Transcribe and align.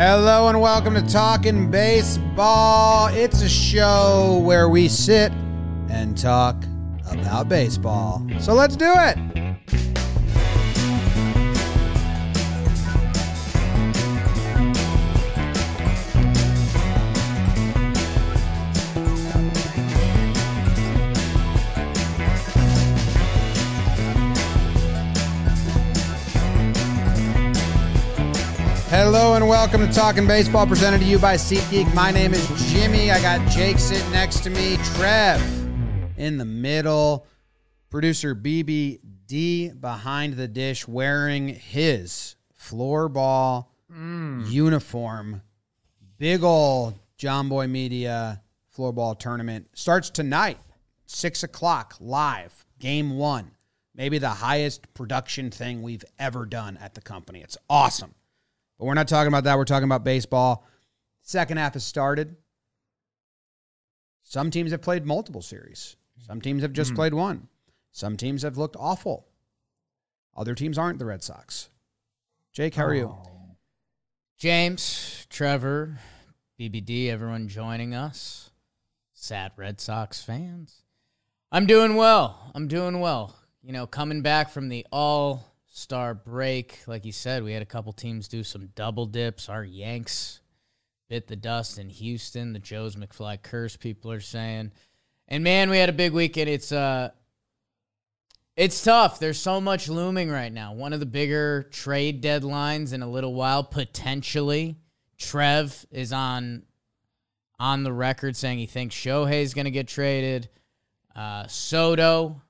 Hello 0.00 0.48
and 0.48 0.58
welcome 0.62 0.94
to 0.94 1.02
Talking 1.02 1.70
Baseball. 1.70 3.08
It's 3.08 3.42
a 3.42 3.48
show 3.50 4.40
where 4.42 4.70
we 4.70 4.88
sit 4.88 5.30
and 5.90 6.16
talk 6.16 6.56
about 7.10 7.50
baseball. 7.50 8.26
So 8.38 8.54
let's 8.54 8.76
do 8.76 8.90
it. 8.96 9.49
Welcome 29.50 29.84
to 29.84 29.92
Talking 29.92 30.28
Baseball, 30.28 30.64
presented 30.64 31.00
to 31.00 31.04
you 31.04 31.18
by 31.18 31.34
SeatGeek. 31.34 31.92
My 31.92 32.12
name 32.12 32.32
is 32.32 32.70
Jimmy. 32.70 33.10
I 33.10 33.20
got 33.20 33.50
Jake 33.50 33.80
sitting 33.80 34.08
next 34.12 34.44
to 34.44 34.50
me, 34.50 34.76
Trev 34.94 35.40
in 36.16 36.38
the 36.38 36.44
middle, 36.44 37.26
producer 37.90 38.36
BBD 38.36 39.80
behind 39.80 40.34
the 40.34 40.46
dish 40.46 40.86
wearing 40.86 41.48
his 41.48 42.36
floorball 42.56 43.66
mm. 43.92 44.48
uniform. 44.48 45.42
Big 46.16 46.44
ol' 46.44 46.94
John 47.16 47.48
Boy 47.48 47.66
Media 47.66 48.40
floorball 48.72 49.18
tournament 49.18 49.66
starts 49.74 50.10
tonight, 50.10 50.60
six 51.06 51.42
o'clock 51.42 51.96
live, 51.98 52.64
game 52.78 53.16
one. 53.18 53.50
Maybe 53.96 54.18
the 54.18 54.28
highest 54.28 54.94
production 54.94 55.50
thing 55.50 55.82
we've 55.82 56.04
ever 56.20 56.46
done 56.46 56.76
at 56.76 56.94
the 56.94 57.00
company. 57.00 57.40
It's 57.40 57.58
awesome. 57.68 58.14
But 58.80 58.86
we're 58.86 58.94
not 58.94 59.08
talking 59.08 59.28
about 59.28 59.44
that. 59.44 59.58
We're 59.58 59.66
talking 59.66 59.84
about 59.84 60.04
baseball. 60.04 60.66
Second 61.20 61.58
half 61.58 61.74
has 61.74 61.84
started. 61.84 62.34
Some 64.22 64.50
teams 64.50 64.70
have 64.70 64.80
played 64.80 65.04
multiple 65.04 65.42
series. 65.42 65.96
Some 66.26 66.40
teams 66.40 66.62
have 66.62 66.72
just 66.72 66.92
hmm. 66.92 66.96
played 66.96 67.12
one. 67.12 67.48
Some 67.92 68.16
teams 68.16 68.40
have 68.40 68.56
looked 68.56 68.76
awful. 68.78 69.26
Other 70.34 70.54
teams 70.54 70.78
aren't 70.78 70.98
the 70.98 71.04
Red 71.04 71.22
Sox. 71.22 71.68
Jake, 72.54 72.74
how 72.74 72.86
are 72.86 72.94
you? 72.94 73.14
Oh. 73.14 73.56
James, 74.38 75.26
Trevor, 75.28 75.98
BBD, 76.58 77.10
everyone 77.10 77.48
joining 77.48 77.94
us. 77.94 78.50
Sad 79.12 79.52
Red 79.58 79.78
Sox 79.78 80.22
fans. 80.22 80.84
I'm 81.52 81.66
doing 81.66 81.96
well. 81.96 82.50
I'm 82.54 82.66
doing 82.66 83.00
well. 83.00 83.36
You 83.62 83.74
know, 83.74 83.86
coming 83.86 84.22
back 84.22 84.48
from 84.48 84.70
the 84.70 84.86
all 84.90 85.49
star 85.80 86.14
break, 86.14 86.80
like 86.86 87.06
you 87.06 87.12
said, 87.12 87.42
we 87.42 87.52
had 87.52 87.62
a 87.62 87.66
couple 87.66 87.92
teams 87.92 88.28
do 88.28 88.44
some 88.44 88.68
double 88.74 89.06
dips. 89.06 89.48
Our 89.48 89.64
Yanks 89.64 90.40
bit 91.08 91.26
the 91.26 91.36
dust 91.36 91.78
in 91.78 91.88
Houston. 91.88 92.52
The 92.52 92.58
Joe's 92.58 92.96
McFly 92.96 93.42
curse, 93.42 93.76
people 93.76 94.12
are 94.12 94.20
saying. 94.20 94.72
And 95.26 95.42
man, 95.42 95.70
we 95.70 95.78
had 95.78 95.88
a 95.88 95.94
big 95.94 96.12
weekend. 96.12 96.48
It's 96.48 96.70
uh 96.70 97.10
it's 98.56 98.82
tough. 98.82 99.18
There's 99.18 99.38
so 99.38 99.60
much 99.60 99.88
looming 99.88 100.30
right 100.30 100.52
now. 100.52 100.74
One 100.74 100.92
of 100.92 101.00
the 101.00 101.06
bigger 101.06 101.64
trade 101.70 102.22
deadlines 102.22 102.92
in 102.92 103.02
a 103.02 103.08
little 103.08 103.32
while, 103.32 103.64
potentially. 103.64 104.76
Trev 105.18 105.86
is 105.90 106.12
on 106.12 106.64
on 107.58 107.84
the 107.84 107.92
record 107.92 108.36
saying 108.36 108.58
he 108.58 108.66
thinks 108.66 108.94
Shohei's 108.94 109.54
to 109.64 109.70
get 109.70 109.88
traded. 109.88 110.48
Uh, 111.16 111.46
Soto 111.46 112.42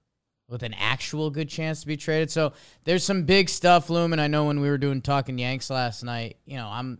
with 0.51 0.63
an 0.65 0.75
actual 0.75 1.31
good 1.31 1.49
chance 1.49 1.81
to 1.81 1.87
be 1.87 1.97
traded. 1.97 2.31
So 2.31 2.53
there's 2.85 3.05
some 3.05 3.23
big 3.23 3.49
stuff 3.49 3.89
looming. 3.89 4.19
I 4.19 4.27
know 4.27 4.47
when 4.47 4.61
we 4.61 4.69
were 4.69 4.79
doing 4.79 5.01
talking 5.01 5.39
Yanks 5.39 5.71
last 5.71 6.03
night, 6.03 6.37
you 6.45 6.57
know, 6.57 6.67
I'm 6.67 6.99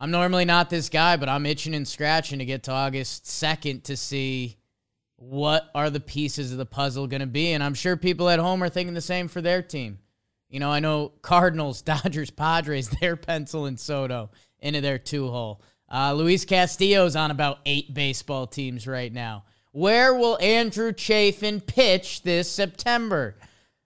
I'm 0.00 0.10
normally 0.10 0.46
not 0.46 0.70
this 0.70 0.88
guy, 0.88 1.16
but 1.16 1.28
I'm 1.28 1.46
itching 1.46 1.74
and 1.74 1.86
scratching 1.86 2.38
to 2.38 2.46
get 2.46 2.64
to 2.64 2.72
August 2.72 3.24
2nd 3.24 3.84
to 3.84 3.96
see 3.98 4.56
what 5.16 5.70
are 5.74 5.90
the 5.90 6.00
pieces 6.00 6.52
of 6.52 6.58
the 6.58 6.64
puzzle 6.64 7.06
going 7.06 7.20
to 7.20 7.26
be. 7.26 7.52
And 7.52 7.62
I'm 7.62 7.74
sure 7.74 7.98
people 7.98 8.30
at 8.30 8.38
home 8.38 8.62
are 8.62 8.70
thinking 8.70 8.94
the 8.94 9.02
same 9.02 9.28
for 9.28 9.42
their 9.42 9.60
team. 9.60 9.98
You 10.48 10.58
know, 10.58 10.70
I 10.70 10.80
know 10.80 11.12
Cardinals, 11.20 11.82
Dodgers, 11.82 12.30
Padres, 12.30 12.88
they're 12.88 13.16
penciling 13.16 13.76
Soto 13.76 14.30
into 14.58 14.80
their 14.80 14.98
two 14.98 15.28
hole. 15.28 15.60
Uh, 15.92 16.14
Luis 16.14 16.46
Castillo's 16.46 17.14
on 17.14 17.30
about 17.30 17.58
eight 17.66 17.92
baseball 17.92 18.46
teams 18.46 18.86
right 18.86 19.12
now. 19.12 19.44
Where 19.72 20.14
will 20.14 20.38
Andrew 20.40 20.92
Chafin 20.92 21.60
pitch 21.60 22.22
this 22.22 22.50
September? 22.50 23.36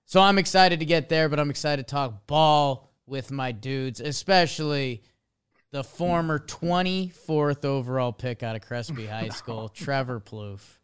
So 0.06 0.20
I'm 0.20 0.38
excited 0.38 0.80
to 0.80 0.86
get 0.86 1.08
there, 1.08 1.28
but 1.28 1.38
I'm 1.38 1.50
excited 1.50 1.86
to 1.86 1.90
talk 1.90 2.26
ball 2.26 2.90
with 3.06 3.30
my 3.30 3.52
dudes, 3.52 4.00
especially 4.00 5.02
the 5.72 5.84
former 5.84 6.38
24th 6.38 7.64
overall 7.64 8.12
pick 8.12 8.42
out 8.42 8.56
of 8.56 8.62
Crespi 8.62 9.06
High 9.06 9.28
School, 9.28 9.68
Trevor 9.74 10.20
Plouffe. 10.20 10.78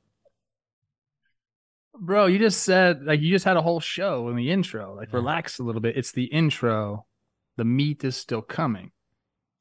Bro, 1.99 2.27
you 2.27 2.39
just 2.39 2.63
said 2.63 3.05
like 3.05 3.21
you 3.21 3.31
just 3.31 3.45
had 3.45 3.57
a 3.57 3.63
whole 3.63 3.81
show 3.81 4.29
in 4.29 4.37
the 4.37 4.51
intro. 4.51 4.97
Like 4.97 5.13
relax 5.13 5.59
a 5.59 5.63
little 5.63 5.81
bit. 5.81 5.97
It's 5.97 6.13
the 6.13 6.25
intro. 6.25 7.07
The 7.57 7.65
meat 7.65 8.05
is 8.05 8.17
still 8.17 8.43
coming. 8.43 8.91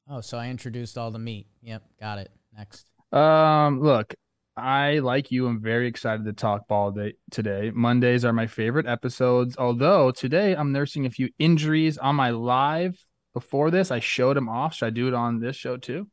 Oh, 0.08 0.20
so 0.20 0.38
I 0.38 0.48
introduced 0.48 0.96
all 0.96 1.10
the 1.10 1.18
meat. 1.18 1.46
Yep, 1.62 1.82
got 2.00 2.18
it. 2.18 2.30
Next. 2.56 2.90
Um, 3.12 3.80
look, 3.80 4.14
I 4.60 4.98
like 4.98 5.30
you. 5.30 5.46
I'm 5.46 5.60
very 5.60 5.86
excited 5.88 6.24
to 6.26 6.32
talk 6.32 6.68
ball 6.68 6.90
day 6.92 7.14
today. 7.30 7.70
Mondays 7.74 8.24
are 8.24 8.32
my 8.32 8.46
favorite 8.46 8.86
episodes. 8.86 9.56
Although 9.58 10.10
today 10.10 10.54
I'm 10.54 10.72
nursing 10.72 11.06
a 11.06 11.10
few 11.10 11.30
injuries 11.38 11.98
on 11.98 12.16
my 12.16 12.30
live. 12.30 13.02
Before 13.32 13.70
this, 13.70 13.90
I 13.90 14.00
showed 14.00 14.36
them 14.36 14.48
off. 14.48 14.74
Should 14.74 14.86
I 14.86 14.90
do 14.90 15.08
it 15.08 15.14
on 15.14 15.40
this 15.40 15.56
show 15.56 15.76
too? 15.76 16.08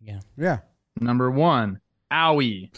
Yeah. 0.00 0.20
Yeah. 0.36 0.58
Number 1.00 1.30
one, 1.30 1.80
owie. 2.12 2.70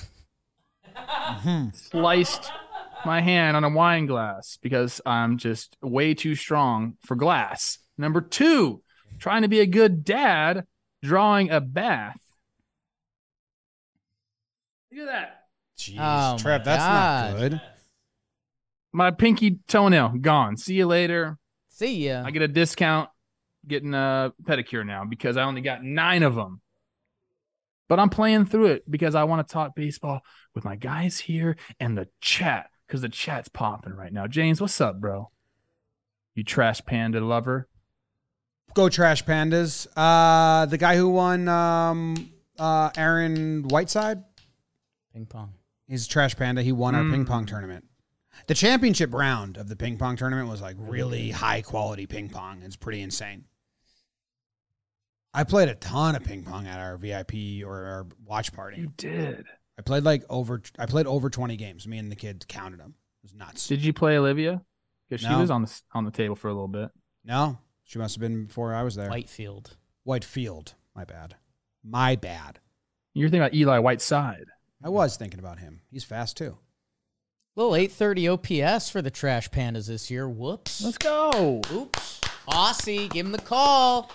Mm-hmm. 0.96 1.70
Sliced 1.74 2.50
my 3.04 3.20
hand 3.20 3.56
on 3.56 3.64
a 3.64 3.70
wine 3.70 4.06
glass 4.06 4.58
because 4.62 5.00
I'm 5.04 5.38
just 5.38 5.76
way 5.82 6.14
too 6.14 6.34
strong 6.34 6.96
for 7.04 7.16
glass. 7.16 7.78
Number 7.98 8.20
two, 8.20 8.82
trying 9.18 9.42
to 9.42 9.48
be 9.48 9.60
a 9.60 9.66
good 9.66 10.04
dad, 10.04 10.64
drawing 11.02 11.50
a 11.50 11.60
bath. 11.60 12.20
Look 14.92 15.08
at 15.08 15.12
that. 15.12 15.44
Jeez, 15.78 15.96
Oh, 15.98 16.38
Trev, 16.38 16.64
that's 16.64 16.82
God. 16.82 17.32
not 17.32 17.38
good. 17.40 17.60
My 18.92 19.10
pinky 19.10 19.58
toenail 19.68 20.10
gone. 20.20 20.56
See 20.56 20.74
you 20.74 20.86
later. 20.86 21.38
See 21.70 22.06
ya. 22.06 22.22
I 22.26 22.30
get 22.30 22.42
a 22.42 22.48
discount 22.48 23.08
getting 23.66 23.94
a 23.94 24.32
pedicure 24.42 24.84
now 24.84 25.04
because 25.04 25.36
I 25.36 25.44
only 25.44 25.62
got 25.62 25.82
nine 25.82 26.22
of 26.22 26.34
them. 26.34 26.60
But 27.88 27.98
I'm 28.00 28.10
playing 28.10 28.46
through 28.46 28.66
it 28.66 28.90
because 28.90 29.14
I 29.14 29.24
want 29.24 29.46
to 29.46 29.52
talk 29.52 29.74
baseball 29.74 30.20
with 30.54 30.64
my 30.64 30.76
guys 30.76 31.18
here 31.18 31.56
and 31.80 31.96
the 31.96 32.08
chat 32.20 32.68
because 32.86 33.00
the 33.00 33.08
chat's 33.08 33.48
popping 33.48 33.94
right 33.94 34.12
now. 34.12 34.26
James, 34.26 34.60
what's 34.60 34.80
up, 34.80 35.00
bro? 35.00 35.30
You 36.34 36.44
trash 36.44 36.84
panda 36.84 37.20
lover. 37.20 37.68
Go 38.74 38.88
Trash 38.88 39.22
Pandas. 39.24 39.86
Uh, 39.94 40.64
the 40.64 40.78
guy 40.78 40.96
who 40.96 41.10
won 41.10 41.46
um, 41.46 42.30
uh, 42.58 42.88
Aaron 42.96 43.64
Whiteside, 43.68 44.22
Ping 45.12 45.26
pong. 45.26 45.54
he's 45.88 46.06
a 46.06 46.08
Trash 46.08 46.36
Panda. 46.36 46.62
He 46.62 46.72
won 46.72 46.94
our 46.94 47.02
ping 47.04 47.24
Mm. 47.24 47.28
pong 47.28 47.46
tournament. 47.46 47.84
The 48.46 48.54
championship 48.54 49.12
round 49.12 49.56
of 49.58 49.68
the 49.68 49.76
ping 49.76 49.98
pong 49.98 50.16
tournament 50.16 50.48
was 50.48 50.62
like 50.62 50.76
really 50.78 51.30
high 51.32 51.60
quality 51.62 52.06
ping 52.06 52.30
pong. 52.30 52.62
It's 52.62 52.76
pretty 52.76 53.02
insane. 53.02 53.44
I 55.34 55.44
played 55.44 55.68
a 55.68 55.74
ton 55.74 56.14
of 56.14 56.24
ping 56.24 56.44
pong 56.44 56.66
at 56.66 56.78
our 56.78 56.96
VIP 56.96 57.62
or 57.64 57.84
our 57.84 58.06
watch 58.24 58.52
party. 58.52 58.80
You 58.80 58.92
did. 58.96 59.46
I 59.78 59.82
played 59.82 60.02
like 60.04 60.24
over. 60.28 60.62
I 60.78 60.86
played 60.86 61.06
over 61.06 61.30
twenty 61.30 61.56
games. 61.56 61.86
Me 61.86 61.98
and 61.98 62.10
the 62.12 62.16
kids 62.16 62.44
counted 62.48 62.80
them. 62.80 62.94
It 63.22 63.24
was 63.24 63.34
nuts. 63.34 63.66
Did 63.66 63.82
you 63.84 63.92
play 63.92 64.18
Olivia? 64.18 64.62
Because 65.08 65.22
she 65.22 65.28
No. 65.30 65.40
was 65.40 65.50
on 65.50 65.62
the 65.62 65.80
on 65.94 66.04
the 66.04 66.10
table 66.10 66.36
for 66.36 66.48
a 66.48 66.52
little 66.52 66.68
bit. 66.68 66.90
no, 67.24 67.58
she 67.84 67.98
must 67.98 68.14
have 68.16 68.20
been 68.20 68.46
before 68.46 68.74
I 68.74 68.82
was 68.82 68.94
there. 68.94 69.08
Whitefield. 69.08 69.76
Whitefield. 70.04 70.74
My 70.94 71.04
bad. 71.04 71.36
My 71.82 72.16
bad. 72.16 72.60
You're 73.14 73.28
thinking 73.28 73.42
about 73.42 73.54
Eli 73.54 73.78
Whiteside. 73.78 74.46
I 74.84 74.88
was 74.88 75.16
thinking 75.16 75.38
about 75.38 75.58
him. 75.58 75.80
He's 75.90 76.04
fast 76.04 76.36
too. 76.36 76.58
Little 77.54 77.76
830 77.76 78.28
OPS 78.28 78.88
for 78.88 79.02
the 79.02 79.10
Trash 79.10 79.50
Pandas 79.50 79.86
this 79.86 80.10
year. 80.10 80.28
Whoops. 80.28 80.82
Let's 80.82 80.98
go. 80.98 81.60
Oops. 81.70 82.20
Aussie, 82.48 83.10
give 83.10 83.26
him 83.26 83.32
the 83.32 83.38
call. 83.38 84.10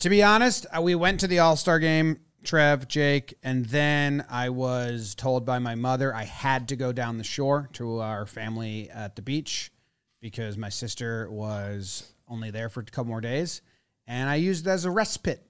To 0.00 0.10
be 0.10 0.22
honest, 0.22 0.66
uh, 0.76 0.82
we 0.82 0.94
went 0.94 1.20
to 1.20 1.26
the 1.26 1.38
All 1.38 1.56
Star 1.56 1.78
game, 1.78 2.20
Trev, 2.44 2.86
Jake, 2.86 3.38
and 3.42 3.64
then 3.66 4.24
I 4.28 4.50
was 4.50 5.14
told 5.14 5.46
by 5.46 5.58
my 5.58 5.74
mother 5.74 6.14
I 6.14 6.24
had 6.24 6.68
to 6.68 6.76
go 6.76 6.92
down 6.92 7.18
the 7.18 7.24
shore 7.24 7.70
to 7.74 8.00
our 8.00 8.26
family 8.26 8.90
at 8.90 9.16
the 9.16 9.22
beach 9.22 9.72
because 10.20 10.56
my 10.56 10.68
sister 10.68 11.30
was 11.30 12.12
only 12.28 12.50
there 12.50 12.68
for 12.68 12.80
a 12.80 12.84
couple 12.84 13.06
more 13.06 13.20
days. 13.20 13.62
And 14.06 14.28
I 14.28 14.36
used 14.36 14.66
it 14.66 14.70
as 14.70 14.84
a 14.84 14.90
respite. 14.90 15.42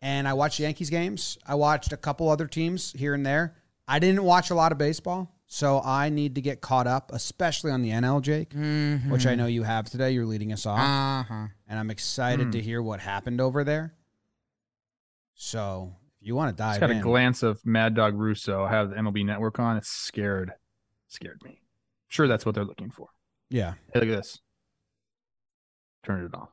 And 0.00 0.28
I 0.28 0.34
watched 0.34 0.60
Yankees 0.60 0.90
games. 0.90 1.38
I 1.44 1.56
watched 1.56 1.92
a 1.92 1.96
couple 1.96 2.28
other 2.28 2.46
teams 2.46 2.92
here 2.92 3.14
and 3.14 3.26
there. 3.26 3.56
I 3.88 3.98
didn't 3.98 4.22
watch 4.22 4.50
a 4.50 4.54
lot 4.54 4.70
of 4.70 4.78
baseball. 4.78 5.34
So 5.50 5.80
I 5.82 6.10
need 6.10 6.34
to 6.34 6.42
get 6.42 6.60
caught 6.60 6.86
up, 6.86 7.10
especially 7.14 7.70
on 7.70 7.80
the 7.80 7.88
NL, 7.88 8.20
Jake, 8.20 8.52
which 9.10 9.26
I 9.26 9.34
know 9.34 9.46
you 9.46 9.62
have 9.62 9.88
today. 9.88 10.10
You're 10.10 10.26
leading 10.26 10.52
us 10.52 10.66
off 10.66 10.78
Uh 10.78 11.22
huh. 11.26 11.46
and 11.66 11.78
I'm 11.78 11.90
excited 11.90 12.52
to 12.52 12.60
hear 12.60 12.82
what 12.82 13.00
happened 13.00 13.40
over 13.40 13.64
there. 13.64 13.94
So 15.34 15.94
if 16.20 16.26
you 16.26 16.34
want 16.34 16.54
to 16.54 16.60
Just 16.62 16.80
dive 16.80 16.90
got 16.90 16.96
a 16.98 17.00
glance 17.00 17.42
of 17.42 17.64
Mad 17.64 17.94
Dog 17.94 18.14
Russo. 18.14 18.62
I 18.64 18.70
have 18.72 18.90
the 18.90 18.96
MLB 18.96 19.24
Network 19.24 19.58
on. 19.58 19.78
It's 19.78 19.88
scared, 19.88 20.52
scared 21.08 21.40
me. 21.42 21.62
Sure, 22.08 22.28
that's 22.28 22.44
what 22.44 22.54
they're 22.54 22.64
looking 22.64 22.90
for. 22.90 23.08
yeah, 23.48 23.74
Hey, 23.94 24.00
look 24.00 24.08
at 24.10 24.16
this. 24.16 24.40
Turn 26.04 26.24
it 26.24 26.34
off. 26.34 26.50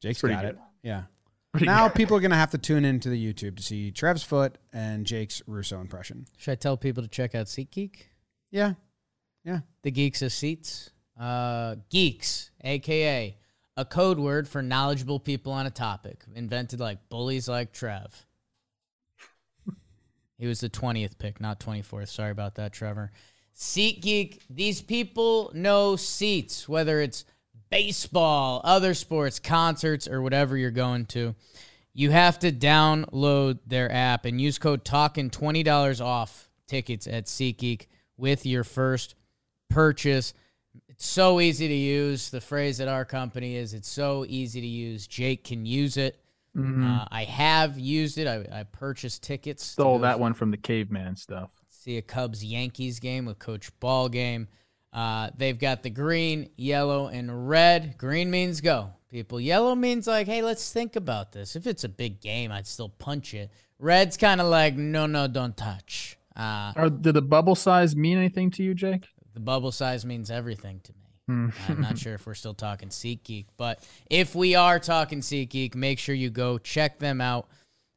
Jake's 0.00 0.22
got 0.22 0.40
good. 0.42 0.50
it. 0.50 0.58
Yeah. 0.82 1.02
Pretty 1.52 1.66
now 1.66 1.88
good. 1.88 1.94
people 1.96 2.16
are 2.16 2.20
gonna 2.20 2.36
have 2.36 2.50
to 2.50 2.58
tune 2.58 2.84
into 2.84 3.08
the 3.08 3.32
YouTube 3.32 3.56
to 3.56 3.62
see 3.62 3.90
Trev's 3.90 4.22
foot 4.22 4.58
and 4.72 5.06
Jake's 5.06 5.42
Russo 5.46 5.80
impression. 5.80 6.26
Should 6.36 6.52
I 6.52 6.56
tell 6.56 6.76
people 6.76 7.02
to 7.02 7.08
check 7.08 7.34
out 7.34 7.46
SeatGeek? 7.46 7.94
Yeah, 8.50 8.74
Yeah. 9.44 9.60
The 9.82 9.90
Geeks 9.90 10.22
of 10.22 10.32
Seats. 10.32 10.90
Uh, 11.18 11.76
geeks, 11.88 12.50
aka 12.62 13.36
a 13.78 13.84
code 13.84 14.18
word 14.18 14.48
for 14.48 14.62
knowledgeable 14.62 15.20
people 15.20 15.52
on 15.52 15.66
a 15.66 15.70
topic, 15.70 16.24
invented 16.34 16.80
like 16.80 17.08
bullies 17.08 17.48
like 17.48 17.72
Trev. 17.72 18.26
he 20.38 20.46
was 20.46 20.60
the 20.60 20.68
20th 20.70 21.18
pick, 21.18 21.40
not 21.40 21.60
24th. 21.60 22.08
Sorry 22.08 22.30
about 22.30 22.54
that, 22.56 22.72
Trevor. 22.72 23.12
SeatGeek, 23.54 24.40
these 24.50 24.82
people 24.82 25.50
know 25.54 25.96
seats, 25.96 26.68
whether 26.68 27.00
it's 27.00 27.24
baseball, 27.70 28.60
other 28.64 28.94
sports, 28.94 29.38
concerts, 29.38 30.08
or 30.08 30.22
whatever 30.22 30.56
you're 30.56 30.70
going 30.70 31.06
to. 31.06 31.34
You 31.92 32.10
have 32.10 32.38
to 32.40 32.52
download 32.52 33.58
their 33.66 33.90
app 33.90 34.24
and 34.26 34.40
use 34.40 34.58
code 34.58 34.84
TALKING 34.84 35.30
$20 35.30 36.04
off 36.04 36.50
tickets 36.66 37.06
at 37.06 37.24
SeatGeek 37.26 37.86
with 38.16 38.44
your 38.44 38.64
first 38.64 39.14
purchase. 39.70 40.34
It's 40.88 41.06
so 41.06 41.40
easy 41.40 41.68
to 41.68 41.74
use. 41.74 42.30
The 42.30 42.40
phrase 42.40 42.80
at 42.80 42.88
our 42.88 43.04
company 43.04 43.56
is 43.56 43.72
it's 43.74 43.88
so 43.88 44.24
easy 44.28 44.60
to 44.60 44.66
use. 44.66 45.06
Jake 45.06 45.44
can 45.44 45.64
use 45.66 45.96
it. 45.96 46.18
Mhm. 46.56 47.02
Uh, 47.02 47.06
I 47.10 47.24
have 47.24 47.78
used 47.78 48.16
it. 48.18 48.26
I, 48.26 48.60
I 48.60 48.62
purchased 48.64 49.22
tickets. 49.22 49.64
Stole 49.64 49.98
that 50.00 50.18
one 50.18 50.32
from 50.34 50.50
the 50.50 50.56
caveman 50.56 51.16
stuff. 51.16 51.50
see 51.68 51.98
a 51.98 52.02
Cubs 52.02 52.42
Yankees 52.44 52.98
game 52.98 53.26
with 53.26 53.38
Coach 53.38 53.70
Ball 53.78 54.08
game. 54.08 54.48
Uh, 54.96 55.28
they've 55.36 55.58
got 55.58 55.82
the 55.82 55.90
green, 55.90 56.48
yellow, 56.56 57.08
and 57.08 57.50
red. 57.50 57.98
Green 57.98 58.30
means 58.30 58.62
go, 58.62 58.94
people. 59.10 59.38
Yellow 59.38 59.74
means 59.74 60.06
like, 60.06 60.26
hey, 60.26 60.40
let's 60.40 60.72
think 60.72 60.96
about 60.96 61.32
this. 61.32 61.54
If 61.54 61.66
it's 61.66 61.84
a 61.84 61.88
big 61.88 62.22
game, 62.22 62.50
I'd 62.50 62.66
still 62.66 62.88
punch 62.88 63.34
it. 63.34 63.50
Red's 63.78 64.16
kind 64.16 64.40
of 64.40 64.46
like, 64.46 64.74
no, 64.74 65.04
no, 65.04 65.28
don't 65.28 65.54
touch. 65.54 66.16
Uh, 66.34 66.72
Or 66.76 66.88
did 66.88 67.12
the 67.12 67.20
bubble 67.20 67.54
size 67.54 67.94
mean 67.94 68.16
anything 68.16 68.50
to 68.52 68.62
you, 68.62 68.72
Jake? 68.74 69.04
the 69.34 69.40
bubble 69.40 69.70
size 69.70 70.06
means 70.06 70.30
everything 70.30 70.80
to 70.84 70.92
me. 70.94 70.98
Hmm. 71.28 71.48
I'm 71.68 71.82
not 71.82 71.98
sure 71.98 72.14
if 72.14 72.26
we're 72.26 72.32
still 72.32 72.54
talking 72.54 72.88
SeatGeek, 72.88 73.44
but 73.58 73.86
if 74.08 74.34
we 74.34 74.54
are 74.54 74.78
talking 74.78 75.20
SeatGeek, 75.20 75.74
make 75.74 75.98
sure 75.98 76.14
you 76.14 76.30
go 76.30 76.56
check 76.56 76.98
them 76.98 77.20
out. 77.20 77.48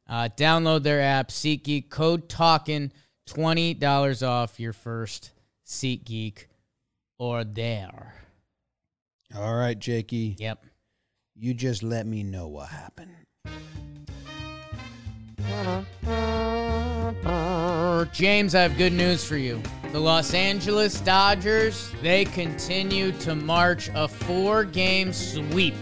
Uh, 0.06 0.28
download 0.36 0.82
their 0.82 1.00
app, 1.00 1.28
SeatGeek. 1.30 1.88
Code 1.88 2.28
Talkin, 2.28 2.92
twenty 3.24 3.72
dollars 3.72 4.22
off 4.22 4.60
your 4.60 4.74
first 4.74 5.30
SeatGeek 5.66 6.44
order. 7.20 8.12
All 9.36 9.54
right, 9.54 9.78
Jakey. 9.78 10.36
Yep. 10.38 10.64
You 11.36 11.54
just 11.54 11.82
let 11.82 12.06
me 12.06 12.24
know 12.24 12.48
what 12.48 12.68
happened. 12.68 13.14
James, 18.12 18.54
I 18.54 18.62
have 18.62 18.76
good 18.76 18.92
news 18.92 19.24
for 19.24 19.36
you. 19.36 19.62
The 19.92 20.00
Los 20.00 20.34
Angeles 20.34 21.00
Dodgers, 21.00 21.92
they 22.02 22.24
continue 22.24 23.12
to 23.12 23.34
march 23.34 23.90
a 23.94 24.08
four 24.08 24.64
game 24.64 25.12
sweep 25.12 25.74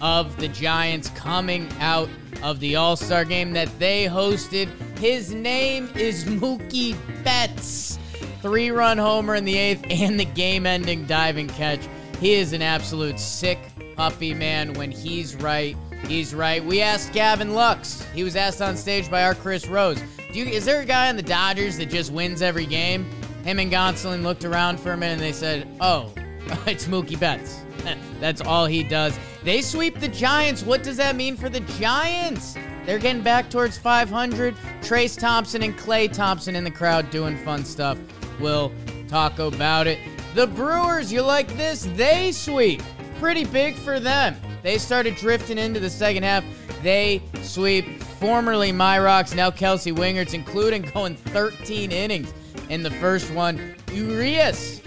of 0.00 0.36
the 0.36 0.48
Giants 0.48 1.10
coming 1.10 1.68
out 1.80 2.08
of 2.42 2.60
the 2.60 2.76
All 2.76 2.96
Star 2.96 3.24
game 3.24 3.52
that 3.52 3.76
they 3.78 4.04
hosted. 4.04 4.68
His 4.98 5.34
name 5.34 5.90
is 5.96 6.24
Mookie 6.24 6.96
Betts. 7.24 7.98
Three 8.40 8.70
run 8.70 8.98
homer 8.98 9.34
in 9.34 9.44
the 9.44 9.56
eighth 9.56 9.84
and 9.90 10.18
the 10.18 10.24
game 10.24 10.66
ending 10.66 11.06
diving 11.06 11.48
catch. 11.48 11.80
He 12.20 12.34
is 12.34 12.52
an 12.52 12.62
absolute 12.62 13.18
sick 13.18 13.58
puppy, 13.96 14.32
man. 14.34 14.72
When 14.74 14.90
he's 14.90 15.34
right, 15.36 15.76
he's 16.06 16.34
right. 16.34 16.64
We 16.64 16.80
asked 16.80 17.12
Gavin 17.12 17.54
Lux. 17.54 18.02
He 18.14 18.22
was 18.22 18.36
asked 18.36 18.62
on 18.62 18.76
stage 18.76 19.10
by 19.10 19.24
our 19.24 19.34
Chris 19.34 19.66
Rose. 19.66 20.02
You, 20.32 20.44
is 20.44 20.64
there 20.64 20.80
a 20.80 20.84
guy 20.84 21.08
on 21.08 21.16
the 21.16 21.22
Dodgers 21.22 21.78
that 21.78 21.90
just 21.90 22.12
wins 22.12 22.42
every 22.42 22.66
game? 22.66 23.10
Him 23.44 23.58
and 23.58 23.72
Gonsolin 23.72 24.22
looked 24.22 24.44
around 24.44 24.78
for 24.78 24.92
a 24.92 24.96
minute 24.96 25.14
and 25.14 25.22
they 25.22 25.32
said, 25.32 25.68
Oh, 25.80 26.12
it's 26.66 26.86
Mookie 26.86 27.18
Betts. 27.18 27.60
That's 28.20 28.40
all 28.40 28.66
he 28.66 28.82
does. 28.82 29.18
They 29.42 29.62
sweep 29.62 29.98
the 29.98 30.08
Giants. 30.08 30.62
What 30.62 30.82
does 30.82 30.96
that 30.96 31.16
mean 31.16 31.36
for 31.36 31.48
the 31.48 31.60
Giants? 31.60 32.56
They're 32.84 32.98
getting 32.98 33.22
back 33.22 33.50
towards 33.50 33.78
500. 33.78 34.54
Trayce 34.80 35.18
Thompson 35.18 35.62
and 35.62 35.76
Klay 35.76 36.12
Thompson 36.12 36.56
in 36.56 36.64
the 36.64 36.70
crowd 36.70 37.10
doing 37.10 37.36
fun 37.36 37.64
stuff. 37.64 37.98
We'll 38.40 38.72
talk 39.08 39.38
about 39.38 39.86
it. 39.86 39.98
The 40.34 40.46
Brewers, 40.46 41.12
you 41.12 41.22
like 41.22 41.48
this? 41.56 41.88
They 41.94 42.32
sweep. 42.32 42.82
Pretty 43.18 43.44
big 43.44 43.74
for 43.76 43.98
them. 43.98 44.36
They 44.62 44.78
started 44.78 45.16
drifting 45.16 45.58
into 45.58 45.80
the 45.80 45.90
second 45.90 46.22
half. 46.22 46.44
They 46.82 47.22
sweep 47.42 48.02
formerly 48.02 48.72
Myrox, 48.72 49.34
now 49.34 49.50
Kelsey 49.50 49.92
Wingerts, 49.92 50.34
including 50.34 50.82
going 50.94 51.16
13 51.16 51.92
innings 51.92 52.32
in 52.68 52.82
the 52.82 52.90
first 52.90 53.32
one. 53.32 53.74
Urias 53.92 54.80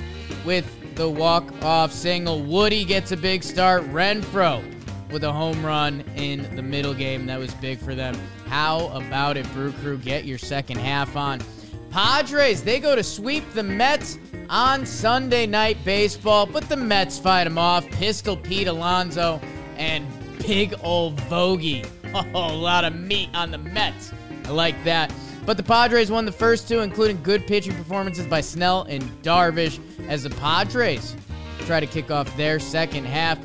with 0.45 0.95
the 0.95 1.09
walk-off 1.09 1.91
single. 1.91 2.41
Woody 2.43 2.85
gets 2.85 3.11
a 3.11 3.17
big 3.17 3.43
start. 3.43 3.83
Renfroe 3.91 4.63
with 5.11 5.23
a 5.23 5.31
home 5.31 5.65
run 5.65 6.01
in 6.15 6.55
the 6.55 6.61
middle 6.61 6.93
game. 6.93 7.25
That 7.25 7.39
was 7.39 7.53
big 7.55 7.79
for 7.79 7.95
them. 7.95 8.15
How 8.47 8.87
about 8.89 9.37
it, 9.37 9.51
Brew 9.53 9.71
Crew? 9.73 9.97
Get 9.97 10.25
your 10.25 10.37
second 10.37 10.77
half 10.77 11.15
on. 11.15 11.41
Padres, 11.91 12.63
they 12.63 12.79
go 12.79 12.95
to 12.95 13.03
sweep 13.03 13.43
the 13.53 13.63
Mets 13.63 14.17
on 14.49 14.85
Sunday 14.85 15.45
night 15.45 15.77
baseball, 15.83 16.45
but 16.45 16.67
the 16.69 16.77
Mets 16.77 17.19
fight 17.19 17.43
them 17.43 17.57
off. 17.57 17.85
Pistol 17.91 18.37
Pete 18.37 18.67
Alonso 18.67 19.41
and 19.77 20.05
big 20.39 20.73
old 20.81 21.17
Vogie. 21.21 21.85
Oh, 22.13 22.53
a 22.53 22.53
lot 22.53 22.83
of 22.83 22.93
meat 22.93 23.29
on 23.33 23.51
the 23.51 23.57
Mets. 23.57 24.11
I 24.43 24.49
like 24.49 24.83
that. 24.83 25.13
But 25.45 25.55
the 25.55 25.63
Padres 25.63 26.11
won 26.11 26.25
the 26.25 26.31
first 26.33 26.67
two, 26.67 26.81
including 26.81 27.23
good 27.23 27.47
pitching 27.47 27.73
performances 27.73 28.27
by 28.27 28.41
Snell 28.41 28.83
and 28.89 29.01
Darvish, 29.23 29.79
as 30.09 30.23
the 30.23 30.29
Padres 30.29 31.15
try 31.59 31.79
to 31.79 31.87
kick 31.87 32.11
off 32.11 32.35
their 32.35 32.59
second 32.59 33.05
half. 33.05 33.39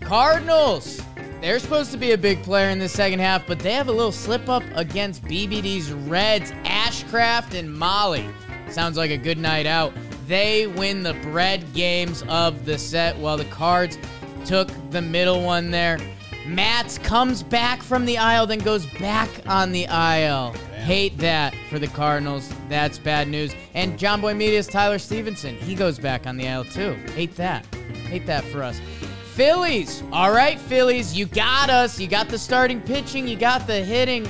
Cardinals, 0.00 1.02
they're 1.42 1.58
supposed 1.58 1.90
to 1.90 1.98
be 1.98 2.12
a 2.12 2.18
big 2.18 2.42
player 2.44 2.70
in 2.70 2.78
the 2.78 2.88
second 2.88 3.18
half, 3.18 3.46
but 3.46 3.58
they 3.58 3.72
have 3.72 3.88
a 3.88 3.92
little 3.92 4.12
slip 4.12 4.48
up 4.48 4.62
against 4.74 5.24
BBD's 5.24 5.92
Reds, 5.92 6.52
Ashcraft, 6.64 7.58
and 7.58 7.72
Molly. 7.72 8.28
Sounds 8.70 8.96
like 8.96 9.10
a 9.10 9.16
good 9.18 9.38
night 9.38 9.66
out. 9.66 9.92
They 10.28 10.68
win 10.68 11.02
the 11.02 11.14
bread 11.14 11.74
games 11.74 12.22
of 12.28 12.64
the 12.64 12.78
set 12.78 13.16
while 13.16 13.36
the 13.36 13.44
Cards 13.46 13.98
took 14.44 14.70
the 14.90 15.02
middle 15.02 15.42
one 15.42 15.70
there. 15.72 15.98
Matz 16.46 16.98
comes 16.98 17.42
back 17.42 17.82
from 17.82 18.04
the 18.04 18.16
IL, 18.16 18.46
then 18.46 18.60
goes 18.60 18.86
back 18.98 19.28
on 19.46 19.72
the 19.72 19.84
IL. 19.84 20.52
Hate 20.74 21.16
that 21.18 21.54
for 21.70 21.78
the 21.78 21.88
Cardinals. 21.88 22.52
That's 22.68 22.98
bad 22.98 23.28
news. 23.28 23.54
And 23.74 23.98
John 23.98 24.20
Boy 24.20 24.34
Media's 24.34 24.66
Tyler 24.66 24.98
Stephenson, 24.98 25.56
he 25.56 25.74
goes 25.74 25.98
back 25.98 26.26
on 26.26 26.36
the 26.36 26.46
IL 26.46 26.64
too. 26.64 26.94
Hate 27.14 27.34
that. 27.36 27.66
Hate 28.06 28.26
that 28.26 28.44
for 28.44 28.62
us. 28.62 28.80
Phillies. 29.34 30.02
All 30.12 30.30
right, 30.30 30.58
Phillies, 30.58 31.16
you 31.16 31.24
got 31.24 31.70
us. 31.70 31.98
You 31.98 32.06
got 32.06 32.28
the 32.28 32.38
starting 32.38 32.82
pitching, 32.82 33.26
you 33.26 33.34
got 33.34 33.66
the 33.66 33.82
hitting. 33.82 34.26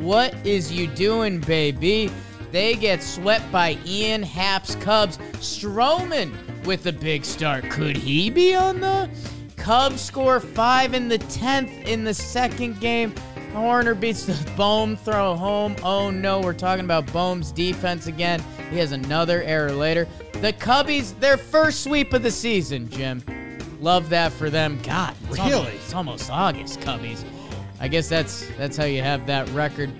What 0.00 0.32
is 0.46 0.70
you 0.70 0.86
doing, 0.86 1.40
baby? 1.40 2.08
They 2.52 2.76
get 2.76 3.02
swept 3.02 3.50
by 3.50 3.76
Ian 3.84 4.22
Happ's 4.22 4.76
Cubs. 4.76 5.18
Stroman 5.38 6.32
with 6.64 6.86
a 6.86 6.92
big 6.92 7.24
start. 7.24 7.68
Could 7.68 7.96
he 7.96 8.30
be 8.30 8.54
on 8.54 8.78
the 8.78 9.10
Cubs 9.56 10.00
score 10.00 10.38
five 10.38 10.94
in 10.94 11.08
the 11.08 11.18
tenth 11.18 11.72
in 11.88 12.04
the 12.04 12.14
second 12.14 12.78
game? 12.78 13.12
Hoerner 13.52 13.98
beats 13.98 14.24
the 14.24 14.50
Bohm 14.56 14.94
throw 14.94 15.34
home. 15.34 15.74
Oh 15.82 16.12
no, 16.12 16.40
we're 16.40 16.52
talking 16.52 16.84
about 16.84 17.06
Bohm's 17.06 17.50
defense 17.50 18.06
again. 18.06 18.40
He 18.70 18.78
has 18.78 18.92
another 18.92 19.42
error 19.42 19.72
later. 19.72 20.06
The 20.34 20.52
Cubbies, 20.52 21.18
their 21.18 21.36
first 21.36 21.82
sweep 21.82 22.12
of 22.12 22.22
the 22.22 22.30
season, 22.30 22.88
Jim. 22.88 23.20
Love 23.84 24.08
that 24.08 24.32
for 24.32 24.48
them. 24.48 24.78
God, 24.82 25.14
it's 25.28 25.36
Really? 25.38 25.52
almost, 25.52 25.74
it's 25.74 25.94
almost 25.94 26.30
August, 26.30 26.80
Cubbies. 26.80 27.22
I 27.78 27.86
guess 27.86 28.08
that's 28.08 28.46
that's 28.56 28.78
how 28.78 28.86
you 28.86 29.02
have 29.02 29.26
that 29.26 29.46
record. 29.50 29.90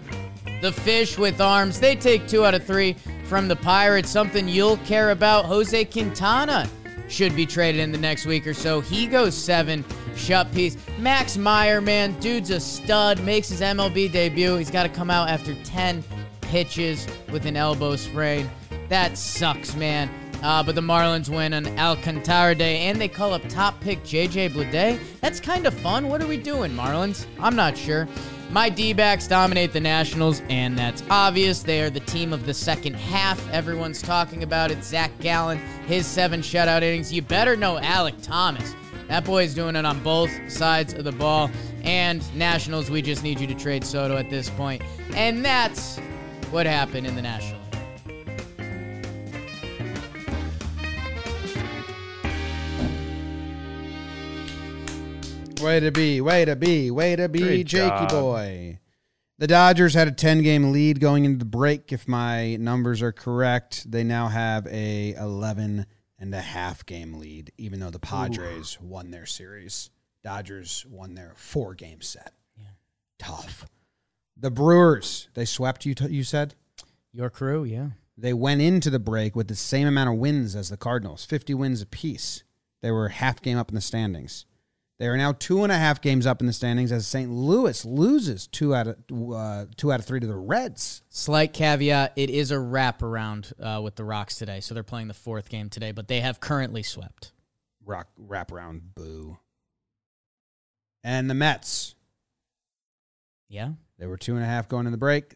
The 0.62 0.72
Fish 0.72 1.18
with 1.18 1.38
arms, 1.38 1.78
they 1.78 1.94
take 1.94 2.26
two 2.26 2.46
out 2.46 2.54
of 2.54 2.64
three 2.64 2.96
from 3.24 3.46
the 3.46 3.56
Pirates. 3.56 4.08
Something 4.08 4.48
you'll 4.48 4.78
care 4.78 5.10
about. 5.10 5.44
Jose 5.44 5.84
Quintana 5.84 6.66
should 7.08 7.36
be 7.36 7.44
traded 7.44 7.82
in 7.82 7.92
the 7.92 7.98
next 7.98 8.24
week 8.24 8.46
or 8.46 8.54
so. 8.54 8.80
He 8.80 9.06
goes 9.06 9.34
seven 9.34 9.84
shut 10.16 10.50
piece. 10.54 10.78
Max 10.98 11.36
Meyer, 11.36 11.82
man, 11.82 12.18
dude's 12.20 12.48
a 12.48 12.60
stud. 12.60 13.22
Makes 13.22 13.50
his 13.50 13.60
MLB 13.60 14.10
debut. 14.10 14.56
He's 14.56 14.70
got 14.70 14.84
to 14.84 14.88
come 14.88 15.10
out 15.10 15.28
after 15.28 15.54
10 15.62 16.02
pitches 16.40 17.06
with 17.30 17.44
an 17.44 17.54
elbow 17.58 17.96
sprain. 17.96 18.48
That 18.88 19.18
sucks, 19.18 19.74
man. 19.76 20.08
Uh, 20.42 20.62
but 20.62 20.74
the 20.74 20.80
Marlins 20.80 21.28
win 21.28 21.54
on 21.54 21.66
Alcantara 21.78 22.54
Day, 22.54 22.80
and 22.82 23.00
they 23.00 23.08
call 23.08 23.32
up 23.32 23.46
top 23.48 23.80
pick 23.80 24.02
JJ 24.02 24.50
Bleday. 24.50 24.98
That's 25.20 25.40
kind 25.40 25.66
of 25.66 25.74
fun. 25.74 26.08
What 26.08 26.22
are 26.22 26.26
we 26.26 26.36
doing, 26.36 26.72
Marlins? 26.72 27.26
I'm 27.40 27.56
not 27.56 27.76
sure. 27.76 28.08
My 28.50 28.68
D 28.68 28.92
backs 28.92 29.26
dominate 29.26 29.72
the 29.72 29.80
Nationals, 29.80 30.42
and 30.48 30.78
that's 30.78 31.02
obvious. 31.10 31.62
They 31.62 31.80
are 31.82 31.90
the 31.90 32.00
team 32.00 32.32
of 32.32 32.46
the 32.46 32.54
second 32.54 32.94
half. 32.94 33.50
Everyone's 33.50 34.02
talking 34.02 34.42
about 34.42 34.70
it. 34.70 34.84
Zach 34.84 35.10
Gallen, 35.20 35.58
his 35.86 36.06
seven 36.06 36.40
shutout 36.40 36.82
innings. 36.82 37.12
You 37.12 37.22
better 37.22 37.56
know 37.56 37.78
Alec 37.78 38.14
Thomas. 38.22 38.74
That 39.08 39.24
boy's 39.24 39.54
doing 39.54 39.76
it 39.76 39.84
on 39.84 40.02
both 40.02 40.30
sides 40.50 40.94
of 40.94 41.04
the 41.04 41.12
ball. 41.12 41.50
And 41.82 42.22
Nationals, 42.34 42.90
we 42.90 43.02
just 43.02 43.22
need 43.22 43.40
you 43.40 43.46
to 43.46 43.54
trade 43.54 43.84
Soto 43.84 44.16
at 44.16 44.30
this 44.30 44.48
point. 44.50 44.82
And 45.14 45.44
that's 45.44 45.98
what 46.50 46.66
happened 46.66 47.06
in 47.06 47.14
the 47.14 47.22
National 47.22 47.63
Way 55.64 55.80
to 55.80 55.90
be, 55.90 56.20
way 56.20 56.44
to 56.44 56.56
be, 56.56 56.90
way 56.90 57.16
to 57.16 57.26
be, 57.26 57.40
Great 57.40 57.66
Jakey 57.66 57.88
job. 57.88 58.10
boy. 58.10 58.78
The 59.38 59.46
Dodgers 59.46 59.94
had 59.94 60.08
a 60.08 60.12
10 60.12 60.42
game 60.42 60.72
lead 60.72 61.00
going 61.00 61.24
into 61.24 61.38
the 61.38 61.46
break. 61.46 61.90
If 61.90 62.06
my 62.06 62.56
numbers 62.56 63.00
are 63.00 63.12
correct, 63.12 63.90
they 63.90 64.04
now 64.04 64.28
have 64.28 64.66
a 64.66 65.14
11 65.14 65.86
and 66.18 66.34
a 66.34 66.40
half 66.40 66.84
game 66.84 67.14
lead, 67.14 67.50
even 67.56 67.80
though 67.80 67.88
the 67.88 67.98
Padres 67.98 68.78
won 68.80 69.10
their 69.10 69.24
series. 69.24 69.88
Dodgers 70.22 70.84
won 70.90 71.14
their 71.14 71.32
four 71.34 71.74
game 71.74 72.02
set. 72.02 72.34
Tough. 73.18 73.66
The 74.36 74.50
Brewers, 74.50 75.28
they 75.32 75.46
swept 75.46 75.86
you, 75.86 75.94
t- 75.94 76.08
you 76.08 76.24
said? 76.24 76.54
Your 77.12 77.30
crew, 77.30 77.64
yeah. 77.64 77.90
They 78.18 78.34
went 78.34 78.60
into 78.60 78.90
the 78.90 78.98
break 78.98 79.34
with 79.34 79.48
the 79.48 79.54
same 79.54 79.86
amount 79.88 80.10
of 80.10 80.16
wins 80.16 80.54
as 80.54 80.68
the 80.68 80.76
Cardinals, 80.76 81.24
50 81.24 81.54
wins 81.54 81.80
apiece. 81.80 82.44
They 82.82 82.90
were 82.90 83.08
half 83.08 83.40
game 83.40 83.56
up 83.56 83.70
in 83.70 83.74
the 83.74 83.80
standings. 83.80 84.44
They 84.98 85.08
are 85.08 85.16
now 85.16 85.32
two 85.32 85.64
and 85.64 85.72
a 85.72 85.76
half 85.76 86.00
games 86.00 86.24
up 86.24 86.40
in 86.40 86.46
the 86.46 86.52
standings 86.52 86.92
as 86.92 87.06
St. 87.06 87.28
Louis 87.30 87.84
loses 87.84 88.46
two 88.46 88.74
out 88.74 88.86
of 88.86 88.96
uh, 89.32 89.66
two 89.76 89.90
out 89.92 89.98
of 89.98 90.06
three 90.06 90.20
to 90.20 90.26
the 90.26 90.36
Reds. 90.36 91.02
Slight 91.10 91.52
caveat: 91.52 92.12
it 92.14 92.30
is 92.30 92.52
a 92.52 92.56
wraparound 92.56 93.52
uh, 93.60 93.82
with 93.82 93.96
the 93.96 94.04
Rocks 94.04 94.36
today, 94.36 94.60
so 94.60 94.72
they're 94.72 94.84
playing 94.84 95.08
the 95.08 95.14
fourth 95.14 95.48
game 95.48 95.68
today, 95.68 95.90
but 95.90 96.06
they 96.06 96.20
have 96.20 96.38
currently 96.38 96.82
swept. 96.84 97.32
Rock 97.84 98.06
wraparound 98.20 98.80
boo. 98.94 99.36
And 101.02 101.28
the 101.28 101.34
Mets, 101.34 101.96
Yeah. 103.48 103.72
they 103.98 104.06
were 104.06 104.16
two 104.16 104.36
and 104.36 104.44
a 104.44 104.46
half 104.46 104.68
going 104.68 104.86
in 104.86 104.92
the 104.92 104.96
break, 104.98 105.34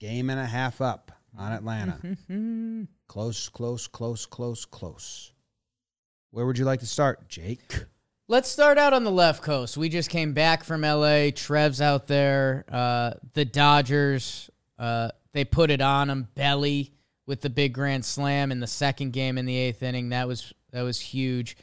game 0.00 0.28
and 0.28 0.38
a 0.38 0.44
half 0.44 0.80
up 0.82 1.12
on 1.38 1.52
Atlanta. 1.52 1.98
close, 3.08 3.48
close, 3.48 3.86
close, 3.86 4.26
close, 4.26 4.64
close. 4.66 5.32
Where 6.30 6.44
would 6.44 6.58
you 6.58 6.66
like 6.66 6.80
to 6.80 6.86
start, 6.86 7.26
Jake? 7.28 7.84
Let's 8.30 8.50
start 8.50 8.76
out 8.76 8.92
on 8.92 9.04
the 9.04 9.10
left 9.10 9.42
coast. 9.42 9.78
We 9.78 9.88
just 9.88 10.10
came 10.10 10.34
back 10.34 10.62
from 10.62 10.82
LA. 10.82 11.30
Trev's 11.34 11.80
out 11.80 12.06
there. 12.08 12.66
Uh, 12.70 13.12
the 13.32 13.46
Dodgers, 13.46 14.50
uh, 14.78 15.12
they 15.32 15.46
put 15.46 15.70
it 15.70 15.80
on 15.80 16.10
him. 16.10 16.28
belly 16.34 16.92
with 17.24 17.40
the 17.40 17.48
big 17.48 17.72
grand 17.72 18.04
slam 18.04 18.52
in 18.52 18.60
the 18.60 18.66
second 18.66 19.14
game 19.14 19.38
in 19.38 19.46
the 19.46 19.56
eighth 19.56 19.82
inning. 19.82 20.10
That 20.10 20.28
was 20.28 20.52
that 20.72 20.82
was 20.82 21.00
huge. 21.00 21.56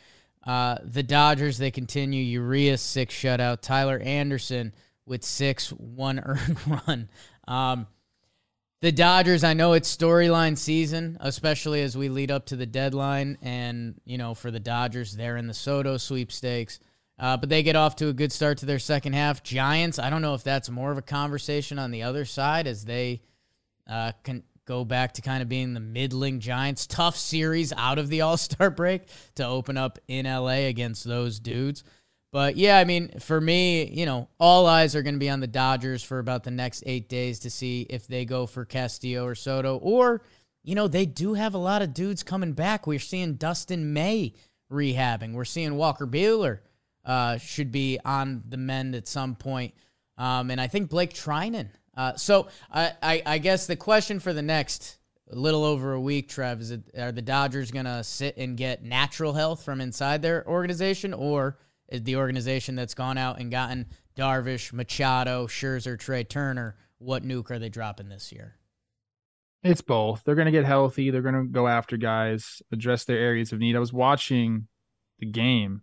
Uh, 0.43 0.79
the 0.84 1.03
Dodgers, 1.03 1.60
they 1.60 1.69
continue. 1.69 2.24
Urias 2.24 2.81
six 2.81 3.13
shutout. 3.13 3.62
Tyler 3.62 4.00
Anderson 4.00 4.74
with 5.05 5.24
six 5.24 5.69
one 5.69 6.19
earned 6.25 6.57
run. 6.67 7.10
Um, 7.48 7.86
the 8.82 8.91
Dodgers, 8.91 9.44
I 9.44 9.53
know 9.53 9.74
it's 9.74 9.96
storyline 9.96 10.58
season, 10.58 11.17
especially 11.20 11.82
as 11.82 11.98
we 11.98 12.10
lead 12.10 12.32
up 12.32 12.48
to 12.48 12.55
the 12.55 12.65
deadline. 12.65 13.38
And, 13.41 13.96
you 14.05 14.17
know, 14.17 14.34
for 14.36 14.51
the 14.51 14.60
Dodgers, 14.60 15.15
they're 15.15 15.38
in 15.38 15.48
the 15.48 15.53
Soto 15.53 15.98
sweepstakes. 15.98 16.79
Uh, 17.17 17.38
but 17.38 17.48
they 17.48 17.63
get 17.63 17.77
off 17.77 17.96
to 17.96 18.10
a 18.10 18.13
good 18.13 18.32
start 18.32 18.58
to 18.58 18.65
their 18.65 18.79
second 18.79 19.13
half. 19.13 19.41
Giants, 19.41 20.00
I 20.00 20.10
don't 20.10 20.22
know 20.22 20.34
if 20.34 20.44
that's 20.44 20.70
more 20.70 20.91
of 20.91 20.98
a 20.98 21.01
conversation 21.01 21.79
on 21.79 21.91
the 21.91 22.03
other 22.03 22.25
side 22.25 22.67
as 22.67 22.84
they 22.84 23.22
uh, 23.88 24.12
can 24.24 24.44
go 24.65 24.84
back 24.84 25.13
to 25.13 25.22
kind 25.22 25.41
of 25.41 25.48
being 25.48 25.74
the 25.74 25.79
middling 25.79 26.41
Giants. 26.41 26.86
Tough 26.86 27.15
series 27.15 27.72
out 27.77 28.00
of 28.00 28.10
the 28.10 28.22
All 28.22 28.38
Star 28.38 28.70
break 28.70 29.03
to 29.36 29.46
open 29.46 29.77
up 29.77 30.00
in 30.08 30.25
LA 30.25 30.67
against 30.67 31.05
those 31.05 31.39
dudes. 31.39 31.84
But 32.36 32.58
yeah, 32.58 32.77
I 32.77 32.84
mean, 32.84 33.18
for 33.20 33.39
me, 33.39 33.86
you 33.86 34.06
know, 34.06 34.27
all 34.42 34.65
eyes 34.65 34.94
are 34.94 35.01
going 35.01 35.15
to 35.15 35.20
be 35.20 35.30
on 35.30 35.39
the 35.39 35.48
Dodgers 35.48 36.04
for 36.04 36.20
about 36.20 36.44
the 36.44 36.51
next 36.51 36.84
eight 36.86 37.08
days 37.08 37.39
to 37.39 37.50
see 37.50 37.88
if 37.89 38.08
they 38.08 38.25
go 38.25 38.46
for 38.46 38.65
Castillo 38.65 39.25
or 39.25 39.36
Soto. 39.36 39.77
Or, 39.77 40.22
you 40.62 40.75
know, 40.75 40.89
they 40.89 41.06
do 41.06 41.36
have 41.36 41.54
a 41.54 41.58
lot 41.58 41.82
of 41.82 41.94
dudes 41.94 42.24
coming 42.24 42.51
back. 42.51 42.88
We're 42.88 43.00
seeing 43.00 43.36
Dustin 43.36 43.94
May 43.94 44.34
rehabbing. 44.70 45.32
We're 45.32 45.46
seeing 45.46 45.75
Walker 45.75 46.06
Buehler 46.06 46.60
uh, 47.06 47.38
should 47.38 47.72
be 47.72 48.00
on 48.04 48.44
the 48.50 48.58
mend 48.58 48.96
at 48.96 49.08
some 49.08 49.36
point. 49.36 49.74
Um, 50.18 50.51
and 50.51 50.60
I 50.60 50.68
think 50.68 50.89
Blake 50.89 51.13
Treinen. 51.13 51.70
Uh, 51.96 52.15
so 52.15 52.50
I, 52.70 52.92
I, 53.01 53.24
I 53.25 53.38
guess 53.38 53.65
the 53.65 53.77
question 53.77 54.20
for 54.20 54.34
the 54.34 54.42
next 54.42 54.98
little 55.32 55.63
over 55.63 55.94
a 55.94 56.01
week, 56.01 56.27
Trev, 56.27 56.60
is 56.60 56.72
it, 56.72 56.82
are 56.98 57.13
the 57.13 57.22
Dodgers 57.22 57.72
going 57.72 57.86
to 57.86 58.04
sit 58.04 58.36
and 58.36 58.58
get 58.58 58.84
natural 58.84 59.32
health 59.32 59.63
from 59.63 59.80
inside 59.80 60.22
their 60.22 60.46
organization 60.46 61.13
or 61.13 61.58
the 61.92 62.15
organization 62.15 62.75
that's 62.75 62.94
gone 62.94 63.18
out 63.18 63.39
and 63.39 63.51
gotten 63.51 63.88
Darvish, 64.18 64.74
Machado, 64.74 65.48
Scherzer, 65.48 66.00
Trea 66.00 66.24
Turner, 66.24 66.75
what 66.98 67.24
nuke 67.24 67.51
are 67.51 67.60
they 67.60 67.70
dropping 67.70 68.10
this 68.10 68.32
year? 68.32 68.56
It's 69.63 69.82
both. 69.82 70.24
They're 70.24 70.36
going 70.36 70.46
to 70.46 70.51
get 70.51 70.65
healthy. 70.65 71.10
They're 71.10 71.22
going 71.22 71.36
to 71.36 71.46
go 71.46 71.68
after 71.68 71.98
guys, 71.98 72.62
address 72.72 73.04
their 73.06 73.18
areas 73.18 73.51
of 73.51 73.60
need. 73.60 73.75
I 73.75 73.80
was 73.80 73.92
watching 73.92 74.68
the 75.20 75.25
game, 75.25 75.82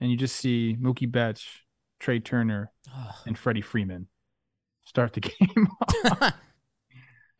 and 0.00 0.10
you 0.10 0.16
just 0.16 0.36
see 0.36 0.76
Mookie 0.80 1.10
Betts, 1.10 1.46
Trea 1.98 2.20
Turner, 2.20 2.70
and 3.24 3.38
Freddie 3.38 3.62
Freeman 3.62 4.08
start 4.84 5.14
the 5.14 5.20
game. 5.20 5.68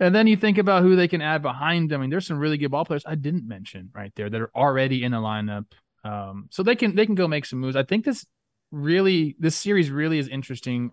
and 0.00 0.14
then 0.14 0.26
you 0.26 0.37
think 0.37 0.59
about 0.59 0.83
who 0.83 0.97
they 0.97 1.09
can 1.09 1.21
add 1.21 1.42
behind 1.42 1.90
them. 1.90 2.00
I 2.00 2.02
mean, 2.02 2.11
there's 2.11 2.26
some 2.26 2.38
really 2.38 2.57
good 2.57 2.71
ball 2.71 2.85
players 2.85 3.04
I 3.07 3.14
didn't 3.14 3.47
mention 3.47 3.90
right 3.95 4.12
there 4.16 4.31
that 4.31 4.40
are 4.40 4.50
already 4.54 5.04
in 5.04 5.12
the 5.12 5.19
lineup. 5.19 5.66
Um, 6.04 6.49
so 6.50 6.62
they 6.62 6.76
can 6.76 6.97
they 6.97 7.06
can 7.06 7.14
go 7.14 7.28
make 7.28 7.47
some 7.47 7.61
moves. 7.61 7.76
I 7.76 7.85
think 7.85 8.04
this 8.04 8.26
really 8.71 9.37
this 9.38 9.56
series 9.56 9.90
really 9.90 10.18
is 10.18 10.28
interesting 10.28 10.90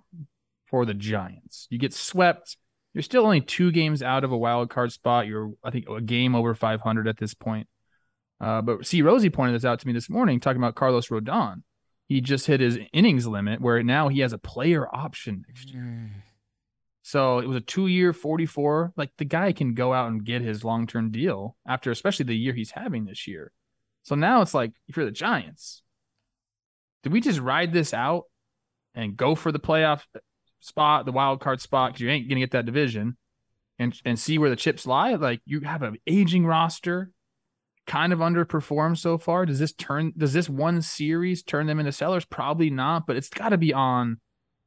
for 0.68 0.86
the 0.86 0.94
Giants. 0.94 1.68
You 1.70 1.80
get 1.80 1.94
swept. 1.94 2.58
You're 2.94 3.02
still 3.04 3.24
only 3.24 3.42
two 3.42 3.72
games 3.72 4.02
out 4.02 4.24
of 4.24 4.32
a 4.32 4.38
wild 4.38 4.70
card 4.70 4.92
spot. 4.92 5.28
You're 5.28 5.52
I 5.64 5.72
think 5.72 5.88
a 5.90 6.02
game 6.02 6.36
over 6.36 6.54
500 6.54 7.08
at 7.08 7.18
this 7.18 7.34
point. 7.34 7.68
Uh, 8.42 8.62
but 8.62 8.86
see, 8.86 9.02
Rosie 9.02 9.30
pointed 9.30 9.56
this 9.56 9.66
out 9.66 9.80
to 9.80 9.88
me 9.88 9.94
this 9.94 10.10
morning, 10.10 10.40
talking 10.40 10.62
about 10.62 10.76
Carlos 10.76 11.08
Rodon. 11.10 11.64
He 12.08 12.22
just 12.22 12.48
hit 12.48 12.60
his 12.60 12.80
innings 12.94 13.28
limit, 13.28 13.62
where 13.62 13.84
now 13.84 14.08
he 14.08 14.22
has 14.22 14.34
a 14.34 14.38
player 14.38 14.88
option 14.94 15.44
next 15.48 15.72
year. 15.72 16.10
So 17.04 17.40
it 17.40 17.48
was 17.48 17.58
a 17.58 17.62
two-year, 17.62 18.14
44. 18.14 18.94
Like 18.96 19.12
the 19.18 19.26
guy 19.26 19.52
can 19.52 19.74
go 19.74 19.94
out 19.94 20.10
and 20.10 20.24
get 20.24 20.42
his 20.42 20.64
long-term 20.64 21.12
deal 21.12 21.56
after, 21.68 21.92
especially 21.92 22.26
the 22.26 22.36
year 22.36 22.54
he's 22.54 22.72
having 22.72 23.06
this 23.06 23.28
year. 23.28 23.52
So 24.04 24.16
now 24.16 24.42
it's 24.42 24.54
like 24.54 24.72
if 24.88 24.98
you're 24.98 25.06
the 25.06 25.12
Giants, 25.12 25.84
did 27.04 27.14
we 27.14 27.22
just 27.22 27.40
ride 27.40 27.74
this 27.74 27.94
out 27.94 28.24
and 28.96 29.16
go 29.16 29.36
for 29.36 29.52
the 29.52 29.60
playoff 29.60 30.02
spot, 30.60 31.06
the 31.06 31.12
wild 31.12 31.40
card 31.40 31.62
spot, 31.62 31.92
because 31.92 32.02
you 32.02 32.10
ain't 32.10 32.28
gonna 32.28 32.42
get 32.42 32.52
that 32.52 32.66
division, 32.66 33.18
and 33.78 34.00
and 34.06 34.20
see 34.20 34.38
where 34.38 34.50
the 34.50 34.56
chips 34.56 34.86
lie? 34.86 35.14
Like 35.16 35.42
you 35.46 35.62
have 35.62 35.84
an 35.84 35.98
aging 36.08 36.46
roster, 36.46 37.12
kind 37.88 38.14
of 38.14 38.20
underperformed 38.20 38.98
so 38.98 39.18
far. 39.18 39.46
Does 39.46 39.60
this 39.60 39.74
turn? 39.74 40.14
Does 40.18 40.34
this 40.34 40.50
one 40.50 40.82
series 40.82 41.44
turn 41.44 41.68
them 41.68 41.80
into 41.80 41.92
sellers? 41.92 42.26
Probably 42.26 42.70
not, 42.70 43.08
but 43.08 43.16
it's 43.16 43.30
got 43.30 43.50
to 43.50 43.58
be 43.58 43.74
on 43.74 44.20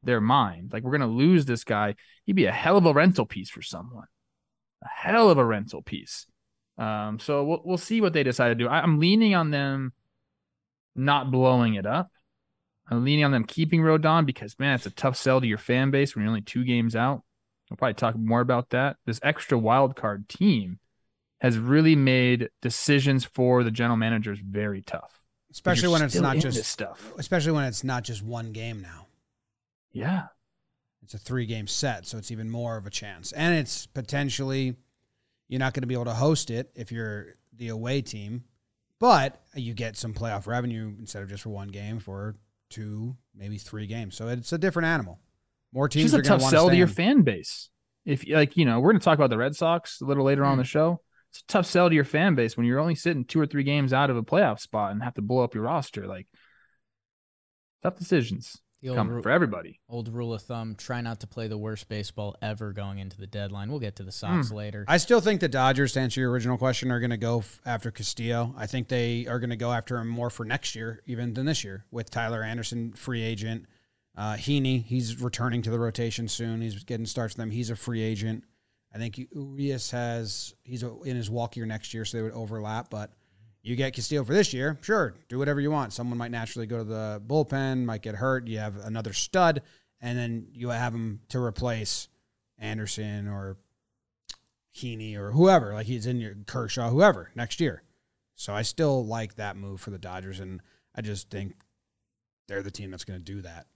their 0.02 0.20
mind. 0.20 0.72
Like 0.72 0.82
we're 0.82 0.92
gonna 0.92 1.06
lose 1.06 1.44
this 1.44 1.64
guy. 1.64 1.94
He'd 2.24 2.36
be 2.36 2.46
a 2.46 2.52
hell 2.52 2.76
of 2.76 2.86
a 2.86 2.92
rental 2.92 3.26
piece 3.26 3.50
for 3.50 3.62
someone. 3.62 4.06
A 4.82 4.88
hell 4.88 5.30
of 5.30 5.38
a 5.38 5.44
rental 5.44 5.82
piece. 5.82 6.26
Um, 6.78 7.18
so 7.18 7.44
we'll 7.44 7.62
we'll 7.64 7.78
see 7.78 8.00
what 8.00 8.12
they 8.12 8.22
decide 8.22 8.48
to 8.48 8.54
do. 8.54 8.68
I, 8.68 8.80
I'm 8.80 8.98
leaning 8.98 9.34
on 9.34 9.50
them 9.50 9.92
not 10.94 11.30
blowing 11.30 11.74
it 11.74 11.86
up. 11.86 12.10
I'm 12.90 13.04
leaning 13.04 13.24
on 13.24 13.30
them 13.30 13.44
keeping 13.44 13.80
Rodon 13.80 14.26
because 14.26 14.58
man, 14.58 14.74
it's 14.74 14.86
a 14.86 14.90
tough 14.90 15.16
sell 15.16 15.40
to 15.40 15.46
your 15.46 15.58
fan 15.58 15.90
base 15.90 16.14
when 16.14 16.22
you're 16.22 16.30
only 16.30 16.42
two 16.42 16.64
games 16.64 16.96
out. 16.96 17.22
We'll 17.70 17.76
probably 17.76 17.94
talk 17.94 18.16
more 18.16 18.40
about 18.40 18.70
that. 18.70 18.96
This 19.06 19.20
extra 19.22 19.58
wild 19.58 19.96
card 19.96 20.28
team 20.28 20.78
has 21.40 21.58
really 21.58 21.96
made 21.96 22.50
decisions 22.60 23.24
for 23.24 23.64
the 23.64 23.70
general 23.70 23.96
managers 23.96 24.38
very 24.40 24.82
tough. 24.82 25.22
Especially 25.50 25.88
when 25.88 26.02
it's 26.02 26.14
not 26.14 26.38
just 26.38 26.64
stuff. 26.64 27.12
especially 27.18 27.52
when 27.52 27.64
it's 27.64 27.84
not 27.84 28.04
just 28.04 28.22
one 28.22 28.52
game 28.52 28.80
now. 28.80 29.06
Yeah. 29.92 30.26
It's 31.02 31.14
a 31.14 31.18
three 31.18 31.46
game 31.46 31.66
set, 31.66 32.06
so 32.06 32.16
it's 32.16 32.30
even 32.30 32.48
more 32.48 32.76
of 32.76 32.86
a 32.86 32.90
chance. 32.90 33.32
And 33.32 33.54
it's 33.54 33.86
potentially 33.86 34.76
you're 35.52 35.58
not 35.58 35.74
going 35.74 35.82
to 35.82 35.86
be 35.86 35.92
able 35.92 36.06
to 36.06 36.14
host 36.14 36.50
it 36.50 36.70
if 36.74 36.90
you're 36.90 37.34
the 37.58 37.68
away 37.68 38.00
team, 38.00 38.42
but 38.98 39.42
you 39.54 39.74
get 39.74 39.98
some 39.98 40.14
playoff 40.14 40.46
revenue 40.46 40.94
instead 40.98 41.22
of 41.22 41.28
just 41.28 41.42
for 41.42 41.50
one 41.50 41.68
game 41.68 41.98
for 41.98 42.36
two, 42.70 43.14
maybe 43.36 43.58
three 43.58 43.86
games. 43.86 44.16
So 44.16 44.28
it's 44.28 44.54
a 44.54 44.56
different 44.56 44.86
animal. 44.86 45.20
More 45.70 45.86
It's 45.86 45.94
teams 45.94 46.12
just 46.12 46.14
a 46.14 46.18
are 46.20 46.22
going 46.22 46.40
tough 46.40 46.50
to 46.50 46.56
sell 46.56 46.70
to 46.70 46.76
your 46.76 46.86
fan 46.86 47.20
base. 47.20 47.68
If 48.06 48.26
like 48.26 48.56
you 48.56 48.64
know, 48.64 48.80
we're 48.80 48.92
going 48.92 49.00
to 49.00 49.04
talk 49.04 49.18
about 49.18 49.28
the 49.28 49.36
Red 49.36 49.54
Sox 49.54 50.00
a 50.00 50.06
little 50.06 50.24
later 50.24 50.42
on 50.42 50.56
the 50.56 50.64
mm. 50.64 50.68
show. 50.68 51.02
It's 51.30 51.40
a 51.40 51.46
tough 51.48 51.66
sell 51.66 51.90
to 51.90 51.94
your 51.94 52.04
fan 52.04 52.34
base 52.34 52.56
when 52.56 52.64
you're 52.64 52.80
only 52.80 52.94
sitting 52.94 53.26
two 53.26 53.38
or 53.38 53.46
three 53.46 53.62
games 53.62 53.92
out 53.92 54.08
of 54.08 54.16
a 54.16 54.22
playoff 54.22 54.58
spot 54.58 54.92
and 54.92 55.02
have 55.02 55.14
to 55.14 55.22
blow 55.22 55.44
up 55.44 55.54
your 55.54 55.64
roster. 55.64 56.06
Like 56.06 56.28
tough 57.82 57.98
decisions. 57.98 58.58
The 58.82 58.88
old, 58.88 58.96
come 58.96 59.08
ru- 59.08 59.22
for 59.22 59.30
everybody. 59.30 59.78
old 59.88 60.08
rule 60.08 60.34
of 60.34 60.42
thumb: 60.42 60.74
try 60.74 61.00
not 61.00 61.20
to 61.20 61.26
play 61.26 61.46
the 61.46 61.56
worst 61.56 61.88
baseball 61.88 62.36
ever 62.42 62.72
going 62.72 62.98
into 62.98 63.16
the 63.16 63.28
deadline. 63.28 63.70
We'll 63.70 63.78
get 63.80 63.96
to 63.96 64.02
the 64.02 64.12
Sox 64.12 64.50
later. 64.50 64.84
I 64.88 64.96
still 64.96 65.20
think 65.20 65.40
the 65.40 65.48
Dodgers, 65.48 65.92
to 65.92 66.00
answer 66.00 66.20
your 66.20 66.30
original 66.32 66.58
question, 66.58 66.90
are 66.90 66.98
going 66.98 67.10
to 67.10 67.16
go 67.16 67.38
f- 67.38 67.60
after 67.64 67.90
Castillo. 67.92 68.54
I 68.58 68.66
think 68.66 68.88
they 68.88 69.26
are 69.28 69.38
going 69.38 69.50
to 69.50 69.56
go 69.56 69.72
after 69.72 69.98
him 69.98 70.08
more 70.08 70.30
for 70.30 70.44
next 70.44 70.74
year, 70.74 71.00
even 71.06 71.32
than 71.32 71.46
this 71.46 71.62
year, 71.62 71.84
with 71.92 72.10
Tyler 72.10 72.42
Anderson, 72.42 72.92
free 72.92 73.22
agent. 73.22 73.66
Uh, 74.16 74.34
Heaney, 74.34 74.84
he's 74.84 75.22
returning 75.22 75.62
to 75.62 75.70
the 75.70 75.78
rotation 75.78 76.26
soon. 76.28 76.60
He's 76.60 76.82
getting 76.84 77.06
starts 77.06 77.34
with 77.34 77.38
them. 77.38 77.50
He's 77.50 77.70
a 77.70 77.76
free 77.76 78.02
agent. 78.02 78.44
I 78.94 78.98
think 78.98 79.16
Urias 79.32 79.90
has 79.92 80.54
he's 80.64 80.82
in 80.82 81.16
his 81.16 81.30
walk 81.30 81.56
year 81.56 81.66
next 81.66 81.94
year, 81.94 82.04
so 82.04 82.18
they 82.18 82.22
would 82.22 82.32
overlap. 82.32 82.90
But 82.90 83.12
you 83.62 83.76
get 83.76 83.94
Castillo 83.94 84.24
for 84.24 84.34
this 84.34 84.52
year, 84.52 84.78
sure, 84.82 85.14
do 85.28 85.38
whatever 85.38 85.60
you 85.60 85.70
want. 85.70 85.92
Someone 85.92 86.18
might 86.18 86.30
naturally 86.30 86.66
go 86.66 86.78
to 86.78 86.84
the 86.84 87.22
bullpen, 87.26 87.84
might 87.84 88.02
get 88.02 88.16
hurt. 88.16 88.48
You 88.48 88.58
have 88.58 88.76
another 88.76 89.12
stud, 89.12 89.62
and 90.00 90.18
then 90.18 90.48
you 90.52 90.68
have 90.70 90.92
him 90.92 91.20
to 91.28 91.42
replace 91.42 92.08
Anderson 92.58 93.28
or 93.28 93.56
Heaney 94.74 95.16
or 95.16 95.30
whoever. 95.30 95.74
Like 95.74 95.86
he's 95.86 96.06
in 96.06 96.20
your 96.20 96.34
Kershaw, 96.46 96.90
whoever 96.90 97.30
next 97.34 97.60
year. 97.60 97.82
So 98.34 98.52
I 98.52 98.62
still 98.62 99.06
like 99.06 99.36
that 99.36 99.56
move 99.56 99.80
for 99.80 99.90
the 99.90 99.98
Dodgers, 99.98 100.40
and 100.40 100.60
I 100.94 101.02
just 101.02 101.30
think 101.30 101.54
they're 102.48 102.62
the 102.62 102.70
team 102.70 102.90
that's 102.90 103.04
going 103.04 103.20
to 103.20 103.24
do 103.24 103.42
that. 103.42 103.66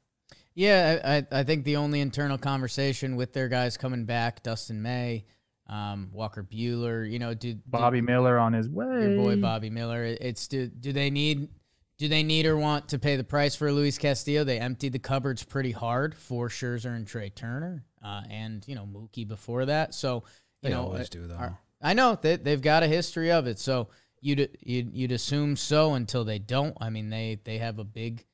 Yeah, 0.55 1.01
I, 1.05 1.41
I 1.41 1.45
think 1.45 1.65
the 1.65 1.77
only 1.77 2.01
internal 2.01 2.39
conversation 2.39 3.15
with 3.15 3.35
their 3.35 3.49
guys 3.49 3.77
coming 3.77 4.07
back, 4.07 4.43
Dustin 4.43 4.81
May, 4.83 5.27
um, 5.69 6.11
Walker 6.13 6.43
Buehler, 6.45 7.11
you 7.11 7.19
know, 7.19 7.35
do, 7.35 7.55
do 7.55 7.61
Bobby 7.67 8.01
Miller 8.01 8.39
on 8.39 8.53
his 8.53 8.69
way. 8.69 8.87
your 9.03 9.17
boy 9.17 9.37
Bobby 9.41 9.71
Miller. 9.71 10.05
It's 10.05 10.47
do 10.49 10.67
do 10.69 10.93
they 10.93 11.11
need 11.11 11.49
do 11.99 12.09
they 12.09 12.23
need 12.23 12.47
or 12.47 12.57
want 12.57 12.89
to 12.91 12.99
pay 12.99 13.17
the 13.17 13.25
price 13.25 13.55
for 13.57 13.73
Luis 13.73 13.99
Castillo? 13.99 14.45
They 14.45 14.59
emptied 14.59 14.93
the 14.93 14.99
cupboards 14.99 15.43
pretty 15.43 15.73
hard 15.73 16.15
for 16.15 16.49
Scherzer 16.49 16.95
and 16.95 17.07
Trea 17.07 17.31
Turner, 17.31 17.85
uh, 18.05 18.23
and 18.31 18.63
you 18.69 18.75
know 18.75 18.87
Mookie 18.87 19.27
before 19.27 19.65
that. 19.67 19.95
So 19.95 20.25
you 20.63 20.69
They 20.69 20.71
know, 20.71 20.83
always 20.85 21.07
uh, 21.07 21.11
do, 21.11 21.27
though. 21.27 21.35
are- 21.37 21.59
I 21.83 21.93
know 21.95 22.19
they 22.21 22.37
they've 22.37 22.61
got 22.63 22.83
a 22.83 22.87
history 22.87 23.31
of 23.33 23.47
it. 23.47 23.59
So 23.59 23.89
you'd 24.21 24.57
you'd 24.61 24.95
you'd 24.95 25.13
assume 25.13 25.57
so 25.57 25.95
until 25.95 26.25
they 26.25 26.39
don't. 26.39 26.77
I 26.81 26.91
mean 26.91 27.11
they 27.11 27.39
they 27.45 27.59
have 27.59 27.79
a 27.79 27.85
big 27.85 28.25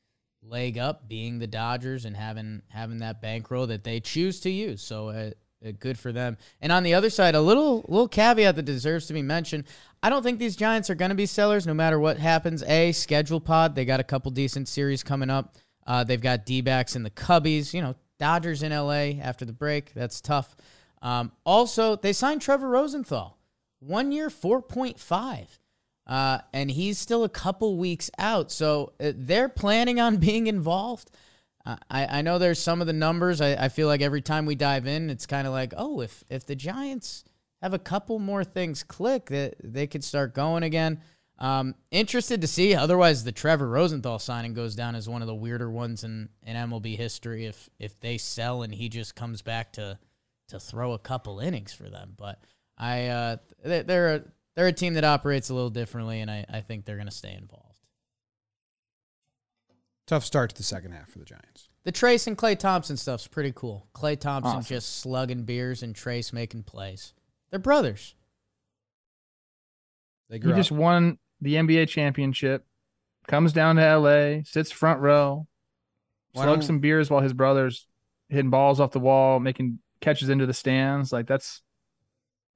leg 0.43 0.77
up 0.79 1.09
being 1.09 1.39
the 1.39 1.47
Dodgers 1.47 2.05
and 2.05 2.17
having 2.17 2.63
having 2.69 2.99
that 2.99 3.21
bankroll 3.23 3.67
that 3.69 3.85
they 3.85 4.01
choose 4.01 4.41
to 4.41 4.51
use. 4.51 4.83
So 4.83 5.09
uh, 5.09 5.31
good 5.79 5.99
for 5.99 6.13
them. 6.13 6.37
And 6.61 6.73
on 6.73 6.83
the 6.83 6.95
other 6.95 7.11
side, 7.11 7.35
a 7.35 7.41
little 7.41 7.85
little 7.89 8.09
caveat 8.09 8.57
that 8.57 8.65
deserves 8.65 9.07
to 9.07 9.13
be 9.13 9.23
mentioned. 9.23 9.65
I 10.03 10.11
don't 10.11 10.23
think 10.23 10.39
these 10.39 10.57
Giants 10.57 10.91
are 10.91 10.97
going 10.97 11.11
to 11.11 11.15
be 11.15 11.27
sellers 11.27 11.67
no 11.67 11.75
matter 11.75 12.01
what 12.01 12.19
happens. 12.19 12.63
A 12.65 12.91
schedule 12.93 13.41
pod, 13.41 13.75
they 13.75 13.85
got 13.85 14.01
a 14.01 14.05
couple 14.05 14.33
decent 14.33 14.67
series 14.67 15.03
coming 15.05 15.31
up. 15.31 15.57
Uh, 15.87 16.03
they've 16.03 16.21
got 16.21 16.47
D-backs 16.47 16.97
in 16.97 17.03
the 17.05 17.11
Cubbies. 17.11 17.73
You 17.73 17.83
know, 17.83 17.95
Dodgers 18.19 18.63
in 18.63 18.73
LA 18.73 19.21
after 19.23 19.45
the 19.45 19.53
break. 19.53 19.95
That's 19.95 20.21
tough. 20.21 20.57
Um, 21.03 21.33
also, 21.45 21.97
they 21.97 22.13
signed 22.13 22.41
Trevor 22.41 22.69
Rosenthal, 22.69 23.39
one 23.81 24.13
year, 24.13 24.31
four 24.31 24.63
point 24.63 24.99
five. 24.99 25.59
Uh, 26.07 26.39
and 26.53 26.71
he's 26.71 26.99
still 26.99 27.25
a 27.25 27.29
couple 27.29 27.77
weeks 27.77 28.11
out. 28.19 28.51
So 28.51 28.93
uh, 29.01 29.13
they're 29.15 29.49
planning 29.49 30.01
on 30.01 30.17
being 30.19 30.47
involved. 30.47 31.11
I, 31.65 31.79
I 32.19 32.23
know 32.23 32.39
there's 32.39 32.59
some 32.59 32.81
of 32.81 32.87
the 32.87 32.93
numbers. 32.93 33.41
I, 33.41 33.53
I 33.55 33.69
feel 33.69 33.87
like 33.87 34.01
every 34.03 34.21
time 34.23 34.47
we 34.47 34.55
dive 34.55 34.87
in, 34.87 35.11
it's 35.11 35.27
kind 35.27 35.47
of 35.47 35.53
like, 35.53 35.73
oh, 35.77 36.01
if 36.01 36.25
if 36.29 36.45
the 36.47 36.57
Giants 36.57 37.25
have 37.61 37.73
a 37.75 37.79
couple 37.79 38.19
more 38.19 38.43
things 38.45 38.83
click, 38.83 39.27
that 39.27 39.55
they 39.63 39.87
could 39.87 40.03
start 40.03 40.35
going 40.35 40.65
again. 40.65 41.01
Um, 41.39 41.75
interested 41.91 42.41
to 42.41 42.47
see. 42.47 42.75
Otherwise, 42.75 43.25
the 43.25 43.33
Trevor 43.33 43.69
Rosenthal 43.69 44.19
signing 44.19 44.55
goes 44.55 44.75
down 44.75 44.95
as 44.95 45.09
one 45.09 45.23
of 45.23 45.29
the 45.29 45.35
weirder 45.35 45.71
ones 45.71 46.05
in, 46.05 46.29
in 46.45 46.57
MLB 46.57 46.97
history. 46.97 47.47
If 47.47 47.69
if 47.79 47.99
they 48.01 48.19
sell 48.19 48.63
and 48.63 48.75
he 48.75 48.89
just 48.89 49.15
comes 49.15 49.43
back 49.43 49.73
to 49.75 49.99
to 50.49 50.59
throw 50.61 50.93
a 50.93 50.99
couple 50.99 51.39
innings 51.41 51.73
for 51.73 51.89
them, 51.89 52.15
but 52.19 52.43
I 52.77 53.07
uh, 53.07 53.37
they- 53.65 53.83
they're 53.83 54.15
a, 54.17 54.23
they're 54.55 54.67
a 54.67 54.73
team 54.73 54.95
that 54.95 55.05
operates 55.05 55.49
a 55.49 55.55
little 55.55 55.71
differently, 55.71 56.21
and 56.21 56.31
I, 56.31 56.45
I 56.53 56.61
think 56.61 56.85
they're 56.85 56.97
going 56.97 57.07
to 57.09 57.13
stay 57.15 57.33
involved. 57.35 57.72
Tough 60.07 60.25
start 60.25 60.51
to 60.51 60.57
the 60.57 60.63
second 60.63 60.93
half 60.93 61.09
for 61.09 61.19
the 61.19 61.25
Giants. 61.25 61.69
The 61.85 61.93
Trayce 61.93 62.27
and 62.27 62.37
Klay 62.39 62.59
Thompson 62.59 62.97
stuff's 62.97 63.27
pretty 63.27 63.53
cool. 63.55 63.89
Klay 63.95 64.19
Thompson 64.19 64.59
Awesome. 64.59 64.69
just 64.77 65.01
slugging 65.01 65.45
beers 65.45 65.83
and 65.83 65.95
Trayce 65.95 66.33
making 66.33 66.63
plays. 66.65 67.13
They're 67.51 67.59
brothers. 67.59 68.15
They 70.29 70.39
grew 70.39 70.51
He 70.51 70.53
grew 70.55 70.61
just 70.61 70.73
won 70.73 71.19
the 71.41 71.55
NBA 71.57 71.89
championship. 71.89 72.65
Comes 73.29 73.53
down 73.53 73.77
to 73.77 73.99
LA, 73.99 74.43
sits 74.45 74.73
front 74.73 75.01
row, 75.01 75.47
Why 76.33 76.45
slugs 76.45 76.67
some 76.67 76.81
beers 76.81 77.09
while 77.09 77.21
his 77.21 77.33
brother's 77.33 77.87
hitting 78.29 78.51
balls 78.51 78.81
off 78.81 78.91
the 78.91 78.99
wall, 78.99 79.39
making 79.39 79.79
catches 80.01 80.29
into 80.29 80.47
the 80.47 80.53
stands. 80.55 81.13
Like 81.13 81.27
that's 81.29 81.63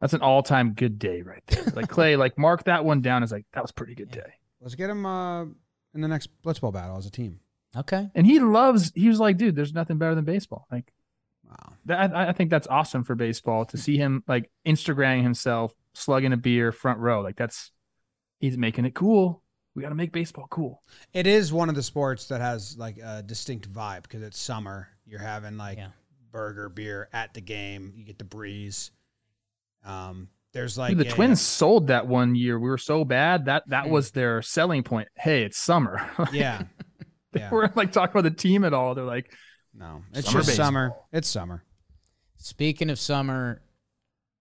that's 0.00 0.12
an 0.12 0.22
all 0.22 0.42
time 0.42 0.72
good 0.72 0.98
day 0.98 1.22
right 1.22 1.42
there. 1.46 1.64
Like 1.74 1.86
Klay, 1.90 2.18
like 2.18 2.36
mark 2.36 2.64
that 2.64 2.84
one 2.84 3.00
down 3.00 3.22
as 3.22 3.30
like 3.30 3.46
that 3.52 3.62
was 3.62 3.70
a 3.70 3.74
pretty 3.74 3.94
good 3.94 4.10
day. 4.10 4.32
Let's 4.60 4.74
get 4.74 4.90
him 4.90 5.06
uh, 5.06 5.44
in 5.96 6.02
the 6.02 6.08
next 6.08 6.30
Blitzball 6.42 6.72
battle 6.72 6.96
as 6.96 7.06
a 7.06 7.10
team. 7.10 7.40
Okay. 7.76 8.08
And 8.14 8.26
he 8.26 8.38
loves. 8.40 8.92
He 8.94 9.08
was 9.08 9.18
like, 9.20 9.36
dude, 9.36 9.56
there's 9.56 9.74
nothing 9.74 9.98
better 9.98 10.14
than 10.14 10.24
baseball. 10.24 10.66
Like 10.70 10.92
Wow. 11.48 11.72
that. 11.86 12.14
I 12.14 12.28
I 12.28 12.32
think 12.32 12.50
that's 12.50 12.66
awesome 12.68 13.04
for 13.04 13.14
baseball 13.14 13.64
to 13.66 13.76
see 13.78 13.96
him 13.96 14.22
like 14.26 14.50
Instagramming 14.66 15.22
himself, 15.22 15.72
slugging 15.94 16.32
a 16.32 16.36
beer 16.36 16.72
front 16.72 16.98
row. 17.00 17.20
Like 17.20 17.36
that's 17.36 17.72
he's 18.40 18.56
making 18.56 18.84
it 18.84 18.94
cool. 18.94 19.42
We 19.74 19.82
got 19.82 19.90
to 19.90 19.94
make 19.94 20.10
baseball 20.12 20.46
cool. 20.50 20.82
It 21.12 21.26
is 21.26 21.52
one 21.52 21.68
of 21.68 21.74
the 21.74 21.82
sports 21.82 22.28
that 22.28 22.40
has 22.40 22.78
like 22.78 22.96
a 22.98 23.22
distinct 23.22 23.70
vibe 23.70 24.02
because 24.04 24.22
it's 24.22 24.38
summer. 24.40 24.88
You're 25.04 25.20
having 25.20 25.58
like 25.58 25.76
Yeah. 25.76 25.88
burger, 26.32 26.70
beer 26.70 27.08
at 27.12 27.34
the 27.34 27.42
game. 27.42 27.92
You 27.94 28.04
get 28.04 28.18
the 28.18 28.24
breeze. 28.24 28.90
Um, 29.84 30.28
there's 30.56 30.76
like 30.78 30.90
Dude, 30.96 31.06
the 31.06 31.08
a- 31.08 31.12
Twins 31.12 31.40
sold 31.40 31.88
that 31.88 32.06
one 32.06 32.34
year. 32.34 32.58
We 32.58 32.68
were 32.68 32.78
so 32.78 33.04
bad 33.04 33.44
that 33.44 33.64
that 33.68 33.86
Hmm. 33.86 33.90
was 33.92 34.10
their 34.12 34.40
selling 34.42 34.82
point. 34.82 35.08
Hey, 35.16 35.42
it's 35.44 35.58
summer. 35.58 36.08
Yeah, 36.32 36.62
they 37.32 37.40
yeah. 37.40 37.50
weren't 37.50 37.76
like 37.76 37.92
talking 37.92 38.12
about 38.18 38.24
the 38.28 38.34
team 38.36 38.64
at 38.64 38.72
all. 38.74 38.94
They're 38.94 39.04
like, 39.04 39.32
no, 39.74 40.02
it's 40.14 40.26
Summer 40.28 40.42
just 40.42 40.56
summer. 40.56 40.92
It's 41.12 41.28
summer. 41.28 41.62
Speaking 42.38 42.90
of 42.90 42.98
summer, 42.98 43.60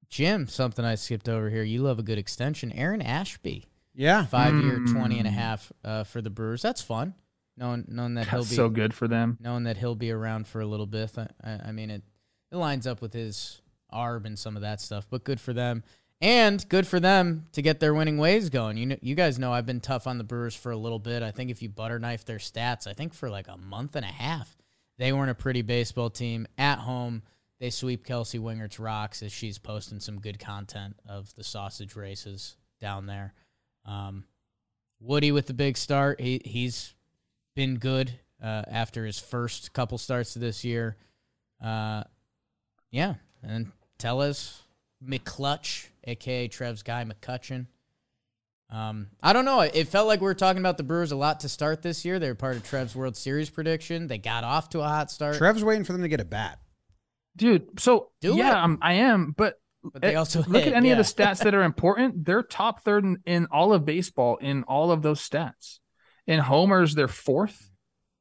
Jim, 0.10 0.48
something 0.48 0.86
I 0.86 0.96
skipped 0.96 1.28
over 1.28 1.50
here. 1.50 1.64
You 1.64 1.82
love 1.82 2.00
a 2.00 2.04
good 2.04 2.18
extension. 2.18 2.72
Aaron 2.72 3.02
Ashby, 3.02 3.66
Yeah, 3.94 4.26
five 4.26 4.54
year, 4.64 4.80
20 4.80 5.20
and 5.20 5.28
a 5.28 5.32
Mm. 5.32 5.34
half 5.34 5.72
uh, 5.84 6.04
for 6.04 6.22
the 6.22 6.30
Brewers. 6.30 6.62
That's 6.62 6.82
fun. 6.82 7.16
Knowing, 7.58 7.86
knowing 7.88 8.14
that 8.16 8.28
he'll 8.30 8.40
that's 8.40 8.50
be 8.52 8.56
so 8.56 8.70
good 8.70 8.94
for 8.94 9.08
them. 9.08 9.38
knowing 9.42 9.64
that 9.64 9.78
he'll 9.78 9.96
be 9.96 10.12
around 10.12 10.46
for 10.48 10.60
a 10.62 10.66
little 10.66 10.86
bit. 10.86 11.12
I, 11.18 11.28
I 11.44 11.60
I 11.68 11.72
mean, 11.72 11.90
it, 11.90 12.04
it 12.52 12.56
lines 12.58 12.86
up 12.86 13.02
with 13.02 13.14
his 13.14 13.62
arb 13.94 14.26
and 14.26 14.38
some 14.38 14.56
of 14.58 14.62
that 14.62 14.82
stuff, 14.82 15.08
but 15.10 15.24
good 15.24 15.40
for 15.40 15.54
them. 15.54 15.84
And 16.22 16.68
good 16.70 16.88
for 16.88 17.00
them 17.00 17.48
to 17.52 17.62
get 17.62 17.80
their 17.80 17.94
winning 17.94 18.18
ways 18.18 18.50
going. 18.50 18.78
You 18.78 18.86
know, 18.86 18.98
you 19.02 19.16
guys 19.16 19.38
know 19.38 19.52
I've 19.52 19.66
been 19.66 19.82
tough 19.82 20.08
on 20.08 20.18
the 20.18 20.24
Brewers 20.24 20.56
for 20.56 20.72
a 20.72 20.78
little 20.78 21.00
bit. 21.00 21.22
I 21.22 21.32
think 21.32 21.52
if 21.52 21.62
you 21.62 21.70
butter 21.70 22.00
knife 22.00 22.26
their 22.26 22.38
stats, 22.38 22.88
I 22.88 22.94
think 22.94 23.14
for 23.14 23.30
like 23.30 23.48
a 23.48 23.58
month 23.58 23.96
and 23.96 24.06
a 24.06 24.10
half, 24.10 24.56
they 24.98 25.12
weren't 25.12 25.32
a 25.32 25.36
pretty 25.36 25.62
baseball 25.62 26.10
team 26.10 26.48
at 26.58 26.80
home. 26.80 27.22
They 27.60 27.70
sweep 27.70 28.06
Kelsey 28.06 28.40
Wingert's 28.40 28.80
rocks 28.80 29.24
as 29.24 29.32
she's 29.32 29.58
posting 29.58 30.00
some 30.00 30.20
good 30.20 30.40
content 30.40 30.96
of 31.08 31.34
the 31.36 31.44
sausage 31.44 31.96
races 31.96 32.56
down 32.80 33.06
there. 33.06 33.34
Um, 33.86 34.26
Woody 35.00 35.32
with 35.32 35.48
the 35.48 35.54
big 35.54 35.78
start. 35.78 36.20
He 36.20 36.42
he's 36.44 36.94
been 37.56 37.78
good 37.78 38.20
uh, 38.42 38.64
after 38.68 39.06
his 39.06 39.20
first 39.20 39.74
couple 39.74 39.98
starts 39.98 40.34
this 40.34 40.64
year. 40.64 40.98
Uh, 41.64 42.04
yeah, 42.92 43.16
and 43.44 43.72
Tellez 43.98 44.62
McClutch, 45.04 45.88
aka 46.06 46.48
Trev's 46.48 46.84
guy 46.84 47.06
McCutchen. 47.06 47.68
Um, 48.70 49.10
I 49.22 49.34
don't 49.34 49.46
know. 49.46 49.62
It 49.62 49.88
felt 49.88 50.08
like 50.08 50.22
we 50.22 50.26
were 50.26 50.34
talking 50.34 50.60
about 50.60 50.78
the 50.78 50.84
Brewers 50.84 51.12
a 51.12 51.16
lot 51.16 51.42
to 51.42 51.50
start 51.50 51.82
this 51.82 52.04
year. 52.04 52.18
They 52.18 52.28
were 52.28 52.36
part 52.36 52.56
of 52.56 52.64
Trev's 52.64 52.96
World 52.96 53.16
Series 53.16 53.50
prediction. 53.50 54.08
They 54.08 54.18
got 54.18 54.44
off 54.44 54.70
to 54.70 54.80
a 54.80 54.88
hot 54.88 55.12
start, 55.12 55.38
Trev's 55.38 55.64
waiting 55.64 55.84
for 55.84 55.94
them 55.94 56.02
to 56.02 56.08
get 56.08 56.20
a 56.20 56.26
bat. 56.26 56.60
Dude, 57.36 57.80
so 57.80 58.12
Do 58.22 58.36
yeah, 58.36 58.52
it. 58.52 58.64
I'm, 58.64 58.80
I 58.82 58.94
am, 58.94 59.34
but 59.36 59.56
but 59.84 60.02
they 60.02 60.16
also 60.16 60.40
look 60.40 60.64
hit, 60.64 60.70
at 60.70 60.74
any 60.74 60.90
yeah. 60.90 60.98
of 60.98 60.98
the 60.98 61.04
stats 61.04 61.44
that 61.44 61.54
are 61.54 61.64
important. 61.74 62.26
They're 62.26 62.42
top 62.44 62.84
third 62.84 63.04
in, 63.04 63.18
in 63.26 63.48
all 63.52 63.74
of 63.74 63.86
baseball 63.86 64.38
in 64.38 64.64
all 64.64 64.92
of 64.92 65.02
those 65.02 65.28
stats. 65.28 65.80
In 66.26 66.40
homers, 66.40 66.96
they're 66.96 67.08
fourth. 67.08 67.70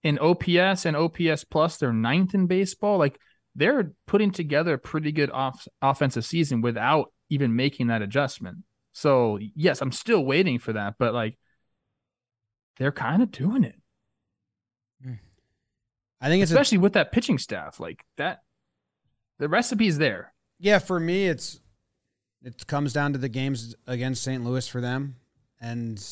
In 0.02 0.18
OPS 0.18 0.84
and 0.84 0.94
OPS 0.94 1.44
plus, 1.44 1.78
they're 1.78 1.92
ninth 1.92 2.34
in 2.34 2.46
baseball. 2.46 2.98
Like 2.98 3.18
they're 3.54 3.92
putting 4.06 4.32
together 4.32 4.74
a 4.74 4.78
pretty 4.78 5.12
good 5.12 5.30
off, 5.30 5.66
offensive 5.80 6.26
season 6.26 6.60
without 6.60 7.13
even 7.30 7.56
making 7.56 7.88
that 7.88 8.02
adjustment. 8.02 8.58
So 8.92 9.38
yes, 9.54 9.80
I'm 9.80 9.92
still 9.92 10.24
waiting 10.24 10.58
for 10.58 10.72
that, 10.72 10.94
but 10.98 11.14
like 11.14 11.36
they're 12.78 12.92
kind 12.92 13.22
of 13.22 13.30
doing 13.30 13.64
it, 13.64 13.76
hmm. 15.02 15.14
I 16.20 16.28
think 16.28 16.42
it's 16.42 16.52
a, 16.52 16.54
especially 16.54 16.78
with 16.78 16.94
that 16.94 17.12
pitching 17.12 17.38
staff. 17.38 17.80
Like 17.80 18.04
that, 18.16 18.42
the 19.38 19.48
recipe 19.48 19.86
is 19.86 19.98
there. 19.98 20.32
yeah. 20.58 20.78
For 20.78 20.98
me, 21.00 21.26
it's 21.26 21.60
it 22.44 22.66
comes 22.66 22.92
down 22.92 23.12
to 23.14 23.18
the 23.18 23.28
games 23.28 23.74
against 23.86 24.22
St. 24.22 24.44
Louis 24.44 24.66
for 24.68 24.80
them, 24.80 25.16
and 25.60 26.04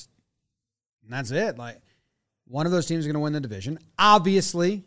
that's 1.09 1.31
it. 1.31 1.59
Like 1.59 1.81
one 2.47 2.67
of 2.67 2.73
those 2.73 2.87
teams 2.87 3.01
is 3.01 3.07
going 3.07 3.15
to 3.15 3.21
win 3.21 3.33
the 3.33 3.41
division. 3.41 3.79
Obviously, 3.99 4.85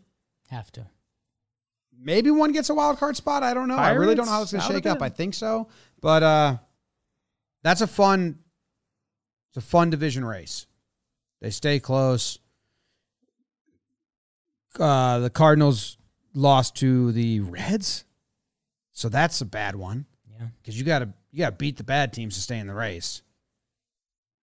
Have 0.50 0.70
to. 0.72 0.86
Maybe 1.98 2.30
one 2.30 2.52
gets 2.52 2.68
a 2.68 2.74
wild 2.74 2.98
card 2.98 3.16
spot. 3.16 3.42
I 3.42 3.54
don't 3.54 3.68
know. 3.68 3.76
I 3.76 3.92
really 3.92 4.14
don't 4.14 4.26
know 4.26 4.32
how 4.32 4.42
it's 4.42 4.52
going 4.52 4.62
to 4.62 4.72
shake 4.72 4.86
up. 4.86 5.00
I 5.00 5.08
think 5.08 5.34
so, 5.34 5.68
but 6.00 6.22
uh, 6.22 6.56
that's 7.62 7.80
a 7.80 7.86
fun. 7.86 8.38
It's 9.50 9.56
a 9.56 9.68
fun 9.68 9.90
division 9.90 10.24
race. 10.24 10.66
They 11.40 11.50
stay 11.50 11.80
close. 11.80 12.38
Uh, 14.78 15.20
the 15.20 15.30
Cardinals 15.30 15.96
lost 16.34 16.74
to 16.76 17.12
the 17.12 17.40
Reds, 17.40 18.04
so 18.92 19.08
that's 19.08 19.40
a 19.40 19.46
bad 19.46 19.74
one 19.74 20.04
Yeah. 20.38 20.48
because 20.60 20.78
you 20.78 20.84
got 20.84 20.98
to 20.98 21.08
you 21.32 21.38
got 21.38 21.50
to 21.50 21.56
beat 21.56 21.76
the 21.78 21.84
bad 21.84 22.12
teams 22.12 22.34
to 22.34 22.40
stay 22.42 22.58
in 22.58 22.66
the 22.66 22.74
race. 22.74 23.22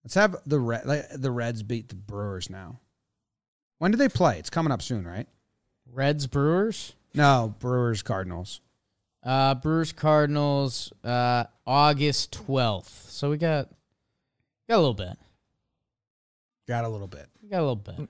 Let's 0.02 0.14
have 0.14 0.36
the 0.44 0.58
Red, 0.58 0.82
the 1.14 1.30
Reds 1.30 1.62
beat 1.62 1.88
the 1.88 1.94
Brewers 1.94 2.50
now. 2.50 2.80
When 3.78 3.90
do 3.90 3.96
they 3.96 4.08
play? 4.08 4.38
It's 4.38 4.50
coming 4.50 4.72
up 4.72 4.82
soon, 4.82 5.06
right? 5.06 5.26
Reds 5.92 6.26
Brewers. 6.26 6.94
No, 7.14 7.54
Brewers 7.60 8.02
Cardinals. 8.02 8.60
Uh, 9.24 9.54
Brewers 9.54 9.92
Cardinals. 9.92 10.92
Uh, 11.02 11.44
August 11.66 12.32
twelfth. 12.32 13.06
So 13.10 13.30
we 13.30 13.38
got 13.38 13.68
got 14.68 14.76
a 14.76 14.78
little 14.78 14.94
bit. 14.94 15.16
Got 16.68 16.84
a 16.84 16.88
little 16.88 17.08
bit. 17.08 17.26
We 17.42 17.48
got 17.48 17.60
a 17.60 17.66
little 17.66 17.76
bit. 17.76 18.08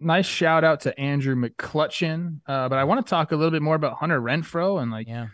Nice 0.00 0.26
shout 0.26 0.62
out 0.64 0.80
to 0.82 0.98
Andrew 0.98 1.34
McClutchin. 1.34 2.40
Uh, 2.46 2.68
but 2.68 2.78
I 2.78 2.84
want 2.84 3.04
to 3.04 3.10
talk 3.10 3.32
a 3.32 3.36
little 3.36 3.50
bit 3.50 3.62
more 3.62 3.74
about 3.74 3.94
Hunter 3.94 4.20
Renfroe 4.20 4.80
and 4.80 4.90
like 4.90 5.08
Yeah. 5.08 5.28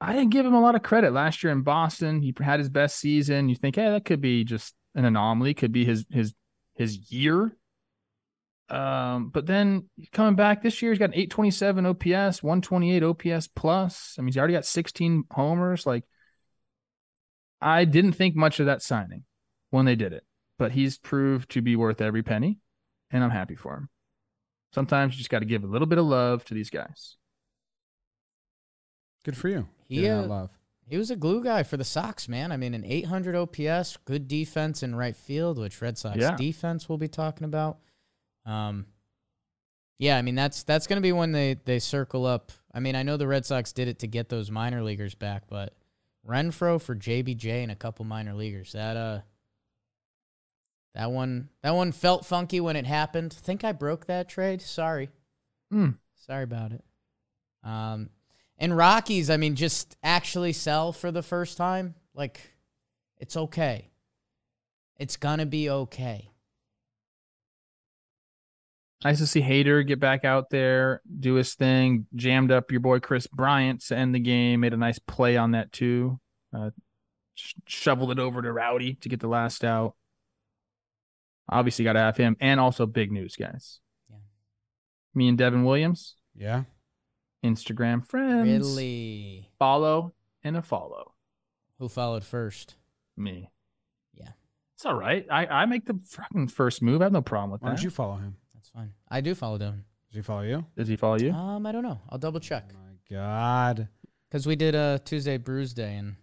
I 0.00 0.12
didn't 0.14 0.30
give 0.30 0.44
him 0.44 0.54
a 0.54 0.60
lot 0.60 0.74
of 0.74 0.82
credit 0.82 1.12
last 1.12 1.44
year 1.44 1.52
in 1.52 1.62
Boston. 1.62 2.22
He 2.22 2.34
had 2.40 2.58
his 2.58 2.68
best 2.68 2.96
season. 2.98 3.48
You 3.48 3.54
think, 3.54 3.76
hey, 3.76 3.88
that 3.88 4.04
could 4.04 4.20
be 4.20 4.42
just 4.42 4.74
an 4.96 5.04
anomaly, 5.04 5.54
could 5.54 5.70
be 5.70 5.84
his 5.84 6.04
his 6.10 6.34
his 6.74 7.12
year. 7.12 7.56
Um, 8.68 9.28
but 9.28 9.46
then 9.46 9.88
coming 10.12 10.34
back 10.34 10.62
this 10.62 10.80
year, 10.80 10.92
he's 10.92 10.98
got 10.98 11.10
an 11.10 11.14
827 11.14 11.86
OPS, 11.86 12.42
128 12.42 13.02
OPS 13.02 13.48
plus. 13.48 14.14
I 14.18 14.22
mean, 14.22 14.28
he's 14.28 14.38
already 14.38 14.54
got 14.54 14.64
16 14.64 15.24
homers. 15.30 15.86
Like, 15.86 16.04
I 17.60 17.84
didn't 17.84 18.12
think 18.12 18.34
much 18.34 18.60
of 18.60 18.66
that 18.66 18.82
signing 18.82 19.24
when 19.70 19.84
they 19.84 19.94
did 19.96 20.12
it, 20.12 20.24
but 20.58 20.72
he's 20.72 20.98
proved 20.98 21.50
to 21.50 21.60
be 21.62 21.76
worth 21.76 22.00
every 22.00 22.22
penny, 22.22 22.58
and 23.10 23.22
I'm 23.22 23.30
happy 23.30 23.54
for 23.56 23.76
him. 23.76 23.88
Sometimes 24.74 25.14
you 25.14 25.18
just 25.18 25.30
got 25.30 25.40
to 25.40 25.44
give 25.44 25.64
a 25.64 25.66
little 25.66 25.86
bit 25.86 25.98
of 25.98 26.06
love 26.06 26.44
to 26.46 26.54
these 26.54 26.70
guys. 26.70 27.16
Good 29.24 29.36
for 29.36 29.48
you. 29.48 29.68
He, 29.86 30.08
uh, 30.08 30.22
love. 30.22 30.50
He 30.88 30.96
was 30.96 31.10
a 31.10 31.16
glue 31.16 31.44
guy 31.44 31.62
for 31.62 31.76
the 31.76 31.84
Sox, 31.84 32.28
man. 32.28 32.50
I 32.50 32.56
mean, 32.56 32.74
an 32.74 32.84
800 32.84 33.36
OPS, 33.36 33.98
good 34.04 34.26
defense 34.26 34.82
in 34.82 34.94
right 34.94 35.14
field, 35.14 35.58
which 35.58 35.80
Red 35.80 35.96
Sox 35.98 36.16
Yeah. 36.18 36.36
defense 36.36 36.88
we'll 36.88 36.98
be 36.98 37.08
talking 37.08 37.44
about. 37.44 37.78
Um, 38.44 38.86
yeah, 39.98 40.16
I 40.16 40.22
mean 40.22 40.34
that's 40.34 40.64
that's 40.64 40.86
going 40.86 40.96
to 40.96 41.02
be 41.02 41.12
when 41.12 41.32
they 41.32 41.54
they 41.64 41.78
circle 41.78 42.26
up. 42.26 42.50
I 42.74 42.80
mean, 42.80 42.96
I 42.96 43.02
know 43.02 43.16
the 43.16 43.28
Red 43.28 43.46
Sox 43.46 43.72
did 43.72 43.88
it 43.88 44.00
to 44.00 44.06
get 44.06 44.28
those 44.28 44.50
minor 44.50 44.82
leaguers 44.82 45.14
back, 45.14 45.44
but 45.48 45.74
Renfroe 46.26 46.80
for 46.80 46.94
JBJ 46.96 47.62
and 47.62 47.70
a 47.70 47.76
couple 47.76 48.04
minor 48.04 48.34
leaguers. 48.34 48.72
That 48.72 48.96
uh, 48.96 49.20
that 50.94 51.10
one 51.10 51.48
that 51.62 51.74
one 51.74 51.92
felt 51.92 52.26
funky 52.26 52.60
when 52.60 52.76
it 52.76 52.86
happened. 52.86 53.32
Think 53.32 53.64
I 53.64 53.72
broke 53.72 54.06
that 54.06 54.28
trade. 54.28 54.60
Sorry. 54.62 55.10
Hmm. 55.70 55.90
Sorry 56.26 56.44
about 56.44 56.72
it. 56.72 56.84
Um, 57.64 58.10
and 58.58 58.76
Rockies, 58.76 59.30
I 59.30 59.36
mean, 59.36 59.54
just 59.54 59.96
actually 60.02 60.52
sell 60.52 60.92
for 60.92 61.10
the 61.10 61.22
first 61.22 61.56
time. 61.56 61.94
Like, 62.14 62.40
it's 63.18 63.36
okay. 63.36 63.90
It's 64.98 65.16
gonna 65.16 65.46
be 65.46 65.70
okay. 65.70 66.31
Nice 69.04 69.18
to 69.18 69.26
see 69.26 69.40
Hader 69.42 69.86
get 69.86 69.98
back 70.00 70.24
out 70.24 70.50
there, 70.50 71.02
do 71.18 71.34
his 71.34 71.54
thing. 71.54 72.06
Jammed 72.14 72.50
up 72.52 72.70
your 72.70 72.80
boy 72.80 73.00
Kris 73.00 73.26
Bryant 73.26 73.80
to 73.86 73.96
end 73.96 74.14
the 74.14 74.20
game. 74.20 74.60
Made 74.60 74.72
a 74.74 74.76
nice 74.76 74.98
play 74.98 75.36
on 75.36 75.52
that 75.52 75.72
too. 75.72 76.20
Uh, 76.56 76.70
sh- 77.34 77.54
shoveled 77.66 78.12
it 78.12 78.18
over 78.18 78.42
to 78.42 78.52
Rowdy 78.52 78.94
to 78.94 79.08
get 79.08 79.20
the 79.20 79.26
last 79.28 79.64
out. 79.64 79.94
Obviously, 81.48 81.84
got 81.84 81.94
to 81.94 81.98
have 82.00 82.16
him, 82.16 82.36
and 82.40 82.60
also 82.60 82.86
big 82.86 83.10
news, 83.10 83.34
guys. 83.36 83.80
Yeah. 84.08 84.16
Me 85.14 85.28
and 85.28 85.36
Devin 85.36 85.64
Williams, 85.64 86.14
Yeah. 86.34 86.62
Instagram 87.44 88.06
friends. 88.06 88.48
Really? 88.70 89.48
Follow 89.58 90.14
and 90.44 90.56
a 90.56 90.62
follow 90.62 91.14
Who 91.78 91.88
followed 91.88 92.22
first? 92.24 92.76
me. 93.16 93.50
Yeah. 94.14 94.30
It's 94.76 94.86
all 94.86 94.94
right. 94.94 95.26
I, 95.30 95.46
I 95.46 95.66
make 95.66 95.84
the 95.86 95.98
fucking 96.06 96.48
first 96.48 96.80
move. 96.80 97.02
I 97.02 97.06
have 97.06 97.12
no 97.12 97.20
problem 97.20 97.50
with 97.50 97.60
Why 97.62 97.70
that. 97.70 97.76
don't 97.76 97.84
you 97.84 97.90
follow 97.90 98.16
him? 98.16 98.36
That's 98.74 98.84
fine. 98.84 98.92
I 99.08 99.20
do 99.20 99.34
follow 99.34 99.58
Devin. 99.58 99.84
Does 100.10 100.16
he 100.16 100.22
follow 100.22 100.42
you? 100.42 100.64
Does 100.76 100.88
he 100.88 100.96
follow 100.96 101.16
you? 101.18 101.32
Um, 101.32 101.64
I 101.66 101.72
don't 101.72 101.82
know. 101.82 102.00
I'll 102.10 102.18
double 102.18 102.40
check 102.40 102.70
Oh 102.72 102.78
my 102.78 103.16
God. 103.16 103.88
because 104.28 104.46
we 104.46 104.56
did 104.56 104.74
a 104.74 105.00
Tuesday 105.04 105.36
Brews 105.38 105.72
Day, 105.74 105.94
and 105.96 106.16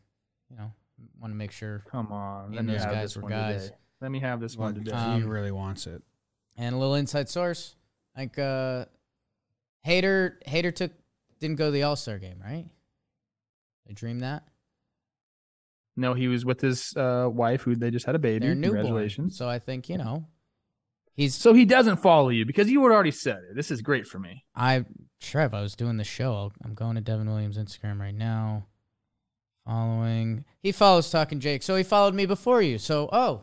you 0.49 0.57
know, 0.57 0.71
want 1.19 1.31
to 1.33 1.35
make 1.38 1.51
sure. 1.51 1.83
Come 1.89 2.12
on. 2.12 2.49
Me 2.51 2.55
Let 2.55 2.59
and 2.59 2.67
me 2.67 2.73
those 2.73 2.83
have 2.83 2.93
guys 2.93 3.03
this 3.03 3.15
were 3.17 3.21
one 3.23 3.31
guys. 3.31 3.63
today. 3.65 3.75
Let 4.01 4.12
me 4.12 4.19
have 4.19 4.39
this 4.39 4.55
one 4.55 4.75
Look, 4.75 4.85
today. 4.85 4.97
he 4.97 5.03
Um, 5.23 5.27
really 5.27 5.51
wants 5.51 5.88
it. 5.88 6.01
And 6.57 6.75
a 6.75 6.77
little 6.77 6.95
inside 6.95 7.29
source, 7.29 7.75
like 8.17 8.38
uh, 8.38 8.85
Hader 9.85 10.33
Hader 10.47 10.73
took 10.73 10.91
didn't 11.39 11.55
go 11.57 11.65
to 11.65 11.71
the 11.71 11.83
All 11.83 11.95
Star 11.95 12.17
game, 12.19 12.39
right? 12.43 12.65
I 13.89 13.93
dreamed 13.93 14.21
that. 14.21 14.43
No, 15.95 16.13
he 16.13 16.27
was 16.27 16.45
with 16.45 16.62
his 16.62 16.95
uh, 16.95 17.27
wife, 17.31 17.62
who 17.63 17.75
they 17.75 17.91
just 17.91 18.05
had 18.05 18.15
a 18.15 18.19
baby. 18.19 18.45
They're 18.45 18.55
newborn. 18.55 18.75
Congratulations. 18.83 19.38
So 19.38 19.49
I 19.49 19.59
think 19.59 19.89
you 19.89 19.97
know, 19.97 20.25
he's. 21.19 21.36
So 21.36 21.53
he 21.53 21.65
doesn't 21.65 21.97
follow 21.97 22.29
you 22.29 22.45
because 22.45 22.69
you 22.69 22.82
had 22.84 22.91
already 22.91 23.12
said 23.12 23.38
it. 23.49 23.55
This 23.55 23.71
is 23.71 23.82
great 23.82 24.08
for 24.08 24.19
me. 24.19 24.45
I 24.55 24.86
Trev, 25.21 25.53
I 25.53 25.62
was 25.62 25.75
doing 25.75 25.97
the 25.97 26.03
show. 26.03 26.34
I'll, 26.34 26.53
I'm 26.63 26.73
going 26.73 26.95
to 26.95 27.01
Devin 27.01 27.29
Williams' 27.29 27.58
Instagram 27.58 27.99
right 27.99 28.13
now. 28.15 28.65
Following, 29.67 30.45
he 30.63 30.71
follows 30.71 31.12
Talking 31.12 31.39
Jake, 31.39 31.62
so 31.62 31.75
he 31.75 31.84
followed 31.84 32.15
me 32.15 32.25
before 32.25 32.62
you. 32.62 32.77
So 32.79 33.10
oh, 33.12 33.41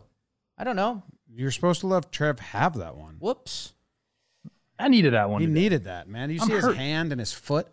I 0.58 0.64
don't 0.64 0.76
know. 0.76 1.02
You're 1.32 1.50
supposed 1.52 1.80
to 1.80 1.86
let 1.86 2.10
Trev 2.10 2.40
have 2.40 2.74
that 2.78 2.96
one. 2.96 3.16
Whoops. 3.20 3.74
I 4.78 4.88
needed 4.88 5.12
that 5.12 5.30
one. 5.30 5.40
He 5.40 5.46
today. 5.46 5.60
needed 5.60 5.84
that, 5.84 6.08
man. 6.08 6.30
You 6.30 6.38
I'm 6.40 6.48
see 6.48 6.54
his 6.54 6.74
hand 6.74 7.12
and 7.12 7.20
his 7.20 7.32
foot? 7.32 7.68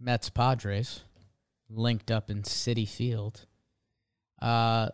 Mets 0.00 0.30
Padres 0.30 1.02
linked 1.70 2.10
up 2.10 2.30
in 2.30 2.42
Citi 2.42 2.88
Field. 2.88 3.46
Uh, 4.40 4.86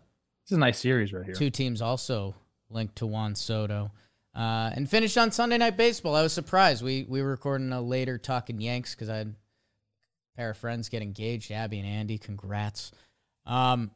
This 0.45 0.53
is 0.53 0.57
a 0.57 0.61
nice 0.61 0.79
series 0.79 1.13
right 1.13 1.25
here. 1.25 1.35
two 1.35 1.51
teams 1.51 1.81
also 1.83 2.35
linked 2.75 2.97
to 2.97 3.07
Juan 3.07 3.35
Soto. 3.35 3.91
Uh, 4.35 4.71
and 4.75 4.91
finished 4.91 5.17
on 5.17 5.31
Sunday 5.31 5.57
Night 5.57 5.77
Baseball. 5.77 6.17
I 6.17 6.23
was 6.23 6.33
surprised. 6.33 6.83
We 6.83 7.07
we 7.09 7.23
were 7.23 7.31
recording 7.31 7.73
a 7.73 7.81
later 7.81 8.19
talking 8.19 8.61
Yanks 8.61 8.95
because 8.95 9.09
I 9.09 9.19
had 9.19 9.29
a 9.29 10.37
pair 10.37 10.51
of 10.51 10.57
friends 10.57 10.89
get 10.89 11.03
engaged, 11.03 11.53
Abby 11.53 11.79
and 11.79 11.89
Andy. 11.89 12.19
Congrats. 12.19 12.91
Um, 13.47 13.93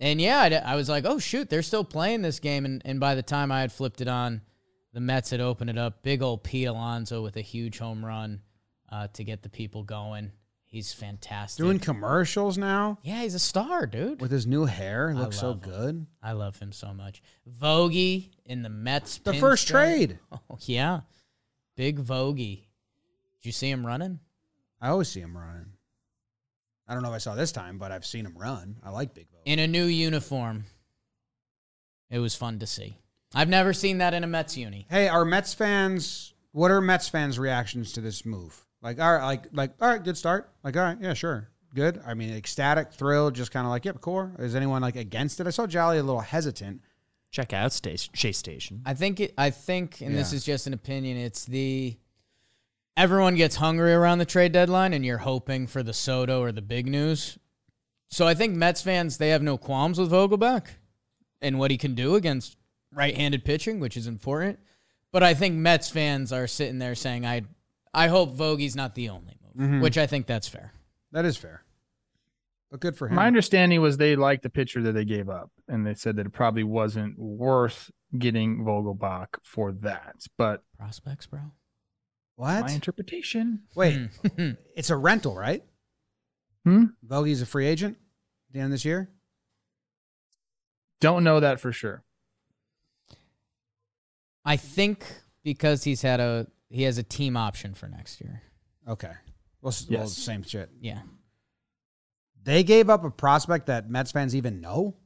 and 0.00 0.20
yeah, 0.20 0.40
I, 0.40 0.72
I 0.72 0.74
was 0.74 0.88
like, 0.88 1.04
oh 1.04 1.20
shoot, 1.20 1.48
they're 1.48 1.62
still 1.62 1.84
playing 1.84 2.22
this 2.22 2.40
game. 2.40 2.64
And 2.64 2.82
and 2.84 2.98
by 2.98 3.14
the 3.14 3.22
time 3.22 3.52
I 3.52 3.60
had 3.60 3.70
flipped 3.70 4.00
it 4.00 4.08
on, 4.08 4.40
the 4.92 5.00
Mets 5.00 5.30
had 5.30 5.40
opened 5.40 5.70
it 5.70 5.78
up. 5.78 6.02
Big 6.02 6.22
old 6.22 6.42
Pete 6.42 6.66
Alonso 6.66 7.22
with 7.22 7.36
a 7.36 7.40
huge 7.40 7.78
home 7.78 8.04
run 8.04 8.40
uh, 8.90 9.06
to 9.12 9.22
get 9.22 9.42
the 9.42 9.48
people 9.48 9.84
going. 9.84 10.32
He's 10.70 10.92
fantastic. 10.92 11.62
Doing 11.64 11.80
commercials 11.80 12.56
now 12.56 12.98
yeah, 13.02 13.22
he's 13.22 13.34
a 13.34 13.40
star, 13.40 13.86
dude. 13.86 14.20
with 14.20 14.30
his 14.30 14.46
new 14.46 14.66
hair. 14.66 15.12
Looks 15.12 15.40
so 15.40 15.50
him. 15.52 15.58
good. 15.58 16.06
I 16.22 16.32
love 16.32 16.56
him 16.60 16.70
so 16.70 16.94
much. 16.94 17.22
Vogie 17.48 18.30
in 18.46 18.62
the 18.62 18.68
Mets. 18.68 19.18
The 19.18 19.34
first 19.34 19.66
pinstripe. 19.66 19.70
trade. 19.70 20.18
Oh, 20.32 20.58
yeah. 20.60 21.00
Big 21.76 21.98
Vogie. 21.98 22.68
Did 23.40 23.46
you 23.46 23.52
see 23.52 23.68
him 23.68 23.84
running? 23.84 24.20
I 24.80 24.90
always 24.90 25.08
see 25.08 25.20
him 25.20 25.36
running. 25.36 25.72
I 26.86 26.94
don't 26.94 27.02
know 27.02 27.08
if 27.10 27.16
I 27.16 27.18
saw 27.18 27.34
this 27.34 27.50
time, 27.52 27.78
but 27.78 27.90
I've 27.90 28.06
seen 28.06 28.24
him 28.24 28.36
run. 28.38 28.76
I 28.84 28.90
like 28.90 29.12
Big 29.12 29.28
Bo. 29.30 29.38
In 29.44 29.58
a 29.58 29.66
new 29.66 29.86
uniform. 29.86 30.64
It 32.10 32.20
was 32.20 32.34
fun 32.36 32.60
to 32.60 32.66
see. 32.66 32.96
I've 33.34 33.48
never 33.48 33.72
seen 33.72 33.98
that 33.98 34.14
in 34.14 34.22
a 34.24 34.26
Mets 34.28 34.56
uni. 34.56 34.86
Hey, 34.88 35.08
are 35.08 35.24
Mets 35.24 35.52
fans? 35.54 36.34
What 36.52 36.70
are 36.70 36.80
Mets 36.80 37.08
fans' 37.08 37.38
reactions 37.38 37.92
to 37.92 38.00
this 38.00 38.24
move? 38.24 38.64
Like, 38.82 39.00
all 39.00 39.12
right, 39.12 39.24
like, 39.24 39.44
like, 39.52 39.72
all 39.80 39.88
right, 39.88 40.02
good 40.02 40.16
start. 40.16 40.50
Like, 40.64 40.76
all 40.76 40.82
right, 40.82 40.96
yeah, 41.00 41.14
sure, 41.14 41.48
good. 41.74 42.00
I 42.06 42.14
mean, 42.14 42.34
ecstatic, 42.34 42.92
thrilled, 42.92 43.34
just 43.34 43.50
kind 43.52 43.66
of 43.66 43.70
like, 43.70 43.84
yep, 43.84 44.00
cool. 44.00 44.30
Is 44.38 44.54
anyone 44.54 44.82
like 44.82 44.96
against 44.96 45.40
it? 45.40 45.46
I 45.46 45.50
saw 45.50 45.66
Jolly 45.66 45.98
a 45.98 46.02
little 46.02 46.20
hesitant. 46.20 46.80
Check 47.30 47.52
out 47.52 47.72
station, 47.72 48.12
Chase 48.14 48.38
Station. 48.38 48.82
I 48.84 48.94
think 48.94 49.20
it, 49.20 49.34
I 49.38 49.50
think, 49.50 50.00
and 50.00 50.16
this 50.16 50.32
is 50.32 50.44
just 50.44 50.66
an 50.66 50.72
opinion, 50.72 51.16
it's 51.16 51.44
the 51.44 51.96
everyone 52.96 53.36
gets 53.36 53.56
hungry 53.56 53.92
around 53.92 54.18
the 54.18 54.24
trade 54.24 54.52
deadline 54.52 54.92
and 54.92 55.06
you're 55.06 55.18
hoping 55.18 55.66
for 55.66 55.82
the 55.82 55.92
Soto 55.92 56.42
or 56.42 56.52
the 56.52 56.60
big 56.60 56.86
news. 56.88 57.38
So 58.08 58.26
I 58.26 58.34
think 58.34 58.56
Mets 58.56 58.82
fans 58.82 59.16
they 59.18 59.28
have 59.28 59.42
no 59.42 59.56
qualms 59.56 59.98
with 59.98 60.10
Vogelbach 60.10 60.66
and 61.40 61.58
what 61.58 61.70
he 61.70 61.78
can 61.78 61.94
do 61.94 62.16
against 62.16 62.56
right-handed 62.92 63.44
pitching, 63.44 63.78
which 63.78 63.96
is 63.96 64.08
important. 64.08 64.58
But 65.12 65.22
I 65.22 65.34
think 65.34 65.54
Mets 65.54 65.88
fans 65.88 66.32
are 66.32 66.46
sitting 66.46 66.78
there 66.78 66.94
saying, 66.94 67.24
"I, 67.24 67.42
I 67.92 68.08
hope 68.08 68.34
Vogie's 68.34 68.76
not 68.76 68.94
the 68.94 69.08
only 69.08 69.36
move," 69.42 69.68
Mhm. 69.70 69.82
which 69.82 69.98
I 69.98 70.06
think 70.06 70.26
that's 70.26 70.48
fair. 70.48 70.72
That 71.12 71.24
is 71.24 71.36
fair, 71.36 71.64
but 72.70 72.80
good 72.80 72.96
for 72.96 73.08
him. 73.08 73.16
My 73.16 73.26
understanding 73.26 73.80
was 73.80 73.96
they 73.96 74.14
liked 74.16 74.42
the 74.42 74.50
pitcher 74.50 74.80
that 74.82 74.92
they 74.92 75.04
gave 75.04 75.28
up, 75.28 75.50
and 75.68 75.86
they 75.86 75.94
said 75.94 76.16
that 76.16 76.26
it 76.26 76.30
probably 76.32 76.62
wasn't 76.64 77.18
worth 77.18 77.90
getting 78.16 78.58
Vogelbach 78.64 79.36
for 79.42 79.72
that. 79.72 80.26
But 80.36 80.62
Prospects, 80.78 81.26
bro. 81.26 81.52
What? 82.36 82.62
My 82.66 82.72
interpretation. 82.72 83.64
Wait, 83.74 84.08
it's 84.76 84.90
a 84.90 84.96
rental, 84.96 85.34
right? 85.36 85.64
Hmm? 86.64 86.86
Vogie's 87.02 87.42
a 87.42 87.46
free 87.46 87.66
agent 87.66 87.96
at 88.48 88.52
the 88.52 88.58
end 88.60 88.66
of 88.66 88.70
this 88.72 88.84
year. 88.84 89.10
Don't 91.00 91.24
know 91.24 91.40
that 91.40 91.60
for 91.60 91.72
sure. 91.72 92.04
I 94.44 94.56
think 94.56 95.04
because 95.42 95.84
he's 95.84 96.02
had 96.02 96.20
a 96.20 96.46
he 96.70 96.84
has 96.84 96.96
a 96.98 97.02
team 97.02 97.36
option 97.36 97.74
for 97.74 97.88
next 97.88 98.20
year. 98.20 98.42
Okay. 98.88 99.12
Well, 99.60 99.70
s- 99.72 99.86
well, 99.90 100.06
same 100.06 100.42
shit. 100.42 100.70
Yeah. 100.80 101.00
They 102.42 102.62
gave 102.64 102.88
up 102.88 103.04
a 103.04 103.10
prospect 103.10 103.66
that 103.66 103.90
Mets 103.90 104.12
fans 104.12 104.34
even 104.34 104.60
know 104.60 104.96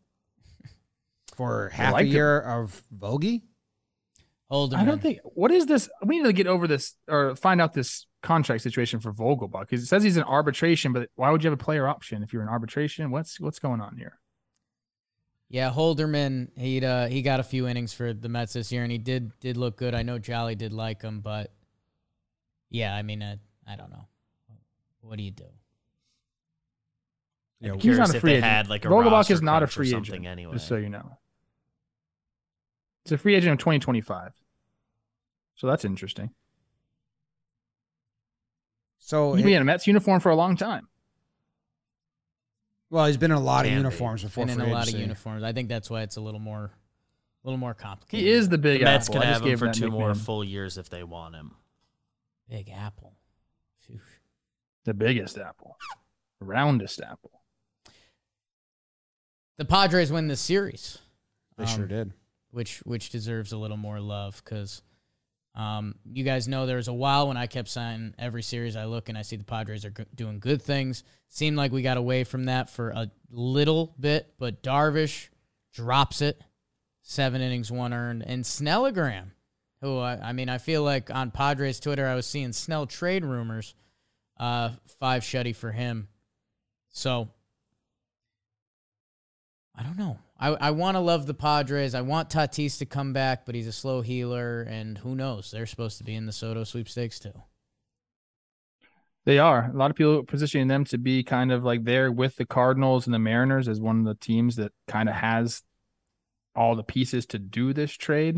for 1.36 1.70
half 1.70 1.90
a 1.90 1.94
liked 1.94 2.06
him. 2.08 2.12
year 2.14 2.40
of 2.40 2.82
Vogie. 2.96 3.42
Holderman. 4.52 4.74
I 4.76 4.84
don't 4.84 5.00
think. 5.02 5.18
What 5.24 5.50
is 5.50 5.66
this? 5.66 5.88
We 6.04 6.18
need 6.18 6.26
to 6.26 6.32
get 6.32 6.46
over 6.46 6.68
this 6.68 6.94
or 7.08 7.34
find 7.34 7.60
out 7.60 7.72
this 7.72 8.06
contract 8.22 8.62
situation 8.62 9.00
for 9.00 9.12
Vogelbach 9.12 9.60
because 9.62 9.82
it 9.82 9.86
says 9.86 10.02
he's 10.04 10.16
in 10.18 10.22
arbitration. 10.22 10.92
But 10.92 11.08
why 11.16 11.30
would 11.30 11.42
you 11.42 11.50
have 11.50 11.58
a 11.58 11.62
player 11.64 11.88
option 11.88 12.22
if 12.22 12.32
you're 12.32 12.42
in 12.42 12.48
arbitration? 12.48 13.10
What's 13.10 13.40
what's 13.40 13.58
going 13.58 13.80
on 13.80 13.96
here? 13.96 14.18
Yeah, 15.54 15.70
Holderman, 15.70 16.48
he'd 16.58 16.82
uh, 16.82 17.06
he 17.06 17.22
got 17.22 17.38
a 17.38 17.44
few 17.44 17.68
innings 17.68 17.94
for 17.94 18.12
the 18.12 18.28
Mets 18.28 18.54
this 18.54 18.72
year, 18.72 18.82
and 18.82 18.90
he 18.90 18.98
did 18.98 19.30
did 19.38 19.56
look 19.56 19.76
good. 19.76 19.94
I 19.94 20.02
know 20.02 20.18
Jolly 20.18 20.56
did 20.56 20.72
like 20.72 21.00
him, 21.00 21.20
but 21.20 21.52
yeah, 22.70 22.92
I 22.92 23.02
mean, 23.02 23.22
uh, 23.22 23.36
I 23.64 23.76
don't 23.76 23.90
know. 23.90 24.08
What 25.02 25.16
do 25.16 25.22
you 25.22 25.30
do? 25.30 25.44
Yeah, 27.60 27.74
I'm 27.74 27.78
He's 27.78 27.96
not 27.96 28.12
a 28.12 28.16
if 28.16 28.20
free 28.20 28.32
they 28.32 28.38
agent. 28.38 28.52
had 28.52 28.68
like 28.68 28.84
a 28.84 28.88
Vogelbach 28.88 29.30
is 29.30 29.42
not 29.42 29.62
a 29.62 29.68
free 29.68 29.88
something 29.88 30.22
agent. 30.22 30.26
anyway. 30.26 30.54
Just 30.54 30.66
so 30.66 30.74
you 30.74 30.88
know, 30.88 31.18
it's 33.04 33.12
a 33.12 33.18
free 33.18 33.36
agent 33.36 33.52
in 33.52 33.58
2025. 33.58 34.32
So 35.54 35.68
that's 35.68 35.84
interesting. 35.84 36.30
So, 38.98 39.34
He'll 39.34 39.46
be 39.46 39.54
in 39.54 39.62
a 39.62 39.64
Mets 39.64 39.86
uniform 39.86 40.18
for 40.18 40.30
a 40.30 40.36
long 40.36 40.56
time. 40.56 40.88
Well, 42.94 43.06
he's 43.06 43.16
been 43.16 43.30
in 43.32 43.36
a 43.36 43.40
lot 43.40 43.64
of 43.64 43.70
Can 43.70 43.74
be. 43.74 43.76
uniforms 43.84 44.22
before. 44.22 44.46
Been 44.46 44.54
in 44.54 44.60
free 44.60 44.70
a 44.70 44.72
lot 44.74 44.82
of 44.84 44.88
agency. 44.88 45.02
uniforms. 45.02 45.42
I 45.42 45.52
think 45.52 45.68
that's 45.68 45.90
why 45.90 46.02
it's 46.02 46.16
a 46.16 46.20
little 46.20 46.40
more, 46.40 46.64
a 46.64 47.46
little 47.46 47.58
more 47.58 47.74
complicated. 47.74 48.24
He 48.26 48.30
is 48.32 48.48
the 48.48 48.58
big 48.58 48.78
the 48.80 48.84
Mets 48.84 49.08
apple. 49.08 49.20
could 49.20 49.26
I 49.28 49.30
just 49.30 49.34
have 49.34 49.42
him 49.42 49.48
gave 49.48 49.58
for 49.58 49.64
that 49.66 49.74
two 49.74 49.90
more 49.90 50.08
nickname. 50.08 50.24
full 50.24 50.44
years 50.44 50.78
if 50.78 50.88
they 50.88 51.02
want 51.02 51.34
him. 51.34 51.54
Big 52.48 52.70
Apple. 52.70 53.14
Phew. 53.80 54.00
the 54.84 54.94
biggest 54.94 55.36
apple, 55.38 55.76
the 56.40 56.46
roundest 56.46 57.00
apple. 57.00 57.30
The 59.56 59.64
Padres 59.64 60.10
win 60.10 60.26
this 60.28 60.40
series. 60.40 60.98
They 61.56 61.64
Um, 61.64 61.70
sure 61.70 61.86
did. 61.86 62.12
which 62.50 62.78
which 62.80 63.10
deserves 63.10 63.52
a 63.52 63.56
little 63.56 63.76
more 63.76 64.00
love 64.00 64.40
because 64.44 64.82
um, 65.54 65.94
you 66.10 66.24
guys 66.24 66.48
know 66.48 66.66
there 66.66 66.76
was 66.78 66.88
a 66.88 66.92
while 66.92 67.28
when 67.28 67.36
I 67.36 67.46
kept 67.46 67.68
saying 67.68 68.14
every 68.18 68.42
series 68.42 68.74
I 68.74 68.86
look 68.86 69.08
and 69.08 69.16
I 69.16 69.22
see 69.22 69.36
the 69.36 69.44
Padres 69.44 69.84
are 69.84 69.90
g- 69.90 70.04
doing 70.14 70.40
good 70.40 70.60
things. 70.60 71.04
Seemed 71.28 71.56
like 71.56 71.70
we 71.70 71.82
got 71.82 71.96
away 71.96 72.24
from 72.24 72.46
that 72.46 72.70
for 72.70 72.90
a 72.90 73.10
little 73.30 73.94
bit, 73.98 74.34
but 74.38 74.62
Darvish 74.64 75.28
drops 75.72 76.22
it, 76.22 76.42
seven 77.02 77.40
innings, 77.40 77.70
one 77.70 77.92
earned, 77.92 78.24
and 78.26 78.42
Snellagram, 78.42 79.30
who 79.80 79.98
I, 79.98 80.30
I 80.30 80.32
mean 80.32 80.48
I 80.48 80.58
feel 80.58 80.82
like 80.82 81.14
on 81.14 81.30
Padres 81.30 81.78
Twitter 81.78 82.06
I 82.06 82.16
was 82.16 82.26
seeing 82.26 82.52
Snell 82.52 82.86
trade 82.86 83.24
rumors, 83.24 83.74
uh, 84.38 84.70
five 84.98 85.22
shutty 85.22 85.54
for 85.54 85.70
him, 85.70 86.08
so 86.90 87.28
I 89.76 89.84
don't 89.84 89.98
know. 89.98 90.18
I, 90.38 90.48
I 90.48 90.70
want 90.72 90.96
to 90.96 91.00
love 91.00 91.26
the 91.26 91.34
Padres. 91.34 91.94
I 91.94 92.00
want 92.00 92.30
Tatis 92.30 92.78
to 92.78 92.86
come 92.86 93.12
back, 93.12 93.46
but 93.46 93.54
he's 93.54 93.68
a 93.68 93.72
slow 93.72 94.00
healer, 94.00 94.62
and 94.62 94.98
who 94.98 95.14
knows? 95.14 95.50
They're 95.50 95.66
supposed 95.66 95.98
to 95.98 96.04
be 96.04 96.14
in 96.14 96.26
the 96.26 96.32
Soto 96.32 96.64
sweepstakes 96.64 97.20
too. 97.20 97.42
They 99.26 99.38
are. 99.38 99.70
A 99.72 99.76
lot 99.76 99.90
of 99.90 99.96
people 99.96 100.22
positioning 100.24 100.68
them 100.68 100.84
to 100.86 100.98
be 100.98 101.22
kind 101.22 101.50
of 101.50 101.64
like 101.64 101.84
there 101.84 102.12
with 102.12 102.36
the 102.36 102.44
Cardinals 102.44 103.06
and 103.06 103.14
the 103.14 103.18
Mariners 103.18 103.68
as 103.68 103.80
one 103.80 104.00
of 104.00 104.04
the 104.04 104.14
teams 104.14 104.56
that 104.56 104.72
kind 104.86 105.08
of 105.08 105.14
has 105.14 105.62
all 106.54 106.76
the 106.76 106.82
pieces 106.82 107.26
to 107.26 107.38
do 107.38 107.72
this 107.72 107.92
trade. 107.92 108.36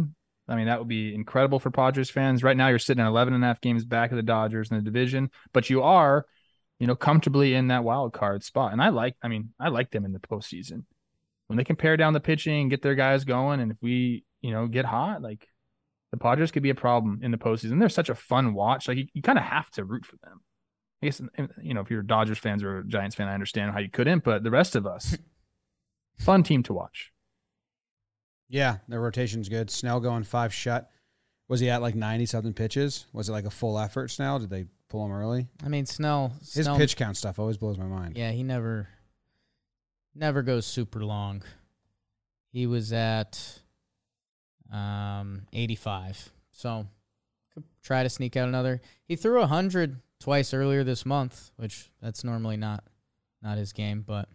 I 0.48 0.54
mean, 0.54 0.66
that 0.66 0.78
would 0.78 0.88
be 0.88 1.12
incredible 1.12 1.59
for 1.59 1.72
Padres 1.72 2.11
fans. 2.11 2.44
Right 2.44 2.56
now, 2.56 2.68
you're 2.68 2.78
sitting 2.78 3.02
at 3.02 3.09
11 3.09 3.35
and 3.35 3.42
a 3.42 3.46
half 3.48 3.61
games 3.61 3.85
back 3.85 4.12
of 4.12 4.16
the 4.16 4.22
Dodgers 4.22 4.70
in 4.70 4.76
the 4.76 4.82
division, 4.82 5.30
but 5.52 5.68
you 5.68 5.82
are, 5.82 6.24
you 6.78 6.87
know, 6.87 6.94
comfortably 6.94 7.54
in 7.54 7.68
that 7.68 7.82
wild 7.82 8.12
card 8.12 8.44
spot. 8.44 8.72
And 8.72 8.80
I 8.80 8.90
like, 8.90 9.16
I 9.22 9.28
mean, 9.28 9.52
I 9.59 9.68
like 9.68 9.90
them 9.90 10.04
in 10.04 10.12
the 10.12 10.20
postseason. 10.20 10.85
When 11.48 11.56
they 11.56 11.64
can 11.64 11.76
pare 11.76 11.96
down 11.96 12.12
the 12.12 12.20
pitching, 12.20 12.62
and 12.62 12.70
get 12.70 12.82
their 12.82 12.94
guys 12.94 13.24
going, 13.24 13.61
and 13.61 13.70
if 13.70 13.78
we, 13.80 14.24
you 14.40 14.50
know, 14.50 14.66
get 14.66 14.85
hot, 14.85 15.22
like 15.22 15.46
the 16.11 16.16
Padres 16.16 16.50
could 16.50 16.62
be 16.62 16.70
a 16.70 16.74
problem 16.74 17.20
in 17.22 17.30
the 17.30 17.37
postseason. 17.37 17.78
They're 17.78 17.88
such 17.88 18.09
a 18.09 18.14
fun 18.14 18.54
watch. 18.54 18.88
Like 18.88 18.98
you, 18.98 19.06
you 19.12 19.22
kind 19.22 19.38
of 19.38 19.44
have 19.44 19.70
to 19.72 19.85
root 19.85 20.04
for 20.04 20.16
them. 20.24 20.40
I 21.02 21.06
guess 21.06 21.20
you 21.62 21.74
know 21.74 21.82
if 21.82 21.90
you're 21.90 22.02
Dodgers 22.02 22.38
fans 22.38 22.62
or 22.62 22.78
a 22.78 22.85
Giants 22.85 23.14
fan, 23.16 23.28
I 23.28 23.35
understand 23.35 23.72
how 23.72 23.80
you 23.80 23.90
couldn't, 23.90 24.24
but 24.24 24.42
the 24.42 24.50
rest 24.50 24.76
of 24.76 24.87
us, 24.87 25.16
fun 26.18 26.42
team 26.42 26.62
to 26.64 26.72
watch. 26.72 27.12
Yeah, 28.48 28.78
their 28.88 29.00
rotation's 29.00 29.48
good. 29.48 29.70
Snell 29.70 30.00
going 30.00 30.22
five 30.22 30.54
shut. 30.54 30.88
Was 31.48 31.61
he 31.61 31.68
at 31.70 31.82
like 31.82 31.94
ninety 31.94 32.26
something 32.26 32.54
pitches? 32.54 33.06
Was 33.12 33.28
it 33.28 33.32
like 33.32 33.44
a 33.44 33.50
full 33.50 33.78
effort? 33.78 34.11
Snell? 34.11 34.38
Did 34.38 34.50
they 34.50 34.66
pull 34.88 35.04
him 35.04 35.12
early? 35.12 35.48
I 35.64 35.68
mean, 35.68 35.85
Snell. 35.85 36.32
His 36.40 36.64
Snell 36.64 36.76
pitch 36.76 36.96
count 36.96 37.16
stuff 37.16 37.38
always 37.38 37.59
blows 37.59 37.76
my 37.76 37.85
mind. 37.85 38.16
Yeah, 38.16 38.30
he 38.30 38.42
never, 38.42 38.88
never 40.16 40.42
goes 40.42 40.66
super 40.66 41.05
long. 41.05 41.42
He 42.52 42.66
was 42.66 42.92
at 42.92 43.61
um 44.72 45.42
85, 45.52 46.31
so 46.52 46.87
could 47.55 47.64
try 47.83 48.02
to 48.02 48.09
sneak 48.09 48.37
out 48.37 48.48
another. 48.48 48.81
He 49.07 49.16
threw 49.16 49.42
hundred 49.44 50.00
twice 50.20 50.55
earlier 50.55 50.83
this 50.85 51.05
month, 51.07 51.50
which 51.57 51.90
that's 52.00 52.24
normally 52.24 52.57
not 52.57 52.85
not 53.42 53.59
his 53.59 53.72
game, 53.72 54.02
but 54.07 54.29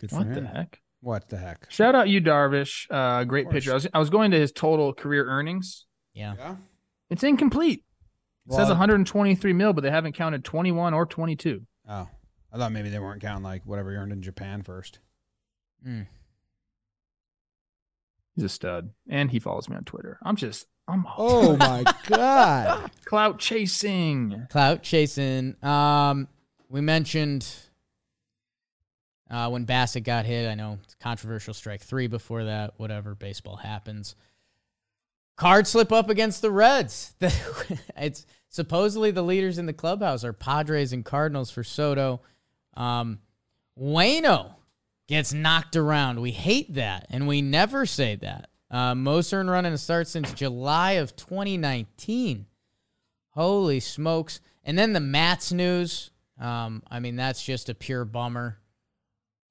Good 0.00 0.12
What 0.12 0.32
the 0.32 0.46
heck? 0.46 0.80
What 1.02 1.28
the 1.28 1.36
heck? 1.36 1.70
Shout 1.70 1.94
out 1.94 2.08
you, 2.08 2.22
Darvish. 2.22 2.86
Uh, 2.90 3.24
great 3.24 3.50
pitcher. 3.50 3.72
I 3.72 3.74
was, 3.74 3.86
I 3.92 3.98
was 3.98 4.08
going 4.08 4.30
to 4.30 4.38
his 4.38 4.50
total 4.50 4.94
career 4.94 5.26
earnings. 5.26 5.86
yeah. 6.14 6.34
Yeah. 6.38 6.56
It's 7.10 7.24
incomplete. 7.24 7.84
It 8.50 8.54
says 8.54 8.68
123 8.68 9.52
mil, 9.52 9.72
but 9.72 9.82
they 9.82 9.90
haven't 9.90 10.14
counted 10.14 10.44
21 10.44 10.92
or 10.92 11.06
22. 11.06 11.62
Oh, 11.88 12.08
I 12.52 12.58
thought 12.58 12.72
maybe 12.72 12.88
they 12.88 12.98
weren't 12.98 13.22
counting 13.22 13.44
like 13.44 13.64
whatever 13.64 13.90
he 13.90 13.96
earned 13.96 14.12
in 14.12 14.22
Japan 14.22 14.62
first. 14.62 14.98
Mm. 15.86 16.06
He's 18.34 18.44
a 18.44 18.48
stud, 18.48 18.90
and 19.08 19.30
he 19.30 19.38
follows 19.38 19.68
me 19.68 19.76
on 19.76 19.84
Twitter. 19.84 20.18
I'm 20.22 20.36
just, 20.36 20.66
I'm 20.88 21.06
Oh 21.16 21.56
my 21.56 21.84
god! 22.06 22.90
clout 23.04 23.38
chasing. 23.38 24.46
Clout 24.50 24.82
chasing. 24.82 25.54
Um, 25.62 26.26
we 26.68 26.80
mentioned 26.80 27.46
uh, 29.30 29.48
when 29.48 29.64
Bassitt 29.64 30.02
got 30.02 30.26
hit. 30.26 30.48
I 30.48 30.54
know 30.54 30.78
it's 30.82 30.94
controversial 30.96 31.54
strike 31.54 31.82
three 31.82 32.08
before 32.08 32.44
that. 32.44 32.74
Whatever, 32.78 33.14
baseball 33.14 33.56
happens. 33.56 34.16
Card 35.36 35.66
slip 35.66 35.92
up 35.92 36.10
against 36.10 36.42
the 36.42 36.50
Reds. 36.50 37.14
it's 37.96 38.26
supposedly 38.50 39.10
the 39.10 39.22
leaders 39.22 39.56
in 39.56 39.64
the 39.64 39.72
clubhouse 39.72 40.24
are 40.24 40.34
Padres 40.34 40.92
and 40.92 41.04
Cardinals 41.04 41.50
for 41.50 41.64
Soto. 41.64 42.20
Um, 42.74 43.20
Wayno 43.78 44.56
gets 45.08 45.32
knocked 45.32 45.76
around. 45.76 46.20
We 46.20 46.32
hate 46.32 46.74
that, 46.74 47.06
and 47.08 47.26
we 47.26 47.40
never 47.40 47.86
say 47.86 48.16
that. 48.16 48.50
Uh, 48.70 48.94
most 48.94 49.32
earned 49.32 49.50
run 49.50 49.66
in 49.66 49.72
a 49.72 49.78
start 49.78 50.06
since 50.06 50.32
July 50.32 50.92
of 50.92 51.16
2019. 51.16 52.46
Holy 53.30 53.80
smokes. 53.80 54.40
And 54.62 54.78
then 54.78 54.92
the 54.92 55.00
Matz 55.00 55.52
news. 55.52 56.10
Um, 56.38 56.82
I 56.90 57.00
mean, 57.00 57.16
that's 57.16 57.42
just 57.42 57.68
a 57.68 57.74
pure 57.74 58.04
bummer. 58.04 58.58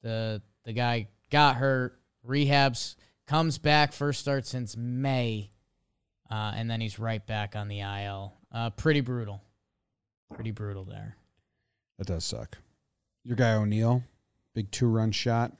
The 0.02 0.42
the 0.64 0.74
guy 0.74 1.10
got 1.30 1.56
hurt, 1.56 2.00
rehabs, 2.26 2.96
comes 3.28 3.58
back, 3.58 3.92
first 3.92 4.22
start 4.22 4.46
since 4.46 4.78
May, 4.78 5.52
uh, 6.32 6.54
and 6.56 6.70
then 6.70 6.80
he's 6.80 7.00
right 7.00 7.26
back 7.26 7.56
on 7.56 7.68
the 7.68 7.82
IL. 7.82 8.39
Uh, 8.52 8.70
pretty 8.72 9.02
brutal. 9.02 9.42
Pretty 10.34 10.52
brutal 10.52 10.84
there. 10.84 11.16
That 11.98 12.08
does 12.08 12.24
suck. 12.26 12.58
Your 13.24 13.36
guy 13.36 13.54
O'Neill, 13.54 14.04
big 14.56 14.72
two 14.72 14.88
run 14.88 15.12
shot. 15.12 15.52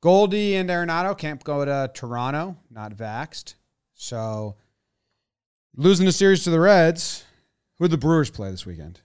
Goldie 0.00 0.56
and 0.56 0.68
Arenado 0.68 1.16
can't 1.16 1.42
go 1.42 1.64
to 1.64 1.90
Toronto, 1.94 2.56
not 2.70 2.92
vaxxed. 2.92 3.54
So 3.94 4.56
losing 5.74 6.06
the 6.06 6.12
series 6.12 6.44
to 6.44 6.50
the 6.50 6.60
Reds. 6.60 7.24
Who 7.78 7.88
the 7.88 7.98
Brewers 7.98 8.30
play 8.30 8.50
this 8.50 8.64
weekend? 8.64 9.00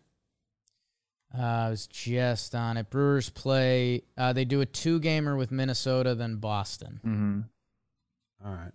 Uh, 1.37 1.41
I 1.41 1.69
was 1.69 1.87
just 1.87 2.55
on 2.55 2.77
it. 2.77 2.89
Brewers 2.89 3.29
play. 3.29 4.03
Uh, 4.17 4.33
they 4.33 4.45
do 4.45 4.61
a 4.61 4.65
two 4.65 4.99
gamer 4.99 5.35
with 5.35 5.51
Minnesota, 5.51 6.13
then 6.15 6.35
Boston. 6.35 6.99
Mm-hmm. 7.05 7.41
All 8.45 8.53
right. 8.53 8.71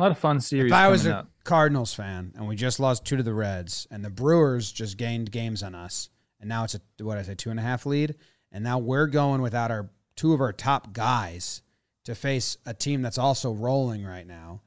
A 0.00 0.04
lot 0.04 0.12
of 0.12 0.18
fun 0.18 0.40
series 0.40 0.72
If 0.72 0.78
I 0.78 0.88
was 0.88 1.04
a 1.04 1.16
up. 1.18 1.28
Cardinals 1.44 1.92
fan 1.92 2.32
and 2.34 2.48
we 2.48 2.56
just 2.56 2.80
lost 2.80 3.04
two 3.04 3.18
to 3.18 3.22
the 3.22 3.34
Reds 3.34 3.86
and 3.90 4.02
the 4.02 4.08
Brewers 4.08 4.72
just 4.72 4.96
gained 4.96 5.30
games 5.30 5.62
on 5.62 5.74
us, 5.74 6.08
and 6.40 6.48
now 6.48 6.64
it's 6.64 6.74
a 6.74 6.80
what 7.04 7.18
I 7.18 7.22
say 7.22 7.34
two 7.34 7.50
and 7.50 7.60
a 7.60 7.62
half 7.62 7.84
lead, 7.84 8.14
and 8.50 8.64
now 8.64 8.78
we're 8.78 9.06
going 9.06 9.42
without 9.42 9.70
our 9.70 9.90
two 10.16 10.32
of 10.32 10.40
our 10.40 10.54
top 10.54 10.94
guys 10.94 11.60
to 12.04 12.14
face 12.14 12.56
a 12.64 12.72
team 12.72 13.02
that's 13.02 13.18
also 13.18 13.52
rolling 13.52 14.02
right 14.02 14.26
now, 14.26 14.62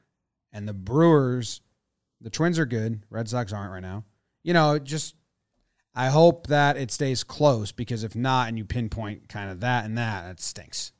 and 0.52 0.68
the 0.68 0.74
Brewers, 0.74 1.62
the 2.22 2.30
Twins 2.30 2.60
are 2.60 2.68
good. 2.68 3.04
Red 3.10 3.28
Sox 3.28 3.52
aren't 3.52 3.72
right 3.72 3.82
now. 3.82 4.04
You 4.44 4.54
know, 4.54 4.78
just 4.78 5.16
I 5.96 6.10
hope 6.10 6.46
that 6.46 6.78
it 6.78 6.92
stays 6.92 7.24
close 7.24 7.72
because 7.72 8.04
if 8.04 8.16
not, 8.16 8.50
and 8.50 8.58
you 8.60 8.66
pinpoint 8.66 9.30
kind 9.30 9.50
of 9.50 9.62
that 9.62 9.86
and 9.86 9.98
that, 9.98 10.30
it 10.30 10.40
stinks. 10.40 10.93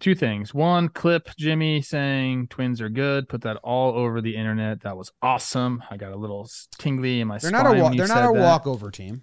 Two 0.00 0.14
things. 0.14 0.54
One, 0.54 0.88
clip 0.88 1.28
Jimmy 1.38 1.82
saying 1.82 2.48
twins 2.48 2.80
are 2.80 2.88
good. 2.88 3.28
Put 3.28 3.42
that 3.42 3.58
all 3.58 3.92
over 3.94 4.20
the 4.22 4.34
internet. 4.34 4.80
That 4.80 4.96
was 4.96 5.12
awesome. 5.20 5.82
I 5.90 5.98
got 5.98 6.12
a 6.12 6.16
little 6.16 6.48
tingly 6.78 7.20
in 7.20 7.28
my 7.28 7.36
They're 7.38 7.50
spine. 7.50 7.64
not 7.64 7.76
a 7.76 7.82
wa- 7.82 7.90
they're 7.90 8.08
not 8.08 8.30
a 8.30 8.32
that. 8.32 8.40
walkover 8.42 8.90
team. 8.90 9.22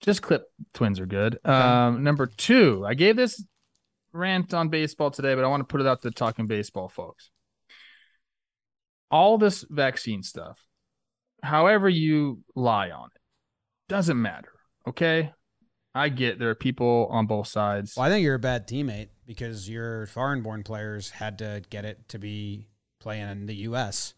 Just 0.00 0.20
clip 0.20 0.44
twins 0.74 1.00
are 1.00 1.06
good. 1.06 1.38
Um, 1.46 2.02
number 2.02 2.26
two, 2.26 2.84
I 2.86 2.92
gave 2.94 3.16
this 3.16 3.42
rant 4.12 4.52
on 4.52 4.68
baseball 4.68 5.10
today, 5.10 5.34
but 5.34 5.44
I 5.44 5.48
want 5.48 5.60
to 5.62 5.64
put 5.72 5.80
it 5.80 5.86
out 5.86 6.02
to 6.02 6.10
talking 6.10 6.46
baseball 6.46 6.88
folks. 6.90 7.30
All 9.10 9.38
this 9.38 9.64
vaccine 9.70 10.22
stuff, 10.22 10.58
however 11.42 11.88
you 11.88 12.40
lie 12.54 12.90
on 12.90 13.06
it, 13.14 13.20
doesn't 13.88 14.20
matter. 14.20 14.52
Okay. 14.88 15.32
I 15.94 16.08
get 16.08 16.38
there 16.38 16.50
are 16.50 16.54
people 16.54 17.08
on 17.10 17.26
both 17.26 17.48
sides. 17.48 17.94
Well, 17.96 18.06
I 18.06 18.08
think 18.08 18.24
you're 18.24 18.34
a 18.34 18.38
bad 18.38 18.66
teammate 18.66 19.08
because 19.26 19.68
your 19.68 20.06
foreign-born 20.06 20.62
players 20.62 21.10
had 21.10 21.38
to 21.38 21.62
get 21.68 21.84
it 21.84 22.08
to 22.08 22.18
be 22.18 22.68
playing 22.98 23.28
in 23.28 23.46
the 23.46 23.54
U.S. 23.56 24.14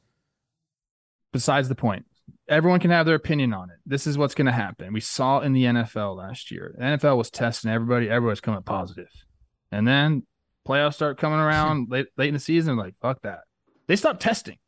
Besides 1.33 1.69
the 1.69 1.75
point, 1.75 2.07
everyone 2.49 2.79
can 2.79 2.91
have 2.91 3.07
their 3.07 3.17
opinion 3.17 3.53
on 3.53 3.71
it. 3.71 3.77
This 3.85 4.07
is 4.07 4.17
what's 4.17 4.35
going 4.35 4.47
to 4.47 4.53
happen. 4.53 4.93
We 4.93 5.01
saw 5.01 5.41
in 5.41 5.53
the 5.53 5.65
NFL 5.65 6.17
last 6.17 6.53
year. 6.53 6.75
The 6.79 6.85
NFL 6.85 7.17
was 7.17 7.31
testing 7.31 7.71
everybody. 7.71 8.09
Everybody's 8.09 8.41
coming 8.41 8.63
positive. 8.63 9.09
And 9.73 9.89
then 9.89 10.25
playoffs 10.67 10.95
start 10.95 11.19
coming 11.19 11.41
around 11.41 11.89
late, 11.91 12.07
late 12.17 12.29
in 12.29 12.35
the 12.35 12.41
season. 12.41 12.77
Like, 12.77 12.95
fuck 13.03 13.23
that. 13.23 13.41
They 13.89 13.97
stopped 13.97 14.23
testing. 14.23 14.59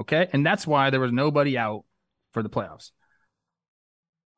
Okay. 0.00 0.28
And 0.32 0.46
that's 0.46 0.66
why 0.66 0.90
there 0.90 1.00
was 1.00 1.12
nobody 1.12 1.58
out 1.58 1.84
for 2.32 2.42
the 2.42 2.50
playoffs. 2.50 2.92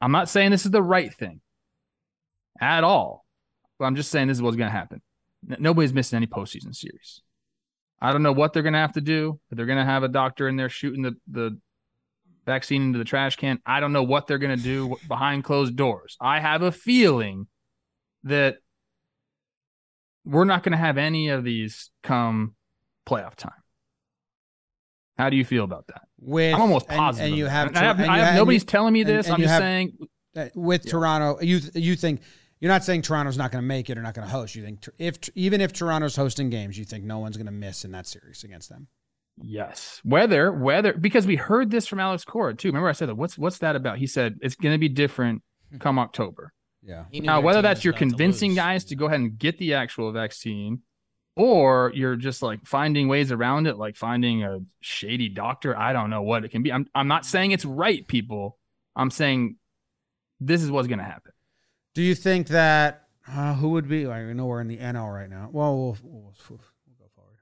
I'm 0.01 0.13
not 0.13 0.29
saying 0.29 0.53
this 0.53 0.65
is 0.65 0.71
the 0.71 0.83
right 0.83 1.13
thing 1.13 1.41
at 2.61 2.85
all, 2.85 3.25
but 3.79 3.85
I'm 3.87 3.97
just 3.97 4.11
saying 4.11 4.29
this 4.29 4.37
is 4.39 4.43
what's 4.43 4.57
going 4.57 4.71
to 4.71 4.77
happen. 4.77 5.01
Nobody's 5.59 5.93
missing 5.93 6.17
any 6.17 6.27
postseason 6.27 6.75
series. 6.75 7.23
I 8.01 8.13
don't 8.13 8.23
know 8.23 8.33
what 8.33 8.53
they're 8.53 8.63
going 8.63 8.73
to 8.75 8.79
have 8.79 8.93
to 8.93 9.01
do. 9.01 9.41
If 9.51 9.57
they're 9.57 9.67
going 9.67 9.79
to 9.79 9.85
have 9.85 10.03
a 10.03 10.09
doctor 10.09 10.49
in 10.49 10.57
there 10.57 10.69
shooting 10.69 11.03
the, 11.03 11.17
the 11.29 11.59
vaccine 12.47 12.83
into 12.83 12.99
the 12.99 13.05
trash 13.05 13.37
can. 13.37 13.61
I 13.67 13.81
don't 13.81 13.93
know 13.93 14.03
what 14.03 14.27
they're 14.27 14.39
going 14.39 14.57
to 14.57 14.63
do 14.63 14.97
behind 15.07 15.45
closed 15.45 15.77
doors. 15.77 16.17
I 16.21 16.41
have 16.41 16.63
a 16.63 16.73
feeling 16.73 17.47
that 18.25 18.57
we're 20.25 20.45
not 20.45 20.63
going 20.63 20.73
to 20.73 20.79
have 20.79 20.99
any 20.99 21.29
of 21.29 21.45
these 21.45 21.91
come 22.03 22.55
playoff 23.07 23.35
time. 23.37 23.53
How 25.17 25.31
do 25.31 25.37
you 25.37 25.45
feel 25.45 25.65
about 25.65 25.87
that? 25.89 26.03
With 26.21 26.55
I'm 26.55 26.61
almost 26.61 26.87
positive. 26.89 27.25
and, 27.27 27.33
of 27.35 27.39
you 27.39 27.47
have, 27.47 27.69
And 27.69 27.79
I 27.79 27.83
have, 27.85 27.99
and 28.01 28.11
I 28.11 28.19
have- 28.19 28.27
have- 28.29 28.35
nobody's 28.37 28.65
telling 28.65 28.93
me 28.93 29.03
this. 29.03 29.27
and 29.27 29.35
I'm 29.35 29.41
just 29.41 29.51
have- 29.53 29.61
saying 29.61 29.99
with 30.55 30.85
Yeah. 30.85 30.91
Toronto. 30.93 31.41
You 31.41 31.61
you 31.75 31.97
think 31.97 32.21
you're 32.61 32.73
not 32.73 32.85
saying 32.85 33.03
Toronto's 33.03 33.39
not 33.39 33.53
going 33.53 33.63
to 33.63 33.67
make 33.67 33.89
it 33.89 33.97
or 33.97 34.03
not 34.03 34.15
going 34.15 34.27
to 34.27 34.33
host. 34.33 34.55
You 34.55 34.65
think 34.65 34.85
if 34.99 35.19
even 35.35 35.61
if 35.61 35.73
Toronto's 35.73 36.17
hosting 36.17 36.51
games, 36.51 36.79
you 36.79 36.85
think 36.85 37.05
no 37.05 37.19
one's 37.19 37.37
going 37.37 37.47
to 37.47 37.53
miss 37.53 37.85
in 37.85 37.93
that 37.93 38.07
series 38.07 38.45
against 38.45 38.69
them. 38.69 38.89
Yes. 39.41 40.01
Whether, 40.05 40.53
whether, 40.53 40.93
because 40.93 41.27
we 41.27 41.37
heard 41.37 41.71
this 41.71 41.87
from 41.87 42.01
Alex 42.01 42.25
Cora 42.25 42.55
too. 42.55 42.69
Remember, 42.69 42.89
I 42.89 42.93
said 42.93 43.09
that. 43.09 43.15
What's 43.15 43.39
what's 43.39 43.59
that 43.59 43.77
about? 43.77 43.99
He 43.99 44.07
said 44.07 44.39
it's 44.43 44.57
going 44.57 44.75
to 44.75 44.79
be 44.79 44.89
different 44.89 45.43
hmm. 45.71 45.79
come 45.79 45.99
October. 45.99 46.53
Yeah. 46.83 47.05
Now, 47.13 47.41
whether 47.41 47.63
that's 47.63 47.79
was 47.79 47.85
you're 47.85 47.93
about 47.93 47.99
to 47.99 48.09
convincing 48.11 48.51
lose. 48.53 48.57
guys 48.57 48.85
to 48.87 48.97
go 48.97 49.07
ahead 49.07 49.21
and 49.21 49.39
get 49.39 49.59
the 49.59 49.75
actual 49.75 50.11
vaccine, 50.13 50.83
or 51.37 51.93
you're 51.95 52.17
just 52.17 52.41
like 52.43 52.65
finding 52.65 53.09
ways 53.09 53.31
around 53.31 53.67
it, 53.67 53.77
like 53.77 53.97
finding 53.97 54.43
a 54.43 54.61
shady 54.81 55.29
doctor. 55.29 55.77
I 55.77 55.93
don't 55.93 56.11
know 56.11 56.23
what 56.23 56.45
it 56.45 56.51
can 56.51 56.63
be. 56.63 56.73
I'm 56.73 56.87
I'm 56.95 57.09
not 57.09 57.27
saying 57.27 57.51
it's 57.51 57.65
right, 57.65 58.07
people. 58.07 58.59
I'm 58.97 59.11
saying 59.11 59.57
this 60.41 60.63
is 60.63 60.71
what's 60.71 60.89
going 60.89 60.99
to 60.99 61.05
happen. 61.05 61.33
Do 61.99 62.05
you 62.05 62.15
think 62.15 62.47
that 62.47 63.09
uh, 63.29 63.55
who 63.55 63.71
would 63.71 63.89
be? 63.89 64.07
I 64.07 64.33
know 64.33 64.47
we're 64.47 64.61
in 64.61 64.69
the 64.69 64.77
NL 64.77 65.13
right 65.13 65.29
now. 65.29 65.49
Well, 65.51 65.77
we'll, 65.77 65.97
we'll, 66.05 66.21
we'll 66.23 66.33
go 66.97 67.07
forward. 67.13 67.39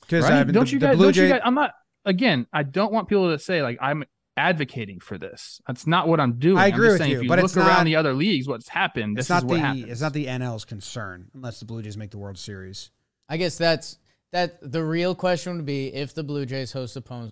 Because 0.00 0.24
Right? 0.24 0.50
don't 0.50 0.64
the, 0.66 0.72
you 0.72 0.80
guys? 0.80 0.96
Blue 0.96 1.12
Don't 1.12 1.16
you 1.16 1.28
guys? 1.28 1.42
I'm 1.44 1.54
not. 1.54 1.70
Again, 2.04 2.48
I 2.52 2.64
don't 2.64 2.92
want 2.92 3.08
people 3.08 3.30
to 3.30 3.38
say 3.38 3.62
like 3.62 3.78
I'm 3.80 4.02
advocating 4.36 4.98
for 4.98 5.16
this. 5.16 5.60
That's 5.68 5.86
not 5.86 6.08
what 6.08 6.18
I'm 6.18 6.40
doing. 6.40 6.58
I 6.58 6.66
I'm 6.66 6.74
agree 6.74 6.86
just 6.88 6.92
with 6.94 6.98
saying, 7.02 7.10
you, 7.12 7.16
if 7.18 7.22
you 7.22 7.28
but 7.28 7.38
look 7.38 7.44
it's 7.44 7.56
around 7.56 7.68
not- 7.68 7.84
the 7.84 7.94
other 7.94 8.14
leagues, 8.14 8.48
what's 8.48 8.68
happened. 8.68 9.16
This 9.16 9.26
It's 9.26 9.30
not 9.30 9.38
is 9.38 9.44
what 9.44 9.54
the 9.54 9.60
happens. 9.60 9.84
it's 9.90 10.00
not 10.00 10.12
the 10.12 10.26
NL's 10.26 10.64
concern 10.64 11.30
unless 11.32 11.60
the 11.60 11.66
Blue 11.66 11.82
Jays 11.82 11.96
make 11.96 12.10
the 12.10 12.18
World 12.18 12.38
Series. 12.38 12.90
I 13.28 13.36
guess 13.36 13.56
that's 13.56 13.98
that. 14.32 14.58
The 14.60 14.82
real 14.82 15.14
question 15.14 15.54
would 15.54 15.66
be 15.66 15.94
if 15.94 16.14
the 16.16 16.24
Blue 16.24 16.46
Jays 16.46 16.72
host 16.72 16.96
a 16.96 17.00
po- 17.00 17.30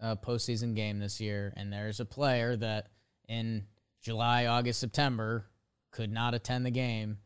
uh, 0.00 0.14
postseason 0.24 0.76
game 0.76 1.00
this 1.00 1.20
year, 1.20 1.52
and 1.56 1.72
there's 1.72 1.98
a 1.98 2.04
player 2.04 2.54
that 2.54 2.90
in 3.28 3.64
July, 4.00 4.46
August, 4.46 4.78
September 4.78 5.46
could 5.90 6.10
not 6.12 6.34
attend 6.34 6.64
the 6.66 6.70
game, 6.70 7.18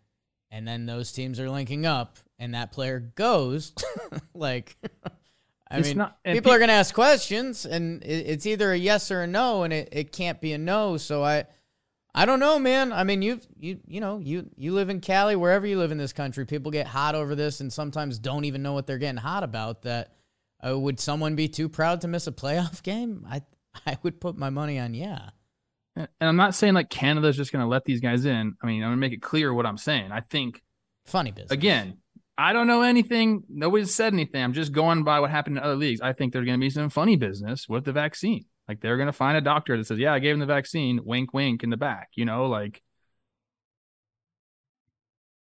and 0.51 0.67
then 0.67 0.87
those 0.87 1.13
teams 1.13 1.39
are 1.41 1.51
linking 1.51 1.87
up, 1.87 2.19
and 2.39 2.55
that 2.55 2.73
player 2.73 2.99
goes, 3.01 3.73
like. 4.35 4.77
I 5.71 5.79
It's 5.79 5.89
mean, 5.89 5.97
not- 5.99 6.23
people 6.23 6.51
pe- 6.51 6.57
are 6.57 6.59
going 6.59 6.69
to 6.69 6.75
ask 6.75 6.95
questions, 6.95 7.65
and 7.65 8.03
it, 8.03 8.27
it's 8.27 8.45
either 8.45 8.73
a 8.73 8.77
yes 8.77 9.11
or 9.11 9.23
a 9.23 9.27
no, 9.27 9.63
and 9.63 9.73
it, 9.73 9.89
it 9.91 10.13
can't 10.13 10.39
be 10.39 10.53
a 10.53 10.59
no. 10.59 10.99
So 10.99 11.25
I, 11.25 11.45
I 12.15 12.27
don't 12.27 12.41
know, 12.41 12.59
man. 12.59 12.93
I 12.93 13.05
mean, 13.05 13.23
you 13.23 13.41
you 13.59 13.79
you 13.87 14.01
know, 14.03 14.19
you 14.19 14.51
you 14.55 14.75
live 14.75 14.91
in 14.91 15.01
Cali, 15.01 15.35
wherever 15.35 15.67
you 15.67 15.79
live 15.79 15.91
in 15.91 15.97
this 15.97 16.13
country, 16.13 16.45
people 16.45 16.71
get 16.71 16.87
hot 16.87 17.15
over 17.15 17.35
this, 17.35 17.61
and 17.63 17.73
sometimes 17.73 18.19
don't 18.19 18.45
even 18.45 18.63
know 18.63 18.75
what 18.75 18.87
they're 18.87 18.99
getting 18.99 19.17
hot 19.17 19.45
about. 19.45 19.81
That 19.83 20.13
uh, 20.67 20.79
would 20.79 21.01
someone 21.01 21.37
be 21.37 21.49
too 21.49 21.71
proud 21.71 22.03
to 22.03 22.09
miss 22.09 22.27
a 22.27 22.33
playoff 22.33 22.83
game? 22.83 23.27
I 23.27 23.41
I 23.87 23.97
would 24.03 24.21
put 24.21 24.37
my 24.37 24.51
money 24.51 24.79
on 24.79 24.93
yeah. 24.93 25.31
And 25.95 26.09
I'm 26.21 26.37
not 26.37 26.55
saying 26.55 26.75
like 26.75 26.89
Canada's 26.89 27.37
just 27.37 27.53
going 27.53 27.63
to 27.63 27.69
let 27.69 27.85
these 27.85 28.01
guys 28.01 28.25
in. 28.25 28.55
I 28.63 28.67
mean, 28.67 28.83
I'm 28.83 28.89
going 28.89 28.97
to 28.97 29.01
make 29.01 29.13
it 29.13 29.21
clear 29.23 29.53
what 29.53 29.67
I'm 29.67 29.77
saying. 29.77 30.11
I 30.11 30.21
think 30.21 30.63
Funny 31.05 31.31
business. 31.33 31.51
again, 31.51 31.99
I 32.39 32.53
don't 32.55 32.67
know 32.67 32.83
anything. 32.83 33.43
Nobody's 33.49 33.95
said 33.95 34.13
anything. 34.15 34.43
I'm 34.43 34.55
just 34.55 34.73
going 34.73 35.05
by 35.05 35.21
what 35.21 35.31
happened 35.31 35.59
in 35.59 35.63
other 35.63 35.77
leagues. 35.77 36.01
I 36.01 36.15
think 36.15 36.33
there's 36.33 36.47
going 36.47 36.59
to 36.59 36.65
be 36.65 36.71
some 36.71 36.89
funny 36.89 37.17
business 37.17 37.69
with 37.69 37.85
the 37.85 37.93
vaccine. 37.93 38.47
Like 38.69 38.81
they're 38.81 38.97
going 38.97 39.09
to 39.09 39.13
find 39.13 39.37
a 39.37 39.43
doctor 39.43 39.77
that 39.77 39.87
says, 39.87 39.99
"Yeah, 39.99 40.15
I 40.15 40.19
gave 40.19 40.35
him 40.35 40.41
the 40.41 40.47
vaccine." 40.47 41.01
Wink, 41.05 41.35
wink 41.35 41.63
in 41.63 41.69
the 41.71 41.77
back. 41.77 42.09
You 42.15 42.25
know, 42.25 42.47
like 42.47 42.81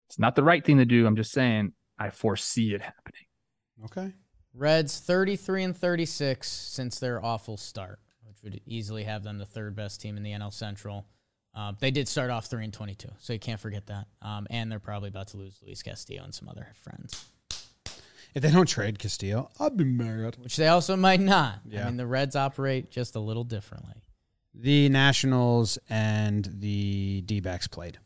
it's 0.09 0.19
not 0.19 0.35
the 0.35 0.43
right 0.43 0.63
thing 0.63 0.77
to 0.77 0.85
do. 0.85 1.07
I'm 1.07 1.15
just 1.15 1.31
saying 1.31 1.73
I 1.97 2.09
foresee 2.09 2.73
it 2.73 2.81
happening. 2.81 3.25
Okay. 3.85 4.13
Reds 4.53 4.99
33 4.99 5.63
and 5.63 5.77
36 5.77 6.47
since 6.47 6.99
their 6.99 7.23
awful 7.23 7.57
start, 7.57 7.99
which 8.01 8.02
would 8.43 8.59
easily 8.65 9.03
have 9.03 9.23
them 9.23 9.37
the 9.37 9.45
third 9.45 9.75
best 9.75 10.01
team 10.01 10.17
in 10.17 10.23
the 10.23 10.31
NL 10.31 10.51
Central. 10.53 11.05
Uh, 11.55 11.71
they 11.79 11.91
did 11.91 12.07
start 12.07 12.29
off 12.31 12.47
3 12.47 12.63
and 12.65 12.73
22, 12.73 13.07
so 13.19 13.31
you 13.33 13.39
can't 13.39 13.59
forget 13.59 13.85
that. 13.87 14.07
Um, 14.21 14.47
and 14.49 14.71
they're 14.71 14.79
probably 14.79 15.09
about 15.09 15.27
to 15.29 15.37
lose 15.37 15.59
Luis 15.63 15.83
Castillo 15.83 16.23
and 16.23 16.33
some 16.33 16.49
other 16.49 16.67
friends, 16.81 17.25
If 18.33 18.41
they 18.41 18.49
don't 18.49 18.67
trade 18.67 18.97
Castillo, 18.97 19.51
I'll 19.59 19.69
be 19.69 19.83
mad. 19.83 20.37
which 20.39 20.55
they 20.55 20.67
also 20.67 20.95
might 20.95 21.19
not. 21.19 21.59
Yeah. 21.69 21.83
I 21.83 21.85
mean, 21.85 21.97
the 21.97 22.07
Reds 22.07 22.35
operate 22.35 22.89
just 22.89 23.15
a 23.15 23.19
little 23.19 23.43
differently. 23.43 23.93
The 24.55 24.89
Nationals 24.89 25.77
and 25.89 26.47
the 26.59 27.21
D 27.21 27.39
backs 27.39 27.67
played. 27.67 27.99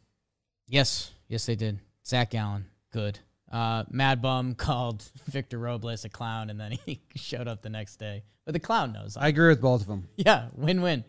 Yes, 0.68 1.12
yes, 1.30 1.46
they 1.46 1.56
did. 1.56 1.80
Zach 2.06 2.32
Gallen, 2.32 2.66
good. 2.92 3.20
Uh, 3.52 3.84
Mad 3.90 4.22
Bum 4.22 4.56
called 4.58 5.04
Victor 5.28 5.58
Robles 5.60 6.04
a 6.06 6.10
clown, 6.10 6.50
and 6.50 6.60
then 6.60 6.74
he 6.86 7.02
showed 7.16 7.48
up 7.48 7.62
the 7.62 7.70
next 7.70 7.98
day. 7.98 8.24
But 8.46 8.54
the 8.54 8.60
clown 8.60 8.94
knows. 8.94 9.18
I 9.18 9.28
agree 9.30 9.48
with 9.50 9.62
both 9.62 9.82
of 9.82 9.88
them. 9.88 10.08
Yeah, 10.18 10.48
win 10.56 10.82
win. 10.82 11.04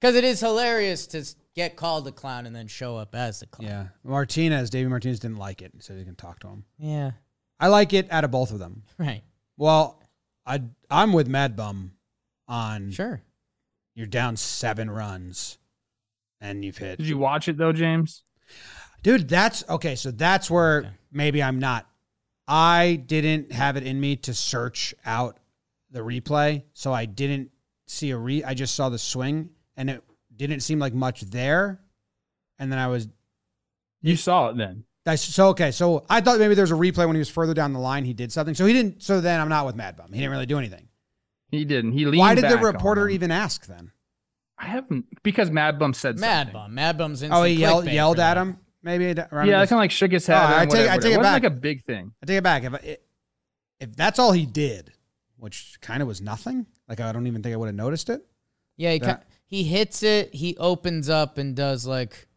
Because 0.00 0.14
it 0.14 0.22
is 0.24 0.38
hilarious 0.40 1.06
to 1.08 1.24
get 1.56 1.74
called 1.74 2.06
a 2.06 2.12
clown 2.12 2.46
and 2.46 2.54
then 2.54 2.68
show 2.68 2.96
up 2.96 3.14
as 3.16 3.40
the 3.40 3.46
clown. 3.46 3.68
Yeah. 3.68 3.86
Martinez, 4.04 4.70
David 4.70 4.90
Martinez 4.90 5.18
didn't 5.18 5.38
like 5.38 5.60
it. 5.62 5.72
He 5.74 5.80
said 5.80 5.98
he 5.98 6.04
can 6.04 6.14
talk 6.14 6.38
to 6.40 6.46
him. 6.48 6.64
Yeah, 6.78 7.12
I 7.58 7.66
like 7.68 7.92
it 7.92 8.06
out 8.12 8.22
of 8.24 8.30
both 8.30 8.52
of 8.52 8.60
them. 8.60 8.82
right. 8.98 9.22
Well, 9.56 10.00
I 10.46 10.62
I'm 10.88 11.12
with 11.12 11.26
Mad 11.26 11.56
Bum 11.56 11.92
on 12.46 12.92
Sure. 12.92 13.20
you're 13.96 14.06
down 14.06 14.36
seven 14.36 14.88
runs 14.88 15.58
and 16.40 16.64
you've 16.64 16.78
hit 16.78 16.98
Did 16.98 17.08
you 17.08 17.18
watch 17.18 17.48
it 17.48 17.56
though, 17.58 17.72
James? 17.72 18.22
Dude, 19.02 19.28
that's 19.28 19.64
okay. 19.68 19.94
So 19.94 20.10
that's 20.10 20.50
where 20.50 20.78
Okay. 20.80 20.90
maybe 21.12 21.42
I'm 21.42 21.58
not. 21.58 21.86
I 22.46 23.02
didn't 23.06 23.52
have 23.52 23.76
it 23.76 23.84
in 23.84 24.00
me 24.00 24.16
to 24.16 24.34
search 24.34 24.94
out 25.04 25.38
the 25.90 26.00
replay, 26.00 26.62
so 26.72 26.92
I 26.92 27.04
didn't 27.04 27.50
see 27.86 28.10
a 28.10 28.16
re. 28.16 28.42
I 28.42 28.54
just 28.54 28.74
saw 28.74 28.88
the 28.88 28.98
swing, 28.98 29.50
and 29.76 29.90
it 29.90 30.02
didn't 30.34 30.60
seem 30.60 30.78
like 30.78 30.94
much 30.94 31.22
there. 31.22 31.80
And 32.58 32.72
then 32.72 32.78
I 32.78 32.88
was 32.88 33.08
You 34.02 34.16
saw 34.16 34.48
it 34.48 34.56
then. 34.56 34.84
I, 35.06 35.14
so 35.14 35.48
okay. 35.48 35.70
So 35.70 36.04
I 36.10 36.20
thought 36.20 36.38
maybe 36.38 36.54
there 36.54 36.62
was 36.62 36.70
a 36.70 36.74
replay 36.74 37.06
when 37.06 37.14
he 37.14 37.18
was 37.20 37.30
further 37.30 37.54
down 37.54 37.72
the 37.72 37.78
line. 37.78 38.04
He 38.04 38.12
did 38.12 38.30
something. 38.30 38.54
So 38.54 38.66
he 38.66 38.72
didn't. 38.74 39.02
So 39.02 39.20
then 39.20 39.40
I'm 39.40 39.48
not 39.48 39.64
with 39.64 39.74
Mad 39.74 39.96
Bum. 39.96 40.12
He 40.12 40.18
didn't 40.18 40.32
really 40.32 40.46
do 40.46 40.58
anything. 40.58 40.88
He 41.50 41.64
didn't. 41.64 41.92
He 41.92 42.04
leaned 42.04 42.18
Why 42.18 42.34
did 42.34 42.44
the 42.44 42.48
back 42.48 42.58
on 42.58 42.64
reporter 42.64 43.08
even 43.08 43.30
ask 43.30 43.64
then? 43.66 43.92
I 44.58 44.66
haven't 44.66 45.06
because 45.22 45.50
Mad 45.50 45.78
Bum 45.78 45.94
said 45.94 46.18
Mad 46.18 46.48
something. 46.48 46.52
Bum. 46.52 46.74
Mad 46.74 46.98
Bum's 46.98 47.22
in. 47.22 47.32
Oh, 47.32 47.42
he 47.44 47.54
yelled 47.54 47.86
yelled 47.86 48.18
at 48.18 48.36
him. 48.36 48.58
Maybe 48.82 49.06
around 49.32 49.48
Yeah, 49.48 49.58
I 49.58 49.60
his- 49.62 49.68
kind 49.70 49.78
of 49.78 49.82
like 49.82 49.90
shook 49.90 50.12
his 50.12 50.26
head. 50.26 50.36
Oh, 50.36 50.40
I 50.56 50.62
and 50.62 50.70
take- 50.70 50.88
I 50.88 50.96
take 50.98 51.12
it 51.14 51.16
wasn't 51.18 51.22
back. 51.22 51.42
like 51.42 51.52
a 51.52 51.54
big 51.54 51.84
thing. 51.84 52.12
I 52.22 52.26
take 52.26 52.38
it 52.38 52.44
back. 52.44 52.62
If 52.64 52.74
I, 52.74 52.96
if 53.80 53.96
that's 53.96 54.18
all 54.18 54.32
he 54.32 54.46
did, 54.46 54.92
which 55.36 55.78
kind 55.80 56.00
of 56.02 56.08
was 56.08 56.20
nothing, 56.20 56.66
like 56.88 57.00
I 57.00 57.12
don't 57.12 57.26
even 57.26 57.42
think 57.42 57.52
I 57.52 57.56
would 57.56 57.66
have 57.66 57.74
noticed 57.74 58.08
it. 58.10 58.24
Yeah, 58.76 58.92
he, 58.92 58.98
That- 59.00 59.20
ki- 59.20 59.26
he 59.46 59.62
hits 59.64 60.02
it. 60.02 60.34
He 60.34 60.56
opens 60.58 61.08
up 61.10 61.38
and 61.38 61.56
does 61.56 61.86
like 61.86 62.28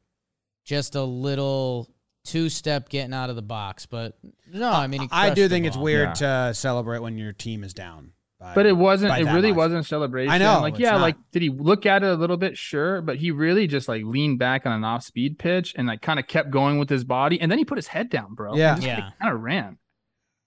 just 0.64 0.96
a 0.96 1.04
little 1.04 1.90
two 2.24 2.50
step 2.50 2.90
getting 2.90 3.14
out 3.14 3.30
of 3.30 3.36
the 3.36 3.42
box. 3.42 3.86
But 3.86 4.18
no, 4.52 4.70
I 4.72 4.88
mean, 4.88 5.02
he 5.02 5.08
I 5.12 5.34
do 5.34 5.48
think 5.48 5.66
it's 5.66 5.76
ball. 5.76 5.84
weird 5.86 6.16
to 6.16 6.52
celebrate 6.54 7.00
when 7.00 7.18
your 7.18 7.34
team 7.34 7.64
is 7.64 7.74
down. 7.74 8.12
By- 8.42 8.56
But 8.56 8.66
it 8.66 8.76
wasn't. 8.76 9.18
It 9.18 9.26
really 9.32 9.50
much. 9.52 9.58
wasn't 9.58 9.82
a 9.82 9.88
celebration. 9.88 10.32
I 10.34 10.38
know, 10.40 10.60
Like, 10.62 10.80
yeah, 10.80 10.92
not. 10.92 11.02
like 11.02 11.16
did 11.32 11.42
he 11.44 11.50
look 11.50 11.86
at 11.86 12.04
it 12.04 12.10
a 12.10 12.16
little 12.16 12.38
bit? 12.38 12.58
Sure, 12.58 13.02
but 13.02 13.18
he 13.18 13.32
really 13.32 13.68
just 13.68 13.88
like 13.88 14.04
leaned 14.04 14.40
back 14.40 14.66
on 14.66 14.72
an 14.74 14.84
off-speed 14.84 15.38
pitch 15.40 15.74
and 15.78 15.88
like 15.88 16.02
kind 16.02 16.20
of 16.20 16.28
kept 16.28 16.50
going 16.52 16.80
with 16.80 16.90
his 16.90 17.04
body, 17.04 17.40
and 17.40 17.50
then 17.52 17.60
he 17.60 17.66
put 17.66 17.78
his 17.78 17.88
head 17.88 18.10
down, 18.10 18.34
bro. 18.34 18.56
Yeah. 18.56 18.78
Yeah. 18.80 19.12
kind 19.22 19.34
of 19.34 19.42
ran. 19.42 19.78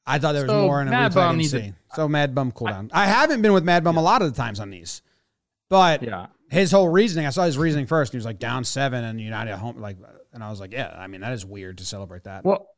I 0.06 0.18
thought 0.18 0.32
there 0.32 0.42
was 0.42 0.50
So, 0.50 0.62
more 0.66 0.82
in 0.82 0.88
a 0.88 0.90
Mad 0.90 1.12
replay. 1.12 1.16
I 1.22 1.30
didn't 1.36 1.44
see. 1.46 1.58
to- 1.60 1.74
so 1.94 2.08
Mad 2.08 2.34
Bum 2.34 2.52
cool 2.52 2.66
down. 2.66 2.90
I 2.92 3.06
haven't 3.06 3.40
been 3.40 3.52
with 3.54 3.64
Mad 3.64 3.84
Bum 3.84 3.96
a 3.96 4.02
lot 4.02 4.20
of 4.20 4.30
the 4.30 4.36
times 4.36 4.60
on 4.60 4.68
these, 4.70 5.00
but 5.70 6.02
Yeah, 6.02 6.26
his 6.50 6.72
whole 6.72 6.88
reasoning. 6.88 7.26
I 7.26 7.30
saw 7.30 7.44
his 7.44 7.56
reasoning 7.56 7.86
first. 7.86 8.12
He 8.12 8.18
was 8.18 8.26
like 8.26 8.38
down 8.38 8.64
seven 8.64 9.02
and 9.04 9.18
United 9.20 9.52
at 9.52 9.58
home, 9.60 9.80
like, 9.80 9.96
and 10.32 10.42
I 10.44 10.50
was 10.50 10.60
like, 10.60 10.72
yeah. 10.72 10.94
I 10.98 11.06
mean, 11.06 11.20
that 11.22 11.32
is 11.32 11.46
weird 11.46 11.78
to 11.78 11.84
celebrate 11.86 12.24
that. 12.24 12.44
Well, 12.44 12.68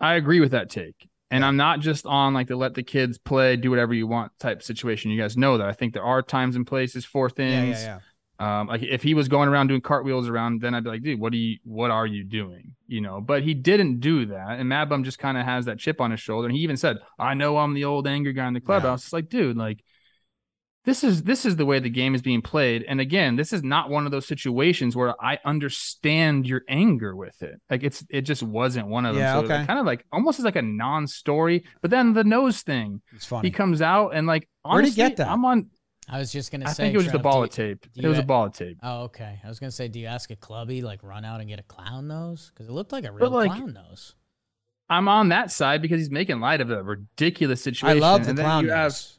I 0.00 0.14
agree 0.14 0.40
with 0.40 0.52
that 0.52 0.70
take. 0.70 1.08
And 1.32 1.44
I'm 1.44 1.56
not 1.56 1.80
just 1.80 2.06
on 2.06 2.34
like 2.34 2.48
the 2.48 2.56
let 2.56 2.74
the 2.74 2.82
kids 2.82 3.18
play, 3.18 3.56
do 3.56 3.70
whatever 3.70 3.94
you 3.94 4.06
want 4.06 4.32
type 4.38 4.62
situation. 4.62 5.10
You 5.10 5.20
guys 5.20 5.36
know 5.36 5.58
that. 5.58 5.66
I 5.66 5.72
think 5.72 5.94
there 5.94 6.04
are 6.04 6.22
times 6.22 6.56
and 6.56 6.66
places 6.66 7.04
for 7.04 7.30
things. 7.30 7.82
yeah, 7.82 7.98
yeah. 7.98 7.98
Um, 8.38 8.66
like 8.66 8.82
if 8.82 9.04
he 9.04 9.14
was 9.14 9.28
going 9.28 9.48
around 9.48 9.68
doing 9.68 9.80
cartwheels 9.80 10.28
around, 10.28 10.62
then 10.62 10.74
I'd 10.74 10.82
be 10.82 10.90
like, 10.90 11.02
dude, 11.02 11.20
what 11.20 11.32
are 11.32 11.36
you 11.36 11.58
what 11.64 11.90
are 11.90 12.06
you 12.06 12.24
doing? 12.24 12.74
You 12.88 13.00
know, 13.00 13.20
but 13.20 13.42
he 13.42 13.54
didn't 13.54 14.00
do 14.00 14.26
that. 14.26 14.58
And 14.58 14.68
Mad 14.68 14.88
Bum 14.88 15.04
just 15.04 15.18
kind 15.18 15.38
of 15.38 15.44
has 15.44 15.66
that 15.66 15.78
chip 15.78 16.00
on 16.00 16.10
his 16.10 16.18
shoulder. 16.20 16.48
And 16.48 16.56
he 16.56 16.62
even 16.62 16.76
said, 16.76 16.98
I 17.18 17.34
know 17.34 17.58
I'm 17.58 17.72
the 17.72 17.84
old 17.84 18.06
angry 18.08 18.32
guy 18.32 18.48
in 18.48 18.54
the 18.54 18.60
clubhouse. 18.60 19.04
It's 19.04 19.12
like, 19.12 19.28
dude, 19.28 19.56
like 19.56 19.84
this 20.84 21.04
is 21.04 21.22
this 21.22 21.44
is 21.46 21.56
the 21.56 21.64
way 21.66 21.78
the 21.78 21.88
game 21.90 22.14
is 22.14 22.22
being 22.22 22.42
played. 22.42 22.84
And 22.88 23.00
again, 23.00 23.36
this 23.36 23.52
is 23.52 23.62
not 23.62 23.88
one 23.88 24.04
of 24.04 24.10
those 24.12 24.26
situations 24.26 24.96
where 24.96 25.14
I 25.24 25.38
understand 25.44 26.46
your 26.46 26.62
anger 26.68 27.14
with 27.14 27.42
it. 27.42 27.60
Like 27.70 27.84
it's 27.84 28.04
it 28.10 28.22
just 28.22 28.42
wasn't 28.42 28.88
one 28.88 29.06
of 29.06 29.14
them. 29.14 29.22
Yeah, 29.22 29.34
so 29.34 29.44
okay. 29.44 29.64
kind 29.64 29.78
of 29.78 29.86
like 29.86 30.04
almost 30.12 30.38
as 30.40 30.44
like 30.44 30.56
a 30.56 30.62
non-story. 30.62 31.64
But 31.80 31.90
then 31.92 32.12
the 32.14 32.24
nose 32.24 32.62
thing, 32.62 33.00
It's 33.14 33.26
funny. 33.26 33.48
he 33.48 33.52
comes 33.52 33.80
out 33.80 34.10
and 34.14 34.26
like 34.26 34.48
Where'd 34.64 34.84
he 34.84 34.90
honestly, 34.90 34.96
get 34.96 35.16
that? 35.18 35.28
I'm 35.28 35.44
on 35.44 35.70
I 36.08 36.18
was 36.18 36.32
just 36.32 36.50
gonna 36.50 36.66
I 36.68 36.72
say. 36.72 36.82
think 36.84 36.94
it 36.94 36.96
was 36.98 37.06
just 37.06 37.14
a 37.14 37.20
ball 37.20 37.40
do 37.40 37.44
of 37.44 37.50
tape. 37.50 37.86
It 37.94 38.08
was 38.08 38.18
a 38.18 38.22
ha- 38.22 38.26
ball 38.26 38.46
of 38.46 38.52
tape. 38.54 38.76
Oh, 38.82 39.02
okay. 39.04 39.38
I 39.44 39.48
was 39.48 39.60
gonna 39.60 39.70
say, 39.70 39.86
do 39.86 40.00
you 40.00 40.06
ask 40.06 40.30
a 40.32 40.36
clubby 40.36 40.82
like 40.82 41.04
run 41.04 41.24
out 41.24 41.38
and 41.40 41.48
get 41.48 41.60
a 41.60 41.64
clown 41.64 42.08
nose? 42.08 42.50
Because 42.52 42.68
it 42.68 42.72
looked 42.72 42.90
like 42.90 43.04
a 43.04 43.12
real 43.12 43.30
like, 43.30 43.52
clown 43.52 43.72
nose. 43.72 44.16
I'm 44.90 45.06
on 45.06 45.28
that 45.28 45.52
side 45.52 45.80
because 45.80 46.00
he's 46.00 46.10
making 46.10 46.40
light 46.40 46.60
of 46.60 46.70
a 46.70 46.82
ridiculous 46.82 47.62
situation 47.62 47.96
I 47.98 48.00
love 48.00 48.24
the 48.24 48.30
And 48.30 48.38
then 48.38 48.44
clown 48.44 48.64
you 48.64 48.70
have- 48.70 48.86
nose. 48.86 49.18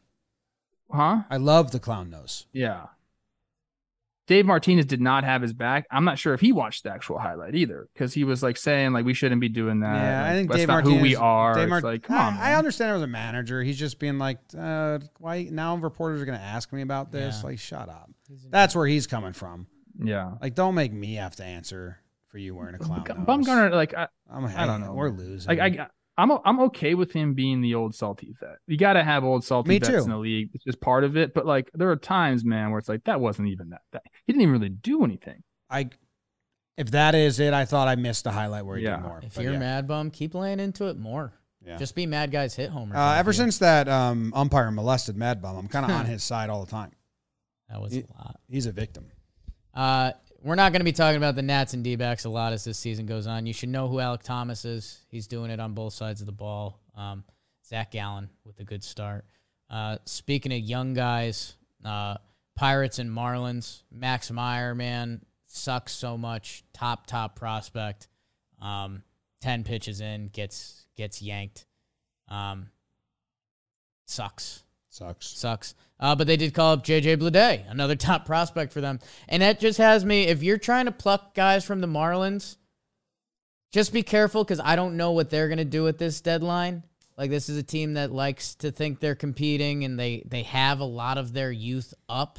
Huh? 0.93 1.23
I 1.29 1.37
love 1.37 1.71
the 1.71 1.79
clown 1.79 2.09
nose. 2.09 2.45
Yeah. 2.53 2.85
Dave 4.25 4.45
Martinez 4.45 4.85
did 4.85 5.01
not 5.01 5.25
have 5.25 5.41
his 5.41 5.51
back. 5.51 5.85
I'm 5.91 6.05
not 6.05 6.17
sure 6.17 6.33
if 6.33 6.39
he 6.39 6.53
watched 6.53 6.83
the 6.83 6.91
actual 6.91 7.19
highlight 7.19 7.55
either 7.55 7.89
because 7.93 8.13
he 8.13 8.23
was 8.23 8.41
like 8.41 8.55
saying 8.55 8.93
like 8.93 9.03
we 9.03 9.13
shouldn't 9.13 9.41
be 9.41 9.49
doing 9.49 9.81
that. 9.81 9.95
yeah, 9.95 10.21
Like, 10.21 10.31
I 10.31 10.35
think 10.35 10.49
that's 10.49 10.59
Dave 10.61 10.67
not 10.69 10.73
Martinez. 10.75 10.97
who 10.97 11.01
we 11.03 11.15
are. 11.17 11.53
Dave 11.55 11.71
It's 11.73 11.83
like 11.83 12.03
come 12.03 12.15
I, 12.15 12.27
on, 12.27 12.33
I 12.37 12.53
understand 12.55 12.91
it 12.91 12.93
was 12.93 13.03
a 13.03 13.07
manager. 13.07 13.61
He's 13.61 13.77
just 13.77 13.99
being 13.99 14.19
like, 14.19 14.37
uh, 14.57 14.99
why 15.19 15.49
now 15.51 15.75
reporters 15.75 16.21
are 16.21 16.25
going 16.25 16.37
to 16.39 16.43
ask 16.43 16.71
me 16.71 16.81
about 16.81 17.11
this? 17.11 17.39
Yeah. 17.41 17.49
Like, 17.49 17.59
shut 17.59 17.89
up. 17.89 18.09
That's 18.49 18.73
where 18.73 18.87
he's 18.87 19.07
coming 19.07 19.33
from. 19.33 19.67
Yeah. 20.01 20.35
Like, 20.41 20.55
don't 20.55 20.73
make 20.75 20.93
me 20.93 21.15
have 21.15 21.35
to 21.35 21.43
answer 21.43 21.99
for 22.27 22.37
you 22.37 22.55
wearing 22.55 22.75
a 22.75 22.79
clown 22.79 23.03
nose. 23.05 23.17
Bumgarner, 23.27 23.71
like 23.71 23.93
I, 23.93 24.07
I'm, 24.31 24.45
I 24.45 24.65
don't 24.65 24.79
know, 24.79 24.93
We're 24.93 25.09
man. 25.11 25.19
losing. 25.19 25.49
like 25.57 25.59
I, 25.79 25.87
I'm 26.18 26.32
I'm 26.45 26.59
okay 26.61 26.93
with 26.93 27.11
him 27.11 27.34
being 27.34 27.61
the 27.61 27.76
old 27.76 27.95
salty 27.95 28.34
vet. 28.39 28.57
You 28.68 28.78
got 28.78 28.93
to 28.93 29.03
have 29.03 29.24
old 29.24 29.43
salty 29.43 29.70
Me 29.70 29.80
vets 29.80 29.89
too. 29.89 29.97
in 30.03 30.09
the 30.09 30.18
league. 30.18 30.49
It's 30.53 30.64
just 30.64 30.80
part 30.80 31.03
of 31.03 31.18
it. 31.18 31.34
But 31.34 31.45
like 31.45 31.70
there 31.74 31.89
are 31.89 31.95
times, 31.95 32.45
man, 32.45 32.70
where 32.70 32.80
it's 32.80 32.89
like 32.89 33.03
that 33.05 33.20
wasn't 33.20 33.47
even 33.49 33.70
that. 33.70 33.82
that 33.93 34.03
he 34.26 34.34
didn't 34.34 34.43
even 34.43 34.53
really 34.53 34.70
do 34.70 35.03
anything. 35.03 35.41
I, 35.70 35.89
if 36.78 36.91
that 36.91 37.16
is 37.16 37.39
it, 37.39 37.53
I 37.53 37.66
thought 37.66 37.88
I 37.88 37.95
missed 37.95 38.26
the 38.26 38.32
highlight 38.32 38.66
where 38.66 38.78
he 38.78 38.84
Yeah. 38.84 38.97
did 38.97 39.03
more. 39.05 39.22
If 39.24 39.38
you're 39.38 39.53
yeah. 39.53 39.59
mad 39.59 39.88
bum, 39.88 40.11
keep 40.11 40.36
laying 40.36 40.59
into 40.59 40.86
it 40.88 40.97
more. 40.97 41.34
Yeah. 41.66 41.78
Just 41.78 41.95
be 41.95 42.05
mad 42.05 42.30
guys 42.32 42.53
hit 42.55 42.70
homers. 42.70 42.97
Uh, 42.97 43.16
ever 43.18 43.32
since 43.34 43.57
that 43.59 43.88
um, 43.88 44.34
umpire 44.36 44.70
molested 44.70 45.16
Mad 45.16 45.41
Bum, 45.41 45.55
I'm 45.55 45.68
kind 45.70 45.86
of 45.86 45.91
on 45.91 46.05
his 46.07 46.22
side 46.22 46.49
all 46.49 46.66
the 46.66 46.70
time. 46.70 46.91
that 47.70 47.82
was 47.82 47.93
He- 47.93 48.01
a 48.01 48.05
lot. 48.18 48.39
He's 48.49 48.66
a 48.66 48.72
victim. 48.74 49.05
Uh, 49.74 50.11
we're 50.43 50.55
not 50.55 50.71
going 50.71 50.81
to 50.81 50.85
be 50.85 50.91
talking 50.91 51.17
about 51.17 51.35
the 51.35 51.41
Nats 51.41 51.73
and 51.73 51.83
D-backs 51.83 52.25
a 52.25 52.29
lot 52.29 52.53
as 52.53 52.63
this 52.63 52.77
season 52.77 53.05
goes 53.05 53.27
on. 53.27 53.45
You 53.45 53.53
should 53.53 53.69
know 53.69 53.87
who 53.87 53.97
Alek 53.97 54.23
Thomas 54.23 54.65
is. 54.65 54.99
He's 55.07 55.27
doing 55.27 55.49
it 55.51 55.59
on 55.59 55.73
both 55.73 55.93
sides 55.93 56.21
of 56.21 56.25
the 56.25 56.33
ball. 56.33 56.79
Um, 56.95 57.23
Zach 57.65 57.91
Gallen 57.91 58.29
with 58.43 58.59
a 58.59 58.63
good 58.63 58.83
start. 58.83 59.25
Uh, 59.69 59.97
speaking 60.05 60.51
of 60.51 60.59
young 60.59 60.93
guys, 60.93 61.55
uh, 61.85 62.15
Pirates 62.55 62.99
and 62.99 63.09
Marlins. 63.09 63.83
Max 63.91 64.29
Meyer, 64.29 64.75
man, 64.75 65.21
sucks 65.47 65.93
so 65.93 66.17
much. 66.17 66.63
Top 66.73 67.07
top 67.07 67.35
prospect. 67.35 68.07
Um, 68.61 69.03
Ten 69.41 69.65
pitches 69.65 69.99
in, 69.99 70.29
gets 70.29 70.85
gets 70.95 71.21
yanked. 71.21 71.65
Um, 72.29 72.69
sucks 74.05 74.62
Sucks. 74.93 75.25
sucks. 75.25 75.73
Uh, 75.99 76.15
but 76.15 76.27
they 76.27 76.37
did 76.37 76.53
call 76.53 76.73
up 76.73 76.83
JJ 76.85 77.17
Bleday, 77.17 77.63
another 77.67 77.95
top 78.09 78.25
prospect 78.27 78.71
for 78.71 78.79
them. 78.79 78.99
And 79.27 79.41
that 79.41 79.59
just 79.59 79.79
has 79.79 80.05
me, 80.05 80.25
if 80.27 80.43
you're 80.43 80.59
trying 80.59 80.85
to 80.85 80.91
pluck 80.91 81.33
guys 81.33 81.65
from 81.65 81.81
the 81.81 81.87
Marlins, 81.87 82.57
just 83.71 83.91
be 83.91 84.03
careful 84.03 84.43
because 84.43 84.59
I 84.59 84.75
don't 84.75 84.95
know 84.95 85.11
what 85.11 85.31
they're 85.31 85.47
going 85.47 85.57
to 85.57 85.65
do 85.65 85.87
at 85.87 85.97
this 85.97 86.21
deadline. 86.21 86.83
Like, 87.17 87.31
this 87.31 87.49
is 87.49 87.57
a 87.57 87.63
team 87.63 87.95
that 87.95 88.11
likes 88.11 88.53
to 88.55 88.71
think 88.71 88.99
they're 88.99 89.15
competing 89.15 89.83
and 89.83 89.99
they, 89.99 90.21
they 90.27 90.43
have 90.43 90.79
a 90.79 90.85
lot 90.85 91.17
of 91.17 91.33
their 91.33 91.51
youth 91.51 91.95
up 92.07 92.37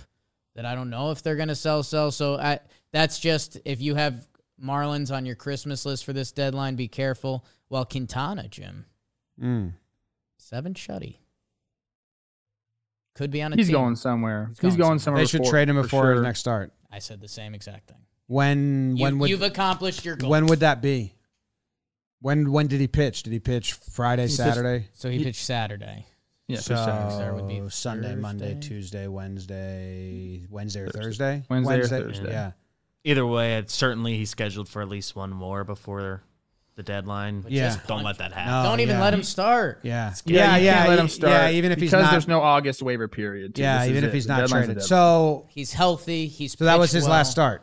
that 0.54 0.64
I 0.64 0.76
don't 0.76 0.90
know 0.90 1.10
if 1.10 1.22
they're 1.24 1.34
going 1.34 1.48
to 1.48 1.56
sell, 1.56 1.82
sell. 1.82 2.12
So 2.12 2.36
I, 2.36 2.60
that's 2.92 3.18
just, 3.18 3.58
if 3.64 3.80
you 3.82 3.96
have 3.96 4.28
Marlins 4.62 5.12
on 5.12 5.26
your 5.26 5.34
Christmas 5.34 5.84
list 5.84 6.04
for 6.04 6.12
this 6.12 6.30
deadline, 6.30 6.76
be 6.76 6.86
careful. 6.86 7.44
Well, 7.68 7.84
Quintana, 7.84 8.46
Jim, 8.46 8.84
Mm. 9.42 9.72
seven 10.38 10.74
shutty. 10.74 11.16
Could 13.14 13.30
be 13.30 13.42
on 13.42 13.52
a 13.52 13.56
He's 13.56 13.66
team. 13.68 13.74
going 13.74 13.96
somewhere. 13.96 14.46
He's 14.50 14.58
He's 14.60 14.76
going 14.76 14.88
going, 14.88 14.98
somewhere. 14.98 15.22
They 15.22 15.26
should 15.28 15.38
before- 15.42 15.52
trade 15.52 15.68
him 15.68 15.76
for 15.76 15.82
before 15.82 16.02
sure. 16.04 16.12
his 16.14 16.22
next 16.22 16.40
start. 16.40 16.72
I 16.90 16.98
said 16.98 17.20
the 17.20 17.28
same 17.28 17.54
exact 17.54 17.88
thing. 17.88 17.98
When 18.26 18.96
You, 18.96 19.02
when 19.04 19.18
would 19.18 19.30
you've 19.30 19.42
accomplished 19.42 20.04
your 20.04 20.16
goal. 20.16 20.30
when 20.30 20.46
would 20.46 20.60
that 20.60 20.80
be? 20.82 21.14
When 22.20 22.50
when 22.52 22.66
did 22.68 22.80
he 22.80 22.88
pitch? 22.88 23.22
Did 23.22 23.32
he 23.32 23.38
pitch 23.38 23.74
Friday, 23.74 24.22
He 24.22 24.28
pitched- 24.28 24.36
Saturday? 24.36 24.88
so 24.94 25.10
he 25.10 25.18
He- 25.18 25.24
pitched 25.24 25.44
Saturday. 25.44 26.06
Yeah, 26.48 26.58
so 26.60 26.74
for 26.76 27.10
sure. 27.22 27.34
Would 27.34 27.48
be 27.48 27.62
Sunday, 27.70 28.14
Monday, 28.16 28.54
Thursday? 28.54 28.68
Tuesday, 28.68 29.08
Wednesday, 29.08 30.46
Wednesday 30.50 30.80
or 30.80 30.88
Thursday. 30.88 31.02
Thursday. 31.38 31.44
Wednesday 31.48 31.78
or 31.80 31.86
Thursday. 31.88 32.30
Yeah. 32.30 32.52
Either 33.04 33.26
way, 33.26 33.56
it's 33.56 33.74
certainly 33.74 34.16
he's 34.18 34.30
scheduled 34.30 34.68
for 34.68 34.82
at 34.82 34.88
least 34.88 35.14
one 35.16 35.30
more 35.30 35.64
before 35.64 36.22
the 36.76 36.82
deadline. 36.82 37.40
But 37.42 37.52
Yeah. 37.52 37.68
just 37.74 37.86
Don't 37.86 38.02
let 38.02 38.18
that 38.18 38.32
happen. 38.32 38.52
No. 38.52 38.68
Don't 38.68 38.80
even 38.80 38.96
yeah. 38.96 39.02
let 39.02 39.14
him 39.14 39.22
start. 39.22 39.80
Yeah. 39.82 40.12
Yeah, 40.24 40.56
you 40.56 40.70
can't 40.70 40.88
let 40.88 40.98
him 40.98 41.08
start. 41.08 41.30
Yeah, 41.32 41.50
even 41.50 41.70
if 41.72 41.78
he's 41.80 41.90
because 41.90 42.04
not. 42.04 42.10
there's 42.10 42.28
no 42.28 42.40
August 42.40 42.82
waiver 42.82 43.08
period. 43.08 43.54
too. 43.54 43.62
yeah, 43.62 43.78
This 43.78 43.84
is 43.84 43.90
even 43.90 44.04
if 44.04 44.10
it. 44.10 44.14
he's 44.14 44.26
The 44.26 44.32
not 44.32 44.40
deadline's 44.40 44.50
the 44.50 44.72
traded. 44.74 44.82
deadline. 44.82 44.88
So 44.88 45.46
He's 45.50 45.72
healthy. 45.72 46.26
He's 46.26 46.58
so 46.58 46.64
that 46.64 46.78
was 46.78 46.90
pitched 46.90 46.94
his 46.94 47.04
well. 47.04 47.12
last 47.12 47.30
start. 47.30 47.62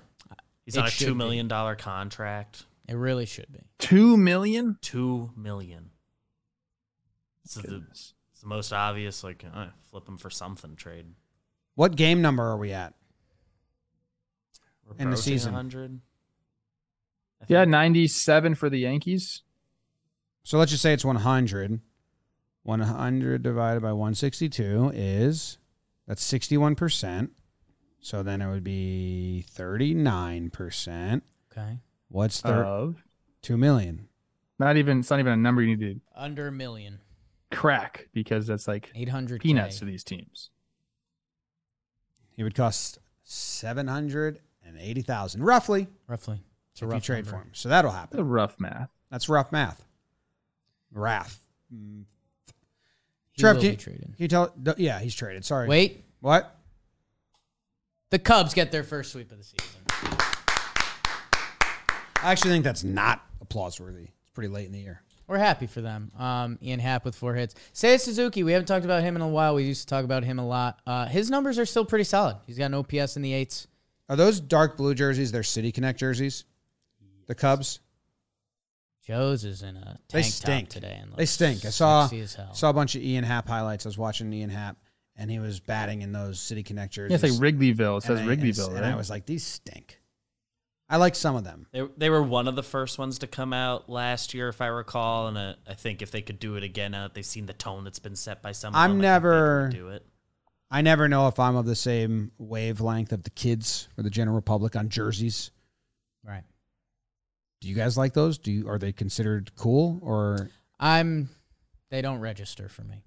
He's 0.65 0.75
It 0.75 0.79
on 0.79 0.87
a 0.87 0.89
should 0.89 1.05
two 1.07 1.11
be. 1.13 1.17
million 1.17 1.47
dollar 1.47 1.75
contract. 1.75 2.65
It 2.87 2.95
really 2.95 3.25
should 3.25 3.51
be. 3.51 3.59
two 3.79 4.15
million. 4.17 4.77
Two 4.81 5.31
million. 5.35 5.89
This 7.43 7.57
is 7.57 7.63
the, 7.63 7.83
it's 7.89 8.13
the 8.41 8.47
most 8.47 8.71
obvious. 8.71 9.23
Like, 9.23 9.43
uh, 9.53 9.67
flip 9.89 10.07
him 10.07 10.17
for 10.17 10.29
something 10.29 10.75
trade. 10.75 11.05
What 11.75 11.95
game 11.95 12.21
number 12.21 12.43
are 12.43 12.57
we 12.57 12.71
at? 12.71 12.93
We're 14.85 14.93
In 14.93 14.97
the 14.97 15.03
approaching 15.15 15.21
season. 15.33 15.53
100. 15.53 15.99
I 17.41 17.45
Yeah, 17.47 17.65
97 17.65 18.55
for 18.55 18.69
the 18.69 18.79
Yankees. 18.79 19.41
So 20.43 20.57
let's 20.57 20.71
just 20.71 20.81
say 20.83 20.93
it's 20.93 21.05
100. 21.05 21.79
100 22.63 23.41
divided 23.43 23.81
by 23.81 23.91
162 23.91 24.91
is 24.93 25.57
that's 26.07 26.23
61%. 26.31 27.29
So 27.99 28.23
then 28.23 28.41
it 28.41 28.49
would 28.49 28.63
be 28.63 29.45
39%. 29.55 31.21
Okay. 31.51 31.79
What's 32.09 32.41
thir- 32.41 32.63
Of 32.63 33.03
2 33.41 33.57
million? 33.57 34.07
not 34.59 34.77
even 34.77 34.99
it's 34.99 35.09
not 35.09 35.19
even 35.19 35.33
a 35.33 35.37
number 35.37 35.61
you 35.63 35.75
need 35.75 35.95
to 35.95 35.99
Under 36.15 36.47
a 36.47 36.51
million. 36.51 36.99
to 37.49 37.57
crack 37.57 38.07
because 38.13 38.45
that's 38.47 38.67
like 38.67 38.91
800 38.93 39.41
peanuts 39.41 39.79
to 39.79 39.85
these 39.85 40.03
teams. 40.03 40.49
He 42.35 42.43
would 42.43 42.53
cost 42.55 42.99
780,000 43.23 45.43
roughly 45.43 45.87
Roughly. 46.07 46.41
It's 46.73 46.81
a 46.81 46.87
if 46.87 46.93
you 46.93 46.99
trade 47.01 47.25
number. 47.25 47.31
for 47.31 47.37
him. 47.37 47.49
So 47.53 47.69
that'll 47.69 47.91
That's 47.91 48.13
a 48.13 48.17
happen. 48.17 48.29
rough 48.29 48.59
math. 48.59 48.89
That's 49.09 49.27
rough 49.29 49.51
math. 49.51 49.83
Wrath. 50.93 51.41
Mm. 51.73 52.03
Trev, 53.37 53.59
can, 53.59 53.75
can 53.75 54.13
you 54.17 54.27
tell? 54.27 54.53
Yeah, 54.77 54.99
he's 54.99 55.15
traded. 55.15 55.43
Sorry. 55.45 55.67
Wait. 55.67 56.03
What? 56.19 56.57
The 58.09 58.19
Cubs 58.19 58.53
get 58.53 58.71
their 58.71 58.83
first 58.83 59.11
sweep 59.13 59.31
of 59.31 59.37
the 59.37 59.43
season. 59.43 59.81
I 62.23 62.31
actually 62.31 62.51
think 62.51 62.63
that's 62.63 62.83
not 62.83 63.23
applause 63.41 63.79
worthy. 63.79 64.03
It's 64.03 64.29
pretty 64.33 64.49
late 64.49 64.67
in 64.67 64.73
the 64.73 64.79
year. 64.79 65.01
We're 65.27 65.37
happy 65.37 65.65
for 65.65 65.79
them. 65.81 66.11
Um, 66.19 66.59
Ian 66.61 66.79
Happ 66.81 67.05
with 67.05 67.15
four 67.15 67.33
hits. 67.33 67.55
Seiya 67.73 67.99
Suzuki, 67.99 68.43
we 68.43 68.51
haven't 68.51 68.65
talked 68.67 68.83
about 68.85 69.01
him 69.01 69.15
in 69.15 69.21
a 69.21 69.27
while. 69.27 69.55
We 69.55 69.63
used 69.63 69.81
to 69.81 69.87
talk 69.87 70.03
about 70.03 70.23
him 70.25 70.37
a 70.39 70.45
lot. 70.45 70.81
Uh, 70.85 71.05
his 71.05 71.31
numbers 71.31 71.57
are 71.57 71.65
still 71.65 71.85
pretty 71.85 72.03
solid. 72.03 72.35
He's 72.45 72.57
got 72.57 72.65
an 72.65 72.73
OPS 72.73 73.15
in 73.15 73.21
the 73.21 73.33
eights. 73.33 73.67
Are 74.09 74.17
those 74.17 74.41
dark 74.41 74.75
blue 74.75 74.93
jerseys? 74.93 75.31
They're 75.31 75.41
City 75.41 75.71
Connect 75.71 75.97
jerseys. 75.97 76.43
The 77.31 77.35
Cubs. 77.35 77.79
Joe's 79.07 79.45
is 79.45 79.61
in 79.61 79.77
a 79.77 79.97
They 80.11 80.21
tank 80.21 80.33
stink. 80.33 80.67
top 80.69 80.73
today. 80.73 80.99
And 81.01 81.13
They 81.15 81.25
stink. 81.25 81.63
I 81.63 81.69
saw 81.69 82.03
sexy 82.07 82.19
as 82.19 82.35
hell. 82.35 82.53
saw 82.53 82.69
a 82.69 82.73
bunch 82.73 82.95
of 82.95 83.01
Ian 83.01 83.23
Happ 83.23 83.47
highlights. 83.47 83.85
I 83.85 83.89
was 83.89 83.97
watching 83.97 84.33
Ian 84.33 84.49
Happ, 84.49 84.75
and 85.15 85.31
he 85.31 85.39
was 85.39 85.61
batting 85.61 86.01
in 86.01 86.11
those 86.11 86.41
City 86.41 86.61
Connect 86.61 86.97
Yeah, 86.97 87.07
it's 87.09 87.23
like 87.23 87.31
Wrigleyville. 87.33 87.99
It 87.99 88.03
says 88.03 88.19
and 88.19 88.29
I, 88.29 88.33
and 88.33 88.41
Wrigleyville, 88.43 88.67
and 88.67 88.81
right? 88.81 88.91
I 88.91 88.95
was 88.97 89.09
like, 89.09 89.25
these 89.25 89.45
stink. 89.45 90.01
I 90.89 90.97
like 90.97 91.15
some 91.15 91.37
of 91.37 91.45
them. 91.45 91.67
They, 91.71 91.87
they 91.95 92.09
were 92.09 92.21
one 92.21 92.49
of 92.49 92.57
the 92.57 92.63
first 92.63 92.99
ones 92.99 93.19
to 93.19 93.27
come 93.27 93.53
out 93.53 93.89
last 93.89 94.33
year, 94.33 94.49
if 94.49 94.59
I 94.59 94.67
recall. 94.67 95.29
And 95.29 95.37
uh, 95.37 95.53
I 95.65 95.73
think 95.75 96.01
if 96.01 96.11
they 96.11 96.21
could 96.21 96.37
do 96.37 96.55
it 96.57 96.63
again, 96.63 96.93
uh, 96.93 97.07
they've 97.13 97.25
seen 97.25 97.45
the 97.45 97.53
tone 97.53 97.85
that's 97.85 97.99
been 97.99 98.17
set 98.17 98.41
by 98.41 98.51
some. 98.51 98.73
Of 98.75 98.77
I'm 98.81 98.89
them, 98.89 98.99
I 98.99 98.99
think 98.99 99.01
they 99.03 99.07
never- 99.07 99.69
do 99.71 99.87
it. 99.87 100.05
I 100.69 100.81
never 100.81 101.07
know 101.07 101.27
if 101.29 101.39
I'm 101.39 101.55
of 101.55 101.65
the 101.65 101.75
same 101.75 102.31
wavelength 102.37 103.13
of 103.13 103.23
the 103.23 103.29
kids 103.29 103.87
or 103.97 104.03
the 104.03 104.09
general 104.09 104.41
public 104.41 104.75
on 104.75 104.89
jerseys. 104.89 105.51
right. 106.25 106.43
Do 107.61 107.67
you 107.69 107.75
guys 107.75 107.97
like 107.97 108.13
those? 108.13 108.37
Do 108.37 108.51
you 108.51 108.67
are 108.67 108.77
they 108.77 108.91
considered 108.91 109.51
cool 109.55 109.99
or 110.01 110.49
I'm. 110.79 111.29
They 111.89 112.01
don't 112.01 112.19
register 112.19 112.69
for 112.69 112.83
me. 112.83 113.03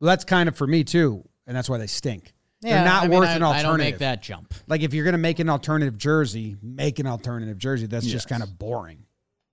well, 0.00 0.08
that's 0.08 0.24
kind 0.24 0.48
of 0.48 0.56
for 0.56 0.66
me 0.66 0.84
too, 0.84 1.22
and 1.46 1.56
that's 1.56 1.68
why 1.68 1.78
they 1.78 1.86
stink. 1.86 2.32
Yeah, 2.62 2.76
They're 2.76 2.84
not 2.86 3.04
I 3.04 3.08
mean, 3.08 3.18
worth 3.18 3.28
I, 3.28 3.34
an 3.34 3.42
alternative. 3.42 3.66
I 3.66 3.70
don't 3.70 3.78
make 3.78 3.98
that 3.98 4.22
jump. 4.22 4.54
Like 4.66 4.80
if 4.82 4.94
you're 4.94 5.04
gonna 5.04 5.18
make 5.18 5.38
an 5.38 5.48
alternative 5.50 5.96
jersey, 5.98 6.56
make 6.62 6.98
an 6.98 7.06
alternative 7.06 7.58
jersey. 7.58 7.86
That's 7.86 8.06
just 8.06 8.28
kind 8.28 8.42
of 8.42 8.58
boring. 8.58 9.04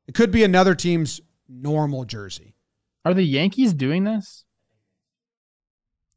It 0.08 0.16
could 0.16 0.32
be 0.32 0.44
another 0.44 0.76
team's 0.76 1.22
normal 1.48 2.06
jersey. 2.06 2.56
Are 3.06 3.14
the 3.14 3.24
Yankees 3.24 3.74
doing 3.74 4.06
this? 4.06 4.46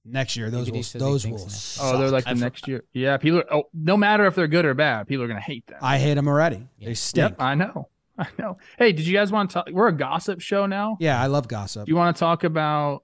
Next 0.04 0.36
year, 0.36 0.50
those 0.50 0.70
will 0.70 0.82
those 1.00 1.26
will. 1.26 1.48
so. 1.48 1.82
Oh, 1.82 1.98
they're 1.98 2.10
like 2.10 2.24
the 2.24 2.30
I've- 2.30 2.40
next 2.40 2.68
year. 2.68 2.84
Yeah, 2.92 3.16
people. 3.16 3.40
Are, 3.40 3.54
oh, 3.56 3.64
no 3.74 3.96
matter 3.96 4.24
if 4.26 4.36
they're 4.36 4.46
good 4.46 4.64
or 4.64 4.72
bad, 4.74 5.08
people 5.08 5.24
are 5.24 5.28
gonna 5.28 5.40
hate 5.40 5.66
them. 5.66 5.78
I 5.82 5.98
hate 5.98 6.14
them 6.14 6.28
already. 6.28 6.68
Yeah. 6.78 6.88
They 6.88 6.94
stink. 6.94 7.30
Yep, 7.32 7.40
I 7.40 7.54
know. 7.56 7.88
I 8.18 8.26
know. 8.38 8.58
Hey, 8.78 8.92
did 8.92 9.06
you 9.06 9.12
guys 9.14 9.30
want 9.30 9.50
to 9.50 9.54
talk? 9.54 9.68
We're 9.70 9.88
a 9.88 9.92
gossip 9.96 10.40
show 10.40 10.66
now. 10.66 10.96
Yeah, 11.00 11.20
I 11.20 11.26
love 11.26 11.48
gossip. 11.48 11.86
Do 11.86 11.90
you 11.90 11.96
want 11.96 12.16
to 12.16 12.20
talk 12.20 12.44
about 12.44 13.02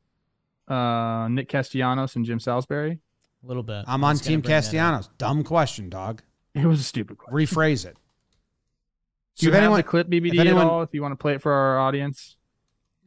uh, 0.69 1.29
Nick 1.31 1.49
Castellanos 1.49 2.17
and 2.17 2.25
Jim 2.25 2.41
Salisbury? 2.41 2.99
A 3.43 3.47
little 3.47 3.63
bit. 3.63 3.85
I'm 3.87 4.05
I 4.05 4.09
on 4.11 4.17
Team 4.17 4.41
bring 4.41 4.51
that 4.51 4.59
up. 4.59 4.65
Castellanos. 4.65 5.11
Dumb 5.19 5.45
question, 5.45 5.89
dog. 5.91 6.23
It 6.55 6.65
was 6.67 6.81
a 6.81 6.85
stupid 6.85 7.19
question. 7.19 7.37
Rephrase 7.39 7.85
it. 7.87 7.97
Do 9.37 9.47
you 9.47 9.51
if 9.51 9.55
have 9.55 9.63
anyone- 9.65 9.79
the 9.79 9.83
clip 9.85 10.09
BBD 10.09 10.35
if 10.35 10.41
anyone- 10.41 10.67
at 10.67 10.71
all? 10.71 10.83
If 10.83 10.91
you 10.93 11.03
want 11.03 11.13
to 11.13 11.17
play 11.17 11.35
it 11.35 11.43
for 11.43 11.53
our 11.53 11.79
audience, 11.79 12.37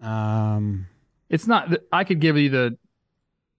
Um, 0.01 0.88
it's 1.30 1.47
not. 1.47 1.70
I 1.91 2.03
could 2.03 2.20
give 2.20 2.38
you 2.38 2.49
the 2.49 2.78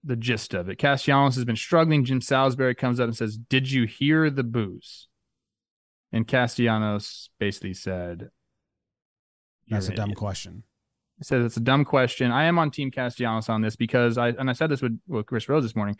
the 0.03 0.15
gist 0.15 0.53
of 0.53 0.69
it. 0.69 0.77
Castellanos 0.77 1.35
has 1.35 1.43
been 1.45 1.55
struggling. 1.57 2.05
Jim 2.05 2.21
Salisbury 2.21 2.75
comes 2.75 2.99
up 2.99 3.05
and 3.05 3.17
says, 3.17 3.37
"Did 3.37 3.71
you 3.71 3.85
hear 3.85 4.29
the 4.29 4.43
booze?" 4.43 5.07
And 6.13 6.25
Castellanos 6.27 7.29
basically 7.39 7.73
said, 7.73 8.19
"You're 8.19 8.31
that's 9.69 9.89
a 9.89 9.93
dumb 9.93 10.05
idiot." 10.09 10.17
question. 10.17 10.63
He 11.17 11.23
says 11.23 11.45
it's 11.45 11.57
a 11.57 11.61
dumb 11.61 11.83
question. 11.83 12.31
I 12.31 12.45
am 12.45 12.59
on 12.59 12.69
Team 12.71 12.91
Castellanos 12.91 13.49
on 13.49 13.61
this 13.61 13.75
because 13.75 14.17
I 14.17 14.29
and 14.29 14.49
I 14.49 14.53
said 14.53 14.69
this 14.69 14.81
with, 14.81 14.99
with 15.07 15.25
Chris 15.25 15.49
Rose 15.49 15.63
this 15.63 15.75
morning. 15.75 15.97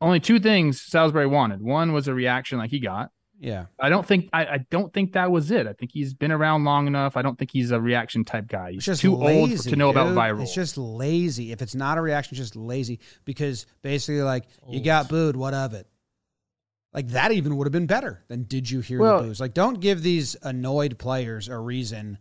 Only 0.00 0.20
two 0.20 0.38
things 0.38 0.80
Salisbury 0.80 1.26
wanted. 1.26 1.62
One 1.62 1.92
was 1.92 2.08
a 2.08 2.14
reaction 2.14 2.58
like 2.58 2.70
he 2.70 2.78
got. 2.80 3.10
Yeah, 3.40 3.66
I 3.80 3.88
don't 3.88 4.06
think 4.06 4.28
I, 4.32 4.46
I 4.46 4.58
don't 4.70 4.92
think 4.92 5.14
that 5.14 5.30
was 5.30 5.50
it. 5.50 5.66
I 5.66 5.72
think 5.72 5.90
he's 5.92 6.14
been 6.14 6.30
around 6.30 6.64
long 6.64 6.86
enough. 6.86 7.16
I 7.16 7.22
don't 7.22 7.36
think 7.36 7.50
he's 7.50 7.72
a 7.72 7.80
reaction 7.80 8.24
type 8.24 8.46
guy. 8.46 8.72
He's 8.72 8.84
just 8.84 9.00
too 9.00 9.20
old 9.20 9.58
to 9.58 9.76
know 9.76 9.90
about 9.90 10.08
dude. 10.08 10.16
viral. 10.16 10.42
It's 10.42 10.54
just 10.54 10.78
lazy. 10.78 11.50
If 11.50 11.60
it's 11.60 11.74
not 11.74 11.98
a 11.98 12.00
reaction, 12.00 12.36
just 12.36 12.54
lazy 12.54 13.00
because 13.24 13.66
basically, 13.82 14.22
like 14.22 14.44
you 14.68 14.80
got 14.80 15.08
booed. 15.08 15.34
What 15.34 15.52
of 15.52 15.74
it? 15.74 15.88
Like 16.92 17.08
that 17.08 17.32
even 17.32 17.56
would 17.56 17.66
have 17.66 17.72
been 17.72 17.88
better 17.88 18.22
than 18.28 18.44
did 18.44 18.70
you 18.70 18.80
hear 18.80 19.00
Well- 19.00 19.22
the 19.22 19.28
booze? 19.28 19.40
Like 19.40 19.52
don't 19.52 19.80
give 19.80 20.02
these 20.02 20.36
annoyed 20.42 20.98
players 20.98 21.48
a 21.48 21.58
reason. 21.58 22.18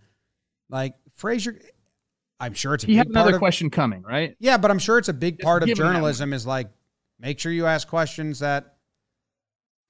Like 0.74 0.96
Frazier, 1.14 1.60
I'm 2.40 2.56
sure 2.56 2.74
it's 2.74 2.84
a 2.84 2.88
he 2.88 2.96
had 2.96 3.08
another 3.08 3.36
of, 3.36 3.40
question 3.40 3.70
coming, 3.70 4.02
right? 4.02 4.36
Yeah, 4.40 4.58
but 4.58 4.72
I'm 4.72 4.80
sure 4.80 4.98
it's 4.98 5.08
a 5.08 5.14
big 5.14 5.38
Just 5.38 5.46
part 5.46 5.62
of 5.62 5.68
give 5.68 5.78
him 5.78 5.84
that 5.84 5.86
one. 5.86 5.94
journalism 5.94 6.34
is 6.34 6.48
like 6.48 6.68
make 7.20 7.38
sure 7.40 7.52
you 7.52 7.68
ask 7.68 7.88
questions 7.88 8.40
that 8.40 8.74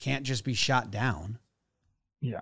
can't 0.01 0.25
just 0.25 0.43
be 0.43 0.53
shot 0.53 0.91
down. 0.91 1.39
Yeah. 2.19 2.41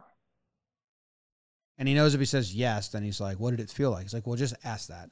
And 1.78 1.88
he 1.88 1.94
knows 1.94 2.16
if 2.16 2.20
he 2.20 2.26
says 2.26 2.54
yes, 2.56 2.90
then 2.90 3.04
he's 3.04 3.22
like, 3.22 3.40
"What 3.40 3.52
did 3.52 3.60
it 3.60 3.70
feel 3.70 3.92
like?" 3.92 4.04
He's 4.04 4.14
like, 4.14 4.26
"Well, 4.26 4.36
just 4.36 4.56
ask 4.64 4.90
that." 4.90 5.12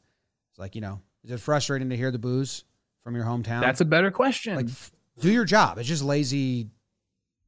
It's 0.52 0.60
like 0.60 0.74
you 0.74 0.82
know, 0.82 1.00
is 1.24 1.30
it 1.30 1.40
frustrating 1.40 1.92
to 1.92 1.96
hear 1.98 2.10
the 2.10 2.18
booze 2.20 2.64
from 3.04 3.16
your 3.16 3.26
hometown? 3.26 3.62
That's 3.62 3.82
a 3.82 3.86
better 3.86 4.10
question. 4.10 4.56
like 4.56 4.70
f- 4.70 4.92
do 5.20 5.32
your 5.32 5.46
job. 5.46 5.78
It's 5.78 5.88
just 5.88 6.04
lazy 6.04 6.72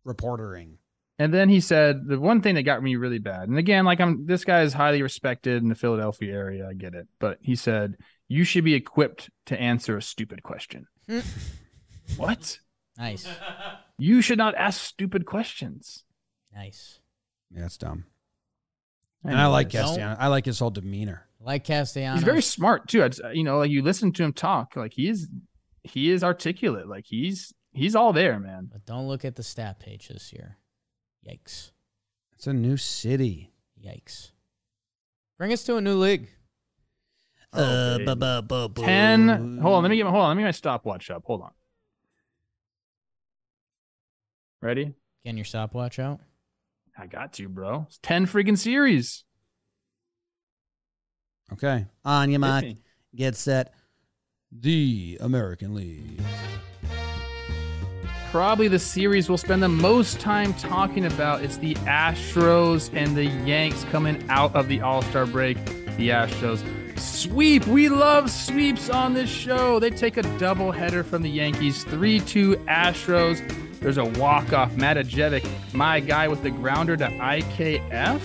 reportering. 0.06 0.78
And 1.22 1.32
then 1.32 1.50
he 1.50 1.60
said 1.60 2.08
the 2.08 2.20
one 2.20 2.42
thing 2.42 2.56
that 2.56 2.64
got 2.64 2.82
me 2.82 2.96
really 2.96 3.20
bad. 3.20 3.48
And 3.48 3.60
again, 3.60 3.86
like 3.86 4.02
I'm 4.02 4.26
this 4.26 4.44
guy 4.44 4.62
is 4.64 4.74
highly 4.74 5.04
respected 5.04 5.62
in 5.62 5.70
the 5.70 5.76
Philadelphia 5.76 6.34
area. 6.34 6.68
I 6.68 6.74
get 6.74 6.96
it. 6.96 7.08
But 7.20 7.38
he 7.42 7.56
said, 7.56 7.98
You 8.28 8.44
should 8.44 8.64
be 8.64 8.74
equipped 8.74 9.30
to 9.46 9.60
answer 9.60 9.96
a 9.98 10.02
stupid 10.02 10.42
question. 10.42 10.88
what? 12.18 12.60
Nice. 12.98 13.28
You 14.00 14.24
should 14.24 14.40
not 14.40 14.56
ask 14.56 14.82
stupid 14.82 15.28
questions. 15.28 16.04
Nice. 16.56 17.00
Yeah, 17.54 17.62
that's 17.62 17.78
dumb. 17.78 18.06
And 19.24 19.38
I 19.38 19.46
like 19.46 19.70
Don't- 19.70 19.84
Castellanos. 19.84 20.18
I 20.20 20.28
like 20.28 20.46
his 20.46 20.58
whole 20.58 20.72
demeanor. 20.72 21.28
Like 21.40 21.66
Castellanos. 21.66 22.22
He's 22.22 22.26
very 22.26 22.42
smart 22.42 22.88
too. 22.88 23.04
It's, 23.04 23.20
you 23.34 23.44
know, 23.44 23.60
like 23.60 23.70
you 23.70 23.84
listen 23.84 24.12
to 24.14 24.24
him 24.24 24.34
talk, 24.34 24.76
like 24.76 24.94
he 24.94 25.08
is 25.08 25.28
he 25.84 26.10
is 26.10 26.24
articulate. 26.24 26.88
Like 26.88 27.06
he's 27.08 27.54
he's 27.74 27.96
all 27.96 28.12
there, 28.14 28.40
man. 28.40 28.70
But 28.72 28.86
don't 28.86 29.08
look 29.08 29.24
at 29.24 29.36
the 29.36 29.44
stat 29.44 29.80
page 29.80 30.08
this 30.08 30.34
year. 30.34 30.58
Yikes. 31.28 31.72
It's 32.34 32.48
a 32.48 32.54
new 32.54 32.78
city. 32.78 33.52
Yikes. 33.84 34.32
Bring 35.38 35.54
us 35.54 35.64
to 35.66 35.76
a 35.78 35.82
new 35.82 35.96
league. 35.96 36.30
Uh, 37.54 37.98
bu- 38.00 38.16
bu- 38.16 38.42
bu- 38.44 38.70
bu- 38.70 38.84
Ten. 38.84 39.58
Hold 39.62 39.76
on. 39.76 39.84
Let 39.84 39.90
me 39.90 39.98
get 39.98 40.06
my 40.06 40.12
hold 40.12 40.24
on. 40.24 40.30
Let 40.30 40.38
me 40.38 40.42
get 40.44 40.48
my 40.48 40.52
stopwatch 40.52 41.10
up. 41.12 41.24
Hold 41.26 41.42
on. 41.42 41.52
Ready? 44.62 44.94
Getting 45.24 45.38
your 45.38 45.46
stopwatch 45.46 46.00
out. 46.00 46.20
I 46.98 47.08
got 47.08 47.34
to, 47.34 47.50
bro. 47.50 47.86
It's 47.88 48.00
ten 48.02 48.26
freaking 48.26 48.58
series. 48.58 49.24
Okay, 51.54 51.86
on 52.06 52.30
your 52.30 52.36
Hit 52.36 52.48
mark, 52.48 52.64
me. 52.64 52.78
get 53.16 53.36
set. 53.36 53.74
The 54.54 55.18
American 55.22 55.74
League. 55.74 56.22
Probably 58.32 58.70
the 58.70 58.80
series 58.80 59.28
we'll 59.28 59.38
spend 59.38 59.62
the 59.62 59.68
most 59.68 60.22
time 60.22 60.54
talking 60.54 61.04
about. 61.04 61.44
It's 61.44 61.58
the 61.58 61.74
Astros 61.84 62.90
and 62.96 63.14
the 63.14 63.26
Yanks 63.26 63.84
coming 63.92 64.26
out 64.30 64.56
of 64.56 64.70
the 64.70 64.80
All 64.80 65.02
Star 65.02 65.26
break. 65.26 65.58
The 65.98 66.12
Astros 66.12 66.64
sweep. 66.98 67.68
We 67.68 67.90
love 67.90 68.32
sweeps 68.32 68.90
on 68.90 69.14
this 69.14 69.30
show. 69.30 69.82
They 69.82 69.90
take 69.90 70.16
a 70.16 70.22
doubleheader 70.22 71.04
from 71.04 71.24
the 71.24 71.30
Yankees, 71.30 71.84
3 71.84 72.22
2 72.22 72.56
Astros. 72.70 73.42
There's 73.82 73.98
a 73.98 74.06
walk 74.06 74.54
off. 74.54 74.72
Matijevic, 74.76 75.46
my 75.74 76.00
guy 76.00 76.30
with 76.30 76.42
the 76.42 76.52
grounder 76.52 76.96
to 76.96 77.10
IKF, 77.10 78.22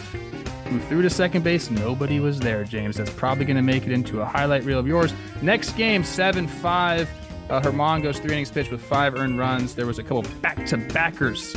who 0.67 0.79
threw 0.83 1.03
to 1.03 1.11
second 1.11 1.43
base. 1.43 1.69
Nobody 1.69 2.21
was 2.21 2.39
there, 2.39 2.63
James. 2.63 2.97
That's 2.97 3.11
probably 3.11 3.45
going 3.45 3.57
to 3.57 3.63
make 3.63 3.85
it 3.85 3.91
into 3.91 4.21
a 4.21 4.25
highlight 4.25 4.63
reel 4.63 4.79
of 4.79 4.87
yours. 4.87 5.13
Next 5.43 5.73
game, 5.73 6.05
7 6.05 6.47
5. 6.47 7.26
Uh, 7.49 7.61
Germán 7.61 8.03
goes 8.03 8.19
three 8.19 8.33
innings 8.33 8.51
pitch 8.51 8.71
with 8.71 8.81
five 8.81 9.15
earned 9.15 9.39
runs. 9.39 9.75
There 9.75 9.87
was 9.87 9.99
a 9.99 10.03
couple 10.03 10.23
back 10.41 10.67
to 10.67 10.77
backers 10.77 11.55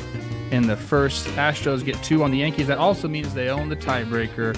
in 0.51 0.67
the 0.67 0.75
first. 0.75 1.25
Astros 1.29 1.83
get 1.83 2.01
two 2.03 2.23
on 2.23 2.31
the 2.31 2.37
Yankees. 2.37 2.67
That 2.67 2.77
also 2.77 3.07
means 3.07 3.33
they 3.33 3.49
own 3.49 3.69
the 3.69 3.75
tiebreaker 3.75 4.55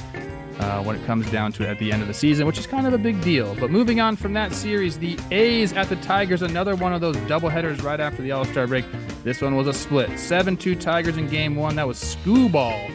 uh, 0.59 0.83
when 0.83 0.95
it 0.95 1.05
comes 1.05 1.29
down 1.31 1.51
to 1.53 1.63
it 1.63 1.69
at 1.69 1.79
the 1.79 1.91
end 1.91 2.01
of 2.01 2.07
the 2.07 2.13
season, 2.13 2.45
which 2.45 2.57
is 2.57 2.67
kind 2.67 2.85
of 2.85 2.93
a 2.93 2.97
big 2.97 3.21
deal. 3.21 3.55
But 3.55 3.71
moving 3.71 3.99
on 3.99 4.15
from 4.15 4.33
that 4.33 4.53
series, 4.53 4.99
the 4.99 5.17
A's 5.31 5.73
at 5.73 5.89
the 5.89 5.95
Tigers, 5.97 6.41
another 6.41 6.75
one 6.75 6.93
of 6.93 7.01
those 7.01 7.15
doubleheaders 7.17 7.81
right 7.81 7.99
after 7.99 8.21
the 8.21 8.31
All 8.31 8.45
Star 8.45 8.67
break. 8.67 8.85
This 9.23 9.41
one 9.41 9.55
was 9.55 9.67
a 9.67 9.73
split 9.73 10.19
7 10.19 10.57
2 10.57 10.75
Tigers 10.75 11.17
in 11.17 11.27
game 11.27 11.55
one. 11.55 11.75
That 11.75 11.87
was 11.87 11.97
Skubal 11.97 12.91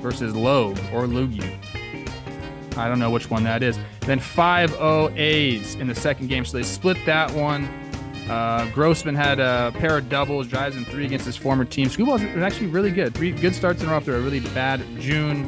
versus 0.00 0.34
Logue 0.34 0.78
or 0.92 1.04
Loogie. 1.04 1.58
I 2.76 2.88
don't 2.88 2.98
know 2.98 3.10
which 3.10 3.30
one 3.30 3.44
that 3.44 3.62
is. 3.62 3.78
Then 4.00 4.20
5 4.20 4.70
0 4.70 5.12
A's 5.16 5.74
in 5.76 5.86
the 5.86 5.94
second 5.94 6.28
game. 6.28 6.44
So 6.44 6.56
they 6.56 6.62
split 6.62 6.98
that 7.06 7.30
one. 7.32 7.64
Uh, 8.28 8.68
Grossman 8.72 9.14
had 9.14 9.38
a 9.38 9.72
pair 9.78 9.98
of 9.98 10.08
doubles, 10.08 10.48
drives 10.48 10.76
in 10.76 10.84
three 10.84 11.04
against 11.04 11.26
his 11.26 11.36
former 11.36 11.64
team. 11.64 11.88
Skubal 11.88 12.16
is 12.16 12.42
actually 12.42 12.66
really 12.66 12.90
good. 12.90 13.14
Three 13.14 13.30
good 13.30 13.54
starts 13.54 13.82
in 13.82 13.88
a 13.88 13.90
row 13.90 13.96
after 13.96 14.16
a 14.16 14.20
really 14.20 14.40
bad 14.40 14.80
June 14.98 15.44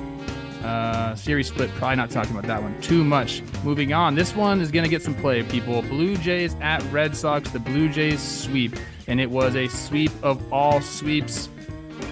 uh, 0.62 1.14
series 1.16 1.48
split. 1.48 1.70
Probably 1.70 1.96
not 1.96 2.10
talking 2.10 2.32
about 2.32 2.46
that 2.46 2.62
one 2.62 2.80
too 2.80 3.02
much. 3.02 3.42
Moving 3.64 3.92
on. 3.92 4.14
This 4.14 4.34
one 4.34 4.60
is 4.60 4.70
going 4.70 4.84
to 4.84 4.90
get 4.90 5.02
some 5.02 5.14
play, 5.14 5.42
people. 5.42 5.82
Blue 5.82 6.16
Jays 6.16 6.54
at 6.60 6.82
Red 6.92 7.16
Sox. 7.16 7.50
The 7.50 7.58
Blue 7.58 7.88
Jays 7.88 8.20
sweep. 8.20 8.76
And 9.08 9.20
it 9.20 9.30
was 9.30 9.56
a 9.56 9.68
sweep 9.68 10.12
of 10.22 10.52
all 10.52 10.80
sweeps. 10.80 11.48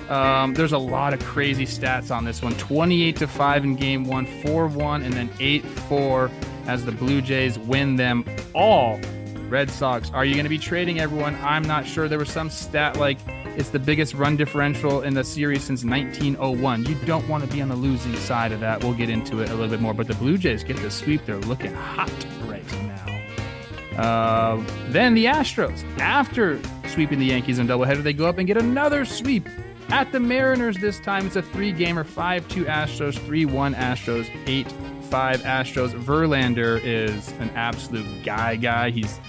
Um, 0.08 0.54
there's 0.54 0.72
a 0.72 0.78
lot 0.78 1.12
of 1.12 1.20
crazy 1.20 1.66
stats 1.66 2.14
on 2.14 2.24
this 2.24 2.40
one 2.40 2.54
28 2.56 3.16
to 3.16 3.26
5 3.26 3.64
in 3.64 3.74
game 3.74 4.04
one, 4.04 4.26
4 4.42 4.68
1, 4.68 5.02
and 5.02 5.12
then 5.12 5.30
8 5.40 5.64
4 5.64 6.30
as 6.66 6.84
the 6.84 6.92
Blue 6.92 7.20
Jays 7.20 7.58
win 7.58 7.96
them 7.96 8.24
all. 8.54 9.00
Red 9.48 9.70
Sox, 9.70 10.10
are 10.10 10.24
you 10.24 10.34
going 10.34 10.44
to 10.44 10.50
be 10.50 10.58
trading 10.58 10.98
everyone? 10.98 11.36
I'm 11.36 11.62
not 11.62 11.86
sure. 11.86 12.08
There 12.08 12.18
was 12.18 12.30
some 12.30 12.50
stat 12.50 12.96
like 12.96 13.18
it's 13.56 13.70
the 13.70 13.78
biggest 13.78 14.14
run 14.14 14.36
differential 14.36 15.02
in 15.02 15.14
the 15.14 15.22
series 15.22 15.62
since 15.62 15.84
1901. 15.84 16.84
You 16.84 16.94
don't 17.06 17.26
want 17.28 17.44
to 17.44 17.50
be 17.50 17.62
on 17.62 17.68
the 17.68 17.76
losing 17.76 18.14
side 18.16 18.52
of 18.52 18.60
that. 18.60 18.82
We'll 18.82 18.94
get 18.94 19.08
into 19.08 19.40
it 19.40 19.50
a 19.50 19.54
little 19.54 19.68
bit 19.68 19.80
more. 19.80 19.94
But 19.94 20.08
the 20.08 20.14
Blue 20.14 20.36
Jays 20.36 20.64
get 20.64 20.76
the 20.78 20.90
sweep. 20.90 21.24
They're 21.26 21.38
looking 21.38 21.72
hot 21.72 22.10
right 22.46 22.64
now. 22.82 24.02
Uh, 24.02 24.64
then 24.88 25.14
the 25.14 25.26
Astros, 25.26 25.84
after 26.00 26.60
sweeping 26.88 27.18
the 27.18 27.26
Yankees 27.26 27.58
in 27.58 27.66
doubleheader, 27.66 28.02
they 28.02 28.12
go 28.12 28.26
up 28.26 28.38
and 28.38 28.46
get 28.46 28.56
another 28.56 29.04
sweep 29.04 29.48
at 29.88 30.10
the 30.12 30.20
Mariners 30.20 30.76
this 30.78 30.98
time. 31.00 31.26
It's 31.26 31.36
a 31.36 31.42
three 31.42 31.72
gamer 31.72 32.04
5 32.04 32.48
2 32.48 32.64
Astros, 32.64 33.18
3 33.18 33.44
1 33.46 33.74
Astros, 33.74 34.28
8 34.46 34.70
5 35.02 35.40
Astros. 35.42 35.92
Verlander 36.02 36.80
is 36.82 37.28
an 37.40 37.50
absolute 37.50 38.24
guy, 38.24 38.56
guy. 38.56 38.90
He's 38.90 39.20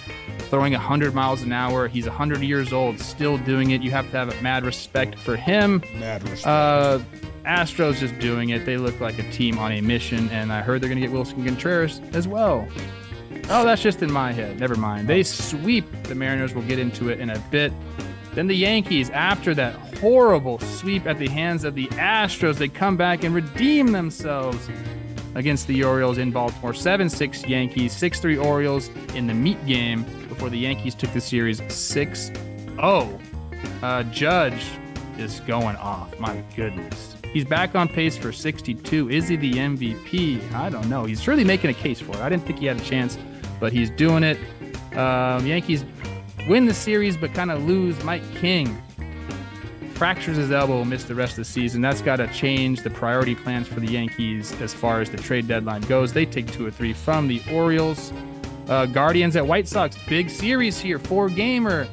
throwing 0.50 0.74
100 0.74 1.14
miles 1.14 1.42
an 1.44 1.52
hour. 1.52 1.88
He's 1.88 2.08
100 2.08 2.42
years 2.42 2.74
old, 2.74 3.00
still 3.00 3.38
doing 3.40 3.72
it. 3.72 3.82
You 3.82 3.92
have 3.92 4.10
to 4.12 4.18
have 4.18 4.34
a 4.38 4.42
mad 4.42 4.66
respect 4.66 5.18
for 5.20 5.36
him. 5.36 5.84
Mad 5.96 6.24
respect. 6.24 6.48
Uh, 6.48 7.00
Astros 7.46 8.00
just 8.00 8.18
doing 8.20 8.50
it. 8.50 8.66
They 8.66 8.78
look 8.78 9.00
like 9.00 9.20
a 9.20 9.32
team 9.32 9.58
on 9.58 9.72
a 9.72 9.82
mission, 9.82 10.30
and 10.30 10.52
I 10.52 10.62
heard 10.62 10.82
they're 10.82 10.90
going 10.90 11.02
to 11.02 11.08
get 11.08 11.16
Willson 11.16 11.46
Contreras 11.46 12.02
as 12.14 12.28
well. 12.28 12.68
Oh, 13.50 13.64
that's 13.64 13.82
just 13.82 14.02
in 14.02 14.12
my 14.12 14.34
head. 14.34 14.60
Never 14.60 14.76
mind. 14.76 15.08
They 15.08 15.24
sweep 15.24 15.86
the 16.04 16.16
Mariners. 16.16 16.54
We'll 16.54 16.68
get 16.68 16.80
into 16.80 17.10
it 17.10 17.22
in 17.22 17.30
a 17.30 17.40
bit. 17.52 17.72
Then 18.38 18.46
the 18.46 18.56
Yankees, 18.56 19.10
after 19.10 19.56
that 19.56 19.74
horrible 19.98 20.60
sweep 20.60 21.08
at 21.08 21.18
the 21.18 21.28
hands 21.28 21.64
of 21.64 21.74
the 21.74 21.88
Astros, 21.88 22.58
they 22.58 22.68
come 22.68 22.96
back 22.96 23.24
and 23.24 23.34
redeem 23.34 23.92
themselves 23.92 24.70
against 25.34 25.66
the 25.66 25.84
Orioles 25.84 26.20
in 26.20 26.30
Baltimore. 26.30 26.72
7 26.72 27.10
6 27.10 27.48
Yankees, 27.48 27.94
6 27.94 28.20
3 28.20 28.38
Orioles 28.38 28.90
in 29.16 29.26
the 29.26 29.34
meat 29.34 29.66
game 29.66 30.04
before 30.30 30.52
the 30.52 30.60
Yankees 30.60 30.94
took 30.94 31.12
the 31.14 31.20
series 31.20 31.64
6 31.74 32.32
0. 32.76 33.20
Uh, 33.82 34.04
Judge 34.04 34.68
is 35.18 35.40
going 35.40 35.76
off. 35.78 36.20
My 36.20 36.44
goodness. 36.56 37.16
He's 37.34 37.44
back 37.44 37.74
on 37.74 37.88
pace 37.88 38.20
for 38.20 38.32
62. 38.32 39.10
Is 39.10 39.30
he 39.30 39.36
the 39.36 39.54
MVP? 39.54 40.54
I 40.54 40.70
don't 40.70 40.88
know. 40.88 41.06
He's 41.06 41.24
surely 41.24 41.44
making 41.44 41.72
a 41.72 41.74
case 41.74 42.00
for 42.00 42.12
it. 42.12 42.20
I 42.20 42.30
didn't 42.30 42.46
think 42.46 42.60
he 42.60 42.68
had 42.68 42.78
a 42.78 42.86
chance, 42.86 43.18
but 43.60 43.74
he's 43.74 43.90
doing 43.90 44.22
it. 44.22 44.38
Um, 44.96 45.48
Yankees 45.48 45.84
win 46.48 46.66
the 46.66 46.74
series, 46.74 47.18
but 47.18 47.34
kind 47.34 47.52
of 47.52 47.66
lose 47.66 48.02
Mike 48.04 48.24
King. 48.36 48.82
Fractures 49.94 50.38
his 50.38 50.52
elbow, 50.52 50.78
will 50.78 50.86
miss 50.86 51.04
the 51.04 51.16
rest 51.16 51.34
of 51.34 51.38
the 51.38 51.46
season. 51.46 51.82
That's 51.82 52.02
got 52.02 52.18
to 52.18 52.28
change 52.28 52.84
the 52.84 52.90
priority 52.90 53.36
plans 53.36 53.68
for 53.68 53.80
the 53.80 53.88
Yankees 53.88 54.54
as 54.62 54.74
far 54.74 55.02
as 55.02 55.10
the 55.10 55.18
trade 55.18 55.48
deadline 55.48 55.82
goes. 55.82 56.14
They 56.14 56.26
take 56.26 56.52
two 56.52 56.66
or 56.66 56.72
three 56.72 56.94
from 56.94 57.28
the 57.28 57.42
Orioles. 57.52 58.14
Uh, 58.68 58.86
Guardians 58.86 59.36
at 59.36 59.46
White 59.46 59.68
Sox, 59.68 59.98
big 60.08 60.30
series 60.30 60.80
here, 60.80 61.00
four 61.00 61.30
gamer, 61.30 61.88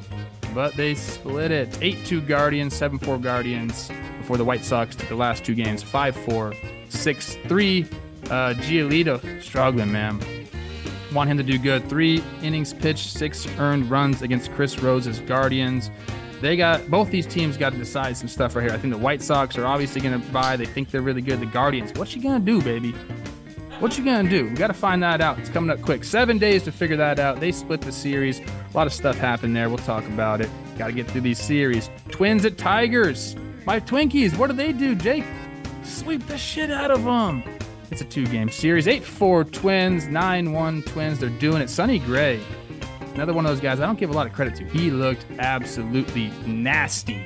but 0.53 0.75
they 0.75 0.93
split 0.93 1.51
it 1.51 1.77
8 1.81 2.05
2 2.05 2.21
Guardians, 2.21 2.75
7 2.75 2.99
4 2.99 3.17
Guardians 3.17 3.91
before 4.19 4.37
the 4.37 4.45
White 4.45 4.63
Sox 4.63 4.95
took 4.95 5.09
the 5.09 5.15
last 5.15 5.43
two 5.43 5.53
games 5.53 5.83
5 5.83 6.15
4, 6.15 6.53
6 6.89 7.35
3. 7.47 7.85
Uh, 8.25 8.53
Giolito 8.55 9.41
struggling, 9.41 9.91
man. 9.91 10.19
Want 11.15 11.29
him 11.29 11.37
to 11.37 11.43
do 11.43 11.57
good. 11.57 11.87
Three 11.87 12.21
innings 12.43 12.73
pitched, 12.73 13.09
six 13.09 13.47
earned 13.57 13.89
runs 13.89 14.21
against 14.21 14.51
Chris 14.51 14.77
Rose's 14.79 15.21
Guardians. 15.21 15.89
They 16.41 16.57
got 16.57 16.91
both 16.91 17.09
these 17.09 17.25
teams 17.25 17.55
got 17.55 17.71
to 17.71 17.77
decide 17.77 18.17
some 18.17 18.27
stuff 18.27 18.53
right 18.53 18.63
here. 18.63 18.73
I 18.73 18.77
think 18.77 18.93
the 18.93 18.99
White 18.99 19.21
Sox 19.21 19.57
are 19.57 19.65
obviously 19.65 20.01
going 20.01 20.21
to 20.21 20.27
buy. 20.33 20.57
They 20.57 20.65
think 20.65 20.91
they're 20.91 21.01
really 21.01 21.21
good. 21.21 21.39
The 21.39 21.45
Guardians, 21.45 21.93
what 21.93 22.13
you 22.13 22.21
gonna 22.21 22.41
do, 22.43 22.61
baby? 22.61 22.91
What 23.79 23.97
you 23.97 24.03
gonna 24.03 24.29
do? 24.29 24.49
We 24.49 24.55
got 24.55 24.67
to 24.67 24.73
find 24.73 25.01
that 25.03 25.21
out. 25.21 25.39
It's 25.39 25.47
coming 25.49 25.69
up 25.69 25.81
quick. 25.81 26.03
Seven 26.03 26.37
days 26.37 26.63
to 26.63 26.71
figure 26.73 26.97
that 26.97 27.17
out. 27.17 27.39
They 27.39 27.53
split 27.53 27.79
the 27.79 27.93
series. 27.93 28.41
A 28.41 28.45
lot 28.73 28.85
of 28.85 28.91
stuff 28.91 29.17
happened 29.17 29.55
there. 29.55 29.69
We'll 29.69 29.77
talk 29.77 30.05
about 30.07 30.41
it. 30.41 30.49
Got 30.77 30.87
to 30.87 30.93
get 30.93 31.07
through 31.07 31.21
these 31.21 31.39
series. 31.39 31.89
Twins 32.11 32.43
at 32.43 32.57
Tigers. 32.57 33.37
My 33.65 33.79
Twinkies. 33.79 34.37
What 34.37 34.47
do 34.47 34.53
they 34.53 34.73
do, 34.73 34.95
Jake? 34.95 35.23
Sweep 35.83 36.27
the 36.27 36.37
shit 36.37 36.71
out 36.71 36.91
of 36.91 37.05
them. 37.05 37.41
It's 37.91 38.01
a 38.01 38.05
two-game 38.05 38.49
series. 38.49 38.87
Eight 38.87 39.03
four 39.03 39.43
Twins. 39.43 40.07
Nine 40.07 40.51
one 40.51 40.81
Twins. 40.83 41.19
They're 41.19 41.29
doing 41.29 41.61
it. 41.61 41.69
Sonny 41.69 41.99
Gray. 41.99 42.41
Another 43.13 43.33
one 43.33 43.45
of 43.45 43.51
those 43.51 43.61
guys 43.61 43.79
I 43.79 43.85
don't 43.85 43.97
give 43.97 44.09
a 44.09 44.13
lot 44.13 44.27
of 44.27 44.33
credit 44.33 44.55
to. 44.55 44.65
He 44.65 44.91
looked 44.91 45.25
absolutely 45.39 46.27
nasty. 46.45 47.25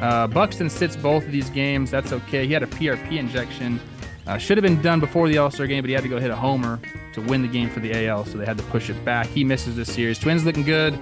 Uh, 0.00 0.26
Buxton 0.26 0.68
sits 0.68 0.96
both 0.96 1.24
of 1.24 1.30
these 1.30 1.48
games. 1.50 1.90
That's 1.90 2.12
okay. 2.12 2.46
He 2.46 2.52
had 2.52 2.64
a 2.64 2.66
PRP 2.66 3.18
injection. 3.18 3.78
Uh, 4.26 4.38
should 4.38 4.56
have 4.56 4.62
been 4.62 4.80
done 4.82 4.98
before 4.98 5.28
the 5.28 5.38
All 5.38 5.50
Star 5.50 5.66
game, 5.66 5.82
but 5.82 5.88
he 5.88 5.94
had 5.94 6.02
to 6.02 6.08
go 6.08 6.18
hit 6.18 6.30
a 6.30 6.36
homer 6.36 6.80
to 7.12 7.20
win 7.20 7.42
the 7.42 7.48
game 7.48 7.68
for 7.70 7.80
the 7.80 8.06
AL, 8.08 8.24
so 8.24 8.38
they 8.38 8.46
had 8.46 8.56
to 8.56 8.64
push 8.64 8.88
it 8.90 9.04
back. 9.04 9.26
He 9.26 9.44
misses 9.44 9.76
this 9.76 9.92
series. 9.92 10.18
Twins 10.18 10.44
looking 10.44 10.62
good. 10.64 10.98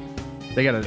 They 0.55 0.65
gotta 0.65 0.87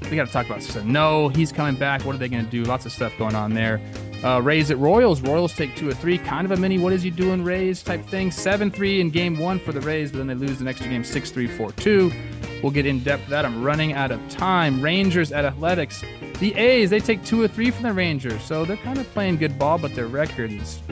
they 0.00 0.16
gotta 0.16 0.30
talk 0.30 0.46
about 0.46 0.62
some. 0.62 0.90
No, 0.92 1.28
he's 1.28 1.52
coming 1.52 1.76
back. 1.76 2.04
What 2.04 2.14
are 2.14 2.18
they 2.18 2.28
gonna 2.28 2.44
do? 2.44 2.64
Lots 2.64 2.86
of 2.86 2.92
stuff 2.92 3.16
going 3.18 3.34
on 3.34 3.54
there. 3.54 3.80
Uh, 4.26 4.40
Rays 4.40 4.72
at 4.72 4.78
Royals. 4.78 5.20
Royals 5.20 5.52
take 5.52 5.76
two 5.76 5.88
or 5.88 5.94
three. 5.94 6.18
Kind 6.18 6.44
of 6.46 6.50
a 6.50 6.56
mini 6.56 6.78
what 6.78 6.92
is 6.92 7.00
he 7.00 7.10
doing 7.10 7.44
Rays 7.44 7.80
type 7.80 8.04
thing. 8.06 8.32
7 8.32 8.72
3 8.72 9.00
in 9.00 9.10
game 9.10 9.38
one 9.38 9.60
for 9.60 9.70
the 9.70 9.80
Rays, 9.80 10.10
but 10.10 10.18
then 10.18 10.26
they 10.26 10.34
lose 10.34 10.58
the 10.58 10.64
next 10.64 10.82
two 10.82 10.88
games 10.88 11.08
6 11.08 11.30
3 11.30 11.46
4 11.46 11.70
2. 11.70 12.12
We'll 12.60 12.72
get 12.72 12.86
in 12.86 13.04
depth 13.04 13.28
that. 13.28 13.44
I'm 13.44 13.62
running 13.62 13.92
out 13.92 14.10
of 14.10 14.28
time. 14.28 14.82
Rangers 14.82 15.30
at 15.30 15.44
Athletics. 15.44 16.02
The 16.40 16.52
A's, 16.56 16.90
they 16.90 16.98
take 16.98 17.24
two 17.24 17.40
or 17.40 17.46
three 17.46 17.70
from 17.70 17.84
the 17.84 17.92
Rangers, 17.92 18.42
so 18.42 18.64
they're 18.64 18.76
kind 18.78 18.98
of 18.98 19.08
playing 19.12 19.36
good 19.36 19.60
ball, 19.60 19.78
but 19.78 19.94
their 19.94 20.08
record 20.08 20.50
is 20.50 20.82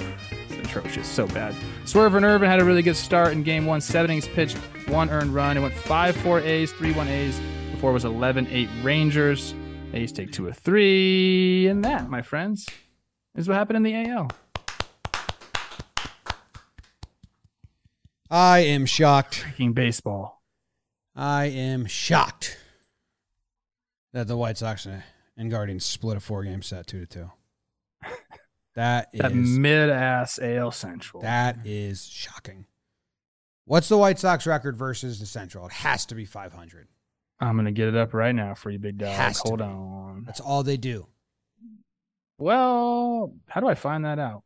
atrocious, 0.52 1.08
so 1.08 1.26
bad. 1.26 1.56
Swerve 1.86 2.14
and 2.14 2.24
Irvin 2.24 2.48
had 2.48 2.60
a 2.60 2.64
really 2.64 2.82
good 2.82 2.94
start 2.94 3.32
in 3.32 3.42
game 3.42 3.66
one. 3.66 3.80
Seven 3.80 4.12
innings 4.12 4.28
pitched, 4.28 4.58
one 4.86 5.10
earned 5.10 5.34
run. 5.34 5.56
It 5.56 5.60
went 5.60 5.74
5 5.74 6.16
4 6.18 6.38
A's, 6.38 6.70
3 6.70 6.92
1 6.92 7.08
A's. 7.08 7.40
Before 7.72 7.90
it 7.90 7.94
was 7.94 8.04
11 8.04 8.46
8 8.48 8.68
Rangers. 8.84 9.56
A's 9.92 10.12
take 10.12 10.30
two 10.30 10.46
or 10.46 10.52
three. 10.52 11.66
And 11.66 11.84
that, 11.84 12.08
my 12.08 12.22
friends, 12.22 12.66
is 13.34 13.48
what 13.48 13.56
happened 13.56 13.78
in 13.78 13.82
the 13.82 14.10
AL. 14.10 14.30
I 18.30 18.60
am 18.60 18.86
shocked. 18.86 19.44
Freaking 19.46 19.74
baseball. 19.74 20.42
I 21.14 21.46
am 21.46 21.86
shocked 21.86 22.58
that 24.12 24.26
the 24.26 24.36
White 24.36 24.58
Sox 24.58 24.86
and 25.36 25.50
Guardians 25.50 25.84
split 25.84 26.16
a 26.16 26.20
four 26.20 26.42
game 26.44 26.62
set 26.62 26.86
two 26.86 27.00
to 27.00 27.06
two. 27.06 27.30
That 28.74 29.10
is 29.12 29.20
That 29.20 29.32
mid 29.32 29.88
ass 29.88 30.40
AL 30.42 30.72
Central. 30.72 31.22
that 31.22 31.58
is 31.64 32.06
shocking. 32.08 32.66
What's 33.66 33.88
the 33.88 33.96
White 33.96 34.18
Sox 34.18 34.48
record 34.48 34.76
versus 34.76 35.20
the 35.20 35.26
Central? 35.26 35.66
It 35.66 35.72
has 35.74 36.04
to 36.06 36.16
be 36.16 36.24
500. 36.24 36.88
I'm 37.38 37.54
going 37.54 37.66
to 37.66 37.70
get 37.70 37.86
it 37.86 37.94
up 37.94 38.12
right 38.14 38.34
now 38.34 38.54
for 38.54 38.70
you, 38.70 38.80
big 38.80 38.98
dog. 38.98 39.36
Hold 39.44 39.60
on. 39.60 40.24
That's 40.26 40.40
all 40.40 40.64
they 40.64 40.76
do. 40.76 41.06
Well, 42.38 43.34
how 43.46 43.60
do 43.60 43.68
I 43.68 43.74
find 43.74 44.04
that 44.04 44.18
out? 44.18 44.42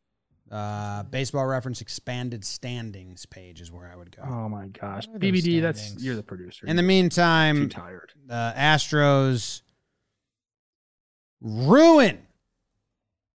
Uh, 0.50 1.02
baseball 1.04 1.46
reference 1.46 1.80
expanded 1.82 2.42
standings 2.44 3.26
page 3.26 3.60
is 3.60 3.70
where 3.70 3.90
I 3.92 3.96
would 3.96 4.14
go. 4.16 4.22
Oh 4.22 4.48
my 4.48 4.68
gosh. 4.68 5.06
BBD, 5.08 5.60
that's 5.60 5.94
you're 6.02 6.16
the 6.16 6.22
producer. 6.22 6.66
In 6.66 6.76
the 6.76 6.82
meantime, 6.82 7.56
too 7.56 7.68
tired. 7.68 8.12
the 8.26 8.54
Astros 8.56 9.60
ruin 11.40 12.18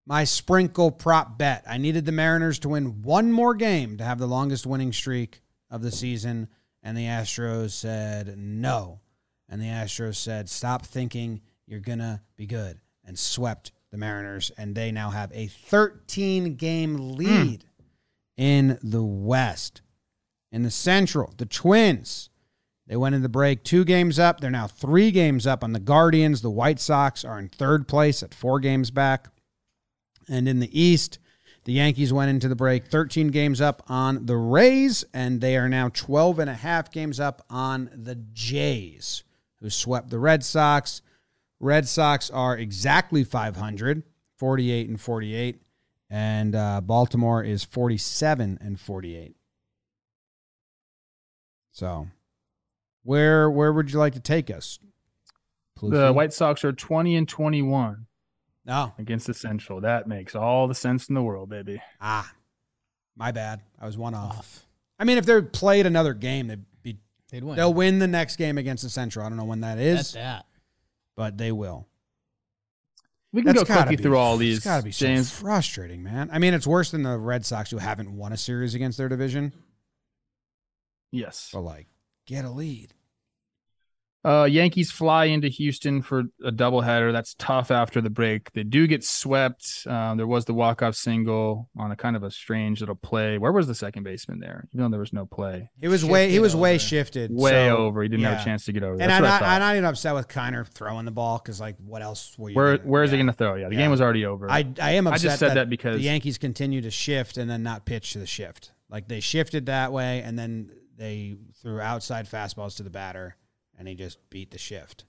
my 0.06 0.24
sprinkle 0.24 0.90
prop 0.90 1.38
bet. 1.38 1.64
I 1.66 1.78
needed 1.78 2.04
the 2.04 2.12
Mariners 2.12 2.58
to 2.60 2.68
win 2.70 3.02
one 3.02 3.32
more 3.32 3.54
game 3.54 3.96
to 3.98 4.04
have 4.04 4.18
the 4.18 4.26
longest 4.26 4.66
winning 4.66 4.92
streak 4.92 5.40
of 5.70 5.82
the 5.82 5.90
season, 5.90 6.48
and 6.82 6.96
the 6.96 7.06
Astros 7.06 7.70
said 7.70 8.36
no. 8.36 9.00
And 9.48 9.60
the 9.60 9.66
Astros 9.66 10.16
said, 10.16 10.48
stop 10.48 10.84
thinking 10.84 11.40
you're 11.66 11.80
going 11.80 11.98
to 12.00 12.20
be 12.36 12.46
good, 12.46 12.78
and 13.04 13.18
swept 13.18 13.72
the 13.94 13.98
Mariners. 13.98 14.50
And 14.58 14.74
they 14.74 14.90
now 14.90 15.10
have 15.10 15.30
a 15.32 15.46
13 15.46 16.56
game 16.56 17.16
lead 17.16 17.64
in 18.36 18.78
the 18.82 19.04
West. 19.04 19.80
In 20.50 20.62
the 20.64 20.70
Central, 20.70 21.32
the 21.36 21.46
Twins. 21.46 22.28
They 22.86 22.96
went 22.96 23.14
into 23.14 23.22
the 23.22 23.30
break 23.30 23.64
two 23.64 23.84
games 23.84 24.18
up. 24.18 24.40
They're 24.40 24.50
now 24.50 24.66
three 24.66 25.10
games 25.10 25.46
up 25.46 25.64
on 25.64 25.72
the 25.72 25.80
Guardians. 25.80 26.42
The 26.42 26.50
White 26.50 26.80
Sox 26.80 27.24
are 27.24 27.38
in 27.38 27.48
third 27.48 27.88
place 27.88 28.22
at 28.22 28.34
four 28.34 28.60
games 28.60 28.90
back. 28.90 29.28
And 30.28 30.48
in 30.48 30.60
the 30.60 30.78
East, 30.78 31.18
the 31.64 31.72
Yankees 31.72 32.12
went 32.12 32.30
into 32.30 32.48
the 32.48 32.56
break 32.56 32.86
13 32.86 33.28
games 33.28 33.60
up 33.60 33.82
on 33.88 34.26
the 34.26 34.36
Rays, 34.36 35.04
and 35.14 35.40
they 35.40 35.56
are 35.56 35.68
now 35.68 35.88
12 35.88 36.40
and 36.40 36.50
a 36.50 36.54
half 36.54 36.90
games 36.90 37.18
up 37.18 37.42
on 37.48 37.90
the 37.94 38.16
Jays, 38.16 39.24
who 39.60 39.70
swept 39.70 40.10
the 40.10 40.18
Red 40.18 40.44
Sox. 40.44 41.00
Red 41.64 41.88
Sox 41.88 42.28
are 42.30 42.56
exactly 42.58 43.24
500, 43.24 44.02
48 44.36 44.88
and 44.90 45.00
48, 45.00 45.62
and 46.10 46.54
uh, 46.54 46.80
Baltimore 46.82 47.42
is 47.42 47.64
47 47.64 48.58
and 48.60 48.78
48. 48.78 49.34
So, 51.72 52.08
where 53.02 53.50
where 53.50 53.72
would 53.72 53.90
you 53.90 53.98
like 53.98 54.12
to 54.12 54.20
take 54.20 54.50
us? 54.50 54.78
The 55.80 55.88
Plouffe? 55.88 56.14
White 56.14 56.32
Sox 56.34 56.64
are 56.66 56.72
20 56.72 57.16
and 57.16 57.26
21. 57.28 58.06
No. 58.66 58.92
against 58.98 59.26
the 59.26 59.34
Central. 59.34 59.80
That 59.80 60.06
makes 60.06 60.34
all 60.34 60.68
the 60.68 60.74
sense 60.74 61.08
in 61.08 61.14
the 61.14 61.22
world, 61.22 61.48
baby. 61.48 61.82
Ah, 62.00 62.30
my 63.16 63.32
bad. 63.32 63.60
I 63.80 63.86
was 63.86 63.96
one 63.96 64.14
off. 64.14 64.38
Off. 64.38 64.66
I 64.98 65.04
mean, 65.04 65.16
if 65.18 65.24
they 65.26 65.40
played 65.40 65.86
another 65.86 66.12
game, 66.14 66.46
they'd 66.48 66.64
be 66.82 66.98
They'd 67.30 67.42
win. 67.42 67.56
they'll 67.56 67.74
win 67.74 67.98
the 68.00 68.06
next 68.06 68.36
game 68.36 68.58
against 68.58 68.82
the 68.82 68.90
Central. 68.90 69.24
I 69.24 69.28
don't 69.30 69.38
know 69.38 69.44
when 69.44 69.60
that 69.62 69.78
is. 69.78 70.12
Bet 70.12 70.22
that. 70.22 70.46
But 71.16 71.38
they 71.38 71.52
will. 71.52 71.86
We 73.32 73.42
can 73.42 73.54
That's 73.54 73.68
go 73.68 73.74
quickly 73.74 73.96
through 73.96 74.16
all 74.16 74.36
these. 74.36 74.58
It's 74.58 74.64
got 74.64 74.78
to 74.78 74.84
be 74.84 74.92
so 74.92 75.22
frustrating, 75.24 76.04
man. 76.04 76.30
I 76.32 76.38
mean, 76.38 76.54
it's 76.54 76.68
worse 76.68 76.92
than 76.92 77.02
the 77.02 77.18
Red 77.18 77.44
Sox 77.44 77.70
who 77.70 77.78
haven't 77.78 78.16
won 78.16 78.32
a 78.32 78.36
series 78.36 78.76
against 78.76 78.96
their 78.96 79.08
division. 79.08 79.52
yes. 81.10 81.50
But 81.52 81.62
like, 81.62 81.88
get 82.26 82.44
a 82.44 82.50
lead. 82.50 82.94
Uh, 84.24 84.44
Yankees 84.44 84.90
fly 84.90 85.26
into 85.26 85.48
Houston 85.48 86.00
for 86.00 86.20
a 86.42 86.50
doubleheader. 86.50 87.12
That's 87.12 87.34
tough 87.34 87.70
after 87.70 88.00
the 88.00 88.08
break. 88.10 88.52
They 88.52 88.62
do 88.62 88.86
get 88.86 89.04
swept. 89.04 89.86
Um, 89.86 90.16
there 90.16 90.26
was 90.26 90.46
the 90.46 90.54
walk-off 90.54 90.94
single 90.94 91.68
on 91.76 91.90
a 91.90 91.96
kind 91.96 92.16
of 92.16 92.22
a 92.22 92.30
strange 92.30 92.80
little 92.80 92.94
play. 92.94 93.36
Where 93.36 93.52
was 93.52 93.66
the 93.66 93.74
second 93.74 94.04
baseman 94.04 94.40
there? 94.40 94.66
Even 94.72 94.84
though 94.84 94.90
there 94.90 95.00
was 95.00 95.12
no 95.12 95.26
play, 95.26 95.70
He 95.80 95.88
was 95.88 96.04
way 96.04 96.26
he 96.30 96.34
Shifted 96.36 96.40
was 96.42 96.56
way 96.56 96.78
shifted, 96.78 97.30
way 97.34 97.50
so- 97.68 97.76
over. 97.76 98.02
He 98.02 98.08
didn't 98.08 98.24
have 98.24 98.40
a 98.40 98.44
chance 98.44 98.64
to 98.64 98.72
get 98.72 98.82
over. 98.82 98.92
And 98.94 99.02
That's 99.02 99.12
I'm 99.14 99.22
what 99.22 99.28
not, 99.28 99.40
thought. 99.40 99.48
I'm 99.48 99.60
not 99.60 99.72
even 99.76 99.84
upset 99.84 100.14
with 100.14 100.28
Kiner 100.28 100.66
throwing 100.66 101.04
the 101.04 101.10
ball 101.10 101.38
because 101.38 101.60
like, 101.60 101.76
what 101.84 102.00
else 102.00 102.34
were 102.38 102.48
you? 102.48 102.56
Where 102.56 102.78
gonna- 102.78 102.88
where 102.88 103.02
is 103.02 103.10
yeah. 103.10 103.16
he 103.16 103.22
going 103.22 103.26
to 103.26 103.32
throw? 103.34 103.54
Yeah, 103.56 103.68
the 103.68 103.74
Yeah. 103.74 103.80
game 103.82 103.90
was 103.90 104.00
already 104.00 104.24
over. 104.24 104.50
I 104.50 104.64
I 104.80 104.92
am 104.92 105.06
I 105.06 105.12
upset 105.12 105.22
just 105.22 105.38
said 105.40 105.56
that 105.56 105.68
because- 105.68 105.98
the 105.98 106.04
Yankees 106.04 106.38
continue 106.38 106.80
to 106.80 106.90
shift 106.90 107.36
and 107.36 107.50
then 107.50 107.62
not 107.62 107.84
pitch 107.84 108.12
to 108.14 108.18
the 108.18 108.26
shift. 108.26 108.72
Like 108.88 109.08
they 109.08 109.20
shifted 109.20 109.66
that 109.66 109.92
way 109.92 110.22
and 110.22 110.38
then 110.38 110.70
they 110.96 111.36
threw 111.60 111.80
outside 111.80 112.26
fastballs 112.26 112.76
to 112.76 112.82
the 112.82 112.90
batter 112.90 113.36
and 113.78 113.88
he 113.88 113.94
just 113.94 114.18
beat 114.30 114.50
the 114.50 114.58
shift. 114.58 115.04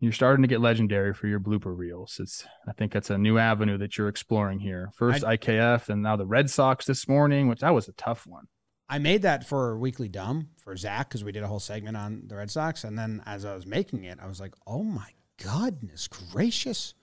You're 0.00 0.12
starting 0.12 0.42
to 0.42 0.48
get 0.48 0.60
legendary 0.60 1.14
for 1.14 1.28
your 1.28 1.38
blooper 1.38 1.76
reels. 1.76 2.18
It's 2.18 2.44
I 2.68 2.72
think 2.72 2.92
that's 2.92 3.10
a 3.10 3.18
new 3.18 3.38
avenue 3.38 3.78
that 3.78 3.96
you're 3.96 4.08
exploring 4.08 4.58
here. 4.58 4.90
First 4.96 5.22
IKF 5.22 5.88
and 5.88 6.02
now 6.02 6.16
the 6.16 6.26
Red 6.26 6.50
Sox 6.50 6.86
this 6.86 7.06
morning, 7.06 7.46
which 7.46 7.60
that 7.60 7.72
was 7.72 7.86
a 7.86 7.92
tough 7.92 8.26
one. 8.26 8.48
I 8.88 8.98
made 8.98 9.22
that 9.22 9.46
for 9.46 9.78
Weekly 9.78 10.08
Dumb 10.08 10.48
for 10.58 10.76
Zach 10.76 11.08
because 11.08 11.22
we 11.22 11.32
did 11.32 11.44
a 11.44 11.46
whole 11.46 11.60
segment 11.60 11.96
on 11.96 12.24
the 12.26 12.36
Red 12.36 12.50
Sox. 12.50 12.82
And 12.84 12.98
then 12.98 13.22
as 13.26 13.44
I 13.44 13.54
was 13.54 13.64
making 13.64 14.04
it, 14.04 14.18
I 14.20 14.26
was 14.26 14.40
like, 14.40 14.54
oh 14.66 14.82
my 14.82 15.08
goodness 15.40 16.08
gracious. 16.08 16.94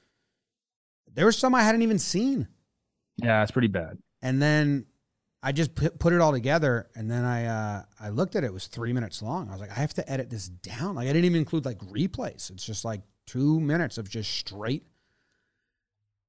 There 1.12 1.26
were 1.26 1.32
some 1.32 1.56
I 1.56 1.64
hadn't 1.64 1.82
even 1.82 2.00
seen. 2.00 2.50
Yeah, 3.18 3.42
it's 3.42 3.52
pretty 3.52 3.70
bad. 3.70 3.98
And 4.22 4.42
then 4.42 4.86
I 5.42 5.52
just 5.52 5.74
put, 5.74 6.14
it 6.14 6.20
all 6.20 6.32
together. 6.32 6.90
And 6.96 7.10
then 7.10 7.24
I 7.24 7.46
uh, 7.46 7.84
I 8.00 8.10
looked 8.10 8.36
at 8.36 8.44
it, 8.44 8.48
it 8.48 8.54
was 8.54 8.68
three 8.68 8.94
minutes 8.94 9.22
long. 9.22 9.50
I 9.50 9.54
was 9.54 9.62
like, 9.62 9.72
I 9.72 9.76
have 9.76 9.94
to 9.96 10.12
edit 10.12 10.30
this 10.30 10.50
down. 10.50 10.96
Like 10.96 11.06
I 11.08 11.14
didn't 11.14 11.26
even 11.26 11.38
include 11.38 11.66
like 11.66 11.80
replays. 11.80 12.50
It's 12.50 12.66
just 12.66 12.84
like 12.84 13.02
two 13.26 13.60
minutes 13.60 13.98
of 13.98 14.10
just 14.10 14.32
straight 14.32 14.84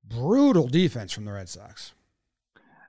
brutal 0.04 0.68
defense 0.68 1.12
from 1.12 1.24
the 1.24 1.32
Red 1.32 1.48
Sox. 1.48 1.92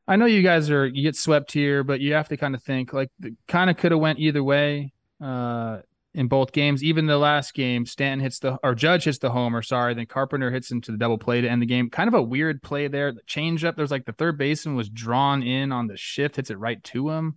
I 0.08 0.16
know 0.16 0.26
you 0.26 0.42
guys 0.42 0.70
are 0.70 0.88
you 0.88 1.04
get 1.04 1.16
swept 1.16 1.52
here, 1.52 1.84
but 1.84 2.02
you 2.02 2.14
have 2.14 2.28
to 2.30 2.38
kind 2.38 2.54
of 2.54 2.62
think 2.62 2.94
like 2.94 3.10
kind 3.48 3.70
of 3.70 3.78
could 3.78 3.92
have 3.92 4.02
went 4.02 4.20
either 4.20 4.44
way 4.44 4.94
uh, 5.22 5.80
in 6.14 6.28
both 6.28 6.52
games. 6.52 6.84
Even 6.84 7.06
the 7.06 7.18
last 7.18 7.54
game, 7.54 7.86
Stanton 7.86 8.20
hits 8.20 8.40
the 8.40 8.58
or 8.64 8.76
Judge 8.76 9.06
hits 9.06 9.18
the 9.20 9.32
homer. 9.32 9.62
Sorry, 9.62 9.94
then 9.94 10.06
Carpenter 10.06 10.52
hits 10.52 10.72
into 10.72 10.92
the 10.92 10.98
double 10.98 11.18
play 11.18 11.42
to 11.42 11.48
end 11.50 11.62
the 11.62 11.66
game. 11.66 11.90
Kind 11.90 12.08
of 12.08 12.14
a 12.14 12.22
weird 12.22 12.62
play 12.62 12.88
there. 12.88 13.12
The 13.12 13.22
change 13.26 13.64
up. 13.64 13.76
There's 13.76 13.92
like 13.92 14.06
the 14.06 14.12
third 14.14 14.38
baseman 14.38 14.76
was 14.76 14.90
drawn 14.90 15.42
in 15.44 15.72
on 15.72 15.88
the 15.88 15.98
shift, 15.98 16.36
hits 16.36 16.50
it 16.50 16.58
right 16.60 16.84
to 16.86 17.10
him. 17.12 17.36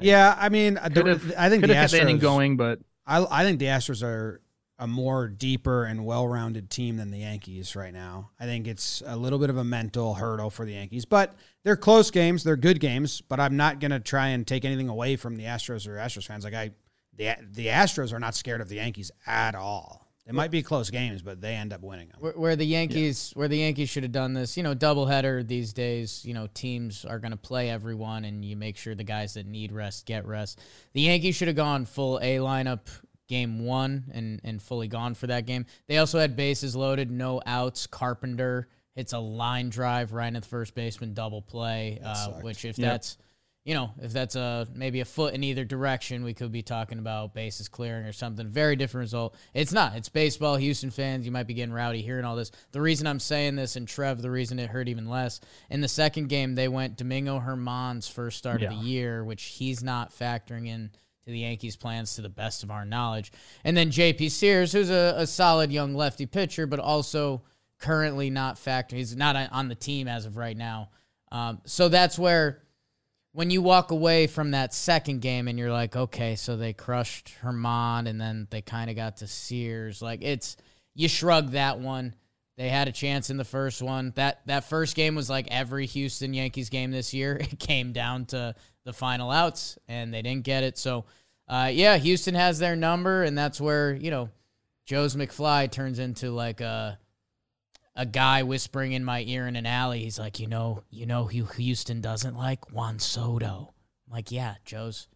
Yeah, 0.00 0.36
I 0.38 0.48
mean, 0.50 0.74
the- 0.74 0.90
Could've- 0.90 1.34
I 1.36 1.48
think 1.48 1.62
Could 1.62 1.70
the 1.70 1.74
have 1.74 1.90
kept 1.90 2.06
the 2.06 2.12
Astros 2.12 2.20
going, 2.20 2.56
but 2.56 2.78
I, 3.06 3.26
I 3.28 3.42
think 3.44 3.58
the 3.58 3.66
Astros 3.66 4.04
are 4.04 4.40
a 4.78 4.86
more 4.86 5.26
deeper 5.28 5.84
and 5.84 6.06
well-rounded 6.06 6.70
team 6.70 6.96
than 6.96 7.10
the 7.10 7.18
Yankees 7.18 7.74
right 7.76 7.92
now. 7.92 8.30
I 8.38 8.44
think 8.44 8.66
it's 8.68 9.02
a 9.04 9.16
little 9.16 9.38
bit 9.38 9.50
of 9.50 9.56
a 9.58 9.64
mental 9.64 10.14
hurdle 10.14 10.48
for 10.48 10.64
the 10.64 10.72
Yankees, 10.72 11.04
but 11.04 11.34
they're 11.64 11.76
close 11.76 12.10
games, 12.10 12.44
they're 12.44 12.56
good 12.56 12.80
games. 12.80 13.20
But 13.20 13.40
I'm 13.40 13.56
not 13.56 13.80
going 13.80 13.90
to 13.90 14.00
try 14.00 14.28
and 14.28 14.46
take 14.46 14.64
anything 14.64 14.88
away 14.88 15.16
from 15.16 15.36
the 15.36 15.42
Astros 15.44 15.86
or 15.88 15.96
Astros 15.96 16.24
fans. 16.26 16.44
Like 16.44 16.54
I, 16.54 16.70
the 17.20 17.36
the 17.52 17.66
Astros 17.66 18.12
are 18.12 18.18
not 18.18 18.34
scared 18.34 18.60
of 18.60 18.68
the 18.68 18.76
Yankees 18.76 19.10
at 19.26 19.54
all. 19.54 20.08
They 20.26 20.32
might 20.32 20.50
be 20.50 20.62
close 20.62 20.90
games, 20.90 21.22
but 21.22 21.40
they 21.40 21.54
end 21.54 21.72
up 21.72 21.82
winning 21.82 22.08
them. 22.08 22.18
Where, 22.20 22.32
where 22.32 22.56
the 22.56 22.64
Yankees, 22.64 23.32
where 23.34 23.48
the 23.48 23.58
Yankees 23.58 23.88
should 23.88 24.04
have 24.04 24.12
done 24.12 24.32
this, 24.32 24.56
you 24.56 24.62
know, 24.62 24.74
doubleheader 24.76 25.46
these 25.46 25.72
days. 25.72 26.24
You 26.24 26.34
know, 26.34 26.46
teams 26.54 27.04
are 27.04 27.18
going 27.18 27.32
to 27.32 27.36
play 27.36 27.68
everyone, 27.68 28.24
and 28.24 28.44
you 28.44 28.56
make 28.56 28.76
sure 28.76 28.94
the 28.94 29.02
guys 29.04 29.34
that 29.34 29.46
need 29.46 29.72
rest 29.72 30.06
get 30.06 30.26
rest. 30.26 30.60
The 30.92 31.00
Yankees 31.02 31.34
should 31.34 31.48
have 31.48 31.56
gone 31.56 31.84
full 31.84 32.18
A 32.22 32.36
lineup 32.36 32.88
game 33.28 33.64
one 33.64 34.04
and 34.12 34.40
and 34.44 34.62
fully 34.62 34.88
gone 34.88 35.14
for 35.14 35.26
that 35.26 35.46
game. 35.46 35.66
They 35.88 35.98
also 35.98 36.18
had 36.18 36.36
bases 36.36 36.74
loaded, 36.76 37.10
no 37.10 37.42
outs. 37.44 37.86
Carpenter 37.86 38.68
hits 38.94 39.12
a 39.12 39.18
line 39.18 39.68
drive 39.68 40.12
right 40.12 40.34
at 40.34 40.42
the 40.42 40.48
first 40.48 40.74
baseman, 40.74 41.12
double 41.14 41.42
play. 41.42 42.00
Uh, 42.04 42.32
which 42.40 42.64
if 42.64 42.78
Yep. 42.78 42.90
that's 42.90 43.18
you 43.70 43.76
know, 43.76 43.92
if 44.02 44.12
that's 44.12 44.34
a 44.34 44.66
maybe 44.74 44.98
a 44.98 45.04
foot 45.04 45.32
in 45.32 45.44
either 45.44 45.64
direction, 45.64 46.24
we 46.24 46.34
could 46.34 46.50
be 46.50 46.60
talking 46.60 46.98
about 46.98 47.34
bases 47.34 47.68
clearing 47.68 48.04
or 48.04 48.12
something. 48.12 48.48
Very 48.48 48.74
different 48.74 49.04
result. 49.04 49.36
It's 49.54 49.72
not. 49.72 49.94
It's 49.94 50.08
baseball. 50.08 50.56
Houston 50.56 50.90
fans, 50.90 51.24
you 51.24 51.30
might 51.30 51.46
be 51.46 51.54
getting 51.54 51.72
rowdy 51.72 52.02
hearing 52.02 52.24
all 52.24 52.34
this. 52.34 52.50
The 52.72 52.80
reason 52.80 53.06
I'm 53.06 53.20
saying 53.20 53.54
this, 53.54 53.76
and 53.76 53.86
Trev, 53.86 54.22
the 54.22 54.30
reason 54.30 54.58
it 54.58 54.70
hurt 54.70 54.88
even 54.88 55.08
less, 55.08 55.38
in 55.70 55.82
the 55.82 55.86
second 55.86 56.28
game, 56.28 56.56
they 56.56 56.66
went 56.66 56.96
Domingo 56.96 57.38
Germán's 57.38 58.08
first 58.08 58.38
start 58.38 58.60
of 58.60 58.70
the 58.70 58.74
year, 58.74 59.22
which 59.22 59.44
he's 59.44 59.84
not 59.84 60.10
factoring 60.12 60.66
in 60.66 60.90
to 61.24 61.30
the 61.30 61.38
Yankees' 61.38 61.76
plans 61.76 62.16
to 62.16 62.22
the 62.22 62.28
best 62.28 62.64
of 62.64 62.72
our 62.72 62.84
knowledge. 62.84 63.30
And 63.62 63.76
then 63.76 63.92
JP 63.92 64.32
Sears, 64.32 64.72
who's 64.72 64.90
a, 64.90 65.14
a 65.16 65.28
solid 65.28 65.70
young 65.70 65.94
lefty 65.94 66.26
pitcher, 66.26 66.66
but 66.66 66.80
also 66.80 67.42
currently 67.78 68.30
not 68.30 68.56
factoring. 68.56 68.94
He's 68.94 69.14
not 69.14 69.36
on 69.52 69.68
the 69.68 69.76
team 69.76 70.08
as 70.08 70.26
of 70.26 70.36
right 70.36 70.56
now. 70.56 70.90
Um, 71.30 71.60
so 71.66 71.88
that's 71.88 72.18
where 72.18 72.64
when 73.32 73.50
you 73.50 73.62
walk 73.62 73.90
away 73.90 74.26
from 74.26 74.52
that 74.52 74.74
second 74.74 75.20
game 75.20 75.46
and 75.46 75.58
you're 75.58 75.72
like, 75.72 75.94
okay, 75.94 76.34
so 76.36 76.56
they 76.56 76.72
crushed 76.72 77.32
Germán 77.42 78.08
and 78.08 78.20
then 78.20 78.48
they 78.50 78.62
kind 78.62 78.90
of 78.90 78.96
got 78.96 79.18
to 79.18 79.26
Sears. 79.26 80.02
Like 80.02 80.22
it's 80.22 80.56
you 80.94 81.08
shrug 81.08 81.52
that 81.52 81.78
one. 81.78 82.14
They 82.56 82.68
had 82.68 82.88
a 82.88 82.92
chance 82.92 83.30
in 83.30 83.36
the 83.36 83.44
first 83.44 83.80
one. 83.80 84.12
That 84.16 84.40
that 84.46 84.64
first 84.64 84.96
game 84.96 85.14
was 85.14 85.30
like 85.30 85.48
every 85.50 85.86
Houston 85.86 86.34
Yankees 86.34 86.70
game 86.70 86.90
this 86.90 87.14
year. 87.14 87.36
It 87.40 87.58
came 87.58 87.92
down 87.92 88.26
to 88.26 88.54
the 88.84 88.92
final 88.92 89.30
outs 89.30 89.78
and 89.88 90.12
they 90.12 90.22
didn't 90.22 90.44
get 90.44 90.64
it. 90.64 90.76
So 90.76 91.04
uh, 91.50 91.70
yeah, 91.72 91.96
Houston 91.96 92.36
has 92.36 92.60
their 92.60 92.76
number, 92.76 93.24
and 93.24 93.36
that's 93.36 93.60
where 93.60 93.92
you 93.92 94.10
know 94.12 94.30
Joe's 94.86 95.16
McFly 95.16 95.70
turns 95.70 95.98
into 95.98 96.30
like 96.30 96.60
a 96.60 96.96
a 98.00 98.06
guy 98.06 98.42
whispering 98.42 98.92
in 98.92 99.04
my 99.04 99.20
ear 99.22 99.46
in 99.46 99.56
an 99.56 99.66
alley. 99.66 100.00
He's 100.04 100.18
like, 100.18 100.40
you 100.40 100.46
know, 100.46 100.84
you 100.88 101.04
know 101.04 101.24
who 101.26 101.44
Houston 101.44 102.00
doesn't 102.00 102.34
like 102.34 102.72
Juan 102.72 102.98
Soto. 102.98 103.74
I'm 104.06 104.12
like, 104.14 104.30
yeah, 104.32 104.54
Joe's. 104.64 105.06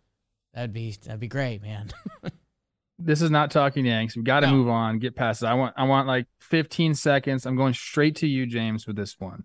That'd 0.52 0.74
be 0.74 0.94
that'd 1.02 1.18
be 1.18 1.26
great, 1.28 1.62
man. 1.62 1.90
this 2.98 3.22
is 3.22 3.30
not 3.30 3.50
talking 3.50 3.86
Yanks. 3.86 4.14
We've 4.16 4.24
got 4.24 4.40
to 4.40 4.46
No. 4.48 4.52
move 4.52 4.68
on, 4.68 4.98
get 4.98 5.16
past 5.16 5.42
it. 5.42 5.46
I 5.46 5.54
want 5.54 5.74
I 5.78 5.84
want 5.84 6.06
like 6.06 6.26
15 6.40 6.94
seconds. 6.94 7.46
I'm 7.46 7.56
going 7.56 7.72
straight 7.74 8.16
to 8.16 8.26
you, 8.28 8.44
James, 8.46 8.86
with 8.86 8.96
this 8.96 9.18
one. 9.18 9.44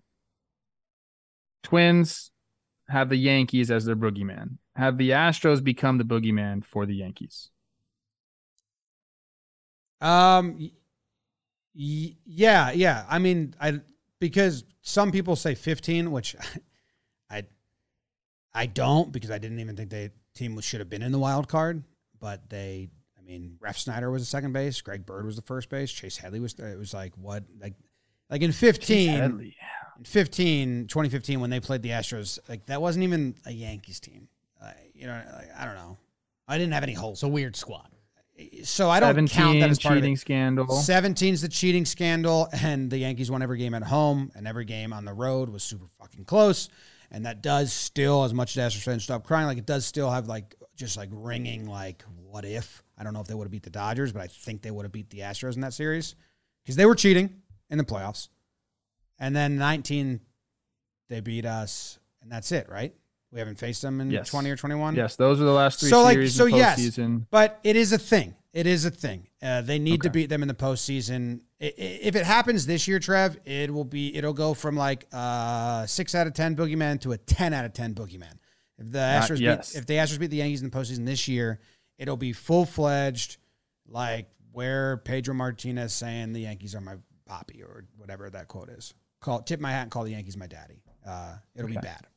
Twins 1.63 2.31
have 2.89 3.09
the 3.09 3.15
Yankees 3.15 3.71
as 3.71 3.85
their 3.85 3.95
boogeyman. 3.95 4.57
Have 4.75 4.97
the 4.97 5.11
Astros 5.11 5.63
become 5.63 5.97
the 5.97 6.03
boogeyman 6.03 6.65
for 6.65 6.85
the 6.85 6.95
Yankees? 6.95 7.49
Um, 10.01 10.57
y- 10.59 10.71
y- 10.71 10.71
yeah, 11.73 12.71
yeah. 12.71 13.05
I 13.09 13.19
mean, 13.19 13.53
I 13.59 13.79
because 14.19 14.63
some 14.81 15.11
people 15.11 15.35
say 15.35 15.55
15, 15.55 16.11
which 16.11 16.35
I 17.29 17.43
I 18.53 18.65
don't 18.65 19.11
because 19.11 19.31
I 19.31 19.37
didn't 19.37 19.59
even 19.59 19.75
think 19.75 19.89
the 19.89 20.11
team 20.33 20.59
should 20.61 20.79
have 20.79 20.89
been 20.89 21.01
in 21.01 21.11
the 21.11 21.19
wild 21.19 21.47
card, 21.47 21.83
but 22.19 22.49
they. 22.49 22.89
I 23.17 23.31
mean, 23.31 23.57
Refsnyder 23.63 24.11
was 24.11 24.23
the 24.23 24.25
second 24.25 24.53
base, 24.53 24.81
Greg 24.81 25.05
Bird 25.05 25.23
was 25.23 25.35
the 25.35 25.43
first 25.43 25.69
base, 25.69 25.91
Chase 25.91 26.17
Headley 26.17 26.39
was. 26.39 26.53
It 26.55 26.79
was 26.79 26.95
like 26.95 27.13
what, 27.15 27.43
like, 27.61 27.75
like 28.31 28.41
in 28.41 28.51
15, 28.51 29.17
Sadly. 29.17 29.55
in 29.99 30.03
15, 30.03 30.87
2015, 30.87 31.39
when 31.39 31.51
they 31.51 31.59
played 31.59 31.83
the 31.83 31.89
Astros, 31.89 32.39
like 32.49 32.65
that 32.65 32.81
wasn't 32.81 33.03
even 33.03 33.35
a 33.45 33.51
Yankees 33.51 33.99
team. 33.99 34.27
Uh, 34.59 34.71
you 34.95 35.05
know, 35.05 35.21
like, 35.35 35.49
I 35.55 35.65
don't 35.65 35.75
know. 35.75 35.97
I 36.47 36.57
didn't 36.57 36.73
have 36.73 36.81
any 36.81 36.93
hope. 36.93 37.11
it's 37.13 37.23
a 37.23 37.27
weird 37.27 37.55
squad. 37.55 37.89
So 38.63 38.89
I 38.89 38.99
don't 38.99 39.27
count 39.29 39.59
that 39.59 39.69
as 39.69 39.79
part 39.79 39.93
of 39.93 39.97
it. 39.97 40.01
cheating 40.01 40.17
scandal. 40.17 40.65
17's 40.67 41.41
the 41.41 41.49
cheating 41.49 41.85
scandal, 41.85 42.47
and 42.51 42.89
the 42.89 42.97
Yankees 42.97 43.29
won 43.29 43.41
every 43.41 43.57
game 43.57 43.73
at 43.73 43.83
home, 43.83 44.31
and 44.35 44.47
every 44.47 44.65
game 44.65 44.93
on 44.93 45.05
the 45.05 45.13
road 45.13 45.49
was 45.49 45.63
super 45.63 45.87
fucking 45.99 46.25
close. 46.25 46.69
And 47.11 47.25
that 47.25 47.41
does 47.41 47.73
still, 47.73 48.23
as 48.23 48.33
much 48.33 48.55
as 48.55 48.73
Astros 48.73 48.83
fans 48.83 49.03
stop 49.03 49.25
crying, 49.25 49.47
like 49.47 49.57
it 49.57 49.65
does 49.65 49.85
still 49.85 50.09
have 50.09 50.27
like 50.27 50.55
just 50.75 50.95
like 50.95 51.09
ringing 51.11 51.67
like 51.67 52.03
what 52.29 52.45
if? 52.45 52.83
I 52.97 53.03
don't 53.03 53.13
know 53.13 53.21
if 53.21 53.27
they 53.27 53.33
would 53.33 53.45
have 53.45 53.51
beat 53.51 53.63
the 53.63 53.69
Dodgers, 53.69 54.11
but 54.11 54.21
I 54.21 54.27
think 54.27 54.61
they 54.61 54.71
would 54.71 54.85
have 54.85 54.91
beat 54.91 55.09
the 55.09 55.19
Astros 55.19 55.55
in 55.55 55.61
that 55.61 55.73
series 55.73 56.15
because 56.63 56.75
they 56.75 56.85
were 56.85 56.95
cheating 56.95 57.41
in 57.69 57.77
the 57.77 57.83
playoffs. 57.83 58.29
And 59.19 59.35
then 59.35 59.57
19, 59.57 60.21
they 61.09 61.19
beat 61.19 61.45
us, 61.45 61.99
and 62.21 62.31
that's 62.31 62.51
it, 62.51 62.69
right? 62.69 62.93
We 63.31 63.39
haven't 63.39 63.59
faced 63.59 63.81
them 63.81 64.01
in 64.01 64.09
Yes. 64.09 64.29
20 64.29 64.49
or 64.49 64.55
21. 64.55 64.95
Yes, 64.95 65.15
those 65.15 65.39
are 65.39 65.43
the 65.43 65.51
last 65.51 65.79
three 65.79 65.89
So, 65.89 66.01
like, 66.01 66.15
series 66.15 66.35
so 66.35 66.45
in 66.45 66.51
the 66.51 66.57
yes. 66.57 66.79
postseason. 66.79 67.25
But 67.29 67.59
it 67.63 67.75
is 67.75 67.91
a 67.93 67.97
thing. 67.99 68.33
It 68.53 68.65
is 68.65 68.85
a 68.85 68.89
thing. 68.89 69.27
Uh, 69.41 69.61
they 69.61 69.77
need 69.77 70.01
to 70.01 70.09
beat 70.09 70.27
them 70.29 70.41
in 70.41 70.47
the 70.47 70.55
postseason. 70.55 71.41
if 71.59 72.15
it 72.15 72.25
happens 72.25 72.65
this 72.65 72.87
year, 72.87 72.99
Trev, 72.99 73.37
it 73.45 73.71
will 73.71 73.83
be 73.85 74.15
it'll 74.15 74.33
go 74.33 74.53
from 74.55 74.75
like 74.75 75.05
uh 75.11 75.85
six 75.85 76.15
out 76.15 76.25
of 76.25 76.33
ten 76.33 76.55
boogeyman 76.55 76.99
to 77.01 77.11
a 77.11 77.17
ten 77.17 77.53
out 77.53 77.65
of 77.65 77.73
ten 77.73 77.93
boogeyman. 77.93 78.33
If 78.79 78.91
the 78.91 78.97
Astros 78.99 79.39
yes. 79.39 79.73
beat, 79.73 79.79
if 79.79 79.85
the 79.85 79.93
Astros 79.95 80.19
beat 80.19 80.31
the 80.31 80.37
Yankees 80.37 80.63
in 80.63 80.69
the 80.69 80.75
postseason 80.75 81.05
this 81.05 81.27
year, 81.27 81.59
it'll 81.97 82.17
be 82.17 82.33
full 82.33 82.65
fledged, 82.65 83.37
like 83.87 84.29
where 84.51 84.97
Pedro 84.97 85.35
Martinez 85.35 85.93
saying 85.93 86.33
the 86.33 86.41
Yankees 86.41 86.73
are 86.73 86.81
my 86.81 86.95
poppy 87.27 87.61
or 87.61 87.85
whatever 87.97 88.29
that 88.31 88.47
quote 88.47 88.69
is. 88.69 88.93
Call 89.21 89.41
tip 89.43 89.59
my 89.59 89.69
hat 89.71 89.83
and 89.83 89.91
call 89.91 90.05
the 90.05 90.11
Yankees 90.11 90.37
my 90.37 90.47
daddy. 90.47 90.81
Uh, 91.05 91.35
it'll 91.55 91.67
be 91.67 91.75
bad. 91.75 92.07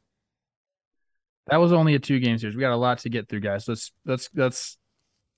That 1.49 1.57
was 1.57 1.73
only 1.73 1.95
a 1.95 1.99
two 1.99 2.21
game 2.21 2.39
series. 2.39 2.55
We 2.57 2.61
got 2.61 2.73
a 2.73 2.77
lot 2.77 2.99
to 3.01 3.09
get 3.09 3.29
through, 3.29 3.41
guys. 3.41 3.67
Let's 3.69 3.93
let's 4.07 4.29
let's 4.35 4.79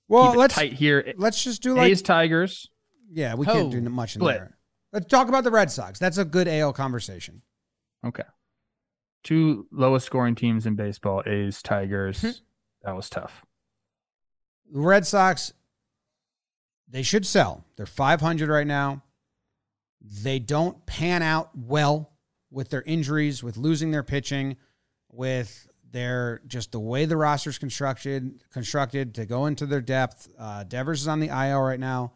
Well, 0.07 0.27
keep 0.27 0.35
it 0.35 0.39
let's 0.39 0.55
tight 0.55 0.73
here. 0.73 1.13
let's 1.17 1.43
just 1.43 1.61
do 1.63 1.75
like 1.75 1.91
A's 1.91 2.01
Tigers. 2.01 2.69
yeah, 3.11 3.33
we 3.35 3.45
can't 3.45 3.71
do 3.71 3.77
Oh, 3.85 3.89
much 3.89 4.15
in 4.15 4.21
split. 4.21 4.35
there. 4.37 4.57
Let's 4.93 5.07
talk 5.07 5.27
about 5.27 5.43
the 5.43 5.51
Red 5.51 5.71
Sox. 5.71 5.99
That's 5.99 6.17
a 6.17 6.25
good 6.25 6.47
AL 6.47 6.73
conversation. 6.73 7.41
Okay. 8.05 8.23
Two 9.23 9.67
lowest 9.71 10.05
scoring 10.05 10.35
teams 10.35 10.65
in 10.67 10.75
baseball, 10.75 11.23
A's, 11.25 11.61
Tigers. 11.63 12.21
Hmm. 12.21 12.29
that 12.83 12.95
was 12.95 13.09
tough. 13.09 13.43
The 14.71 14.79
Red 14.79 15.05
Sox, 15.07 15.53
they 16.87 17.01
should 17.01 17.25
sell. 17.25 17.65
They're 17.75 17.85
500 17.87 18.47
right 18.49 18.67
now. 18.67 19.01
They 20.01 20.37
don't 20.37 20.85
pan 20.85 21.23
out 21.23 21.49
well 21.57 22.11
with 22.51 22.69
their 22.69 22.83
injuries, 22.83 23.41
with 23.43 23.57
losing 23.57 23.89
their 23.91 24.03
pitching, 24.03 24.55
with 25.11 25.67
their 25.95 26.41
just 26.45 26.71
the 26.73 26.79
way 26.79 27.05
the 27.05 27.15
roster's 27.17 27.57
constructed, 27.57 28.43
constructed 28.51 29.15
to 29.15 29.25
go 29.25 29.45
into 29.45 29.65
their 29.65 29.81
depth. 29.81 30.27
Uh, 30.37 30.63
Devers 30.65 31.01
is 31.01 31.07
on 31.07 31.21
the 31.21 31.27
IL 31.29 31.61
right 31.61 31.79
now. 31.79 32.11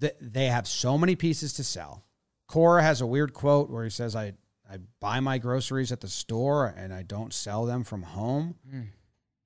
Th- 0.00 0.16
They 0.20 0.46
have 0.46 0.66
so 0.66 0.98
many 0.98 1.14
pieces 1.16 1.52
to 1.54 1.64
sell. 1.64 2.04
Cora 2.48 2.82
has 2.82 3.00
a 3.00 3.06
weird 3.06 3.32
quote 3.32 3.70
where 3.70 3.84
he 3.84 3.90
says, 3.90 4.16
"I 4.16 4.32
I 4.70 4.78
buy 5.00 5.20
my 5.20 5.38
groceries 5.38 5.92
at 5.92 6.00
the 6.00 6.08
store 6.08 6.66
and 6.76 6.92
I 6.92 7.02
don't 7.04 7.32
sell 7.32 7.64
them 7.64 7.84
from 7.84 8.02
home." 8.02 8.56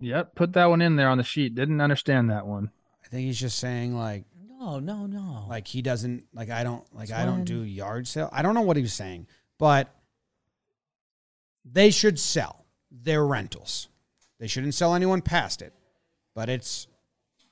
Yep. 0.01 0.35
Put 0.35 0.55
that 0.55 0.67
one 0.71 0.81
in 0.83 0.97
there 0.97 1.09
on 1.11 1.19
the 1.19 1.25
sheet. 1.25 1.55
Didn't 1.55 1.81
understand 1.81 2.31
that 2.31 2.47
one. 2.47 2.71
I 3.05 3.09
think 3.09 3.27
he's 3.27 3.39
just 3.39 3.59
saying 3.59 3.95
like 3.97 4.25
No, 4.59 4.79
no, 4.81 5.07
no. 5.07 5.45
like 5.49 5.69
he 5.69 5.83
doesn't 5.83 6.25
like 6.33 6.49
I 6.51 6.65
don't 6.65 6.85
like 6.95 7.09
That's 7.09 7.21
I 7.21 7.27
don't 7.27 7.45
do 7.45 7.63
yard 7.63 8.09
sale. 8.09 8.29
I 8.33 8.41
don't 8.43 8.55
know 8.55 8.63
what 8.63 8.77
he 8.77 8.83
was 8.83 8.95
saying, 8.95 9.27
but 9.59 9.95
they 11.65 11.91
should 11.91 12.19
sell 12.19 12.62
their 12.93 13.25
rentals. 13.27 13.89
They 14.39 14.47
shouldn't 14.47 14.75
sell 14.75 14.95
anyone 14.95 15.23
past 15.23 15.63
it. 15.63 15.73
But 16.35 16.49
it's 16.49 16.87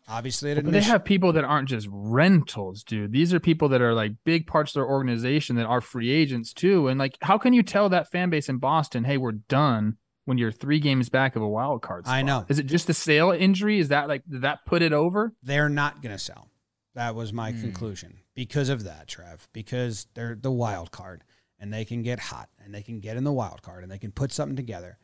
obviously 0.09 0.55
they 0.55 0.81
have 0.83 1.05
people 1.05 1.33
that 1.35 1.45
aren't 1.45 1.69
just 1.69 1.87
rentals, 1.91 2.83
dude. 2.83 3.13
These 3.13 3.33
are 3.35 3.41
people 3.41 3.69
that 3.71 3.81
are 3.83 3.95
like 3.95 4.13
big 4.25 4.47
parts 4.47 4.71
of 4.73 4.75
their 4.75 4.89
organization 4.89 5.57
that 5.57 5.67
are 5.67 5.81
free 5.81 6.11
agents 6.11 6.53
too. 6.53 6.89
And 6.89 6.99
like, 6.99 7.17
how 7.23 7.39
can 7.39 7.53
you 7.53 7.63
tell 7.63 7.89
that 7.91 8.11
fan 8.11 8.31
base 8.31 8.49
in 8.49 8.59
Boston, 8.59 9.05
hey, 9.05 9.17
we're 9.19 9.33
done 9.33 9.97
when 10.25 10.39
you're 10.39 10.53
three 10.53 10.81
games 10.81 11.09
back 11.09 11.37
of 11.37 11.43
a 11.43 11.49
wild 11.49 11.83
card? 11.83 12.05
I 12.07 12.23
know. 12.23 12.45
Is 12.49 12.59
it 12.59 12.67
just 12.67 12.89
a 12.89 12.95
sale 12.95 13.31
injury? 13.31 13.79
Is 13.79 13.89
that 13.89 14.09
like 14.09 14.23
did 14.29 14.43
that 14.43 14.65
put 14.67 14.83
it 14.83 14.93
over? 14.93 15.33
they're 15.43 15.69
not 15.69 16.03
going 16.03 16.15
to 16.15 16.19
sell. 16.23 16.49
That 16.95 17.15
was 17.15 17.33
my 17.33 17.53
Hmm. 17.53 17.61
conclusion 17.61 18.17
because 18.35 18.69
of 18.69 18.85
that, 18.85 19.07
Trev. 19.07 19.49
Because 19.53 20.07
they're 20.15 20.35
the 20.41 20.51
wild 20.51 20.91
card 20.91 21.23
and 21.59 21.73
they 21.73 21.85
can 21.85 22.03
get 22.03 22.19
hot 22.19 22.49
and 22.65 22.75
they 22.75 22.83
can 22.83 23.01
get 23.01 23.17
in 23.17 23.25
the 23.25 23.33
wild 23.33 23.63
card 23.63 23.83
and 23.85 23.93
they 23.93 23.99
can 23.99 24.11
put 24.11 24.33
something 24.33 24.57
together. 24.57 24.99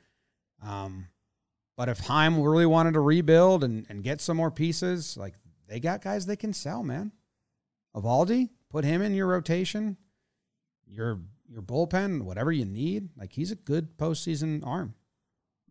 Um, 0.62 1.08
but 1.76 1.88
if 1.88 1.98
Chaim 1.98 2.40
really 2.40 2.66
wanted 2.66 2.94
to 2.94 3.00
rebuild 3.00 3.62
and, 3.62 3.86
and 3.88 4.02
get 4.02 4.20
some 4.20 4.36
more 4.36 4.50
pieces, 4.50 5.16
like 5.16 5.34
they 5.68 5.80
got 5.80 6.02
guys 6.02 6.26
they 6.26 6.36
can 6.36 6.52
sell, 6.52 6.82
man. 6.82 7.12
Eovaldi, 7.94 8.50
put 8.70 8.84
him 8.84 9.02
in 9.02 9.14
your 9.14 9.26
rotation, 9.26 9.96
your 10.86 11.20
your 11.48 11.62
bullpen, 11.62 12.22
whatever 12.22 12.52
you 12.52 12.64
need. 12.64 13.10
Like 13.16 13.32
he's 13.32 13.50
a 13.50 13.56
good 13.56 13.96
postseason 13.98 14.66
arm. 14.66 14.94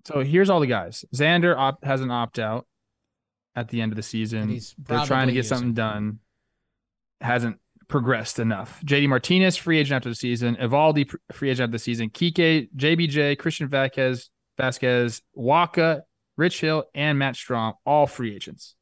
So 0.06 0.24
here's 0.24 0.50
all 0.50 0.60
the 0.60 0.68
guys. 0.68 1.04
Xander 1.16 1.58
opt, 1.58 1.84
has 1.84 2.02
an 2.02 2.12
opt 2.12 2.38
out 2.40 2.68
at 3.56 3.70
the 3.70 3.82
end 3.82 3.92
of 3.92 3.96
the 3.96 4.04
season. 4.04 4.50
He's 4.50 4.76
They're 4.78 5.06
trying 5.06 5.28
to 5.28 5.34
get 5.34 5.46
something 5.46 5.74
done. 5.74 6.20
Hasn't 7.22 7.60
progressed 7.88 8.40
enough. 8.40 8.82
JD 8.86 9.10
Martinez, 9.10 9.58
free 9.58 9.80
agent 9.80 9.96
after 9.96 10.10
the 10.10 10.16
season. 10.16 10.56
Eovaldi, 10.58 11.12
free 11.32 11.50
agent 11.50 11.70
after 11.70 11.72
the 11.72 11.80
season. 11.80 12.10
Kike, 12.10 12.70
JBJ, 12.76 13.40
Christian 13.40 13.68
Vázquez, 13.68 14.30
Vázquez, 14.60 15.22
Wacha, 15.38 16.02
Rich 16.38 16.62
Hill, 16.62 16.86
and 16.94 17.20
Matt 17.20 17.36
Strahm, 17.36 17.74
all 17.86 18.08
free 18.08 18.36
agents. 18.36 18.76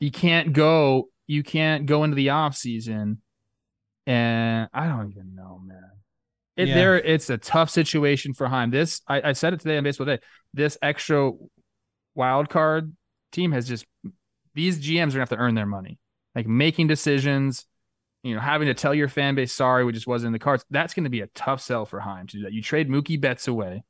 You 0.00 0.10
can't 0.10 0.52
go. 0.52 1.08
You 1.26 1.42
can't 1.42 1.86
go 1.86 2.04
into 2.04 2.14
the 2.14 2.30
off 2.30 2.56
season, 2.56 3.20
and 4.06 4.68
I 4.72 4.86
don't 4.86 5.10
even 5.10 5.34
know, 5.34 5.60
man. 5.64 5.82
It, 6.56 6.68
Yeah. 6.68 6.74
there, 6.74 6.96
it's 6.96 7.30
a 7.30 7.38
tough 7.38 7.70
situation 7.70 8.34
for 8.34 8.48
Chaim. 8.48 8.70
This, 8.70 9.00
I, 9.06 9.30
I 9.30 9.32
said 9.32 9.52
it 9.52 9.60
today 9.60 9.76
on 9.76 9.84
Baseball 9.84 10.06
Day. 10.06 10.18
This 10.54 10.78
extra 10.82 11.30
wild 12.14 12.48
card 12.48 12.96
team 13.32 13.52
has 13.52 13.68
just 13.68 13.86
these 14.54 14.80
GMs 14.80 15.08
are 15.08 15.10
gonna 15.10 15.20
have 15.20 15.28
to 15.30 15.36
earn 15.36 15.54
their 15.54 15.66
money, 15.66 15.98
like 16.34 16.46
making 16.46 16.86
decisions. 16.86 17.66
You 18.22 18.34
know, 18.34 18.40
having 18.40 18.66
to 18.66 18.74
tell 18.74 18.94
your 18.94 19.08
fan 19.08 19.34
base, 19.34 19.52
sorry, 19.52 19.84
we 19.84 19.92
just 19.92 20.06
wasn't 20.06 20.28
in 20.28 20.32
the 20.32 20.38
cards. 20.38 20.64
That's 20.70 20.92
going 20.92 21.04
to 21.04 21.10
be 21.10 21.20
a 21.20 21.28
tough 21.28 21.60
sell 21.60 21.86
for 21.86 22.00
Chaim 22.00 22.26
to 22.26 22.36
do 22.38 22.42
that. 22.44 22.52
You 22.52 22.62
trade 22.62 22.88
Mookie 22.88 23.20
Betts 23.20 23.46
away, 23.46 23.84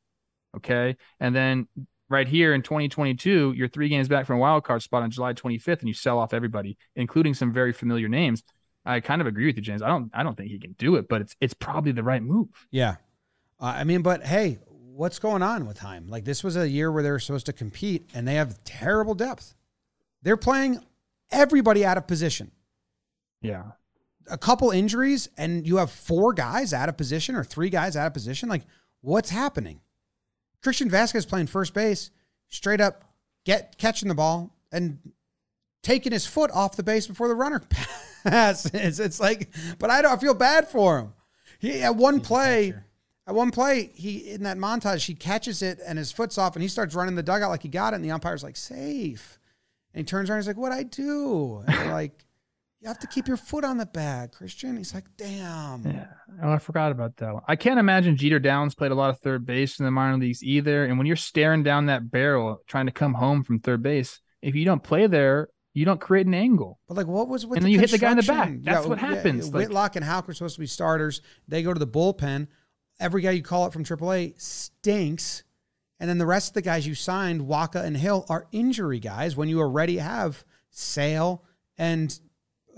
okay, 0.56 0.96
and 1.18 1.34
then 1.34 1.66
right 2.10 2.28
here 2.28 2.54
in 2.54 2.62
2022, 2.62 3.54
you're 3.56 3.68
three 3.68 3.88
games 3.88 4.08
back 4.08 4.26
from 4.26 4.36
a 4.36 4.38
wild 4.38 4.64
card 4.64 4.82
spot 4.82 5.02
on 5.02 5.10
July 5.10 5.32
25th, 5.32 5.80
and 5.80 5.88
you 5.88 5.94
sell 5.94 6.18
off 6.18 6.32
everybody, 6.32 6.76
including 6.96 7.34
some 7.34 7.52
very 7.52 7.72
familiar 7.72 8.08
names. 8.08 8.42
I 8.84 9.00
kind 9.00 9.20
of 9.20 9.26
agree 9.26 9.46
with 9.46 9.56
you, 9.56 9.62
James. 9.62 9.82
I 9.82 9.88
don't, 9.88 10.10
I 10.14 10.22
don't 10.22 10.36
think 10.36 10.50
he 10.50 10.58
can 10.58 10.72
do 10.72 10.96
it, 10.96 11.08
but 11.08 11.20
it's, 11.20 11.36
it's 11.40 11.54
probably 11.54 11.92
the 11.92 12.02
right 12.02 12.22
move. 12.22 12.48
Yeah. 12.70 12.96
Uh, 13.60 13.74
I 13.76 13.84
mean, 13.84 14.02
but 14.02 14.24
hey, 14.24 14.58
what's 14.68 15.18
going 15.18 15.42
on 15.42 15.66
with 15.66 15.78
Chaim? 15.78 16.08
Like, 16.08 16.24
this 16.24 16.42
was 16.42 16.56
a 16.56 16.68
year 16.68 16.90
where 16.90 17.02
they 17.02 17.10
were 17.10 17.18
supposed 17.18 17.46
to 17.46 17.52
compete 17.52 18.08
and 18.14 18.26
they 18.26 18.34
have 18.34 18.62
terrible 18.64 19.14
depth. 19.14 19.54
They're 20.22 20.36
playing 20.36 20.80
everybody 21.30 21.84
out 21.84 21.98
of 21.98 22.06
position. 22.06 22.50
Yeah, 23.42 23.64
A 24.30 24.38
couple 24.38 24.70
injuries, 24.70 25.28
and 25.36 25.66
you 25.66 25.76
have 25.76 25.90
four 25.90 26.32
guys 26.32 26.72
out 26.72 26.88
of 26.88 26.96
position 26.96 27.34
or 27.34 27.44
three 27.44 27.70
guys 27.70 27.96
out 27.96 28.06
of 28.06 28.14
position. 28.14 28.48
Like, 28.48 28.64
what's 29.00 29.30
happening? 29.30 29.80
Christian 30.62 30.90
Vázquez 30.90 31.26
playing 31.26 31.46
first 31.46 31.74
base, 31.74 32.10
straight 32.48 32.80
up 32.80 33.04
get 33.44 33.78
catching 33.78 34.08
the 34.08 34.14
ball 34.14 34.54
and 34.70 34.98
taking 35.82 36.12
his 36.12 36.26
foot 36.26 36.50
off 36.50 36.76
the 36.76 36.82
base 36.82 37.06
before 37.06 37.28
the 37.28 37.34
runner 37.34 37.62
passes. 38.24 39.00
It's 39.00 39.20
like, 39.20 39.48
but 39.78 39.90
I 39.90 40.02
don't 40.02 40.12
I 40.12 40.16
feel 40.16 40.34
bad 40.34 40.68
for 40.68 40.98
him. 40.98 41.14
He 41.58 41.82
at 41.82 41.96
one 41.96 42.18
He's 42.18 42.26
play, 42.26 42.74
at 43.26 43.34
one 43.34 43.50
play, 43.50 43.90
he 43.94 44.30
in 44.30 44.42
that 44.42 44.58
montage, 44.58 45.06
he 45.06 45.14
catches 45.14 45.62
it 45.62 45.78
and 45.86 45.98
his 45.98 46.12
foot's 46.12 46.38
off 46.38 46.56
and 46.56 46.62
he 46.62 46.68
starts 46.68 46.94
running 46.94 47.14
the 47.14 47.22
dugout 47.22 47.50
like 47.50 47.62
he 47.62 47.68
got 47.68 47.94
it. 47.94 47.96
And 47.96 48.04
the 48.04 48.10
umpire's 48.10 48.42
like, 48.42 48.56
safe. 48.56 49.38
And 49.94 50.00
he 50.00 50.04
turns 50.04 50.28
around, 50.28 50.40
he's 50.40 50.46
like, 50.46 50.56
What'd 50.56 50.76
I 50.76 50.82
do? 50.82 51.64
And 51.66 51.90
like, 51.90 52.24
You 52.80 52.86
have 52.86 52.98
to 53.00 53.08
keep 53.08 53.26
your 53.26 53.36
foot 53.36 53.64
on 53.64 53.76
the 53.76 53.86
bag, 53.86 54.30
Christian. 54.32 54.76
He's 54.76 54.94
like, 54.94 55.04
damn. 55.16 55.84
Yeah. 55.84 56.06
Oh, 56.42 56.52
I 56.52 56.58
forgot 56.58 56.92
about 56.92 57.16
that 57.16 57.34
one. 57.34 57.42
I 57.48 57.56
can't 57.56 57.80
imagine 57.80 58.16
Jeter 58.16 58.38
Downs 58.38 58.76
played 58.76 58.92
a 58.92 58.94
lot 58.94 59.10
of 59.10 59.18
third 59.18 59.44
base 59.44 59.80
in 59.80 59.84
the 59.84 59.90
minor 59.90 60.16
leagues 60.16 60.44
either. 60.44 60.84
And 60.84 60.96
when 60.96 61.06
you're 61.06 61.16
staring 61.16 61.64
down 61.64 61.86
that 61.86 62.08
barrel 62.10 62.60
trying 62.68 62.86
to 62.86 62.92
come 62.92 63.14
home 63.14 63.42
from 63.42 63.58
third 63.58 63.82
base, 63.82 64.20
if 64.42 64.54
you 64.54 64.64
don't 64.64 64.82
play 64.82 65.08
there, 65.08 65.48
you 65.74 65.84
don't 65.84 66.00
create 66.00 66.26
an 66.28 66.34
angle. 66.34 66.78
But 66.86 66.96
like, 66.96 67.08
what 67.08 67.26
was 67.28 67.44
with 67.44 67.56
And 67.56 67.66
the 67.66 67.70
then 67.70 67.72
you 67.72 67.80
hit 67.80 67.90
the 67.90 67.98
guy 67.98 68.12
in 68.12 68.16
the 68.16 68.22
back. 68.22 68.52
That's 68.62 68.86
what 68.86 68.98
happens. 68.98 69.52
Like- 69.52 69.66
Whitlock 69.66 69.96
and 69.96 70.04
Houck 70.04 70.28
are 70.28 70.32
supposed 70.34 70.54
to 70.54 70.60
be 70.60 70.66
starters. 70.66 71.20
They 71.48 71.64
go 71.64 71.72
to 71.74 71.80
the 71.80 71.86
bullpen. 71.86 72.46
Every 73.00 73.22
guy 73.22 73.32
you 73.32 73.42
call 73.42 73.64
up 73.64 73.72
from 73.72 73.84
AAA 73.84 74.40
stinks. 74.40 75.42
And 75.98 76.08
then 76.08 76.18
the 76.18 76.26
rest 76.26 76.50
of 76.50 76.54
the 76.54 76.62
guys 76.62 76.86
you 76.86 76.94
signed, 76.94 77.40
Wacha 77.40 77.82
and 77.84 77.96
Hill, 77.96 78.24
are 78.28 78.46
injury 78.52 79.00
guys 79.00 79.36
when 79.36 79.48
you 79.48 79.58
already 79.58 79.98
have 79.98 80.44
Sale 80.70 81.42
and 81.76 82.16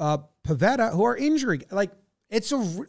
uh, 0.00 0.18
Pivetta, 0.46 0.92
who 0.92 1.04
are 1.04 1.16
injury. 1.16 1.60
Like, 1.70 1.92
it's 2.28 2.50
a. 2.50 2.86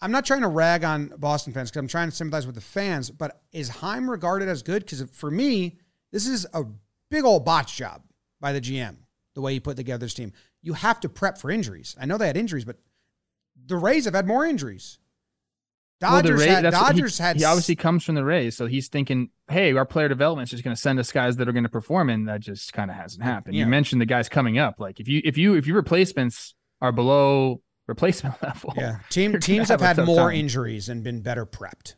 I'm 0.00 0.10
not 0.10 0.24
trying 0.24 0.42
to 0.42 0.48
rag 0.48 0.84
on 0.84 1.12
Boston 1.18 1.52
fans 1.52 1.70
because 1.70 1.80
I'm 1.80 1.88
trying 1.88 2.10
to 2.10 2.16
sympathize 2.16 2.46
with 2.46 2.54
the 2.54 2.60
fans, 2.60 3.10
but 3.10 3.42
is 3.52 3.68
Chaim 3.68 4.08
regarded 4.08 4.48
as 4.48 4.62
good? 4.62 4.84
Because 4.84 5.02
for 5.12 5.30
me, 5.30 5.78
this 6.12 6.26
is 6.26 6.46
a 6.52 6.64
big 7.10 7.24
old 7.24 7.44
botch 7.44 7.76
job 7.76 8.02
by 8.40 8.52
the 8.52 8.60
GM, 8.60 8.96
the 9.34 9.40
way 9.40 9.54
he 9.54 9.60
put 9.60 9.76
together 9.76 10.04
this 10.04 10.14
team. 10.14 10.32
You 10.62 10.74
have 10.74 11.00
to 11.00 11.08
prep 11.08 11.38
for 11.38 11.50
injuries. 11.50 11.96
I 11.98 12.06
know 12.06 12.18
they 12.18 12.26
had 12.26 12.36
injuries, 12.36 12.64
but 12.64 12.76
the 13.66 13.76
Rays 13.76 14.04
have 14.04 14.14
had 14.14 14.26
more 14.26 14.44
injuries. 14.44 14.98
Well, 16.12 16.22
the 16.22 16.28
Dodgers 16.30 16.44
had 16.46 16.64
that's 16.64 16.76
what 16.76 16.94
he- 16.94 17.00
Dodgers 17.00 17.18
had 17.18 17.36
He 17.36 17.44
obviously 17.44 17.76
comes 17.76 18.04
from 18.04 18.14
the 18.14 18.24
Rays, 18.24 18.56
so 18.56 18.66
he's 18.66 18.88
thinking, 18.88 19.30
"Hey, 19.48 19.72
our 19.72 19.84
player 19.86 20.08
development 20.08 20.46
is 20.46 20.50
just 20.50 20.64
going 20.64 20.74
to 20.76 20.80
send 20.80 20.98
us 20.98 21.10
guys 21.12 21.36
that 21.36 21.48
are 21.48 21.52
going 21.52 21.62
to 21.64 21.68
perform," 21.68 22.10
and 22.10 22.28
that 22.28 22.40
just 22.40 22.72
kind 22.72 22.90
of 22.90 22.96
hasn't 22.96 23.22
happened. 23.24 23.54
Yeah. 23.56 23.64
You 23.64 23.70
mentioned 23.70 24.00
the 24.00 24.06
guys 24.06 24.28
coming 24.28 24.58
up. 24.58 24.80
Like 24.80 25.00
if 25.00 25.08
you 25.08 25.20
if 25.24 25.36
you 25.38 25.54
if 25.54 25.66
your 25.66 25.76
replacements 25.76 26.54
are 26.80 26.92
below 26.92 27.62
replacement 27.86 28.34
level, 28.42 28.72
yeah. 28.76 28.98
Team 29.10 29.38
teams 29.40 29.68
have 29.68 29.80
have 29.80 29.96
had 29.98 30.06
more 30.06 30.30
time. 30.30 30.36
injuries 30.40 30.88
and 30.88 31.02
been 31.04 31.20
better 31.22 31.44
prepped. 31.46 31.94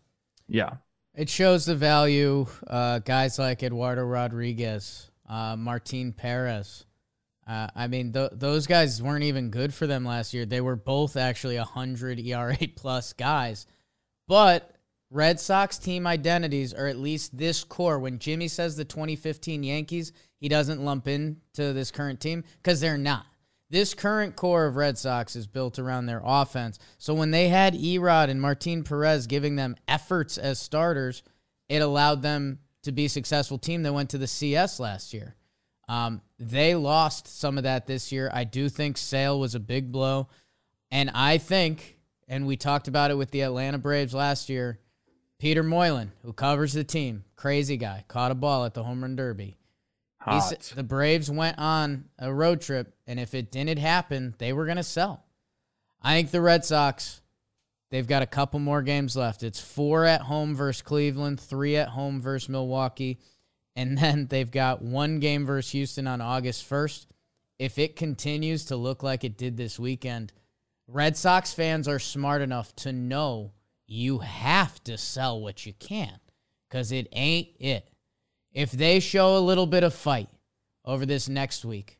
yeah. 0.48 0.74
It 1.14 1.30
shows 1.30 1.64
the 1.64 1.74
value. 1.74 2.46
Uh, 2.66 2.98
guys 2.98 3.38
like 3.38 3.62
Eduardo 3.62 4.02
Rodriguez, 4.02 5.10
uh, 5.26 5.56
Martin 5.56 6.12
Perez. 6.12 6.84
Uh, 7.48 7.68
I 7.74 7.86
mean, 7.86 8.12
th- 8.12 8.32
those 8.34 8.66
guys 8.66 9.02
weren't 9.02 9.24
even 9.24 9.48
good 9.50 9.72
for 9.72 9.86
them 9.86 10.04
last 10.04 10.34
year. 10.34 10.44
They 10.44 10.60
were 10.60 10.76
both 10.76 11.16
actually 11.16 11.56
100 11.56 12.20
ERA 12.20 12.58
plus 12.76 13.14
guys. 13.14 13.66
But 14.28 14.72
Red 15.10 15.38
Sox 15.38 15.78
team 15.78 16.06
identities, 16.06 16.74
are 16.74 16.86
at 16.86 16.98
least 16.98 17.36
this 17.36 17.64
core, 17.64 17.98
when 17.98 18.18
Jimmy 18.18 18.48
says 18.48 18.76
the 18.76 18.84
2015 18.84 19.62
Yankees, 19.62 20.12
he 20.38 20.48
doesn't 20.48 20.84
lump 20.84 21.06
in 21.06 21.40
to 21.54 21.72
this 21.72 21.90
current 21.90 22.20
team 22.20 22.44
because 22.62 22.80
they're 22.80 22.98
not. 22.98 23.26
This 23.68 23.94
current 23.94 24.36
core 24.36 24.66
of 24.66 24.76
Red 24.76 24.96
Sox 24.96 25.34
is 25.34 25.46
built 25.46 25.78
around 25.78 26.06
their 26.06 26.22
offense. 26.24 26.78
So 26.98 27.14
when 27.14 27.32
they 27.32 27.48
had 27.48 27.74
Erod 27.74 28.28
and 28.28 28.40
Martin 28.40 28.84
Perez 28.84 29.26
giving 29.26 29.56
them 29.56 29.76
efforts 29.88 30.38
as 30.38 30.60
starters, 30.60 31.22
it 31.68 31.82
allowed 31.82 32.22
them 32.22 32.60
to 32.82 32.92
be 32.92 33.06
a 33.06 33.10
successful 33.10 33.58
team 33.58 33.82
that 33.82 33.92
went 33.92 34.10
to 34.10 34.18
the 34.18 34.28
CS 34.28 34.78
last 34.78 35.12
year. 35.12 35.34
Um, 35.88 36.20
they 36.38 36.74
lost 36.74 37.26
some 37.26 37.58
of 37.58 37.64
that 37.64 37.86
this 37.86 38.12
year. 38.12 38.30
I 38.32 38.44
do 38.44 38.68
think 38.68 38.96
Sale 38.96 39.38
was 39.38 39.54
a 39.54 39.60
big 39.60 39.90
blow. 39.90 40.28
And 40.90 41.10
I 41.14 41.38
think, 41.38 41.95
and 42.28 42.46
we 42.46 42.56
talked 42.56 42.88
about 42.88 43.10
it 43.10 43.16
with 43.16 43.30
the 43.30 43.42
Atlanta 43.42 43.78
Braves 43.78 44.14
last 44.14 44.48
year, 44.48 44.78
Peter 45.38 45.62
Moylan, 45.62 46.12
who 46.22 46.32
covers 46.32 46.72
the 46.72 46.84
team, 46.84 47.24
crazy 47.36 47.76
guy, 47.76 48.04
caught 48.08 48.30
a 48.30 48.34
ball 48.34 48.64
at 48.64 48.74
the 48.74 48.84
home 48.84 49.02
run 49.02 49.16
derby. 49.16 49.56
Hot. 50.20 50.40
said 50.40 50.76
the 50.76 50.82
Braves 50.82 51.30
went 51.30 51.58
on 51.58 52.06
a 52.18 52.32
road 52.32 52.60
trip, 52.60 52.94
and 53.06 53.20
if 53.20 53.34
it 53.34 53.52
didn't 53.52 53.78
happen, 53.78 54.34
they 54.38 54.52
were 54.52 54.64
going 54.64 54.76
to 54.76 54.82
sell. 54.82 55.24
I 56.02 56.14
think 56.14 56.30
the 56.30 56.40
Red 56.40 56.64
Sox, 56.64 57.20
they've 57.90 58.06
got 58.06 58.22
a 58.22 58.26
couple 58.26 58.58
more 58.58 58.82
games 58.82 59.16
left. 59.16 59.42
It's 59.42 59.60
four 59.60 60.04
at 60.04 60.22
home 60.22 60.56
versus 60.56 60.82
Cleveland, 60.82 61.38
three 61.38 61.76
at 61.76 61.90
home 61.90 62.20
versus 62.20 62.48
Milwaukee, 62.48 63.20
and 63.76 63.96
then 63.98 64.26
they've 64.26 64.50
got 64.50 64.82
one 64.82 65.20
game 65.20 65.46
versus 65.46 65.72
Houston 65.72 66.06
on 66.06 66.20
August 66.20 66.68
1st. 66.68 67.06
If 67.58 67.78
it 67.78 67.96
continues 67.96 68.66
to 68.66 68.76
look 68.76 69.02
like 69.02 69.22
it 69.22 69.38
did 69.38 69.56
this 69.56 69.78
weekend, 69.78 70.32
Red 70.88 71.16
Sox 71.16 71.52
fans 71.52 71.88
are 71.88 71.98
smart 71.98 72.42
enough 72.42 72.74
to 72.76 72.92
know 72.92 73.52
you 73.86 74.18
have 74.18 74.82
to 74.84 74.96
sell 74.96 75.40
what 75.40 75.66
you 75.66 75.72
can 75.72 76.18
because 76.68 76.92
it 76.92 77.08
ain't 77.12 77.48
it. 77.58 77.88
If 78.52 78.70
they 78.70 79.00
show 79.00 79.36
a 79.36 79.40
little 79.40 79.66
bit 79.66 79.82
of 79.82 79.94
fight 79.94 80.28
over 80.84 81.04
this 81.04 81.28
next 81.28 81.64
week, 81.64 81.98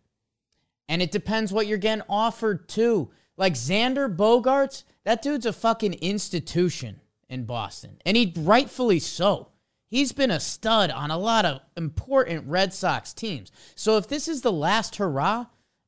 and 0.89 1.03
it 1.03 1.11
depends 1.11 1.53
what 1.53 1.67
you're 1.67 1.79
getting 1.79 2.05
offered 2.09 2.69
too. 2.69 3.11
Like 3.37 3.55
Xander 3.55 4.15
Bogaerts, 4.15 4.85
that 5.05 5.21
dude's 5.21 5.47
a 5.47 5.53
fucking 5.53 5.95
institution 5.95 7.01
in 7.29 7.45
Boston, 7.45 7.99
and 8.07 8.17
he 8.17 8.33
rightfully 8.37 9.01
so. 9.01 9.49
He's 9.89 10.13
been 10.13 10.31
a 10.31 10.41
stud 10.41 10.91
on 10.91 11.11
a 11.11 11.19
lot 11.19 11.45
of 11.45 11.61
important 11.77 12.49
Red 12.49 12.73
Sox 12.73 13.13
teams. 13.13 13.53
So 13.75 13.97
if 13.97 14.09
this 14.09 14.27
is 14.27 14.43
the 14.43 14.53
last 14.53 14.97
hurrah 14.97 15.47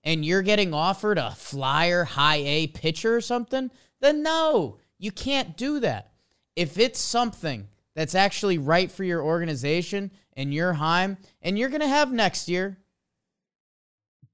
and 0.09 0.25
you're 0.25 0.41
getting 0.41 0.73
offered 0.73 1.19
a 1.19 1.33
flyer 1.33 2.03
high 2.03 2.37
A 2.37 2.67
pitcher 2.69 3.15
or 3.15 3.21
something, 3.21 3.71
then 4.01 4.23
no, 4.23 4.79
you 4.99 5.13
can't 5.13 5.55
do 5.55 5.81
that. 5.81 6.13
If 6.57 6.79
it's 6.79 6.99
something 6.99 7.69
that's 7.95 8.15
actually 8.15 8.57
right 8.57 8.91
for 8.91 9.05
your 9.05 9.23
organization 9.23 10.11
and 10.33 10.55
your 10.55 10.73
Chaim, 10.73 11.19
and 11.43 11.59
you're 11.59 11.69
going 11.69 11.83
to 11.83 11.89
have 11.89 12.11
next 12.11 12.49
year, 12.49 12.79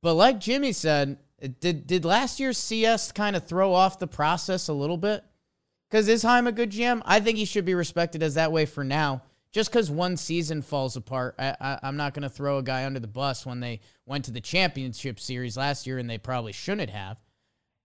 but 0.01 0.15
like 0.15 0.39
Jimmy 0.39 0.71
said, 0.71 1.19
did 1.59 1.89
did 1.89 2.05
last 2.05 2.39
year's 2.39 2.57
CS 2.57 3.11
kind 3.11 3.35
of 3.35 3.45
throw 3.45 3.75
off 3.75 3.99
the 3.99 4.07
process 4.07 4.69
a 4.69 4.73
little 4.73 4.97
bit? 4.97 5.25
Because 5.91 6.07
is 6.07 6.23
Chaim 6.23 6.47
a 6.47 6.53
good 6.53 6.71
GM? 6.71 7.03
I 7.05 7.19
think 7.19 7.37
he 7.37 7.45
should 7.45 7.65
be 7.65 7.75
respected 7.75 8.23
as 8.23 8.35
that 8.35 8.53
way 8.53 8.65
for 8.65 8.85
now. 8.85 9.23
Just 9.55 9.71
because 9.71 9.89
one 9.89 10.17
season 10.17 10.63
falls 10.63 10.97
apart, 10.97 11.37
I, 11.39 11.55
I, 11.61 11.79
I'm 11.85 11.97
not 11.97 12.13
going 12.13 12.25
to 12.25 12.29
throw 12.29 12.59
a 12.59 12.63
guy 12.63 12.85
under 12.85 12.99
the 12.99 13.07
bus 13.07 13.47
when 13.47 13.61
they 13.61 13.81
went 14.05 14.25
to 14.25 14.33
the 14.33 14.41
championship 14.41 15.21
series 15.21 15.57
last 15.57 15.87
year 15.87 15.99
and 15.99 16.11
they 16.11 16.19
probably 16.19 16.51
shouldn't 16.51 16.91
have. 16.91 17.19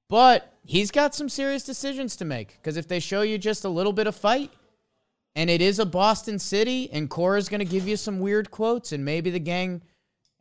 But 0.10 0.52
he's 0.66 0.90
got 0.90 1.14
some 1.14 1.30
serious 1.30 1.64
decisions 1.64 2.16
to 2.16 2.26
make 2.26 2.58
because 2.60 2.76
if 2.76 2.88
they 2.88 3.00
show 3.00 3.22
you 3.22 3.38
just 3.38 3.66
a 3.66 3.70
little 3.70 3.94
bit 3.94 4.08
of 4.08 4.16
fight, 4.16 4.52
and 5.36 5.48
it 5.48 5.62
is 5.62 5.78
a 5.78 5.86
Boston 5.86 6.40
City, 6.40 6.90
and 6.92 7.08
Cora's 7.08 7.48
going 7.48 7.60
to 7.60 7.66
give 7.66 7.88
you 7.88 7.98
some 7.98 8.20
weird 8.20 8.50
quotes, 8.50 8.92
and 8.92 9.06
maybe 9.06 9.30
the 9.30 9.40
gang 9.40 9.84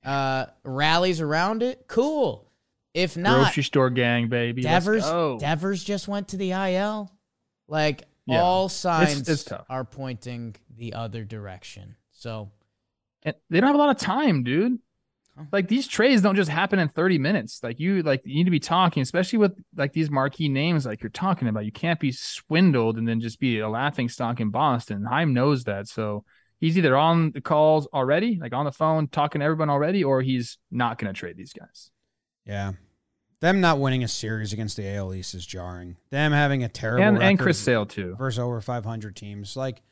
uh, 0.07 0.47
rallies 0.64 1.20
around 1.20 1.62
it. 1.62 1.85
Cool. 1.89 2.51
If 2.95 3.18
not, 3.18 3.45
Grocery 3.45 3.64
store 3.64 3.91
gang, 3.91 4.29
baby. 4.29 4.62
Devers. 4.62 5.05
Devers 5.39 5.85
just 5.85 6.09
went 6.09 6.29
to 6.29 6.39
the 6.39 6.53
IL. 6.53 7.12
Like 7.68 8.05
Yeah. 8.29 8.43
all 8.43 8.68
signs 8.68 9.29
it's 9.29 9.45
tough. 9.45 9.66
are 9.68 9.85
pointing 9.85 10.57
the 10.76 10.95
other 10.95 11.24
direction. 11.24 11.97
So 12.12 12.51
And 13.22 13.35
they 13.51 13.61
don't 13.61 13.68
have 13.68 13.76
a 13.76 13.79
lot 13.79 13.91
of 13.91 13.99
time, 13.99 14.43
dude. 14.45 14.79
Like 15.53 15.68
these 15.68 15.87
trades 15.87 16.20
don't 16.20 16.35
just 16.35 16.51
happen 16.51 16.79
in 16.81 16.89
30 16.89 17.18
minutes. 17.18 17.61
Like 17.62 17.79
you 17.79 18.03
like 18.03 18.22
you 18.24 18.35
need 18.35 18.45
to 18.45 18.51
be 18.51 18.61
talking, 18.61 19.03
especially 19.03 19.39
with 19.39 19.53
like 19.76 19.93
these 19.93 20.11
marquee 20.11 20.49
names 20.49 20.85
like 20.85 21.01
you're 21.03 21.11
talking 21.11 21.47
about. 21.49 21.64
You 21.64 21.72
can't 21.72 22.01
be 22.01 22.11
swindled 22.11 22.99
and 22.99 23.07
then 23.07 23.20
just 23.20 23.39
be 23.39 23.61
a 23.61 23.68
laughing 23.68 24.09
stock 24.09 24.41
in 24.41 24.51
Boston. 24.51 25.05
Chaim 25.09 25.33
knows 25.33 25.64
that. 25.64 25.87
So 25.87 26.24
he's 26.59 26.76
either 26.76 26.97
on 26.97 27.31
the 27.33 27.41
calls 27.41 27.87
already, 27.95 28.39
like 28.41 28.53
on 28.53 28.64
the 28.64 28.72
phone, 28.72 29.07
talking 29.09 29.39
to 29.41 29.45
everyone 29.45 29.70
already, 29.70 30.03
or 30.03 30.22
he's 30.22 30.59
not 30.70 30.99
gonna 30.99 31.12
trade 31.12 31.37
these 31.37 31.53
guys. 31.53 31.91
Yeah. 32.45 32.72
Them 33.41 33.61
not 33.61 33.78
winning 33.78 34.03
a 34.03 34.09
series 34.09 34.53
against 34.53 34.76
the 34.76 34.89
AL 34.97 35.14
East 35.14 35.34
is 35.34 35.47
jarring. 35.47 35.97
Them 36.11 36.32
having 36.32 36.64
a 36.64 36.68
terrible 36.68 37.05
And 37.05 37.22
and 37.22 37.39
Chris 37.39 37.59
Sale 37.59 37.86
too. 37.86 38.16
versus 38.16 38.39
over 38.41 38.61
500 38.61 39.14
teams. 39.14 39.57
Like 39.57 39.82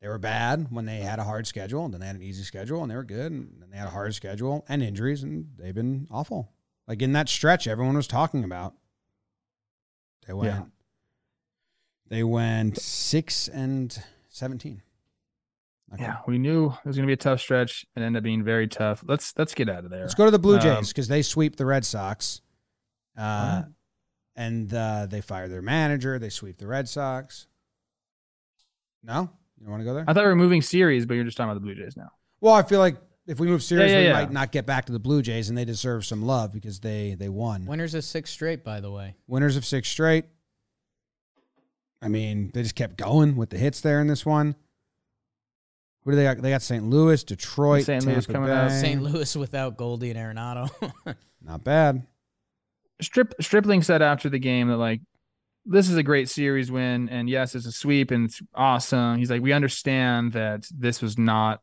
they 0.00 0.08
were 0.08 0.18
bad 0.18 0.66
when 0.70 0.84
they 0.84 0.96
had 0.98 1.18
a 1.20 1.24
hard 1.24 1.46
schedule, 1.46 1.84
and 1.84 1.94
then 1.94 2.00
they 2.00 2.06
had 2.08 2.16
an 2.16 2.22
easy 2.22 2.42
schedule, 2.42 2.82
and 2.82 2.90
they 2.90 2.96
were 2.96 3.04
good, 3.04 3.30
and 3.32 3.56
then 3.60 3.70
they 3.70 3.76
had 3.76 3.86
a 3.86 3.90
hard 3.90 4.14
schedule 4.14 4.64
and 4.68 4.82
injuries, 4.82 5.22
and 5.22 5.46
they've 5.56 5.74
been 5.74 6.08
awful. 6.10 6.50
Like 6.88 7.00
in 7.02 7.12
that 7.12 7.28
stretch, 7.28 7.66
everyone 7.68 7.94
was 7.96 8.06
talking 8.08 8.42
about. 8.44 8.74
They 10.26 10.32
went. 10.32 10.54
Yeah. 10.54 10.62
They 12.08 12.24
went 12.24 12.78
six 12.78 13.48
and 13.48 13.96
seventeen. 14.28 14.82
Not 15.90 16.00
Yeah, 16.00 16.16
we 16.26 16.38
knew 16.38 16.66
it 16.70 16.86
was 16.86 16.96
gonna 16.96 17.06
be 17.06 17.12
a 17.12 17.16
tough 17.16 17.40
stretch 17.40 17.86
and 17.94 18.04
ended 18.04 18.20
up 18.20 18.24
being 18.24 18.42
very 18.42 18.66
tough. 18.66 19.04
Let's 19.06 19.34
let's 19.38 19.54
get 19.54 19.68
out 19.68 19.84
of 19.84 19.90
there. 19.90 20.00
Let's 20.00 20.14
go 20.14 20.24
to 20.24 20.30
the 20.30 20.38
Blue 20.38 20.56
Um, 20.56 20.60
Jays 20.60 20.88
because 20.88 21.08
they 21.08 21.22
sweep 21.22 21.56
the 21.56 21.66
Red 21.66 21.84
Sox. 21.84 22.40
Uh, 23.18 23.22
Alright. 23.22 23.64
and 24.36 24.72
uh, 24.72 25.06
they 25.06 25.20
fire 25.20 25.48
their 25.48 25.62
manager. 25.62 26.18
They 26.18 26.28
sweep 26.28 26.58
the 26.58 26.66
Red 26.66 26.88
Sox. 26.88 27.46
No, 29.02 29.30
you 29.58 29.64
don't 29.64 29.70
want 29.70 29.80
to 29.80 29.84
go 29.84 29.94
there. 29.94 30.04
I 30.06 30.12
thought 30.12 30.22
we 30.24 30.28
were 30.28 30.36
moving 30.36 30.62
series, 30.62 31.06
but 31.06 31.14
you're 31.14 31.24
just 31.24 31.36
talking 31.36 31.50
about 31.50 31.60
the 31.60 31.66
Blue 31.66 31.74
Jays 31.74 31.96
now. 31.96 32.10
Well, 32.40 32.54
I 32.54 32.62
feel 32.62 32.78
like 32.78 32.96
if 33.26 33.40
we 33.40 33.48
move 33.48 33.62
series, 33.62 33.90
yeah, 33.90 33.98
we 33.98 34.04
yeah. 34.04 34.12
might 34.12 34.30
not 34.30 34.52
get 34.52 34.66
back 34.66 34.86
to 34.86 34.92
the 34.92 34.98
Blue 34.98 35.22
Jays, 35.22 35.48
and 35.48 35.58
they 35.58 35.64
deserve 35.64 36.04
some 36.04 36.22
love 36.22 36.52
because 36.52 36.80
they 36.80 37.16
they 37.18 37.28
won. 37.28 37.66
winners 37.66 37.94
of 37.94 38.04
six 38.04 38.30
straight, 38.30 38.64
by 38.64 38.80
the 38.80 38.90
way. 38.90 39.16
Winners 39.26 39.56
of 39.56 39.64
six 39.64 39.88
straight. 39.88 40.24
I 42.00 42.08
mean, 42.08 42.50
they 42.54 42.62
just 42.62 42.76
kept 42.76 42.96
going 42.96 43.36
with 43.36 43.50
the 43.50 43.58
hits 43.58 43.80
there 43.80 44.00
in 44.00 44.06
this 44.06 44.24
one. 44.24 44.54
Who 46.04 46.12
do 46.12 46.16
they 46.16 46.22
got? 46.22 46.40
They 46.40 46.50
got 46.50 46.62
St. 46.62 46.84
Louis, 46.88 47.22
Detroit, 47.24 47.84
St. 47.84 48.04
Louis 48.04 48.14
Tampa 48.14 48.32
coming 48.32 48.50
out. 48.50 48.70
St. 48.70 49.02
Louis 49.02 49.36
without 49.36 49.76
Goldie 49.76 50.10
and 50.10 50.18
Arenado. 50.18 50.70
Not 51.44 51.64
bad. 51.64 52.06
Strip 53.00 53.34
Stripling 53.40 53.82
said 53.82 54.02
after 54.02 54.28
the 54.28 54.38
game 54.38 54.68
that 54.68 54.76
like 54.76 55.00
this 55.64 55.88
is 55.90 55.96
a 55.96 56.02
great 56.02 56.28
series 56.28 56.70
win 56.70 57.08
and 57.10 57.28
yes 57.28 57.54
it's 57.54 57.66
a 57.66 57.72
sweep 57.72 58.10
and 58.10 58.26
it's 58.26 58.42
awesome. 58.54 59.18
He's 59.18 59.30
like 59.30 59.42
we 59.42 59.52
understand 59.52 60.32
that 60.32 60.66
this 60.76 61.02
was 61.02 61.18
not 61.18 61.60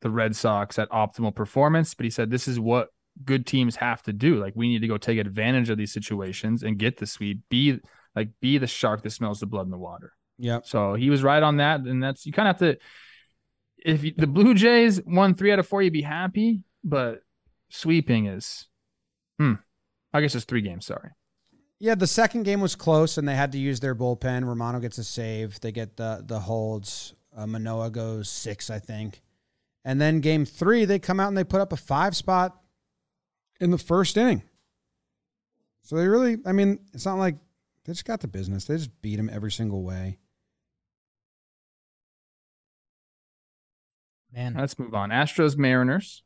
the 0.00 0.10
Red 0.10 0.36
Sox 0.36 0.78
at 0.78 0.90
optimal 0.90 1.34
performance, 1.34 1.94
but 1.94 2.04
he 2.04 2.10
said 2.10 2.30
this 2.30 2.48
is 2.48 2.60
what 2.60 2.88
good 3.24 3.46
teams 3.46 3.76
have 3.76 4.02
to 4.04 4.12
do. 4.12 4.36
Like 4.36 4.54
we 4.56 4.68
need 4.68 4.80
to 4.80 4.88
go 4.88 4.96
take 4.96 5.18
advantage 5.18 5.70
of 5.70 5.78
these 5.78 5.92
situations 5.92 6.62
and 6.62 6.78
get 6.78 6.98
the 6.98 7.06
sweep. 7.06 7.40
Be 7.48 7.80
like 8.14 8.30
be 8.40 8.58
the 8.58 8.66
shark 8.66 9.02
that 9.02 9.10
smells 9.10 9.40
the 9.40 9.46
blood 9.46 9.66
in 9.66 9.70
the 9.70 9.78
water. 9.78 10.12
Yeah. 10.38 10.60
So 10.64 10.94
he 10.94 11.10
was 11.10 11.22
right 11.22 11.42
on 11.42 11.56
that, 11.56 11.80
and 11.80 12.02
that's 12.02 12.24
you 12.26 12.32
kind 12.32 12.48
of 12.48 12.58
have 12.58 12.76
to. 12.76 12.80
If 13.84 14.02
you, 14.02 14.12
the 14.16 14.26
Blue 14.26 14.54
Jays 14.54 15.00
won 15.04 15.34
three 15.34 15.52
out 15.52 15.60
of 15.60 15.66
four, 15.66 15.82
you'd 15.82 15.92
be 15.92 16.02
happy, 16.02 16.62
but 16.82 17.20
sweeping 17.70 18.26
is, 18.26 18.66
hmm. 19.38 19.54
I 20.12 20.20
guess 20.20 20.34
it's 20.34 20.44
three 20.44 20.62
games. 20.62 20.86
Sorry. 20.86 21.10
Yeah, 21.80 21.94
the 21.94 22.06
second 22.06 22.42
game 22.42 22.60
was 22.60 22.74
close, 22.74 23.18
and 23.18 23.28
they 23.28 23.36
had 23.36 23.52
to 23.52 23.58
use 23.58 23.80
their 23.80 23.94
bullpen. 23.94 24.44
Romano 24.44 24.80
gets 24.80 24.98
a 24.98 25.04
save. 25.04 25.60
They 25.60 25.72
get 25.72 25.96
the 25.96 26.24
the 26.26 26.40
holds. 26.40 27.14
Uh, 27.36 27.46
Manoah 27.46 27.90
goes 27.90 28.28
six, 28.28 28.68
I 28.68 28.78
think. 28.78 29.22
And 29.84 30.00
then 30.00 30.20
game 30.20 30.44
three, 30.44 30.84
they 30.84 30.98
come 30.98 31.20
out 31.20 31.28
and 31.28 31.36
they 31.36 31.44
put 31.44 31.60
up 31.60 31.72
a 31.72 31.76
five 31.76 32.16
spot 32.16 32.60
in 33.60 33.70
the 33.70 33.78
first 33.78 34.16
inning. 34.16 34.42
So 35.82 35.96
they 35.96 36.08
really, 36.08 36.38
I 36.44 36.52
mean, 36.52 36.80
it's 36.92 37.06
not 37.06 37.14
like 37.14 37.36
they 37.84 37.92
just 37.92 38.04
got 38.04 38.20
the 38.20 38.28
business. 38.28 38.64
They 38.64 38.76
just 38.76 39.00
beat 39.00 39.16
them 39.16 39.30
every 39.32 39.52
single 39.52 39.82
way. 39.82 40.18
Man, 44.32 44.54
Let's 44.54 44.78
move 44.78 44.94
on. 44.94 45.10
Astros 45.10 45.56
Mariners. 45.56 46.22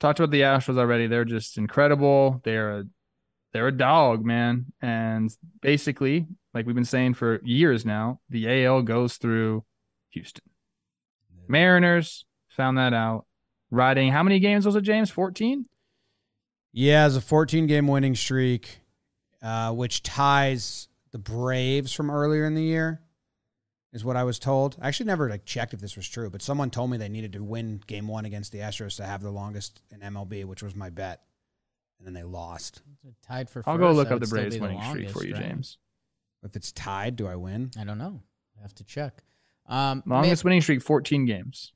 Talked 0.00 0.20
about 0.20 0.30
the 0.30 0.42
Astros 0.42 0.78
already. 0.78 1.06
They're 1.06 1.24
just 1.24 1.56
incredible. 1.56 2.40
They're 2.44 2.78
a 2.78 2.84
they're 3.52 3.68
a 3.68 3.72
dog, 3.72 4.24
man. 4.24 4.66
And 4.82 5.30
basically, 5.60 6.26
like 6.52 6.66
we've 6.66 6.74
been 6.74 6.84
saying 6.84 7.14
for 7.14 7.40
years 7.44 7.86
now, 7.86 8.20
the 8.28 8.64
AL 8.64 8.82
goes 8.82 9.16
through 9.16 9.64
Houston. 10.10 10.42
Mariners 11.48 12.24
found 12.48 12.78
that 12.78 12.92
out. 12.92 13.26
Riding 13.70 14.12
how 14.12 14.22
many 14.22 14.40
games 14.40 14.66
was 14.66 14.76
it, 14.76 14.82
James? 14.82 15.10
14? 15.10 15.66
Yeah, 16.72 17.06
it's 17.06 17.16
a 17.16 17.20
14 17.20 17.66
game 17.66 17.86
winning 17.86 18.14
streak, 18.14 18.80
uh, 19.42 19.72
which 19.72 20.02
ties 20.02 20.88
the 21.12 21.18
Braves 21.18 21.92
from 21.92 22.10
earlier 22.10 22.44
in 22.44 22.54
the 22.54 22.62
year, 22.62 23.00
is 23.94 24.04
what 24.04 24.16
I 24.16 24.24
was 24.24 24.38
told. 24.38 24.76
I 24.80 24.88
actually 24.88 25.06
never 25.06 25.30
like 25.30 25.46
checked 25.46 25.72
if 25.72 25.80
this 25.80 25.96
was 25.96 26.06
true, 26.06 26.28
but 26.28 26.42
someone 26.42 26.68
told 26.68 26.90
me 26.90 26.98
they 26.98 27.08
needed 27.08 27.32
to 27.34 27.42
win 27.42 27.80
game 27.86 28.08
one 28.08 28.24
against 28.26 28.52
the 28.52 28.58
Astros 28.58 28.96
to 28.96 29.06
have 29.06 29.22
the 29.22 29.30
longest 29.30 29.80
in 29.90 30.00
MLB, 30.00 30.44
which 30.44 30.62
was 30.62 30.74
my 30.74 30.90
bet. 30.90 31.22
And 31.98 32.06
then 32.06 32.12
they 32.12 32.24
lost. 32.24 32.82
Tied 33.26 33.48
for. 33.48 33.62
I'll 33.66 33.78
go 33.78 33.92
look 33.92 34.10
up 34.10 34.20
the 34.20 34.26
Braves 34.26 34.56
be 34.56 34.58
the 34.58 34.62
winning 34.62 34.82
streak 34.82 35.10
for 35.10 35.20
longest, 35.20 35.26
you, 35.28 35.34
right? 35.34 35.42
James. 35.42 35.78
If 36.42 36.56
it's 36.56 36.72
tied, 36.72 37.16
do 37.16 37.26
I 37.26 37.36
win? 37.36 37.70
I 37.78 37.84
don't 37.84 37.96
know. 37.96 38.20
I 38.58 38.62
have 38.62 38.74
to 38.74 38.84
check. 38.84 39.22
Um, 39.66 40.02
man- 40.04 40.22
Longest 40.22 40.44
winning 40.44 40.60
streak, 40.60 40.82
14 40.82 41.24
games. 41.24 41.72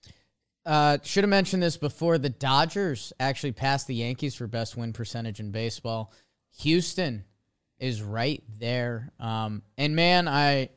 Uh, 0.66 0.98
should 1.02 1.24
have 1.24 1.30
mentioned 1.30 1.62
this 1.62 1.78
before. 1.78 2.18
The 2.18 2.28
Dodgers 2.28 3.12
actually 3.18 3.52
passed 3.52 3.86
the 3.86 3.94
Yankees 3.94 4.34
for 4.34 4.46
best 4.46 4.76
win 4.76 4.92
percentage 4.92 5.40
in 5.40 5.50
baseball. 5.50 6.12
Houston 6.58 7.24
is 7.78 8.02
right 8.02 8.42
there. 8.58 9.12
Um, 9.18 9.62
and 9.78 9.96
man, 9.96 10.28
I, 10.28 10.68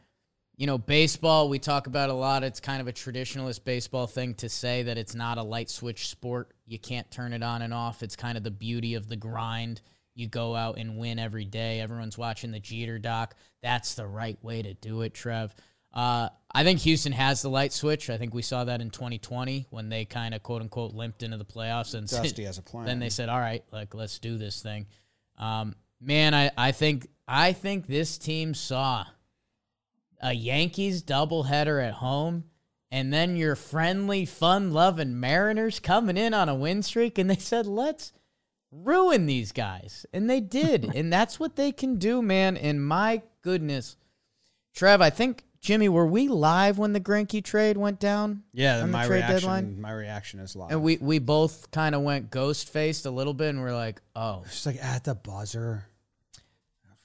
you 0.61 0.67
know, 0.67 0.77
baseball, 0.77 1.49
we 1.49 1.57
talk 1.57 1.87
about 1.87 2.11
a 2.11 2.13
lot. 2.13 2.43
It's 2.43 2.59
kind 2.59 2.81
of 2.81 2.87
a 2.87 2.93
traditionalist 2.93 3.63
baseball 3.63 4.05
thing 4.05 4.35
to 4.35 4.47
say 4.47 4.83
that 4.83 4.95
it's 4.95 5.15
not 5.15 5.39
a 5.39 5.43
light 5.43 5.71
switch 5.71 6.07
sport. 6.07 6.51
You 6.67 6.77
can't 6.77 7.09
turn 7.09 7.33
it 7.33 7.41
on 7.41 7.63
and 7.63 7.73
off. 7.73 8.03
It's 8.03 8.15
kind 8.15 8.37
of 8.37 8.43
the 8.43 8.51
beauty 8.51 8.93
of 8.93 9.09
the 9.09 9.15
grind. 9.15 9.81
You 10.13 10.27
go 10.27 10.55
out 10.55 10.77
and 10.77 10.99
win 10.99 11.17
every 11.17 11.45
day. 11.45 11.79
Everyone's 11.79 12.15
watching 12.15 12.51
the 12.51 12.59
Jeter 12.59 12.99
doc. 12.99 13.33
That's 13.63 13.95
the 13.95 14.05
right 14.05 14.37
way 14.43 14.61
to 14.61 14.75
do 14.75 15.01
it, 15.01 15.15
Trev. 15.15 15.51
Uh, 15.91 16.29
I 16.53 16.63
think 16.63 16.81
Houston 16.81 17.13
has 17.13 17.41
the 17.41 17.49
light 17.49 17.73
switch. 17.73 18.11
I 18.11 18.19
think 18.19 18.35
we 18.35 18.43
saw 18.43 18.63
that 18.63 18.81
in 18.81 18.91
2020 18.91 19.65
when 19.71 19.89
they 19.89 20.05
kind 20.05 20.35
of 20.35 20.43
quote 20.43 20.61
unquote 20.61 20.93
limped 20.93 21.23
into 21.23 21.37
the 21.37 21.43
playoffs 21.43 21.95
and 21.95 22.07
Dusty 22.07 22.43
has 22.43 22.59
a 22.59 22.61
plan. 22.61 22.85
then 22.85 22.99
they 22.99 23.09
said, 23.09 23.29
"All 23.29 23.39
right, 23.39 23.63
like 23.71 23.95
let's 23.95 24.19
do 24.19 24.37
this 24.37 24.61
thing." 24.61 24.85
Um, 25.39 25.73
man, 25.99 26.35
I, 26.35 26.51
I 26.55 26.71
think 26.71 27.07
I 27.27 27.53
think 27.53 27.87
this 27.87 28.19
team 28.19 28.53
saw 28.53 29.05
a 30.21 30.33
Yankees 30.33 31.03
doubleheader 31.03 31.85
at 31.85 31.95
home, 31.95 32.45
and 32.91 33.11
then 33.11 33.35
your 33.35 33.55
friendly, 33.55 34.25
fun-loving 34.25 35.19
Mariners 35.19 35.79
coming 35.79 36.17
in 36.17 36.33
on 36.33 36.47
a 36.49 36.55
win 36.55 36.83
streak, 36.83 37.17
and 37.17 37.29
they 37.29 37.37
said, 37.37 37.65
"Let's 37.65 38.13
ruin 38.71 39.25
these 39.25 39.51
guys," 39.51 40.05
and 40.13 40.29
they 40.29 40.39
did, 40.39 40.85
and 40.95 41.11
that's 41.11 41.39
what 41.39 41.55
they 41.55 41.71
can 41.71 41.97
do, 41.97 42.21
man. 42.21 42.55
And 42.55 42.85
my 42.85 43.21
goodness, 43.41 43.97
Trev, 44.73 45.01
I 45.01 45.09
think 45.09 45.43
Jimmy, 45.59 45.89
were 45.89 46.07
we 46.07 46.27
live 46.27 46.79
when 46.79 46.93
the 46.93 46.99
Greinke 46.99 47.43
trade 47.43 47.77
went 47.77 47.99
down? 47.99 48.43
yeah, 48.51 48.83
my 48.85 49.05
reaction. 49.05 49.35
deadline? 49.35 49.81
My 49.81 49.91
reaction 49.91 50.39
is 50.39 50.55
live. 50.55 50.71
And 50.71 50.81
we 50.81 50.97
we 50.97 51.19
both 51.19 51.69
kind 51.71 51.93
of 51.95 52.01
went 52.01 52.31
ghost 52.31 52.69
faced 52.69 53.05
a 53.05 53.11
little 53.11 53.33
bit, 53.33 53.49
and 53.49 53.61
we're 53.61 53.75
like, 53.75 54.01
"Oh, 54.15 54.43
just 54.45 54.65
like 54.65 54.83
at 54.83 55.03
the 55.03 55.15
buzzer. 55.15 55.85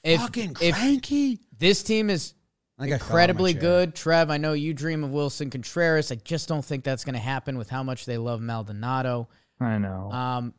if 0.02 0.20
Fucking 0.20 0.56
if 0.60 0.74
cranky. 0.74 1.40
this 1.58 1.82
team 1.82 2.10
is 2.10 2.32
I 2.79 2.83
think 2.83 2.95
I 2.95 2.99
fell 2.99 3.16
out 3.16 3.31
of 3.31 3.37
my 3.39 3.49
incredibly 3.49 3.55
good, 3.55 3.95
Trev, 3.95 4.31
I 4.31 4.37
know 4.37 4.53
you 4.53 4.74
dream 4.74 5.03
of 5.03 5.11
Willson 5.11 5.51
Contreras. 5.51 6.12
I 6.12 6.16
just 6.16 6.47
don't 6.47 6.64
think 6.64 6.85
that's 6.85 7.05
going 7.05 7.14
to 7.14 7.20
happen 7.20 7.57
with 7.57 7.70
how 7.70 7.83
much 7.83 8.05
they 8.05 8.18
love 8.18 8.41
Maldonado. 8.41 9.29
I 9.59 9.79
know. 9.79 10.11
Um, 10.12 10.55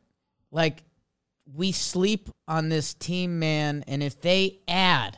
like 0.52 0.84
we 1.54 1.72
sleep 1.72 2.30
on 2.48 2.70
this 2.70 2.96
team, 2.96 3.38
man, 3.38 3.84
and 3.88 4.02
if 4.02 4.20
they 4.20 4.60
add 4.68 5.18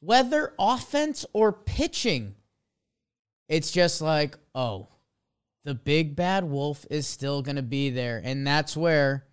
whether 0.00 0.54
offense 0.58 1.26
or 1.34 1.52
pitching, 1.52 2.34
it's 3.48 3.70
just 3.70 4.00
like, 4.00 4.38
oh, 4.54 4.88
the 5.64 5.74
big 5.74 6.16
bad 6.16 6.44
wolf 6.44 6.86
is 6.90 7.06
still 7.06 7.42
going 7.42 7.56
to 7.56 7.62
be 7.62 7.90
there, 7.90 8.20
and 8.24 8.46
that's 8.46 8.76
where. 8.76 9.26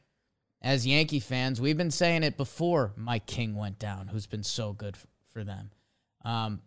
As 0.64 0.86
Yankee 0.86 1.20
fans, 1.20 1.60
we've 1.60 1.76
been 1.76 1.90
saying 1.90 2.22
it 2.22 2.38
before 2.38 2.94
Mike 2.96 3.26
King 3.26 3.56
went 3.56 3.80
down, 3.80 4.10
who's 4.10 4.28
been 4.28 4.44
so 4.44 4.74
good 4.74 4.96
for 5.34 5.44
them. 5.44 5.72
Um, 6.24 6.62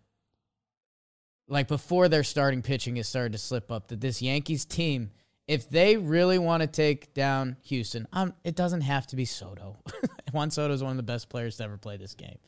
like 1.49 1.69
before 1.69 2.09
their 2.09 2.25
starting 2.25 2.63
pitching 2.63 2.97
has 2.97 3.09
started 3.09 3.33
to 3.33 3.39
slip 3.39 3.71
up, 3.71 3.89
that 3.89 4.01
this 4.01 4.23
Yankees 4.23 4.65
team, 4.65 5.11
if 5.47 5.69
they 5.69 5.97
really 5.97 6.39
want 6.39 6.63
to 6.63 6.67
take 6.67 7.13
down 7.15 7.57
Houston, 7.65 8.07
um, 8.13 8.35
it 8.45 8.55
doesn't 8.55 8.81
have 8.83 9.07
to 9.09 9.17
be 9.17 9.25
Soto. 9.25 9.77
Juan 10.33 10.51
Soto 10.51 10.73
is 10.73 10.83
one 10.83 10.93
of 10.93 10.97
the 10.97 11.03
best 11.03 11.29
players 11.29 11.57
to 11.59 11.65
ever 11.65 11.77
play 11.77 11.97
this 11.97 12.15
game. 12.15 12.39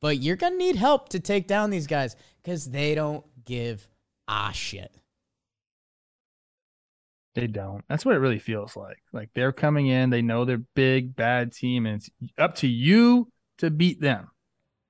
But 0.00 0.18
you're 0.18 0.36
going 0.36 0.52
to 0.52 0.58
need 0.58 0.76
help 0.76 1.10
to 1.10 1.20
take 1.20 1.46
down 1.46 1.70
these 1.70 1.86
guys 1.86 2.16
because 2.42 2.66
they 2.70 2.94
don't 2.94 3.24
give 3.44 3.88
a 4.28 4.52
shit. 4.52 4.94
They 7.34 7.46
don't. 7.46 7.84
That's 7.88 8.04
what 8.04 8.14
it 8.14 8.18
really 8.18 8.38
feels 8.38 8.76
like. 8.76 8.98
Like 9.12 9.30
they're 9.34 9.52
coming 9.52 9.86
in, 9.86 10.10
they 10.10 10.22
know 10.22 10.44
they're 10.44 10.58
big, 10.58 11.14
bad 11.14 11.52
team, 11.52 11.86
and 11.86 11.96
it's 11.96 12.10
up 12.36 12.56
to 12.56 12.66
you 12.66 13.30
to 13.58 13.70
beat 13.70 14.00
them. 14.00 14.30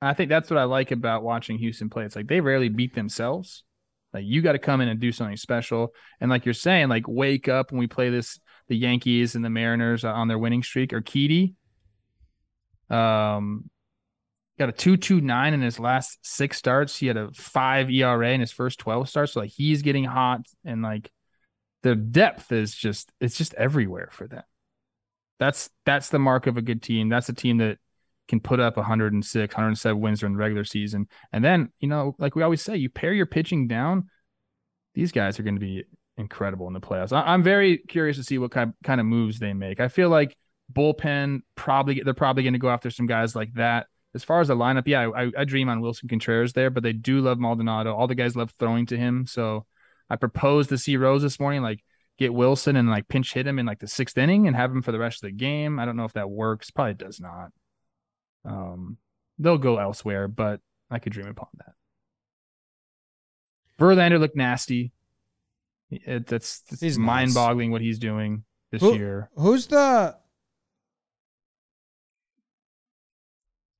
I 0.01 0.14
think 0.14 0.28
that's 0.28 0.51
what 0.51 0.59
I 0.59 0.64
like 0.64 0.90
about 0.90 1.22
watching 1.22 1.59
Houston 1.59 1.90
play. 1.90 2.05
It's 2.05 2.16
like 2.16 2.28
they 2.28 2.40
rarely 2.40 2.68
beat 2.68 2.94
themselves. 2.94 3.64
Like 4.12 4.24
you 4.24 4.42
got 4.42 4.53
to 4.53 4.59
come 4.59 4.80
in 4.80 4.88
and 4.88 5.01
do 5.01 5.12
something 5.12 5.36
special. 5.36 5.92
And 6.20 6.30
like 6.30 6.44
you're 6.44 6.55
saying, 6.55 6.88
like 6.88 7.05
wake 7.07 7.49
up 7.49 7.72
when 7.72 7.78
we 7.78 7.86
play 7.86 8.11
this, 8.11 8.38
the 8.68 8.76
Yankees 8.76 9.34
and 9.34 9.44
the 9.44 9.51
Mariners 9.51 10.05
on 10.05 10.28
their 10.28 10.38
winning 10.38 10.62
streak. 10.62 10.92
Urquidy, 10.92 11.55
um, 12.90 13.68
got 14.59 14.68
a 14.68 14.72
two 14.72 14.96
two 14.96 15.20
nine 15.20 15.53
in 15.53 15.61
his 15.61 15.78
last 15.78 16.18
six 16.22 16.57
starts. 16.57 16.96
He 16.96 17.07
had 17.07 17.16
a 17.16 17.30
five 17.32 17.90
ERA 17.90 18.30
in 18.30 18.40
his 18.40 18.53
first 18.53 18.78
twelve 18.78 19.09
starts. 19.09 19.32
So 19.32 19.40
like 19.40 19.51
he's 19.51 19.82
getting 19.82 20.05
hot 20.05 20.46
and 20.64 20.82
like 20.82 21.11
the 21.82 21.94
depth 21.94 22.51
is 22.53 22.74
just 22.74 23.12
it's 23.20 23.36
just 23.36 23.55
everywhere 23.55 24.09
for 24.12 24.26
them. 24.26 24.44
That's 25.38 25.70
that's 25.84 26.09
the 26.09 26.18
mark 26.18 26.46
of 26.46 26.57
a 26.57 26.62
good 26.62 26.82
team. 26.82 27.09
That's 27.09 27.28
a 27.28 27.34
team 27.34 27.59
that 27.59 27.78
can 28.28 28.40
put 28.40 28.60
up 28.60 28.76
106, 28.76 29.54
107 29.54 30.00
wins 30.00 30.20
during 30.20 30.34
the 30.34 30.38
regular 30.38 30.64
season. 30.64 31.08
And 31.32 31.44
then, 31.44 31.72
you 31.80 31.88
know, 31.88 32.14
like 32.18 32.36
we 32.36 32.42
always 32.42 32.62
say, 32.62 32.76
you 32.76 32.90
pair 32.90 33.12
your 33.12 33.26
pitching 33.26 33.66
down, 33.66 34.10
these 34.94 35.12
guys 35.12 35.40
are 35.40 35.42
going 35.42 35.56
to 35.56 35.60
be 35.60 35.84
incredible 36.16 36.66
in 36.66 36.74
the 36.74 36.80
playoffs. 36.80 37.12
I, 37.12 37.32
I'm 37.32 37.42
very 37.42 37.78
curious 37.78 38.16
to 38.18 38.24
see 38.24 38.38
what 38.38 38.50
kind, 38.50 38.74
kind 38.84 39.00
of 39.00 39.06
moves 39.06 39.38
they 39.38 39.54
make. 39.54 39.80
I 39.80 39.88
feel 39.88 40.10
like 40.10 40.36
bullpen 40.72 41.40
probably 41.54 42.02
they're 42.04 42.12
probably 42.12 42.42
going 42.42 42.52
to 42.52 42.58
go 42.58 42.70
after 42.70 42.90
some 42.90 43.06
guys 43.06 43.34
like 43.34 43.54
that. 43.54 43.86
As 44.14 44.24
far 44.24 44.40
as 44.40 44.48
the 44.48 44.56
lineup, 44.56 44.86
yeah, 44.86 45.08
I, 45.08 45.30
I 45.36 45.44
dream 45.44 45.68
on 45.68 45.80
Willson 45.80 46.08
Contreras 46.08 46.52
there, 46.52 46.70
but 46.70 46.82
they 46.82 46.92
do 46.92 47.20
love 47.20 47.38
Maldonado. 47.38 47.94
All 47.94 48.06
the 48.06 48.14
guys 48.14 48.36
love 48.36 48.52
throwing 48.58 48.86
to 48.86 48.96
him. 48.96 49.26
So 49.26 49.66
I 50.08 50.16
proposed 50.16 50.70
to 50.70 50.78
see 50.78 50.96
Rose 50.96 51.22
this 51.22 51.38
morning, 51.38 51.62
like 51.62 51.84
get 52.18 52.32
Willson 52.32 52.76
and 52.76 52.88
like 52.88 53.08
pinch 53.08 53.34
hit 53.34 53.46
him 53.46 53.58
in 53.58 53.66
like 53.66 53.78
the 53.78 53.86
sixth 53.86 54.16
inning 54.18 54.46
and 54.46 54.56
have 54.56 54.72
him 54.72 54.82
for 54.82 54.92
the 54.92 54.98
rest 54.98 55.22
of 55.22 55.28
the 55.28 55.36
game. 55.36 55.78
I 55.78 55.84
don't 55.84 55.96
know 55.96 56.04
if 56.04 56.14
that 56.14 56.30
works. 56.30 56.70
Probably 56.70 56.94
does 56.94 57.20
not. 57.20 57.50
Um, 58.48 58.96
they'll 59.38 59.58
go 59.58 59.78
elsewhere, 59.78 60.28
but 60.28 60.60
I 60.90 60.98
could 60.98 61.12
dream 61.12 61.28
upon 61.28 61.48
that. 61.58 61.74
Verlander 63.78 64.18
looked 64.18 64.36
nasty. 64.36 64.92
It, 65.90 66.26
that's 66.26 66.62
He's 66.80 66.98
mind-boggling 66.98 67.70
what 67.70 67.80
he's 67.80 67.98
doing 67.98 68.44
this 68.72 68.82
Who- 68.82 68.94
year. 68.94 69.30
Who's 69.36 69.66
the? 69.68 70.16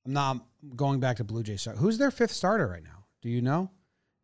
I'm 0.07 0.13
not 0.13 0.47
going 0.75 1.01
back 1.01 1.17
to 1.19 1.25
Blue 1.25 1.43
Jays. 1.43 1.63
start- 1.63 1.79
Who's 1.79 1.99
their 1.99 2.11
fifth 2.11 2.31
starter 2.33 2.67
right 2.67 2.83
now? 2.83 3.05
Do 3.21 3.29
you 3.29 3.43
know? 3.43 3.71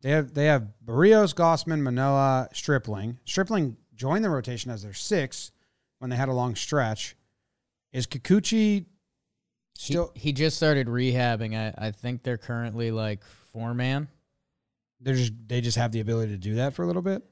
They 0.01 0.11
have 0.11 0.33
they 0.33 0.45
have 0.45 0.67
Berrios, 0.83 1.33
Gausman, 1.33 1.81
Manoah, 1.81 2.49
Stripling. 2.53 3.19
Stripling 3.25 3.77
joined 3.95 4.23
the 4.23 4.29
rotation 4.29 4.69
as 4.71 4.83
their 4.83 4.93
sixth 4.93 5.51
when 5.99 6.09
they 6.09 6.15
had 6.15 6.29
a 6.29 6.33
long 6.33 6.55
stretch. 6.55 7.15
Is 7.91 8.05
Kikuchi 8.05 8.85
still? 9.75 10.11
he 10.15 10.31
just 10.33 10.57
started 10.57 10.87
rehabbing. 10.87 11.55
I, 11.55 11.87
I 11.87 11.91
think 11.91 12.23
they're 12.23 12.37
currently 12.37 12.91
like 12.91 13.23
four 13.23 13.73
man. 13.73 14.07
They're 15.01 15.15
just 15.15 15.33
they 15.47 15.61
just 15.61 15.77
have 15.77 15.91
the 15.91 15.99
ability 15.99 16.31
to 16.31 16.37
do 16.37 16.55
that 16.55 16.73
for 16.73 16.83
a 16.83 16.87
little 16.87 17.01
bit. 17.01 17.23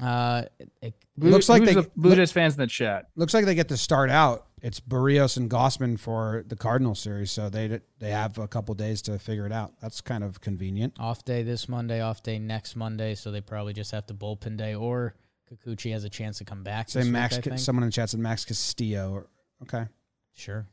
Uh, 0.00 0.44
it, 0.80 0.94
Blue, 1.16 1.30
looks 1.30 1.48
like 1.48 1.60
who's 1.62 1.74
they- 1.74 1.80
the 1.82 1.90
Blue 1.96 2.16
Jays 2.16 2.32
fans 2.32 2.54
in 2.54 2.60
the 2.60 2.66
chat. 2.66 3.08
Looks 3.14 3.34
like 3.34 3.44
they 3.44 3.54
get 3.54 3.68
to 3.68 3.76
start 3.76 4.10
out. 4.10 4.46
It's 4.62 4.80
Berrios 4.80 5.36
and 5.36 5.50
Gausman 5.50 5.98
for 5.98 6.44
the 6.46 6.56
Cardinal 6.56 6.94
series, 6.94 7.30
so 7.30 7.50
they 7.50 7.80
they 7.98 8.10
have 8.10 8.38
a 8.38 8.48
couple 8.48 8.74
days 8.74 9.02
to 9.02 9.18
figure 9.18 9.44
it 9.44 9.52
out. 9.52 9.74
That's 9.80 10.00
kind 10.00 10.24
of 10.24 10.40
convenient. 10.40 10.94
off 10.98 11.24
day 11.24 11.42
this 11.42 11.68
Monday, 11.68 12.00
off 12.00 12.22
day 12.22 12.38
next 12.38 12.74
Monday, 12.76 13.14
so 13.14 13.30
they 13.30 13.40
probably 13.40 13.72
just 13.74 13.90
have 13.90 14.06
to 14.06 14.14
bullpen 14.14 14.56
day 14.56 14.74
or 14.74 15.14
Kikuchi 15.52 15.92
has 15.92 16.04
a 16.04 16.08
chance 16.10 16.38
to 16.38 16.44
come 16.44 16.62
back. 16.62 16.88
Say 16.88 17.00
this 17.00 17.06
week, 17.06 17.12
Max. 17.12 17.38
I 17.38 17.40
think. 17.40 17.58
someone 17.58 17.82
in 17.82 17.88
the 17.88 17.92
chat 17.92 18.10
said 18.10 18.20
Max 18.20 18.44
Castillo. 18.44 19.12
Or, 19.12 19.26
okay, 19.62 19.86
Sure. 20.34 20.66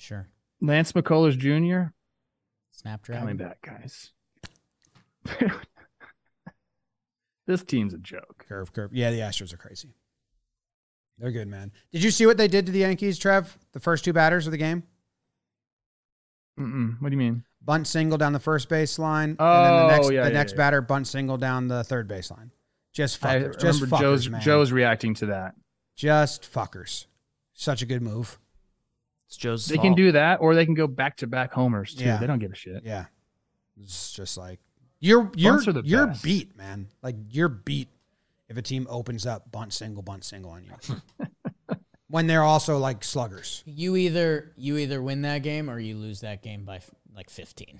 Sure. 0.00 0.28
Lance 0.62 0.92
McCullers 0.92 1.36
Jr. 1.38 1.90
Snapdragon. 2.72 3.20
coming 3.22 3.36
back, 3.36 3.58
guys. 3.62 4.12
this 7.46 7.62
team's 7.64 7.92
a 7.94 7.98
joke. 7.98 8.44
curve, 8.48 8.72
curve. 8.72 8.90
Yeah, 8.92 9.10
the 9.10 9.18
Astros 9.18 9.52
are 9.52 9.56
crazy. 9.58 9.94
They're 11.18 11.30
good, 11.32 11.48
man. 11.48 11.70
Did 11.92 12.02
you 12.02 12.10
see 12.10 12.24
what 12.26 12.38
they 12.38 12.48
did 12.48 12.64
to 12.66 12.72
the 12.72 12.78
Yankees, 12.80 13.18
Trev? 13.18 13.58
The 13.72 13.80
first 13.80 14.04
two 14.04 14.12
batters 14.14 14.46
of 14.46 14.52
the 14.52 14.58
game, 14.58 14.84
Mm-mm. 16.58 17.00
What 17.00 17.10
do 17.10 17.14
you 17.14 17.18
mean? 17.18 17.44
bunt 17.62 17.86
single 17.86 18.16
down 18.16 18.32
the 18.32 18.38
first 18.40 18.68
baseline, 18.70 19.24
and 19.24 19.38
then 19.38 19.46
Oh, 19.46 19.86
the 19.88 19.88
next 19.96 20.10
yeah, 20.12 20.22
the 20.24 20.28
yeah, 20.30 20.34
next 20.34 20.52
yeah. 20.52 20.56
batter 20.58 20.80
bunt 20.80 21.06
single 21.06 21.36
down 21.36 21.68
the 21.68 21.84
third 21.84 22.08
baseline. 22.08 22.50
Just 22.94 23.22
I 23.24 23.38
fuckers. 23.38 23.58
Just 23.60 23.80
remember 23.82 23.96
fuckers, 23.96 24.00
Joe's 24.00 24.28
man. 24.30 24.40
Joe's 24.40 24.72
reacting 24.72 25.14
to 25.16 25.26
that. 25.26 25.54
just 25.96 26.50
fuckers. 26.50 27.06
Such 27.52 27.82
a 27.82 27.86
good 27.86 28.00
move. 28.02 28.38
It's 29.30 29.36
Joe's. 29.36 29.66
They 29.66 29.78
can 29.78 29.94
do 29.94 30.10
that, 30.10 30.40
or 30.40 30.56
they 30.56 30.64
can 30.64 30.74
go 30.74 30.88
back 30.88 31.18
to 31.18 31.28
back 31.28 31.52
homers 31.52 31.94
too. 31.94 32.04
Yeah. 32.04 32.16
They 32.16 32.26
don't 32.26 32.40
give 32.40 32.50
a 32.50 32.56
shit. 32.56 32.82
Yeah. 32.84 33.04
It's 33.80 34.12
just 34.12 34.36
like 34.36 34.58
you're 34.98 35.30
you're 35.36 35.60
the 35.60 35.82
you're 35.84 36.08
best. 36.08 36.24
beat, 36.24 36.56
man. 36.56 36.88
Like 37.00 37.14
you're 37.30 37.48
beat 37.48 37.86
if 38.48 38.56
a 38.56 38.62
team 38.62 38.88
opens 38.90 39.26
up 39.26 39.52
bunt 39.52 39.72
single, 39.72 40.02
bunt 40.02 40.24
single 40.24 40.50
on 40.50 40.64
you. 40.64 41.26
when 42.08 42.26
they're 42.26 42.42
also 42.42 42.78
like 42.78 43.04
sluggers. 43.04 43.62
You 43.66 43.94
either 43.94 44.50
you 44.56 44.76
either 44.78 45.00
win 45.00 45.22
that 45.22 45.44
game 45.44 45.70
or 45.70 45.78
you 45.78 45.96
lose 45.96 46.22
that 46.22 46.42
game 46.42 46.64
by 46.64 46.76
f- 46.76 46.90
like 47.14 47.30
15 47.30 47.78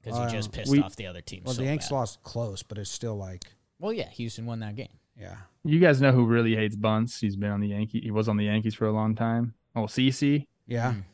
because 0.00 0.16
you 0.16 0.28
just 0.30 0.50
um, 0.50 0.52
pissed 0.52 0.70
we- 0.70 0.80
off 0.80 0.94
the 0.94 1.08
other 1.08 1.20
team. 1.22 1.42
Well, 1.44 1.54
so 1.54 1.62
the 1.62 1.66
Yankees 1.66 1.88
bad. 1.88 1.96
lost 1.96 2.22
close, 2.22 2.62
but 2.62 2.78
it's 2.78 2.88
still 2.88 3.16
like 3.16 3.42
Well, 3.80 3.92
yeah, 3.92 4.10
Houston 4.10 4.46
won 4.46 4.60
that 4.60 4.76
game. 4.76 4.94
yeah. 5.20 5.34
You 5.64 5.80
guys 5.80 6.00
know 6.00 6.12
who 6.12 6.24
really 6.24 6.54
hates 6.54 6.76
bunts? 6.76 7.18
He's 7.18 7.34
been 7.34 7.50
on 7.50 7.60
the 7.60 7.68
Yankee. 7.68 8.00
He 8.00 8.12
was 8.12 8.28
on 8.28 8.36
the 8.36 8.44
Yankees 8.44 8.74
for 8.76 8.86
a 8.86 8.92
long 8.92 9.16
time. 9.16 9.54
Oh, 9.74 9.86
CC. 9.86 10.46
Yeah. 10.66 10.92
Mm. 10.92 11.04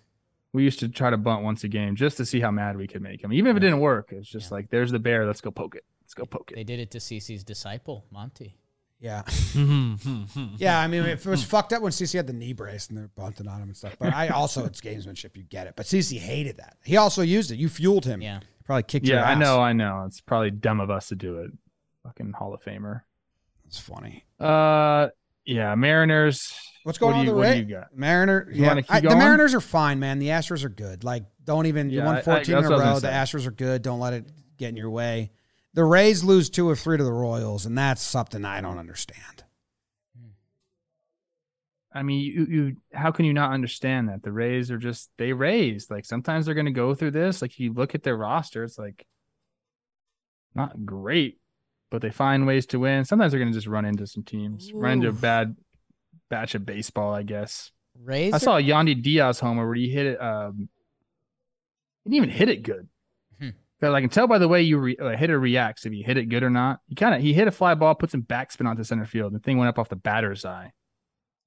We 0.52 0.64
used 0.64 0.80
to 0.80 0.88
try 0.88 1.10
to 1.10 1.16
bunt 1.16 1.44
once 1.44 1.62
a 1.62 1.68
game 1.68 1.94
just 1.94 2.16
to 2.16 2.26
see 2.26 2.40
how 2.40 2.50
mad 2.50 2.76
we 2.76 2.88
could 2.88 3.02
make 3.02 3.22
him. 3.22 3.32
Even 3.32 3.52
if 3.52 3.56
it 3.56 3.60
didn't 3.60 3.80
work, 3.80 4.12
it's 4.12 4.28
just 4.28 4.50
like, 4.50 4.68
there's 4.70 4.90
the 4.90 4.98
bear. 4.98 5.26
Let's 5.26 5.40
go 5.40 5.50
poke 5.50 5.76
it. 5.76 5.84
Let's 6.02 6.14
go 6.14 6.24
poke 6.24 6.50
it. 6.50 6.56
They 6.56 6.64
did 6.64 6.80
it 6.80 6.90
to 6.92 6.98
CC's 6.98 7.44
disciple 7.44 8.04
Monty. 8.10 8.56
Yeah. 8.98 9.22
yeah, 10.58 10.78
I 10.78 10.86
mean, 10.86 11.04
if 11.06 11.24
it 11.24 11.30
was 11.30 11.42
fucked 11.42 11.72
up 11.72 11.80
when 11.82 11.90
CC 11.90 12.14
had 12.14 12.26
the 12.26 12.34
knee 12.34 12.52
brace 12.52 12.88
and 12.88 12.98
they're 12.98 13.08
bunting 13.08 13.48
on 13.48 13.62
him 13.62 13.68
and 13.68 13.76
stuff. 13.76 13.96
But 13.98 14.12
I 14.12 14.28
also, 14.28 14.66
it's 14.66 14.80
gamesmanship. 14.80 15.36
You 15.36 15.42
get 15.44 15.66
it. 15.66 15.74
But 15.74 15.86
CC 15.86 16.18
hated 16.18 16.58
that. 16.58 16.76
He 16.84 16.98
also 16.98 17.22
used 17.22 17.50
it. 17.50 17.56
You 17.56 17.68
fueled 17.68 18.04
him. 18.04 18.20
Yeah. 18.20 18.40
Probably 18.64 18.82
kicked 18.82 19.06
your 19.06 19.16
Yeah, 19.18 19.24
I 19.24 19.34
know. 19.36 19.60
I 19.60 19.72
know. 19.72 20.04
It's 20.06 20.20
probably 20.20 20.50
dumb 20.50 20.80
of 20.80 20.90
us 20.90 21.08
to 21.08 21.14
do 21.14 21.38
it. 21.38 21.50
Fucking 22.02 22.32
Hall 22.32 22.52
of 22.52 22.62
Famer. 22.62 23.02
It's 23.66 23.78
funny. 23.78 24.24
Uh, 24.38 25.08
yeah, 25.54 25.74
Mariners. 25.74 26.52
What's 26.84 26.96
going 26.98 27.12
What 27.14 27.20
on 27.20 27.26
you- 27.26 27.34
with 27.34 27.46
what 27.48 27.52
do 27.54 27.58
you 27.60 27.64
got? 27.76 27.94
Mariner? 27.96 28.48
You 28.50 28.64
yeah, 28.64 28.80
I- 28.88 29.00
the? 29.00 29.10
Mariners 29.16 29.54
are 29.54 29.60
fine, 29.60 29.98
man. 29.98 30.18
The 30.18 30.28
Astros 30.28 30.64
are 30.64 30.68
good. 30.70 31.04
Like, 31.04 31.24
don't 31.44 31.66
even. 31.66 31.90
you 31.90 31.98
Yeah, 31.98 32.06
won 32.06 32.14
I- 32.16 32.18
I- 32.18 32.22
14 32.22 32.56
in 32.56 32.64
a 32.64 32.66
I 32.68 32.70
row. 32.70 32.94
The 32.94 33.00
say. 33.00 33.08
Astros 33.38 33.46
are 33.46 33.50
good. 33.50 33.82
Don't 33.82 34.00
let 34.00 34.14
it 34.14 34.30
get 34.56 34.70
in 34.70 34.76
your 34.76 34.90
way. 34.90 35.30
The 35.74 35.84
Rays 35.84 36.24
lose 36.24 36.48
two 36.50 36.68
or 36.68 36.74
three 36.76 36.96
to 36.96 37.04
the 37.04 37.12
Royals, 37.12 37.66
and 37.66 37.76
that's 37.76 38.02
something 38.02 38.44
I 38.44 38.60
don't 38.60 38.78
understand. 38.78 39.44
I 41.92 42.02
mean, 42.04 42.20
you, 42.20 42.44
you 42.46 42.76
how 42.94 43.10
can 43.10 43.24
you 43.24 43.32
not 43.32 43.52
understand 43.52 44.08
that 44.08 44.22
the 44.22 44.30
Rays 44.32 44.70
are 44.70 44.78
just 44.78 45.10
they 45.18 45.32
raised 45.32 45.90
like 45.90 46.04
sometimes 46.04 46.46
they're 46.46 46.54
going 46.54 46.66
to 46.66 46.70
go 46.72 46.94
through 46.94 47.10
this. 47.10 47.42
Like 47.42 47.58
you 47.58 47.72
look 47.72 47.96
at 47.96 48.04
their 48.04 48.16
roster, 48.16 48.62
it's 48.62 48.78
like 48.78 49.04
not 50.54 50.86
great, 50.86 51.39
but 51.90 52.02
they 52.02 52.10
find 52.10 52.46
ways 52.46 52.66
to 52.66 52.78
win. 52.78 53.04
Sometimes 53.04 53.32
they're 53.32 53.40
going 53.40 53.52
to 53.52 53.56
just 53.56 53.66
run 53.66 53.84
into 53.84 54.06
some 54.06 54.22
teams, 54.22 54.72
run 54.72 54.94
into 54.94 55.08
a 55.08 55.12
bad 55.12 55.56
batch 56.28 56.54
of 56.54 56.64
baseball. 56.64 57.12
I 57.12 57.22
guess 57.22 57.72
Rays. 58.02 58.32
I 58.32 58.38
saw 58.38 58.56
a 58.56 58.62
Yandy 58.62 59.00
Diaz 59.00 59.40
homer 59.40 59.66
where 59.66 59.74
he 59.74 59.90
hit 59.90 60.06
it. 60.06 60.22
Um, 60.22 60.68
he 62.04 62.10
didn't 62.10 62.24
even 62.24 62.36
hit 62.36 62.48
it 62.48 62.62
good. 62.62 62.88
Hmm. 63.38 63.50
But 63.80 63.94
I 63.94 64.00
can 64.00 64.10
tell 64.10 64.26
by 64.26 64.38
the 64.38 64.48
way 64.48 64.62
you 64.62 64.78
re- 64.78 64.96
uh, 64.96 65.16
hitter 65.16 65.38
reacts 65.38 65.84
if 65.84 65.92
you 65.92 66.04
hit 66.04 66.16
it 66.16 66.26
good 66.26 66.42
or 66.42 66.50
not. 66.50 66.80
He 66.86 66.94
kind 66.94 67.14
of 67.14 67.20
he 67.20 67.34
hit 67.34 67.48
a 67.48 67.52
fly 67.52 67.74
ball, 67.74 67.94
put 67.94 68.10
some 68.10 68.22
backspin 68.22 68.66
onto 68.66 68.84
center 68.84 69.04
field. 69.04 69.32
And 69.32 69.40
the 69.40 69.44
thing 69.44 69.58
went 69.58 69.68
up 69.68 69.78
off 69.78 69.88
the 69.88 69.96
batter's 69.96 70.44
eye. 70.44 70.72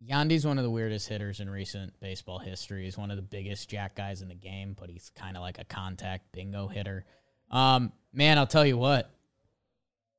Yandy's 0.06 0.46
one 0.46 0.58
of 0.58 0.66
the 0.66 0.70
weirdest 0.70 1.08
hitters 1.08 1.40
in 1.40 1.50
recent 1.50 1.98
baseball 2.02 2.40
history. 2.40 2.84
He's 2.84 2.98
one 2.98 3.10
of 3.10 3.16
the 3.16 3.24
biggest 3.24 3.70
jack 3.70 3.96
guys 3.96 4.22
in 4.22 4.28
the 4.28 4.36
game, 4.36 4.76
but 4.78 4.90
he's 4.90 5.10
kind 5.16 5.38
of 5.38 5.42
like 5.42 5.60
a 5.60 5.64
contact 5.64 6.32
bingo 6.34 6.68
hitter. 6.68 7.06
Um, 7.50 7.94
man, 8.12 8.38
I'll 8.38 8.48
tell 8.48 8.66
you 8.66 8.78
what. 8.78 9.10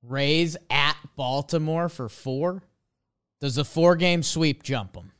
Rays 0.06 0.56
at 0.70 0.96
Baltimore 1.16 1.88
for 1.88 2.08
four. 2.08 2.62
Does 3.40 3.56
the 3.56 3.64
four 3.64 3.96
game 3.96 4.22
sweep 4.22 4.62
jump 4.62 4.94
them? 4.94 5.12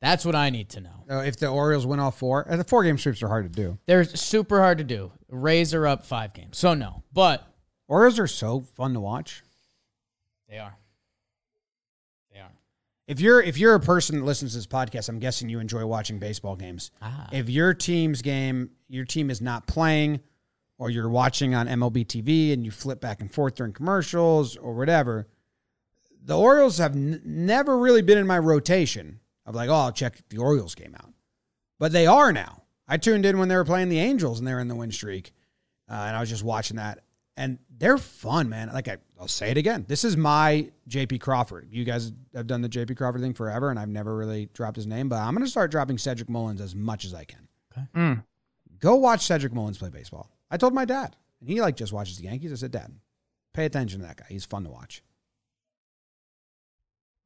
That's 0.00 0.24
what 0.24 0.34
I 0.36 0.50
need 0.50 0.68
to 0.70 0.80
know. 0.80 1.04
Uh, 1.10 1.18
if 1.20 1.38
the 1.38 1.48
Orioles 1.48 1.86
win 1.86 1.98
all 1.98 2.12
four, 2.12 2.50
uh, 2.50 2.56
the 2.56 2.64
four 2.64 2.84
game 2.84 2.98
sweeps 2.98 3.22
are 3.22 3.28
hard 3.28 3.52
to 3.52 3.62
do. 3.62 3.78
They're 3.86 4.04
super 4.04 4.60
hard 4.60 4.78
to 4.78 4.84
do. 4.84 5.10
Rays 5.28 5.74
are 5.74 5.86
up 5.86 6.04
five 6.04 6.34
games, 6.34 6.56
so 6.56 6.74
no. 6.74 7.02
But 7.12 7.44
Orioles 7.88 8.18
are 8.18 8.28
so 8.28 8.60
fun 8.60 8.94
to 8.94 9.00
watch. 9.00 9.42
they 10.48 10.58
are. 10.58 10.76
They 12.32 12.38
are. 12.38 12.52
If 13.08 13.20
you're 13.20 13.42
if 13.42 13.58
you're 13.58 13.74
a 13.74 13.80
person 13.80 14.18
that 14.18 14.24
listens 14.24 14.52
to 14.52 14.58
this 14.58 14.66
podcast, 14.66 15.08
I'm 15.08 15.18
guessing 15.18 15.48
you 15.48 15.58
enjoy 15.58 15.84
watching 15.84 16.18
baseball 16.18 16.54
games. 16.54 16.92
Ah. 17.02 17.28
If 17.32 17.48
your 17.48 17.74
team's 17.74 18.22
game, 18.22 18.70
your 18.88 19.04
team 19.04 19.30
is 19.30 19.40
not 19.40 19.66
playing, 19.66 20.20
or 20.78 20.90
you're 20.90 21.08
watching 21.08 21.54
on 21.54 21.66
MLB 21.66 22.06
TV 22.06 22.52
and 22.52 22.64
you 22.64 22.70
flip 22.70 23.00
back 23.00 23.20
and 23.20 23.32
forth 23.32 23.56
during 23.56 23.72
commercials 23.72 24.56
or 24.56 24.74
whatever, 24.74 25.26
the 26.24 26.38
Orioles 26.38 26.78
have 26.78 26.94
n- 26.94 27.20
never 27.24 27.76
really 27.78 28.02
been 28.02 28.18
in 28.18 28.26
my 28.26 28.38
rotation 28.38 29.20
of 29.44 29.54
like, 29.54 29.68
oh, 29.68 29.74
I'll 29.74 29.92
check 29.92 30.16
the 30.28 30.38
Orioles 30.38 30.74
game 30.74 30.94
out, 30.94 31.12
but 31.78 31.92
they 31.92 32.06
are 32.06 32.32
now. 32.32 32.62
I 32.86 32.96
tuned 32.96 33.26
in 33.26 33.38
when 33.38 33.48
they 33.48 33.56
were 33.56 33.64
playing 33.64 33.88
the 33.88 33.98
Angels 33.98 34.38
and 34.38 34.46
they 34.46 34.54
were 34.54 34.60
in 34.60 34.68
the 34.68 34.74
win 34.74 34.92
streak, 34.92 35.32
uh, 35.90 35.94
and 35.94 36.16
I 36.16 36.20
was 36.20 36.28
just 36.28 36.44
watching 36.44 36.76
that, 36.76 37.00
and 37.36 37.58
they're 37.76 37.98
fun, 37.98 38.48
man. 38.48 38.70
Like 38.72 38.88
I, 38.88 38.98
I'll 39.20 39.28
say 39.28 39.50
it 39.50 39.56
again, 39.56 39.84
this 39.88 40.04
is 40.04 40.16
my 40.16 40.70
JP 40.88 41.20
Crawford. 41.20 41.68
You 41.70 41.84
guys 41.84 42.12
have 42.34 42.46
done 42.46 42.62
the 42.62 42.68
JP 42.68 42.96
Crawford 42.96 43.20
thing 43.20 43.34
forever, 43.34 43.70
and 43.70 43.78
I've 43.78 43.88
never 43.88 44.16
really 44.16 44.48
dropped 44.52 44.76
his 44.76 44.86
name, 44.86 45.08
but 45.08 45.16
I'm 45.16 45.34
going 45.34 45.44
to 45.44 45.50
start 45.50 45.70
dropping 45.70 45.98
Cedric 45.98 46.28
Mullins 46.28 46.60
as 46.60 46.74
much 46.74 47.04
as 47.04 47.14
I 47.14 47.24
can. 47.24 47.48
Mm. 47.94 48.24
Go 48.80 48.96
watch 48.96 49.26
Cedric 49.26 49.52
Mullins 49.52 49.78
play 49.78 49.90
baseball. 49.90 50.30
I 50.50 50.56
told 50.56 50.74
my 50.74 50.84
dad, 50.84 51.16
and 51.40 51.48
he 51.48 51.60
like 51.60 51.76
just 51.76 51.92
watches 51.92 52.18
the 52.18 52.24
Yankees. 52.24 52.52
I 52.52 52.56
said, 52.56 52.70
Dad, 52.70 52.94
pay 53.54 53.64
attention 53.64 54.00
to 54.00 54.06
that 54.06 54.16
guy. 54.16 54.26
He's 54.28 54.44
fun 54.44 54.64
to 54.64 54.70
watch. 54.70 55.02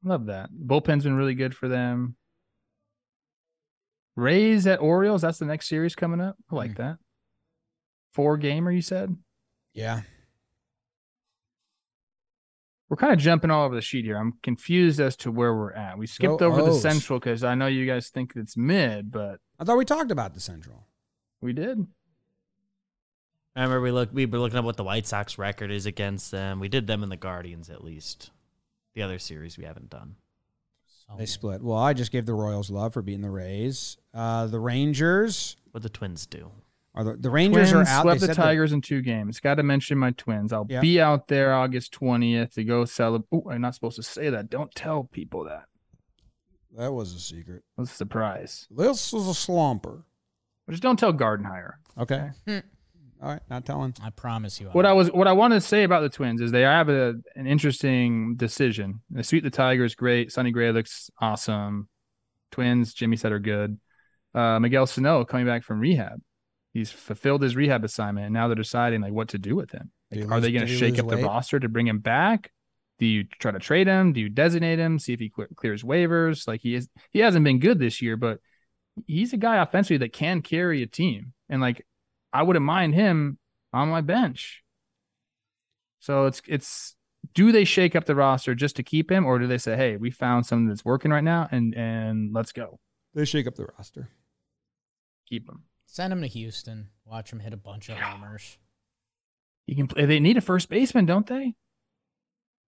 Love 0.03 0.25
that. 0.25 0.49
Bullpen's 0.51 1.05
been 1.05 1.15
really 1.15 1.35
good 1.35 1.55
for 1.55 1.67
them. 1.67 2.15
Rays 4.15 4.67
at 4.67 4.81
Orioles. 4.81 5.21
That's 5.21 5.39
the 5.39 5.45
next 5.45 5.67
series 5.69 5.95
coming 5.95 6.21
up. 6.21 6.35
I 6.51 6.55
like 6.55 6.71
hmm. 6.75 6.81
that. 6.83 6.97
Four 8.11 8.37
gamer, 8.37 8.71
you 8.71 8.81
said? 8.81 9.15
Yeah. 9.73 10.01
We're 12.89 12.97
kind 12.97 13.13
of 13.13 13.17
jumping 13.17 13.49
all 13.49 13.65
over 13.65 13.73
the 13.73 13.81
sheet 13.81 14.05
here. 14.05 14.17
I'm 14.17 14.33
confused 14.43 14.99
as 14.99 15.15
to 15.17 15.31
where 15.31 15.55
we're 15.55 15.73
at. 15.73 15.97
We 15.97 16.05
skipped 16.05 16.39
Go 16.39 16.45
over 16.45 16.61
the 16.61 16.75
Central 16.75 17.17
because 17.17 17.43
I 17.43 17.55
know 17.55 17.65
you 17.65 17.87
guys 17.87 18.09
think 18.09 18.33
it's 18.35 18.55
mid, 18.55 19.11
but 19.11 19.39
I 19.57 19.63
thought 19.63 19.79
we 19.79 19.85
talked 19.85 20.11
about 20.11 20.35
the 20.35 20.39
Central. 20.39 20.85
we 21.41 21.53
did. 21.53 21.87
Remember, 23.55 23.81
we 23.81 23.91
look 23.91 24.09
we 24.13 24.25
were 24.25 24.39
looking 24.39 24.57
up 24.57 24.65
what 24.65 24.77
the 24.77 24.83
White 24.83 25.05
Sox 25.05 25.37
record 25.37 25.69
is 25.71 25.85
against 25.85 26.31
them. 26.31 26.59
We 26.59 26.67
did 26.69 26.87
them 26.87 27.03
in 27.03 27.09
the 27.09 27.17
Guardians 27.17 27.69
at 27.69 27.83
least. 27.83 28.31
The 28.95 29.01
other 29.03 29.19
series 29.19 29.57
we 29.57 29.63
haven't 29.65 29.89
done. 29.89 30.15
So 31.07 31.15
They 31.17 31.25
split. 31.25 31.61
Well, 31.61 31.77
I 31.77 31.93
just 31.93 32.11
gave 32.11 32.25
the 32.25 32.33
Royals 32.33 32.69
love 32.69 32.93
for 32.93 33.01
beating 33.01 33.21
the 33.21 33.29
Rays. 33.29 33.97
Uh, 34.13 34.47
the 34.47 34.59
Rangers 34.59 35.55
What 35.71 35.83
the 35.83 35.89
Twins 35.89 36.25
do. 36.25 36.51
are 36.95 37.03
the, 37.03 37.13
the 37.15 37.29
Rangers 37.29 37.71
Twins 37.71 37.89
are 37.89 37.91
out. 37.91 38.01
swept 38.03 38.21
They 38.21 38.27
the 38.27 38.33
said 38.33 38.41
that- 38.41 38.45
Tigers 38.47 38.71
in 38.71 38.81
two 38.81 39.01
games. 39.01 39.39
Got 39.39 39.55
to 39.55 39.63
mention 39.63 39.97
my 39.97 40.11
Twins. 40.11 40.51
I'll 40.53 40.65
Yeah. 40.69 40.79
be 40.81 40.99
out 41.01 41.27
there 41.27 41.53
August 41.53 41.91
20th 41.93 42.53
to 42.53 42.63
go 42.63 42.85
celebrate. 42.85 43.27
Oh, 43.31 43.49
I'm 43.51 43.61
not 43.61 43.75
supposed 43.75 43.95
to 43.97 44.03
say 44.03 44.29
that. 44.29 44.49
Don't 44.49 44.73
tell 44.73 45.03
people 45.05 45.43
that. 45.45 45.65
that 46.77 46.91
was 46.93 47.13
a 47.13 47.19
secret. 47.19 47.63
That's 47.77 47.91
a 47.91 47.95
surprise. 47.95 48.67
This 48.71 49.13
is 49.13 49.27
a 49.27 49.33
slumper. 49.33 50.03
Just 50.69 50.81
don't 50.81 50.97
tell 50.97 51.13
Gardenhire. 51.13 51.73
Okay. 51.99 52.29
Hmm. 52.47 52.59
All 53.23 53.29
right. 53.29 53.41
Not 53.49 53.65
telling. 53.65 53.93
I 54.03 54.09
promise 54.09 54.59
you. 54.59 54.67
What 54.67 54.75
won't. 54.75 54.87
I 54.87 54.93
was 54.93 55.07
what 55.09 55.27
I 55.27 55.31
wanted 55.31 55.55
to 55.55 55.61
say 55.61 55.83
about 55.83 56.01
the 56.01 56.09
Twins 56.09 56.41
is 56.41 56.51
they 56.51 56.61
have 56.61 56.89
a, 56.89 57.13
an 57.35 57.47
interesting 57.47 58.35
decision. 58.35 58.99
They 59.09 59.23
sweep 59.23 59.43
the 59.45 59.49
Tigers, 59.49 59.95
great. 59.95 60.31
Sonny 60.33 60.51
Gray 60.51 60.71
looks 60.73 61.09
awesome. 61.21 61.87
Twins, 62.51 62.93
Jimmy 62.93 63.15
said 63.15 63.31
are 63.31 63.39
good. 63.39 63.79
Uh, 64.35 64.59
Miguel 64.59 64.85
Sano 64.87 65.23
coming 65.23 65.45
back 65.45 65.63
from 65.63 65.79
rehab. 65.79 66.21
He's 66.73 66.91
fulfilled 66.91 67.43
his 67.43 67.55
rehab 67.55 67.83
assignment, 67.85 68.25
and 68.25 68.33
now 68.33 68.47
they're 68.47 68.55
deciding 68.55 68.99
like 69.01 69.13
what 69.13 69.29
to 69.29 69.37
do 69.37 69.55
with 69.55 69.71
him. 69.71 69.91
Did 70.11 70.19
he 70.19 70.23
Like, 70.25 70.31
are 70.31 70.35
lose- 70.35 70.43
they 70.43 70.51
going 70.51 70.67
to 70.67 70.75
shake 70.75 70.91
lose 70.95 70.99
up 70.99 71.09
the 71.09 71.17
roster 71.25 71.59
to 71.59 71.69
bring 71.69 71.87
him 71.87 71.99
back? 71.99 72.51
Do 72.99 73.05
you 73.05 73.23
try 73.39 73.51
to 73.51 73.59
trade 73.59 73.87
him? 73.87 74.11
Do 74.11 74.19
you 74.19 74.29
designate 74.29 74.79
him? 74.79 74.99
See 74.99 75.13
if 75.13 75.19
he 75.19 75.29
cle- 75.29 75.47
clears 75.55 75.81
waivers. 75.81 76.47
Like 76.47 76.61
he 76.61 76.75
is, 76.75 76.89
he 77.11 77.19
hasn't 77.19 77.45
been 77.45 77.59
good 77.59 77.79
this 77.79 78.01
year, 78.01 78.17
but 78.17 78.39
he's 79.07 79.33
a 79.33 79.37
guy 79.37 79.61
offensively 79.61 79.97
that 79.99 80.13
can 80.13 80.41
carry 80.41 80.83
a 80.83 80.87
team. 80.87 81.33
And 81.49 81.61
like, 81.61 81.85
I 82.33 82.43
wouldn't 82.43 82.65
mind 82.65 82.95
him 82.95 83.37
on 83.71 83.89
my 83.89 84.01
bench. 84.01 84.63
So 85.99 86.25
it's 86.25 86.41
it's 86.47 86.95
do 87.33 87.51
they 87.51 87.63
shake 87.63 87.95
up 87.95 88.05
the 88.05 88.15
roster 88.15 88.53
just 88.55 88.75
to 88.75 88.83
keep 88.83 89.09
him, 89.11 89.25
or 89.25 89.39
do 89.39 89.47
they 89.47 89.57
say, 89.57 89.77
hey, 89.77 89.95
we 89.95 90.11
found 90.11 90.45
something 90.45 90.67
that's 90.67 90.83
working 90.83 91.11
right 91.11 91.23
now, 91.23 91.47
and 91.51 91.73
and 91.75 92.33
let's 92.33 92.51
go 92.51 92.79
They 93.13 93.25
shake 93.25 93.47
up 93.47 93.55
the 93.55 93.67
roster. 93.77 94.09
keep 95.29 95.47
him. 95.47 95.63
Send 95.85 96.11
him 96.11 96.21
to 96.21 96.27
Houston. 96.27 96.89
Watch 97.05 97.31
him 97.31 97.39
hit 97.39 97.53
a 97.53 97.57
bunch 97.57 97.89
of 97.89 97.97
homers. 97.97 98.57
You 99.67 99.75
can 99.75 99.87
play. 99.87 100.05
They 100.05 100.19
need 100.19 100.37
a 100.37 100.41
first 100.41 100.67
baseman, 100.69 101.05
don't 101.05 101.27
they? 101.27 101.53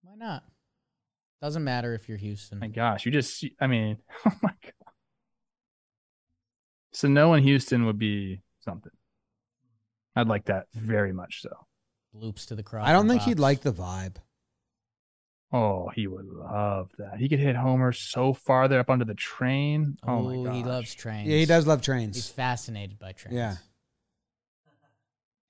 Why 0.03 0.13
not? 0.15 0.43
Doesn't 1.41 1.63
matter 1.63 1.93
if 1.93 2.07
you're 2.07 2.17
Houston. 2.17 2.59
My 2.59 2.67
gosh, 2.67 3.05
you 3.05 3.11
just 3.11 3.43
I 3.59 3.67
mean, 3.67 3.97
oh 4.25 4.31
my 4.41 4.53
god. 4.63 4.93
Sano 6.93 7.33
in 7.33 7.43
Houston 7.43 7.85
would 7.85 7.99
be 7.99 8.41
something. 8.61 8.91
I'd 10.15 10.27
like 10.27 10.45
that 10.45 10.67
very 10.73 11.11
much 11.13 11.41
so. 11.41 11.49
Loops 12.13 12.45
to 12.47 12.55
the 12.55 12.63
cross. 12.63 12.87
I 12.87 12.93
don't 12.93 13.07
think 13.07 13.23
he'd 13.23 13.39
like 13.39 13.61
the 13.61 13.73
vibe. 13.73 14.15
Oh, 15.51 15.89
he 15.93 16.07
would 16.07 16.25
love 16.25 16.91
that. 16.97 17.17
He 17.17 17.29
could 17.29 17.39
hit 17.39 17.55
Homer 17.55 17.91
so 17.93 18.33
far 18.33 18.67
there 18.67 18.79
up 18.79 18.89
onto 18.89 19.05
the 19.05 19.13
train. 19.13 19.97
Oh, 20.05 20.21
my 20.21 20.35
Ooh, 20.35 20.45
god. 20.45 20.55
he 20.55 20.63
loves 20.63 20.93
trains. 20.93 21.27
Yeah, 21.29 21.37
he 21.37 21.45
does 21.45 21.67
love 21.67 21.81
trains. 21.81 22.15
He's 22.15 22.27
fascinated 22.29 22.97
by 22.99 23.11
trains. 23.11 23.35
Yeah. 23.35 23.55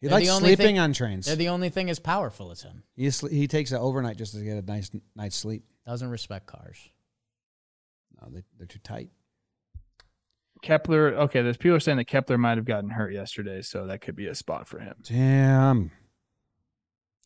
He 0.01 0.07
They're 0.07 0.19
likes 0.19 0.29
sleeping 0.31 0.57
thing- 0.65 0.79
on 0.79 0.93
trains. 0.93 1.25
They're 1.25 1.35
the 1.35 1.49
only 1.49 1.69
thing 1.69 1.89
as 1.89 1.99
powerful 1.99 2.51
as 2.51 2.61
him. 2.61 2.83
he, 2.95 3.09
sl- 3.09 3.27
he 3.27 3.47
takes 3.47 3.71
an 3.71 3.77
overnight 3.77 4.17
just 4.17 4.33
to 4.33 4.43
get 4.43 4.57
a 4.57 4.61
nice 4.61 4.91
night's 5.15 5.35
sleep. 5.35 5.63
Doesn't 5.87 6.09
respect 6.09 6.45
cars. 6.47 6.77
No, 8.21 8.29
they, 8.31 8.43
they're 8.57 8.67
too 8.67 8.79
tight. 8.79 9.09
Kepler. 10.65 11.13
Okay, 11.15 11.41
there's 11.43 11.57
people 11.57 11.75
are 11.75 11.79
saying 11.79 11.97
that 11.97 12.05
Kepler 12.05 12.37
might 12.37 12.57
have 12.57 12.65
gotten 12.65 12.89
hurt 12.89 13.13
yesterday, 13.13 13.61
so 13.61 13.85
that 13.85 14.01
could 14.01 14.15
be 14.15 14.25
a 14.25 14.35
spot 14.35 14.67
for 14.67 14.79
him. 14.79 14.95
Damn. 15.03 15.91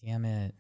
Damn 0.04 0.26
it. 0.26 0.54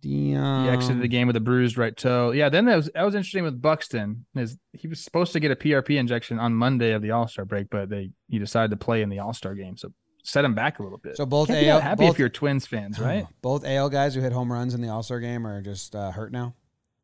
Damn. 0.00 0.64
He 0.64 0.70
exited 0.70 1.02
the 1.02 1.08
game 1.08 1.26
with 1.26 1.36
a 1.36 1.40
bruised 1.40 1.76
right 1.78 1.96
toe. 1.96 2.30
Yeah, 2.30 2.48
then 2.48 2.64
that 2.66 2.76
was 2.76 2.90
that 2.94 3.02
was 3.02 3.14
interesting 3.14 3.44
with 3.44 3.60
Buxton. 3.60 4.24
His, 4.34 4.56
he 4.72 4.88
was 4.88 5.00
supposed 5.00 5.32
to 5.34 5.40
get 5.40 5.50
a 5.50 5.56
PRP 5.56 5.98
injection 5.98 6.38
on 6.38 6.54
Monday 6.54 6.92
of 6.92 7.02
the 7.02 7.10
All 7.10 7.28
Star 7.28 7.44
break, 7.44 7.68
but 7.70 7.90
they 7.90 8.10
he 8.28 8.38
decided 8.38 8.70
to 8.70 8.76
play 8.76 9.02
in 9.02 9.10
the 9.10 9.18
All 9.18 9.34
Star 9.34 9.54
game, 9.54 9.76
so 9.76 9.92
set 10.22 10.44
him 10.44 10.54
back 10.54 10.78
a 10.78 10.82
little 10.82 10.98
bit. 10.98 11.16
So 11.16 11.26
both 11.26 11.48
Can't 11.48 11.66
AL 11.66 11.78
that 11.78 11.82
happy 11.82 12.04
both, 12.04 12.14
if 12.14 12.18
you're 12.18 12.30
Twins 12.30 12.66
fans, 12.66 12.98
right? 13.00 13.26
both 13.42 13.64
AL 13.64 13.90
guys 13.90 14.14
who 14.14 14.22
hit 14.22 14.32
home 14.32 14.50
runs 14.50 14.74
in 14.74 14.80
the 14.80 14.88
All 14.88 15.02
Star 15.02 15.20
game 15.20 15.46
are 15.46 15.60
just 15.60 15.94
uh, 15.94 16.10
hurt 16.10 16.32
now. 16.32 16.54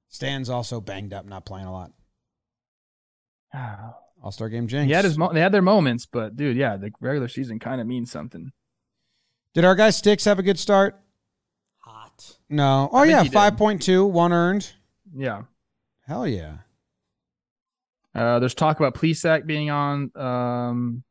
Stan's 0.09 0.51
also 0.51 0.81
banged 0.81 1.13
up, 1.13 1.27
not 1.27 1.45
playing 1.45 1.67
a 1.67 1.73
lot. 1.73 1.93
All 4.23 4.31
Star 4.33 4.49
game 4.49 4.67
jinx. 4.69 4.87
he 4.87 4.93
had 4.93 5.05
his 5.05 5.17
mo- 5.17 5.33
they 5.33 5.41
had 5.41 5.53
their 5.53 5.63
moments, 5.63 6.07
but 6.07 6.37
dude, 6.37 6.57
yeah, 6.57 6.77
the 6.77 6.91
regular 7.01 7.29
season 7.29 7.59
kind 7.59 7.81
of 7.81 7.87
means 7.87 8.11
something. 8.11 8.53
Did 9.55 9.65
our 9.65 9.75
guy 9.75 9.91
Sticks 9.91 10.25
have 10.25 10.39
a 10.39 10.43
good 10.43 10.59
start? 10.59 11.01
Hot. 11.79 12.37
No. 12.49 12.89
Oh 12.93 12.99
I 12.99 13.05
yeah, 13.05 13.23
he 13.23 13.29
did. 13.29 13.33
five 13.35 13.57
point 13.57 13.81
two, 13.83 14.05
one 14.05 14.33
earned. 14.33 14.71
Yeah. 15.15 15.43
Hell 16.07 16.27
yeah. 16.27 16.59
Uh, 18.15 18.39
there's 18.41 18.55
talk 18.55 18.79
about 18.79 18.95
Plesac 18.95 19.47
being 19.47 19.71
on 19.71 20.11
um, 20.17 21.03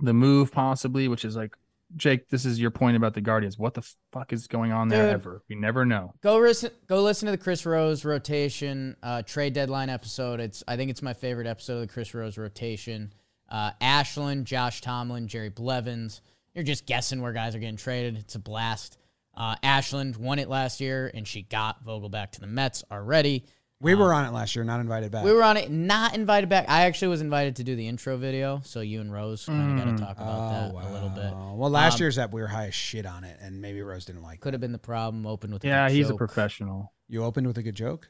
the 0.00 0.12
move, 0.12 0.52
possibly, 0.52 1.08
which 1.08 1.24
is 1.24 1.34
like, 1.34 1.56
Jake, 1.96 2.28
this 2.28 2.44
is 2.44 2.60
your 2.60 2.70
point 2.70 2.96
about 2.96 3.14
the 3.14 3.20
Guardians. 3.20 3.58
What 3.58 3.74
the 3.74 3.82
fuck 4.12 4.32
is 4.32 4.46
going 4.46 4.72
on 4.72 4.88
there 4.88 5.06
Dude. 5.06 5.14
ever? 5.14 5.42
We 5.48 5.56
never 5.56 5.84
know. 5.86 6.12
Go 6.22 6.38
listen. 6.38 6.70
Go 6.86 7.02
listen 7.02 7.26
to 7.26 7.32
the 7.32 7.38
Chris 7.38 7.64
Rose 7.64 8.04
rotation 8.04 8.96
uh, 9.02 9.22
trade 9.22 9.54
deadline 9.54 9.88
episode. 9.88 10.40
It's 10.40 10.62
I 10.68 10.76
think 10.76 10.90
it's 10.90 11.02
my 11.02 11.14
favorite 11.14 11.46
episode 11.46 11.74
of 11.74 11.80
the 11.80 11.92
Chris 11.92 12.14
Rose 12.14 12.36
rotation. 12.36 13.12
Uh, 13.48 13.70
Ashland, 13.80 14.46
Josh 14.46 14.80
Tomlin, 14.82 15.28
Jerry 15.28 15.48
Blevins. 15.48 16.20
You're 16.54 16.64
just 16.64 16.86
guessing 16.86 17.22
where 17.22 17.32
guys 17.32 17.54
are 17.54 17.58
getting 17.58 17.76
traded. 17.76 18.18
It's 18.18 18.34
a 18.34 18.38
blast. 18.38 18.98
Uh, 19.34 19.54
Ashland 19.62 20.16
won 20.16 20.38
it 20.38 20.48
last 20.48 20.80
year, 20.80 21.10
and 21.14 21.26
she 21.26 21.42
got 21.42 21.84
Vogelbach 21.84 22.32
to 22.32 22.40
the 22.40 22.46
Mets 22.46 22.84
already. 22.90 23.44
We 23.80 23.94
were 23.94 24.12
on 24.12 24.24
it 24.24 24.32
last 24.32 24.56
year, 24.56 24.64
not 24.64 24.80
invited 24.80 25.12
back. 25.12 25.24
We 25.24 25.32
were 25.32 25.44
on 25.44 25.56
it, 25.56 25.70
not 25.70 26.14
invited 26.16 26.48
back. 26.48 26.68
I 26.68 26.82
actually 26.86 27.08
was 27.08 27.20
invited 27.20 27.56
to 27.56 27.64
do 27.64 27.76
the 27.76 27.86
intro 27.86 28.16
video, 28.16 28.60
so 28.64 28.80
you 28.80 29.00
and 29.00 29.12
Rose 29.12 29.44
kind 29.46 29.78
of 29.78 29.84
got 29.86 29.96
to 29.96 30.02
talk 30.04 30.16
about 30.16 30.50
that 30.50 30.88
a 30.88 30.92
little 30.92 31.08
bit. 31.10 31.32
Oh, 31.32 31.54
Well, 31.54 31.70
last 31.70 31.94
Um, 31.94 32.00
year's 32.00 32.18
ep 32.18 32.32
we 32.32 32.40
were 32.40 32.48
high 32.48 32.66
as 32.66 32.74
shit 32.74 33.06
on 33.06 33.22
it, 33.22 33.38
and 33.40 33.62
maybe 33.62 33.80
Rose 33.80 34.04
didn't 34.04 34.22
like. 34.22 34.40
Could 34.40 34.52
have 34.52 34.60
been 34.60 34.72
the 34.72 34.78
problem. 34.78 35.26
Open 35.26 35.52
with 35.52 35.62
a 35.62 35.68
Yeah, 35.68 35.86
good 35.88 35.94
he's 35.96 36.10
a 36.10 36.14
professional. 36.16 36.92
You 37.06 37.22
opened 37.22 37.46
with 37.46 37.56
a 37.58 37.62
good 37.62 37.76
joke. 37.76 38.08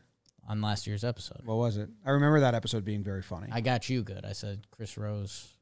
on 0.49 0.63
last 0.63 0.87
year's 0.87 1.05
episode. 1.05 1.43
What 1.45 1.57
was 1.59 1.77
it? 1.77 1.91
I 2.07 2.13
remember 2.13 2.41
that 2.41 2.55
episode 2.55 2.83
being 2.83 3.05
very 3.05 3.21
funny. 3.21 3.49
I 3.53 3.61
got 3.61 3.91
you 3.91 4.03
good. 4.03 4.25
I 4.25 4.33
said 4.33 4.63
Chris 4.71 4.97
Rose. 4.97 5.53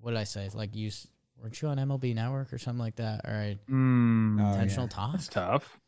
What 0.00 0.10
did 0.10 0.18
I 0.18 0.24
say? 0.24 0.48
Like 0.52 0.74
you 0.74 0.90
weren't 1.40 1.62
you 1.62 1.68
on 1.68 1.76
MLB 1.78 2.12
Network 2.16 2.52
or 2.52 2.58
something 2.58 2.80
like 2.80 2.96
that? 2.96 3.20
All 3.24 3.30
right, 3.32 3.56
Mm, 3.70 4.40
Oh, 4.42 4.48
intentional 4.54 4.86
yeah. 4.86 4.88
talk. 4.88 5.12
that's 5.12 5.28
tough. 5.28 5.78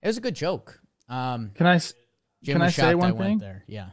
It 0.00 0.06
was 0.06 0.16
a 0.16 0.20
good 0.20 0.36
joke. 0.36 0.80
Um, 1.08 1.50
Can 1.56 1.66
I? 1.66 1.74
s- 1.74 1.94
Jim 2.42 2.54
Can 2.54 2.62
I 2.62 2.70
say 2.70 2.94
one 2.94 3.14
I 3.14 3.16
thing? 3.18 3.38
there. 3.38 3.64
Yeah, 3.68 3.90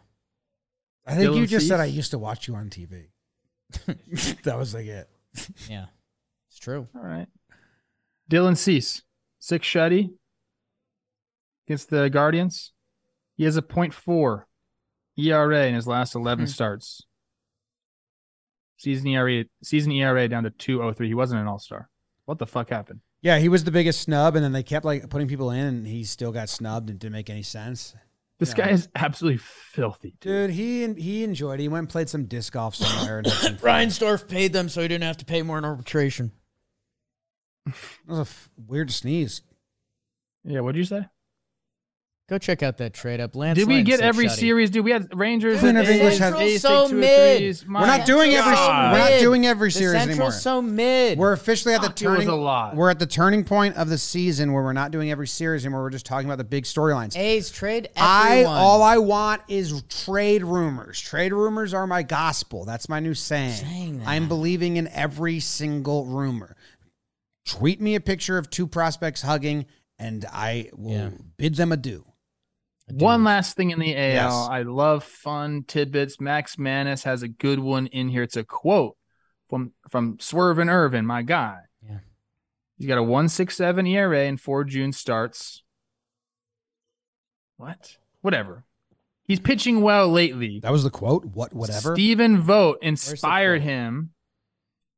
I 1.05 1.15
think 1.15 1.35
you 1.35 1.43
Dylan 1.43 1.47
just 1.47 1.67
said 1.67 1.79
I 1.79 1.85
used 1.85 2.11
to 2.11 2.19
watch 2.19 2.47
you 2.47 2.55
on 2.55 2.69
TV. 2.69 3.07
that 4.43 4.57
was 4.57 4.73
like 4.73 4.87
it. 4.87 5.07
yeah, 5.69 5.85
it's 6.49 6.59
true. 6.59 6.87
All 6.95 7.01
right. 7.03 7.27
Dylan 8.29 8.57
Cease, 8.57 9.03
six 9.39 9.67
shutty 9.67 10.11
against 11.67 11.89
the 11.89 12.09
Guardians. 12.09 12.71
He 13.37 13.43
has 13.45 13.55
a 13.57 13.61
.4 13.61 14.43
ERA 15.17 15.65
in 15.67 15.75
his 15.75 15.87
last 15.87 16.15
11 16.15 16.45
Hmm. 16.45 16.49
starts. 16.49 17.05
Season 18.77 19.07
ERA, 19.07 19.45
season 19.63 19.91
ERA 19.91 20.27
down 20.27 20.43
to 20.43 20.49
203. 20.51 21.07
He 21.07 21.13
wasn't 21.13 21.41
an 21.41 21.47
all 21.47 21.59
star. 21.59 21.89
What 22.25 22.37
the 22.39 22.47
fuck 22.47 22.69
happened? 22.69 23.01
Yeah, 23.21 23.37
he 23.39 23.49
was 23.49 23.63
the 23.65 23.71
biggest 23.71 24.01
snub, 24.01 24.35
and 24.35 24.43
then 24.43 24.53
they 24.53 24.63
kept 24.63 24.85
like 24.85 25.09
putting 25.09 25.27
people 25.27 25.51
in, 25.51 25.65
and 25.65 25.87
he 25.87 26.03
still 26.05 26.31
got 26.31 26.47
snubbed. 26.49 26.89
and 26.89 26.97
didn't 26.99 27.13
make 27.13 27.29
any 27.29 27.43
sense. 27.43 27.93
This 28.39 28.49
Yeah. 28.57 28.65
guy 28.67 28.71
is 28.71 28.87
absolutely 28.95 29.37
filthy. 29.37 30.15
Dude. 30.21 30.47
Dude, 30.47 30.51
he 30.51 30.93
he 30.93 31.23
enjoyed 31.23 31.59
it. 31.59 31.63
He 31.63 31.67
went 31.67 31.79
and 31.79 31.89
played 31.89 32.09
some 32.09 32.25
disc 32.25 32.53
golf 32.53 32.73
somewhere. 32.75 33.17
And 33.19 33.27
had 33.27 33.35
some 33.35 33.57
fun. 33.57 33.69
Reinsdorf 33.87 34.27
paid 34.29 34.53
them 34.53 34.69
so 34.69 34.81
he 34.81 34.87
didn't 34.87 35.03
have 35.03 35.17
to 35.17 35.25
pay 35.25 35.41
more 35.41 35.57
in 35.57 35.65
arbitration. 35.65 36.31
That 37.65 37.73
was 38.07 38.17
a 38.19 38.21
f- 38.21 38.49
weird 38.55 38.91
sneeze. 38.91 39.41
Yeah, 40.45 40.61
what'd 40.61 40.77
you 40.77 40.85
say? 40.85 41.05
Go 42.29 42.37
check 42.37 42.61
out 42.61 42.77
that 42.77 42.93
trade 42.93 43.19
up. 43.19 43.35
Lance 43.35 43.57
Did 43.57 43.67
we 43.67 43.77
Lynn, 43.77 43.83
get 43.85 44.01
every 44.01 44.27
shutty. 44.27 44.37
series? 44.39 44.69
Dude, 44.69 44.85
we 44.85 44.91
had 44.91 45.09
Rangers 45.17 45.59
Queen 45.61 45.69
and 45.75 45.79
of 45.79 45.89
English 45.89 46.13
A's, 46.13 46.19
has- 46.19 46.35
A's 46.35 46.61
So 46.61 46.85
take 46.87 46.95
mid. 46.97 47.63
We're 47.67 47.85
not 47.87 48.05
doing 48.05 48.33
every. 48.35 48.53
God. 48.53 48.93
We're 48.93 48.99
not 48.99 49.19
doing 49.19 49.47
every 49.47 49.69
The 49.69 49.73
series 49.79 49.95
anymore. 49.95 50.31
Central's 50.31 50.41
so 50.43 50.61
mid. 50.61 51.17
We're 51.17 51.33
officially 51.33 51.73
at 51.73 51.81
the 51.81 51.87
Fuck, 51.87 52.01
it 52.01 52.07
was 52.07 52.17
turning. 52.17 52.29
a 52.29 52.35
lot. 52.35 52.75
We're 52.75 52.91
at 52.91 52.99
the 52.99 53.07
turning 53.07 53.43
point 53.43 53.77
of 53.77 53.89
the 53.89 53.97
season 53.97 54.53
where 54.53 54.61
we're 54.61 54.73
not 54.73 54.91
doing 54.91 55.09
every 55.09 55.27
series 55.27 55.65
anymore. 55.65 55.81
We're 55.81 55.89
just 55.89 56.05
talking 56.05 56.27
about 56.27 56.37
the 56.37 56.43
big 56.43 56.65
storylines. 56.65 57.17
A's 57.17 57.49
trade 57.49 57.89
I 57.97 58.43
all 58.43 58.83
I 58.83 58.99
want 58.99 59.41
is 59.47 59.81
trade 59.89 60.43
rumors. 60.43 61.01
Trade 61.01 61.33
rumors 61.33 61.73
are 61.73 61.87
my 61.87 62.03
gospel. 62.03 62.63
That's 62.63 62.87
my 62.87 62.99
new 62.99 63.15
saying. 63.15 63.53
Saying. 63.53 64.03
I'm 64.05 64.27
believing 64.27 64.77
in 64.77 64.87
every 64.89 65.39
single 65.39 66.05
rumor. 66.05 66.55
Tweet 67.47 67.81
me 67.81 67.95
a 67.95 67.99
picture 67.99 68.37
of 68.37 68.51
two 68.51 68.67
prospects 68.67 69.23
hugging, 69.23 69.65
and 69.97 70.25
I 70.31 70.69
will 70.77 70.91
Yeah. 70.91 71.09
bid 71.37 71.55
them 71.55 71.71
adieu. 71.71 72.05
One 72.91 73.23
last 73.23 73.55
thing 73.55 73.71
in 73.71 73.79
the 73.79 73.95
AL. 73.95 74.01
Yes. 74.01 74.33
I 74.33 74.63
love 74.63 75.03
fun 75.03 75.63
tidbits. 75.67 76.19
Max 76.19 76.57
Manis 76.57 77.03
has 77.03 77.23
a 77.23 77.27
good 77.27 77.59
one 77.59 77.87
in 77.87 78.09
here. 78.09 78.23
It's 78.23 78.37
a 78.37 78.43
quote 78.43 78.97
from 79.47 79.73
from 79.89 80.17
Swerve 80.19 80.59
and 80.59 80.69
Irvin, 80.69 81.05
my 81.05 81.21
guy. 81.21 81.59
Yeah. 81.87 81.99
He's 82.77 82.87
got 82.87 82.97
a 82.97 83.03
167 83.03 83.85
ERA 83.87 84.25
and 84.25 84.39
four 84.39 84.63
June 84.63 84.93
starts. 84.93 85.63
What? 87.57 87.97
Whatever. 88.21 88.63
He's 89.23 89.39
pitching 89.39 89.81
well 89.81 90.09
lately. 90.09 90.59
That 90.61 90.71
was 90.71 90.83
the 90.83 90.89
quote. 90.89 91.25
What? 91.25 91.53
Whatever. 91.53 91.93
Stephen 91.93 92.41
Vogt 92.41 92.81
inspired 92.81 93.61
him 93.61 94.11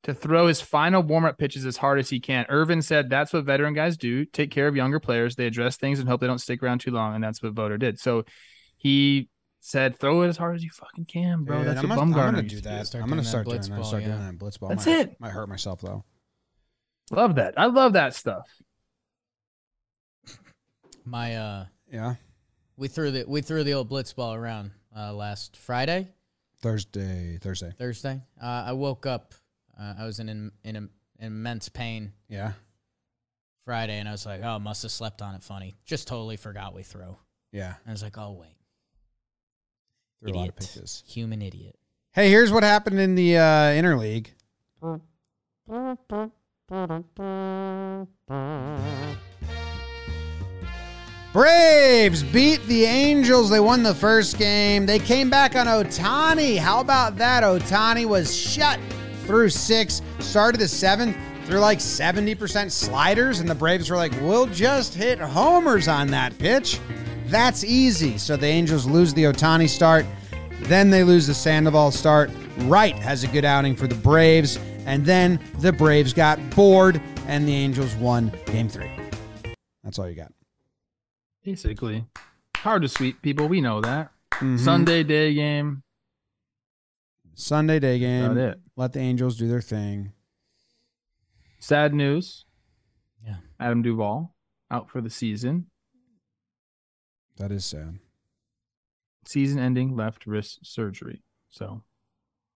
to 0.03 0.14
throw 0.14 0.48
his 0.48 0.60
final 0.61 1.03
warm 1.03 1.26
up 1.26 1.38
pitches 1.38 1.65
as 1.65 1.78
hard 1.78 1.99
as 1.99 2.10
he 2.10 2.19
can. 2.19 2.45
Irvin 2.49 2.82
said 2.82 3.10
that's 3.10 3.34
what 3.34 3.44
veteran 3.45 3.73
guys 3.73 3.98
do 3.98 4.26
take 4.26 4.49
care 4.52 4.68
of 4.68 4.76
younger 4.76 4.99
players. 4.99 5.36
They 5.36 5.45
address 5.45 5.78
things 5.78 5.99
and 5.99 6.10
hope 6.10 6.22
they 6.22 6.28
don't 6.28 6.40
stick 6.40 6.64
around 6.64 6.80
too 6.82 6.91
long. 6.91 7.14
And 7.15 7.23
that's 7.23 7.41
what 7.44 7.53
Voter 7.53 7.78
did. 7.78 7.99
So 7.99 8.26
he 8.78 9.30
said, 9.60 9.99
throw 9.99 10.23
it 10.23 10.28
as 10.28 10.38
hard 10.38 10.56
as 10.56 10.64
you 10.64 10.72
fucking 10.72 11.06
can, 11.06 11.44
bro. 11.44 11.60
Dude, 11.60 11.68
that's 11.68 11.84
I'm 11.84 11.90
what 11.90 11.95
gonna, 11.98 12.02
I'm 12.02 12.11
gonna 12.34 12.41
do 12.41 12.56
to 12.57 12.61
that. 12.64 12.88
Start 12.88 13.03
I'm 13.03 13.10
gonna 13.10 13.22
doing 13.22 13.23
that 13.26 13.30
start 13.30 13.45
doing 13.45 13.56
blitz 13.57 13.68
that. 13.68 13.76
ball, 13.76 13.84
Start 13.84 14.03
doing 14.03 14.18
yeah. 14.18 14.26
that 14.26 14.38
blitz 14.40 14.57
ball. 14.57 14.69
That's 14.69 14.86
might, 14.88 14.99
it. 14.99 15.15
Might 15.19 15.30
hurt 15.32 15.49
myself 15.49 15.82
though. 15.82 16.03
Love 17.11 17.36
that. 17.36 17.53
I 17.57 17.65
love 17.68 17.94
that 17.94 18.15
stuff. 18.15 18.48
My 21.06 21.36
uh, 21.36 21.65
Yeah. 21.91 22.15
we 22.78 22.88
threw 22.88 23.11
the 23.11 23.26
we 23.28 23.41
threw 23.41 23.64
the 23.64 23.73
old 23.73 23.90
blitz 23.90 24.14
ball 24.14 24.34
around 24.34 24.72
uh, 24.95 25.14
last 25.14 25.57
Friday, 25.57 26.10
Thursday. 26.61 27.38
Thursday. 27.41 27.72
Thursday. 27.78 28.22
Uh, 28.41 28.64
I 28.68 28.72
woke 28.73 29.06
up. 29.06 29.34
Uh, 29.82 29.95
I 29.98 30.06
was 30.06 30.20
in 30.20 30.30
in, 30.30 30.52
in, 30.64 30.90
immense 31.20 31.70
pain 31.70 32.14
Yeah. 32.30 32.53
Friday, 33.64 33.99
and 33.99 34.08
I 34.08 34.12
was 34.12 34.26
like, 34.26 34.41
"Oh, 34.44 34.60
must 34.60 34.84
have 34.84 34.91
slept 34.91 35.22
on 35.22 35.36
it 35.36 35.44
funny." 35.44 35.76
Just 35.86 36.08
totally 36.08 36.38
forgot 36.38 36.74
we 36.74 36.84
threw. 36.84 37.16
Yeah. 37.52 37.76
And 37.84 37.88
I 37.88 37.91
was 37.91 38.03
like, 38.03 38.18
"Oh 38.18 38.34
wait, 38.34 38.56
a 40.24 40.28
lot 40.28 40.30
of 40.30 40.36
idiot, 40.41 40.56
pitches. 40.56 41.03
human 41.08 41.41
idiot." 41.41 41.76
Hey, 42.14 42.30
here's 42.30 42.52
what 42.52 42.64
happened 42.64 42.99
in 42.99 43.16
the 43.16 43.38
uh, 43.38 43.41
interleague. 43.72 44.28
Braves 51.34 52.24
beat 52.24 52.62
the 52.66 52.84
Angels. 52.84 53.49
They 53.49 53.60
won 53.62 53.84
the 53.84 53.95
first 53.95 54.38
game. 54.38 54.86
They 54.86 54.99
came 54.99 55.30
back 55.30 55.56
on 55.56 55.68
Ohtani. 55.68 56.58
How 56.58 56.82
about 56.82 57.18
that? 57.18 57.44
Ohtani 57.44 58.06
was 58.06 58.36
shut 58.36 58.80
through 59.32 59.49
six, 59.49 60.02
started 60.20 60.60
the 60.60 60.68
seventh, 60.68 61.16
threw 61.45 61.60
like 61.60 61.80
70% 61.80 62.70
sliders, 62.70 63.40
and 63.40 63.48
the 63.48 63.56
Braves 63.56 63.90
were 63.90 63.95
like, 63.95 64.12
we'll 64.20 64.45
just 64.48 64.94
hit 64.94 65.20
homers 65.20 65.88
on 65.88 66.08
that 66.08 66.38
pitch. 66.38 66.82
That's 67.28 67.64
easy. 67.64 68.18
So 68.18 68.36
the 68.36 68.48
Angels 68.48 68.86
lose 68.86 69.14
the 69.14 69.24
Ohtani 69.24 69.70
start. 69.70 70.06
Then 70.64 70.90
they 70.90 71.06
lose 71.06 71.28
the 71.28 71.34
Sandoval 71.34 71.91
start. 71.91 72.30
Wright 72.64 72.94
has 72.98 73.24
a 73.24 73.28
good 73.28 73.45
outing 73.45 73.74
for 73.74 73.88
the 73.88 73.95
Braves. 73.95 74.60
And 74.86 75.06
then 75.06 75.40
the 75.60 75.72
Braves 75.72 76.12
got 76.12 76.38
bored 76.49 77.02
and 77.26 77.48
the 77.48 77.53
Angels 77.56 77.95
won 77.95 78.34
game 78.48 78.68
three. 78.68 78.91
That's 79.82 79.98
all 79.98 80.10
you 80.10 80.16
got. 80.16 80.34
Basically. 81.45 82.03
Hard 82.58 82.82
to 82.82 82.90
sweep 82.90 83.22
people. 83.22 83.48
We 83.48 83.62
know 83.62 83.80
that. 83.80 84.12
Mhm. 84.34 84.60
Sunday 84.60 85.03
day 85.03 85.34
game. 85.34 85.84
Sunday 87.42 87.80
day 87.80 88.00
game. 88.00 88.26
About 88.26 88.38
it. 88.38 88.60
Let 88.76 88.94
the 88.94 89.00
Angels 89.00 89.36
do 89.38 89.48
their 89.48 89.62
thing. 89.62 90.14
Sad 91.60 91.94
news. 91.94 92.46
Yeah. 93.26 93.38
Adam 93.60 93.82
Duvall 93.82 94.36
out 94.70 94.90
for 94.90 95.02
the 95.02 95.10
season. 95.10 95.68
That 97.38 97.52
is 97.52 97.66
sad. 97.66 98.00
Season 99.26 99.60
ending 99.60 99.96
left 99.96 100.26
wrist 100.26 100.60
surgery. 100.64 101.24
So 101.50 101.84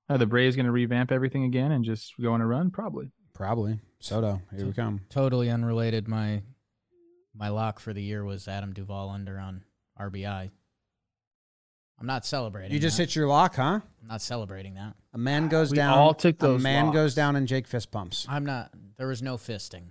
are 0.08 0.18
the 0.18 0.26
Braves 0.26 0.56
going 0.56 0.68
to 0.68 0.72
revamp 0.72 1.12
everything 1.12 1.44
again 1.44 1.72
and 1.72 1.84
just 1.84 2.14
go 2.22 2.34
on 2.34 2.42
a 2.42 2.48
run? 2.48 2.70
Probably. 2.70 3.12
Probably. 3.34 3.80
Soto, 4.00 4.42
here 4.56 4.66
we 4.66 4.74
come. 4.74 5.02
Totally 5.10 5.50
unrelated. 5.50 6.08
My 6.08 6.44
my 7.36 7.50
lock 7.50 7.80
for 7.80 7.92
the 7.92 8.04
year 8.04 8.24
was 8.24 8.48
Adam 8.48 8.72
Duvall 8.72 9.10
under 9.10 9.40
on 9.40 9.64
RBI. 10.00 10.52
I'm 12.00 12.08
not 12.08 12.26
celebrating. 12.26 12.72
You 12.74 12.80
just 12.80 12.98
that. 12.98 13.04
hit 13.04 13.16
your 13.16 13.28
lock, 13.28 13.56
huh? 13.56 13.80
I'm 14.02 14.08
not 14.08 14.22
celebrating 14.22 14.74
that. 14.76 14.94
A 15.14 15.18
man 15.18 15.48
goes 15.48 15.72
We 15.72 15.78
down. 15.78 15.98
all 15.98 16.14
took 16.14 16.38
those. 16.38 16.60
A 16.62 16.64
man 16.64 16.88
locks. 16.88 16.96
goes 16.96 17.16
down 17.16 17.36
and 17.36 17.48
Jake 17.48 17.68
fist 17.68 17.90
pumps. 17.92 18.26
I'm 18.30 18.46
not. 18.46 18.72
There 18.98 19.08
was 19.08 19.22
no 19.22 19.38
fisting. 19.38 19.84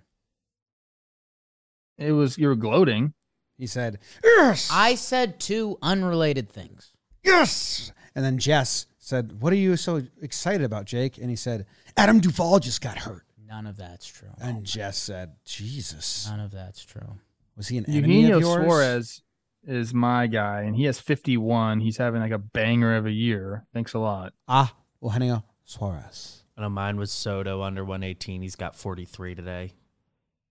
It 1.99 2.13
was 2.13 2.37
you 2.39 2.49
were 2.49 2.57
gloating. 2.57 3.15
He 3.57 3.67
said, 3.67 3.99
Yes! 4.25 4.69
I 4.73 4.97
said 4.97 5.39
two 5.39 5.79
unrelated 5.81 6.51
things. 6.51 6.93
yes! 7.23 7.93
And 8.17 8.25
then 8.25 8.39
Jess 8.39 8.87
said, 8.99 9.41
What 9.41 9.53
are 9.53 9.57
you 9.57 9.77
so 9.77 10.03
excited 10.21 10.63
about, 10.65 10.85
Jake? 10.87 11.19
And 11.19 11.31
he 11.31 11.37
said, 11.37 11.67
Adam 11.97 12.21
Duvall 12.21 12.59
just 12.59 12.81
got 12.81 12.99
hurt. 12.99 13.25
None 13.47 13.67
of 13.67 13.77
that's 13.77 14.07
true. 14.07 14.31
And 14.41 14.65
Jess 14.65 14.97
said, 14.99 15.35
Jesus. 15.45 16.27
None 16.29 16.41
of 16.41 16.51
that's 16.51 16.85
true. 16.85 17.19
Was 17.57 17.69
he 17.69 17.79
an 17.79 17.87
enemy 17.89 18.23
Eugenio 18.23 18.37
of 18.37 18.43
yours? 18.43 18.65
Suarez 18.67 19.23
is 19.67 19.95
my 19.95 20.27
guy, 20.27 20.63
and 20.63 20.77
he 20.77 20.85
has 20.85 21.01
51. 21.01 21.81
He's 21.81 21.97
having 21.97 22.21
like 22.21 22.33
a 22.33 22.39
banger 22.39 22.97
of 22.97 23.07
a 23.07 23.11
year. 23.13 23.67
Thanks 23.73 23.95
a 23.95 23.99
lot. 23.99 24.33
Ah, 24.49 24.75
Eugenio 25.03 25.45
Suarez. 25.65 26.45
I 26.57 26.63
know 26.63 26.69
mine 26.69 26.97
was 26.97 27.11
Soto 27.11 27.63
under 27.63 27.85
118. 27.85 28.43
He's 28.43 28.57
got 28.57 28.77
43 28.77 29.35
today. 29.35 29.73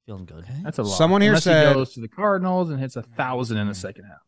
Feeling 0.06 0.26
good. 0.26 0.40
Okay. 0.44 0.60
That's 0.64 0.78
a 0.80 0.84
lot. 0.84 0.98
Someone 0.98 1.22
here 1.22 1.32
Unless 1.32 1.44
said- 1.46 1.68
he 1.70 1.74
goes 1.74 1.94
to 1.94 2.02
the 2.02 2.10
Cardinals 2.10 2.70
and 2.70 2.80
hits 2.80 2.96
a 2.96 3.04
thousand 3.04 3.58
in 3.58 3.68
the 3.68 3.76
second 3.76 4.04
half. 4.06 4.20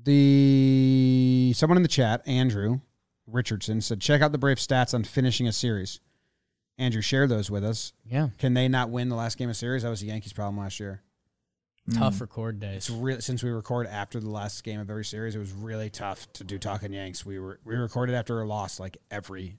The 0.00 1.52
someone 1.56 1.76
in 1.76 1.82
the 1.82 1.88
chat, 1.88 2.22
Andrew 2.26 2.80
Richardson, 3.26 3.80
said, 3.80 4.00
check 4.00 4.22
out 4.22 4.32
the 4.32 4.38
Brave 4.38 4.58
stats 4.58 4.94
on 4.94 5.04
finishing 5.04 5.46
a 5.48 5.52
series. 5.52 6.00
Andrew, 6.78 7.02
share 7.02 7.26
those 7.26 7.50
with 7.50 7.64
us. 7.64 7.92
Yeah. 8.04 8.28
Can 8.38 8.54
they 8.54 8.68
not 8.68 8.90
win 8.90 9.08
the 9.08 9.16
last 9.16 9.36
game 9.38 9.50
of 9.50 9.56
series? 9.56 9.82
That 9.82 9.88
was 9.90 10.00
the 10.00 10.06
Yankees' 10.06 10.32
problem 10.32 10.58
last 10.58 10.78
year. 10.78 11.02
Tough 11.94 12.16
mm. 12.16 12.20
record 12.22 12.60
days. 12.60 12.76
It's 12.76 12.86
days. 12.88 12.96
real 12.98 13.20
since 13.20 13.42
we 13.42 13.50
record 13.50 13.86
after 13.86 14.20
the 14.20 14.28
last 14.28 14.62
game 14.62 14.80
of 14.80 14.90
every 14.90 15.04
series. 15.04 15.34
It 15.34 15.38
was 15.38 15.52
really 15.52 15.88
tough 15.88 16.30
to 16.34 16.44
do 16.44 16.58
talking 16.58 16.92
Yanks. 16.92 17.24
We 17.24 17.38
were 17.38 17.60
we 17.64 17.76
recorded 17.76 18.14
after 18.14 18.40
a 18.40 18.46
loss 18.46 18.78
like 18.78 18.98
every 19.10 19.58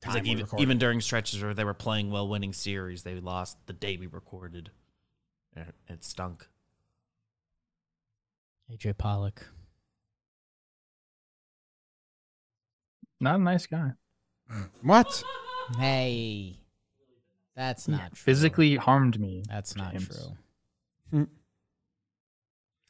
time 0.00 0.14
like 0.14 0.24
we 0.24 0.30
even, 0.30 0.44
recorded. 0.44 0.62
even 0.62 0.78
during 0.78 1.00
stretches 1.00 1.42
where 1.42 1.54
they 1.54 1.64
were 1.64 1.74
playing 1.74 2.10
well, 2.10 2.26
winning 2.26 2.52
series, 2.52 3.02
they 3.02 3.14
lost 3.20 3.56
the 3.66 3.72
day 3.72 3.96
we 3.96 4.06
recorded. 4.06 4.70
It, 5.56 5.74
it 5.88 6.04
stunk. 6.04 6.48
AJ 8.72 8.98
Pollock. 8.98 9.46
Not 13.20 13.36
a 13.36 13.42
nice 13.42 13.66
guy. 13.66 13.92
what? 14.82 15.22
Hey. 15.78 16.58
That's 17.56 17.88
not 17.88 18.14
true. 18.14 18.16
Physically 18.16 18.76
harmed 18.76 19.18
me. 19.18 19.42
That's 19.48 19.74
not 19.74 19.92
James. 19.92 20.06
true. 20.06 20.36
Hmm. 21.10 21.24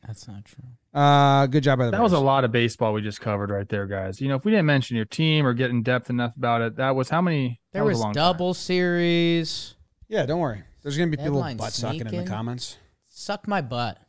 That's 0.07 0.27
not 0.29 0.45
true. 0.45 0.65
Uh, 0.95 1.47
good 1.47 1.63
job 1.63 1.79
by 1.79 1.87
the 1.87 1.91
That 1.91 2.03
was 2.03 2.13
a 2.13 2.19
lot 2.19 2.45
of 2.45 2.53
baseball 2.53 2.93
we 2.93 3.03
just 3.03 3.21
covered 3.21 3.51
right 3.51 3.69
there, 3.69 3.87
guys. 3.87 4.21
You 4.21 4.29
know, 4.29 4.37
if 4.37 4.45
we 4.45 4.53
didn't 4.53 4.67
mention 4.67 4.97
your 4.97 5.05
team 5.05 5.47
or 5.47 5.55
get 5.55 5.71
in 5.71 5.83
depth 5.83 6.09
enough 6.09 6.37
about 6.37 6.63
it, 6.63 6.77
that 6.77 6.95
was 6.97 7.11
how 7.11 7.21
many? 7.21 7.61
There 7.73 7.83
that 7.83 7.89
was, 7.89 7.99
a 7.99 8.03
long 8.03 8.13
double 8.13 8.55
series. 8.55 9.75
Yeah, 10.09 10.25
don't 10.25 10.41
worry. 10.41 10.63
There's 10.83 10.97
gonna 10.97 11.11
be 11.11 11.17
people 11.17 11.35
Deadline 11.35 11.57
butt 11.57 11.73
sucking 11.73 12.07
in 12.07 12.25
the 12.25 12.25
comments. 12.25 12.79
Suck 13.09 13.47
my 13.47 13.61
butt. 13.61 13.97
Time. 13.97 14.05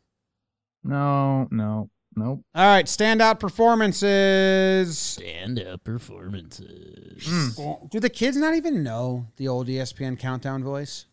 No, 0.84 1.48
no, 1.52 1.90
nope. 2.16 2.46
All 2.56 2.66
right, 2.66 2.86
standout 2.86 3.40
performances. 3.40 4.98
Stand 4.98 5.60
up 5.60 5.84
performances. 5.84 7.60
Do 7.90 8.00
the 8.00 8.10
kids 8.10 8.38
not 8.38 8.56
even 8.56 8.84
know 8.84 9.28
the 9.36 9.48
old 9.48 9.68
ESPN 9.68 10.18
countdown 10.18 10.64
voice? 10.64 11.08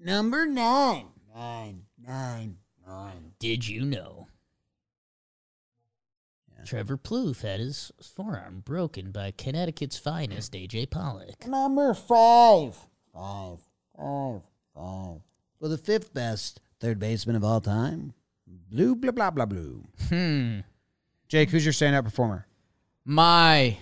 Number 0.00 0.46
nine, 0.46 1.08
nine, 1.34 1.82
nine, 2.06 2.56
nine. 2.86 3.32
Did 3.38 3.66
you 3.66 3.84
know? 3.84 4.26
Trevor 6.64 6.98
Plouffe 6.98 7.42
had 7.42 7.60
his 7.60 7.90
forearm 8.02 8.60
broken 8.64 9.12
by 9.12 9.30
Connecticut's 9.30 9.98
finest 9.98 10.52
AJ 10.52 10.90
Pollock. 10.90 11.46
Number 11.46 11.94
five, 11.94 12.76
five, 13.14 13.58
five, 13.96 14.42
five. 14.74 15.20
For 15.58 15.68
the 15.68 15.78
fifth 15.78 16.12
best 16.12 16.60
third 16.78 16.98
baseman 16.98 17.36
of 17.36 17.44
all 17.44 17.60
time, 17.60 18.12
blue 18.46 18.94
blah 18.94 19.12
blah 19.12 19.30
blah 19.30 19.46
blue. 19.46 19.84
Hmm. 20.08 20.60
Jake, 21.28 21.50
who's 21.50 21.64
your 21.64 21.72
standout 21.72 22.04
performer? 22.04 22.46
My 23.04 23.78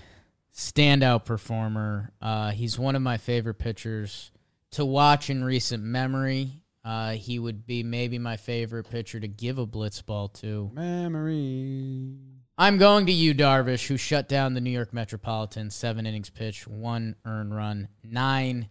standout 0.55 1.25
performer. 1.25 2.13
Uh, 2.21 2.51
he's 2.51 2.79
one 2.79 2.97
of 2.97 3.03
my 3.03 3.17
favorite 3.17 3.59
pitchers 3.59 4.31
to 4.73 4.85
watch 4.85 5.31
in 5.31 5.43
recent 5.45 5.83
memory. 5.83 6.61
Uh, 6.89 7.11
he 7.11 7.39
would 7.39 7.67
be 7.67 7.83
maybe 7.83 8.19
my 8.19 8.39
favorite 8.39 8.89
pitcher 8.89 9.21
to 9.21 9.29
give 9.29 9.59
a 9.59 9.67
blitz 9.67 10.01
ball 10.01 10.27
to. 10.27 10.71
Memory. 10.73 12.15
I'm 12.57 12.79
going 12.79 13.05
to 13.05 13.13
Yu, 13.13 13.35
Darvish, 13.35 13.87
who 13.87 13.99
shut 13.99 14.27
down 14.27 14.55
the 14.55 14.63
New 14.63 14.71
York 14.71 14.95
Metropolitans. 14.95 15.75
Seven 15.75 16.07
innings 16.07 16.31
pitch, 16.31 16.67
one 16.67 17.15
earned 17.27 17.55
run, 17.55 17.89
nine 18.03 18.71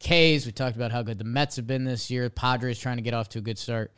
Ks. 0.00 0.44
We 0.44 0.50
talked 0.50 0.74
about 0.74 0.90
how 0.90 1.02
good 1.02 1.18
the 1.18 1.24
Mets 1.24 1.54
have 1.54 1.68
been 1.68 1.84
this 1.84 2.10
year. 2.10 2.28
Padres 2.28 2.80
trying 2.80 2.96
to 2.96 3.04
get 3.04 3.14
off 3.14 3.28
to 3.28 3.38
a 3.38 3.42
good 3.42 3.58
start 3.58 3.92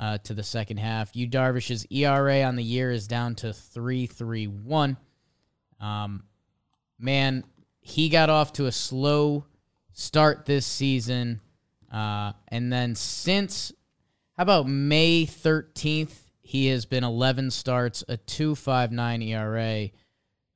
uh, 0.00 0.16
to 0.24 0.32
the 0.32 0.42
second 0.42 0.78
half. 0.78 1.14
Yu 1.14 1.28
Darvish's 1.28 1.86
ERA 1.90 2.44
on 2.44 2.56
the 2.56 2.64
year 2.64 2.90
is 2.90 3.06
down 3.06 3.34
to 3.34 3.52
three 3.52 4.06
three 4.06 4.46
one. 4.46 4.96
Um, 5.82 6.22
man, 6.98 7.44
he 7.82 8.08
got 8.08 8.30
off 8.30 8.54
to 8.54 8.64
a 8.64 8.72
slow 8.72 9.44
start 9.92 10.46
this 10.46 10.64
season, 10.64 11.42
uh, 11.92 12.32
and 12.48 12.72
then 12.72 12.94
since 12.94 13.72
how 14.36 14.42
about 14.42 14.66
May 14.66 15.26
thirteenth, 15.26 16.30
he 16.40 16.68
has 16.68 16.86
been 16.86 17.04
eleven 17.04 17.50
starts, 17.50 18.02
a 18.08 18.16
two 18.16 18.54
five 18.54 18.90
nine 18.90 19.22
ERA. 19.22 19.90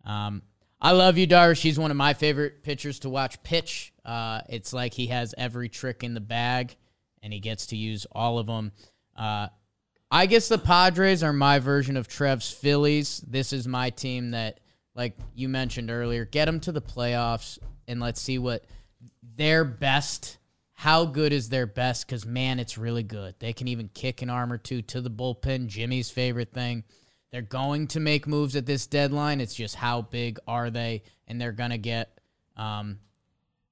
Um, 0.05 0.43
I 0.81 0.93
love 0.93 1.19
you, 1.19 1.27
Darvish. 1.27 1.61
He's 1.61 1.79
one 1.79 1.91
of 1.91 1.97
my 1.97 2.15
favorite 2.15 2.63
pitchers 2.63 3.01
to 3.01 3.09
watch 3.09 3.43
pitch. 3.43 3.93
Uh, 4.05 4.41
it's 4.49 4.73
like 4.73 4.95
he 4.95 5.09
has 5.09 5.35
every 5.37 5.69
trick 5.69 6.05
in 6.05 6.15
the 6.15 6.21
bag, 6.21 6.77
and 7.23 7.33
he 7.33 7.41
gets 7.41 7.67
to 7.67 7.77
use 7.77 8.07
all 8.13 8.39
of 8.39 8.47
them. 8.47 8.73
Uh, 9.17 9.49
I 10.11 10.27
guess 10.27 10.49
the 10.49 10.59
Padres 10.59 11.23
are 11.23 11.33
my 11.33 11.59
version 11.59 11.97
of 11.97 12.09
Trev's 12.09 12.51
Phillies. 12.51 13.23
This 13.27 13.53
is 13.53 13.67
my 13.67 13.91
team 13.91 14.31
that, 14.31 14.61
like 14.95 15.17
you 15.35 15.49
mentioned 15.49 15.91
earlier, 15.91 16.25
get 16.25 16.45
them 16.45 16.61
to 16.61 16.73
the 16.73 16.81
playoffs 16.81 17.59
and 17.89 18.01
let's 18.01 18.21
see 18.21 18.39
what 18.39 18.65
their 19.37 19.65
best. 19.65 20.39
How 20.77 21.07
good 21.07 21.33
is 21.33 21.49
their 21.49 21.67
best? 21.67 22.07
Because 22.07 22.27
man, 22.27 22.61
it's 22.61 22.77
really 22.77 23.03
good. 23.03 23.35
They 23.39 23.53
can 23.53 23.67
even 23.67 23.89
kick 23.93 24.23
an 24.23 24.31
arm 24.31 24.53
or 24.53 24.59
two 24.59 24.83
to 24.83 25.01
the 25.01 25.11
bullpen. 25.11 25.67
Jimmy's 25.67 26.11
favorite 26.11 26.53
thing. 26.53 26.85
They're 27.33 27.43
going 27.43 27.89
to 27.89 28.01
make 28.01 28.27
moves 28.27 28.57
at 28.57 28.67
this 28.67 28.87
deadline. 28.87 29.41
It's 29.41 29.55
just 29.55 29.75
how 29.75 30.03
big 30.03 30.39
are 30.47 30.71
they? 30.71 31.03
And 31.27 31.41
they're 31.41 31.53
gonna 31.53 31.79
get 31.79 32.21
um, 32.57 32.99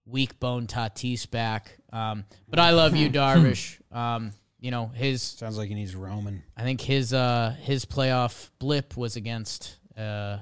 weak 0.06 0.40
bone 0.40 0.66
Tatis 0.66 1.30
back. 1.30 1.78
Um, 1.92 2.24
but 2.48 2.58
I 2.58 2.70
love 2.70 2.96
you, 2.96 3.10
Darvish. 3.10 3.78
Um, 3.94 4.32
you 4.58 4.70
know 4.70 4.86
his 4.86 5.20
Sounds 5.22 5.58
like 5.58 5.68
he 5.68 5.74
needs 5.74 5.94
Roman. 5.94 6.42
I 6.56 6.62
think 6.62 6.80
his 6.80 7.12
uh 7.12 7.54
his 7.60 7.84
playoff 7.84 8.48
blip 8.58 8.96
was 8.96 9.16
against 9.16 9.76
uh 9.94 10.38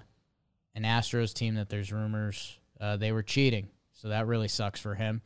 an 0.77 0.85
Astros 0.85 1.35
team 1.35 1.57
that 1.57 1.69
there's 1.69 1.93
rumors 1.93 2.57
uh, 2.81 2.97
they 2.97 3.13
were 3.13 3.23
cheating. 3.23 3.69
So 3.93 4.09
that 4.09 4.27
really 4.27 4.49
sucks 4.49 4.81
for 4.81 4.95
him. 4.95 5.23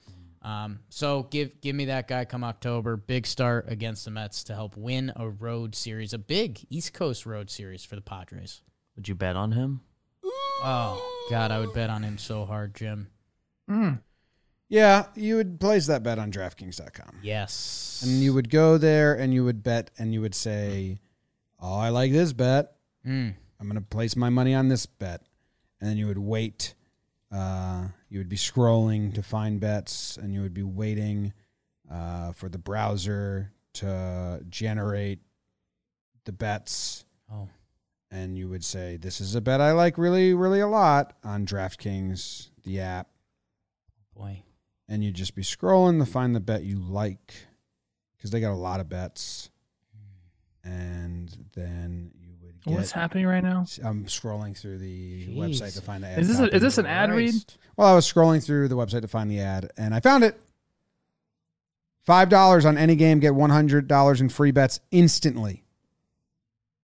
Um, 0.46 0.78
so 0.90 1.24
give 1.24 1.60
give 1.60 1.74
me 1.74 1.86
that 1.86 2.06
guy 2.06 2.24
come 2.24 2.44
October. 2.44 2.96
Big 2.96 3.26
start 3.26 3.64
against 3.68 4.04
the 4.04 4.12
Mets 4.12 4.44
to 4.44 4.54
help 4.54 4.76
win 4.76 5.12
a 5.16 5.28
road 5.28 5.74
series, 5.74 6.12
a 6.12 6.18
big 6.18 6.64
East 6.70 6.94
Coast 6.94 7.26
road 7.26 7.50
series 7.50 7.84
for 7.84 7.96
the 7.96 8.00
Padres. 8.00 8.62
Would 8.94 9.08
you 9.08 9.16
bet 9.16 9.34
on 9.34 9.52
him? 9.52 9.80
Oh 10.62 11.26
God, 11.30 11.50
I 11.50 11.58
would 11.58 11.74
bet 11.74 11.90
on 11.90 12.04
him 12.04 12.16
so 12.16 12.44
hard, 12.44 12.76
Jim. 12.76 13.08
Mm. 13.68 14.00
Yeah, 14.68 15.06
you 15.16 15.34
would 15.34 15.58
place 15.58 15.88
that 15.88 16.04
bet 16.04 16.20
on 16.20 16.30
DraftKings.com. 16.30 17.20
Yes. 17.22 18.02
And 18.04 18.22
you 18.22 18.32
would 18.32 18.48
go 18.48 18.78
there 18.78 19.14
and 19.14 19.34
you 19.34 19.44
would 19.44 19.64
bet 19.64 19.90
and 19.98 20.14
you 20.14 20.20
would 20.20 20.34
say, 20.34 21.00
Oh, 21.60 21.74
I 21.74 21.88
like 21.88 22.12
this 22.12 22.32
bet. 22.32 22.72
Mm. 23.04 23.34
I'm 23.58 23.66
going 23.66 23.80
to 23.80 23.86
place 23.86 24.14
my 24.14 24.30
money 24.30 24.54
on 24.54 24.68
this 24.68 24.86
bet. 24.86 25.22
And 25.80 25.90
then 25.90 25.96
you 25.96 26.06
would 26.06 26.18
wait. 26.18 26.74
Uh, 27.36 27.88
you 28.08 28.18
would 28.18 28.28
be 28.30 28.36
scrolling 28.36 29.12
to 29.14 29.22
find 29.22 29.60
bets 29.60 30.16
and 30.16 30.32
you 30.32 30.40
would 30.40 30.54
be 30.54 30.62
waiting 30.62 31.34
uh, 31.92 32.32
for 32.32 32.48
the 32.48 32.56
browser 32.56 33.52
to 33.74 34.40
generate 34.48 35.18
the 36.24 36.32
bets. 36.32 37.04
Oh, 37.30 37.48
and 38.10 38.38
you 38.38 38.48
would 38.48 38.64
say 38.64 38.96
this 38.96 39.20
is 39.20 39.34
a 39.34 39.40
bet 39.42 39.60
I 39.60 39.72
like 39.72 39.98
really 39.98 40.32
really 40.32 40.60
a 40.60 40.66
lot 40.66 41.14
on 41.22 41.44
DraftKings 41.44 42.48
the 42.64 42.80
app. 42.80 43.08
Boy. 44.16 44.42
and 44.88 45.04
you'd 45.04 45.14
just 45.14 45.34
be 45.34 45.42
scrolling 45.42 45.98
to 45.98 46.10
find 46.10 46.34
the 46.34 46.40
bet 46.40 46.62
you 46.64 46.78
like 46.78 47.34
because 48.16 48.30
they 48.30 48.40
got 48.40 48.52
a 48.52 48.54
lot 48.54 48.80
of 48.80 48.88
bets. 48.88 49.50
And 50.64 51.28
then 51.54 52.12
you 52.66 52.72
would 52.72 52.76
get 52.76 52.80
What's 52.80 52.92
happening 52.92 53.26
right 53.26 53.42
now? 53.42 53.64
I'm 53.84 54.06
scrolling 54.06 54.56
through 54.58 54.78
the 54.78 55.26
Jeez. 55.26 55.36
website 55.36 55.74
to 55.74 55.82
find 55.82 56.02
the 56.02 56.08
ad 56.08 56.18
Is 56.18 56.28
this 56.28 56.40
a, 56.40 56.54
is 56.54 56.62
this 56.62 56.78
an 56.78 56.86
ad 56.86 57.12
read? 57.12 57.34
Well, 57.76 57.88
I 57.88 57.94
was 57.94 58.10
scrolling 58.10 58.44
through 58.44 58.68
the 58.68 58.76
website 58.76 59.02
to 59.02 59.08
find 59.08 59.30
the 59.30 59.40
ad, 59.40 59.70
and 59.76 59.94
I 59.94 60.00
found 60.00 60.24
it. 60.24 60.40
Five 62.02 62.28
dollars 62.28 62.64
on 62.64 62.78
any 62.78 62.94
game, 62.96 63.18
get 63.20 63.34
one 63.34 63.50
hundred 63.50 63.88
dollars 63.88 64.20
in 64.20 64.28
free 64.28 64.50
bets 64.50 64.80
instantly. 64.90 65.64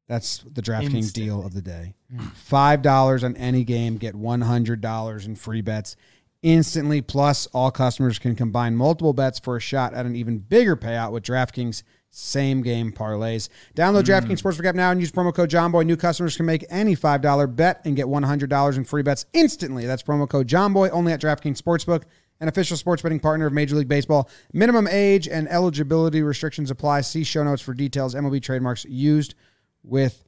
That's 0.09 0.45
the 0.53 0.63
DraftKings 0.63 1.13
deal 1.13 1.47
of 1.47 1.55
the 1.55 1.63
day. 1.63 1.95
Hmm. 2.11 2.27
Five 2.35 2.83
dollars 2.83 3.25
on 3.25 3.37
any 3.37 3.65
game, 3.65 3.97
get 3.99 4.15
one 4.15 4.43
hundred 4.43 4.81
dollars 4.81 5.27
in 5.27 5.37
free 5.37 5.61
bets 5.61 5.97
instantly. 6.43 7.01
Plus, 7.03 7.47
all 7.47 7.71
customers 7.71 8.19
can 8.19 8.35
combine 8.35 8.75
multiple 8.77 9.13
bets 9.13 9.39
for 9.39 9.57
a 9.57 9.61
shot 9.61 9.95
at 9.95 10.07
an 10.07 10.17
even 10.17 10.39
bigger 10.39 10.77
payout 10.77 11.13
with 11.13 11.23
DraftKings 11.23 11.83
same 12.15 12.63
game 12.63 12.93
parlays. 12.93 13.49
Download 13.75 14.03
DraftKings 14.03 14.39
mm. 14.39 14.43
Sportsbook 14.43 14.67
app 14.67 14.75
now 14.75 14.91
and 14.91 15.01
use 15.01 15.11
promo 15.11 15.35
code 15.35 15.49
JOHNBOY. 15.49 15.87
New 15.87 15.97
customers 15.97 16.37
can 16.37 16.45
make 16.45 16.63
any 16.69 16.95
$5 16.95 17.57
bet 17.57 17.81
and 17.87 17.97
get 17.97 18.07
$100 18.07 18.77
in 18.77 18.85
free 18.85 19.03
bets 19.03 19.25
instantly. 19.33 19.87
That's 19.87 20.03
promo 20.03 20.29
code 20.29 20.47
JOHNBOY 20.47 20.91
only 20.93 21.13
at 21.13 21.23
DraftKings 21.23 21.61
Sportsbook, 21.61 22.03
an 22.39 22.49
official 22.49 22.77
sports 22.77 23.01
betting 23.01 23.19
partner 23.19 23.47
of 23.47 23.55
Major 23.55 23.77
League 23.77 23.89
Baseball. 23.89 24.29
Minimum 24.53 24.89
age 24.89 25.27
and 25.27 25.49
eligibility 25.49 26.23
restrictions 26.23 26.71
apply. 26.71 27.01
See 27.01 27.25
show 27.25 27.43
notes 27.45 27.63
for 27.63 27.73
details. 27.73 28.15
MLB 28.15 28.43
trademarks 28.43 28.85
used 28.85 29.35
with 29.83 30.23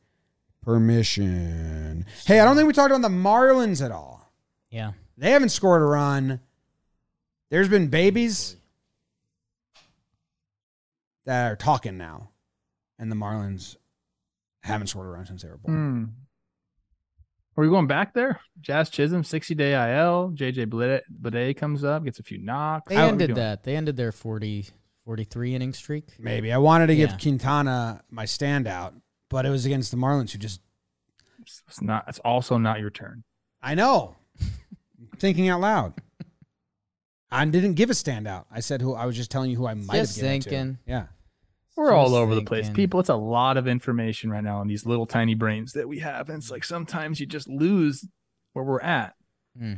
permission. 0.63 2.07
Hey, 2.25 2.41
I 2.41 2.47
don't 2.47 2.57
think 2.57 2.67
we 2.67 2.73
talked 2.73 2.93
about 2.93 3.03
the 3.03 3.15
Marlins 3.15 3.85
at 3.85 3.93
all. 3.93 4.33
Yeah. 4.71 4.93
They 5.19 5.33
haven't 5.33 5.51
scored 5.51 5.83
a 5.83 5.85
run. 5.85 6.41
There's 7.51 7.69
been 7.69 7.89
babies 7.89 8.57
that 11.27 11.51
are 11.53 11.57
talking 11.57 11.97
now, 11.97 12.31
and 12.99 13.11
the 13.11 13.17
Marlins 13.17 13.77
haven't 14.63 14.87
scored 14.89 15.07
a 15.07 15.11
run 15.11 15.27
since 15.27 15.43
they 15.43 15.49
were 15.49 15.59
born. 15.59 15.77
Hmm. 15.77 16.05
Are 17.57 17.63
we 17.63 17.69
going 17.69 17.87
back 17.87 18.15
there? 18.15 18.41
Jazz 18.61 18.91
Chisholm, 18.91 19.23
60 19.23 19.55
day 19.55 19.73
IL. 19.75 20.33
JJ 20.35 20.67
Bleday, 20.67 21.01
Bleday 21.23 21.57
comes 21.57 21.85
up, 21.85 22.05
gets 22.05 22.19
a 22.19 22.23
few 22.25 22.39
knocks. 22.39 22.89
They 22.89 22.97
How 22.97 23.07
ended 23.07 23.37
that. 23.37 23.63
They 23.63 23.77
ended 23.77 23.97
their 23.97 24.11
40, 24.11 24.67
43 25.05 25.55
inning 25.55 25.73
streak. 25.73 26.09
Maybe 26.19 26.53
I 26.53 26.59
wanted 26.59 26.89
to 26.89 26.95
Yeah. 26.95 27.07
give 27.07 27.21
Quintana 27.21 28.03
my 28.11 28.25
standout, 28.25 28.95
but 29.31 29.47
it 29.47 29.51
was 29.51 29.67
against 29.67 29.93
the 29.93 29.97
Marlins, 29.97 30.33
who 30.33 30.39
just 30.39 30.61
It's 31.69 31.81
not. 31.81 32.07
It's 32.09 32.19
also 32.21 32.59
not 32.59 32.81
your 32.81 32.91
turn. 32.91 33.23
I 33.63 33.75
know, 33.77 34.17
thinking 35.19 35.49
out 35.49 35.61
loud. 35.61 35.95
I 37.35 37.45
didn't 37.47 37.75
give 37.75 37.91
a 37.91 37.95
standout. 37.95 38.45
I 38.51 38.61
said 38.61 38.81
who 38.81 38.95
I 38.95 39.07
was 39.07 39.17
just 39.17 39.31
telling 39.31 39.51
you 39.51 39.57
who 39.57 39.67
I 39.67 39.75
might 39.75 39.97
Just 39.97 40.17
have 40.17 40.23
given 40.23 40.41
thinking. 40.43 40.75
to. 40.77 40.81
Yeah, 40.87 41.07
We're 41.77 41.93
all 41.93 42.07
Just 42.07 42.15
over 42.17 42.35
the 42.35 42.43
place, 42.45 42.71
people. 42.71 43.01
It's 43.01 43.09
a 43.09 43.15
lot 43.17 43.57
of 43.57 43.67
information 43.67 44.31
right 44.31 44.45
now 44.45 44.61
in 44.63 44.69
these 44.69 44.87
little 44.87 45.07
tiny 45.07 45.35
brains 45.35 45.73
that 45.73 45.89
we 45.89 45.99
have, 45.99 46.29
and 46.29 46.39
it's 46.39 46.51
like 46.51 46.65
sometimes 46.65 47.19
you 47.21 47.27
just 47.27 47.49
lose 47.49 48.07
where 48.53 48.65
we're 48.65 48.81
at. 48.81 49.15
Hmm. 49.59 49.75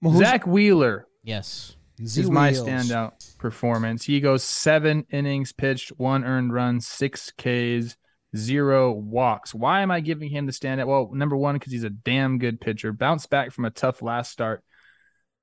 well, 0.00 0.14
Zack 0.14 0.46
Wheeler 0.46 1.06
Yes. 1.24 1.74
Z 2.04 2.20
is 2.20 2.30
my 2.30 2.52
standout 2.52 3.36
performance. 3.38 4.04
He 4.04 4.20
goes 4.20 4.44
seven 4.44 5.04
innings 5.10 5.52
pitched, 5.52 5.90
one 5.98 6.24
earned 6.24 6.52
run, 6.52 6.80
six 6.80 7.32
Ks, 7.36 7.96
zero 8.36 8.92
walks. 8.92 9.52
Why 9.52 9.80
am 9.80 9.90
I 9.90 9.98
giving 9.98 10.30
him 10.30 10.46
the 10.46 10.52
standout? 10.52 10.86
Well, 10.86 11.10
number 11.12 11.36
one, 11.36 11.56
because 11.56 11.72
he's 11.72 11.82
a 11.82 11.90
damn 11.90 12.38
good 12.38 12.60
pitcher. 12.60 12.92
Bounced 12.92 13.30
back 13.30 13.50
from 13.50 13.64
a 13.64 13.70
tough 13.70 14.00
last 14.00 14.30
start. 14.30 14.62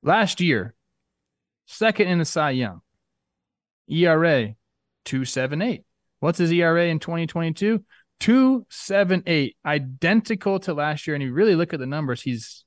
Last 0.05 0.39
year, 0.39 0.75
second 1.65 2.09
in 2.09 2.19
the 2.19 2.25
Cy 2.25 2.51
Young. 2.51 2.81
ERA, 3.89 4.53
278. 5.05 5.81
What's 6.19 6.37
his 6.37 6.51
ERA 6.51 6.85
in 6.85 6.99
2022? 6.99 7.83
278. 8.19 9.57
Identical 9.65 10.59
to 10.59 10.75
last 10.75 11.07
year. 11.07 11.15
And 11.15 11.23
you 11.23 11.33
really 11.33 11.55
look 11.55 11.73
at 11.73 11.79
the 11.79 11.87
numbers, 11.87 12.21
he's 12.21 12.65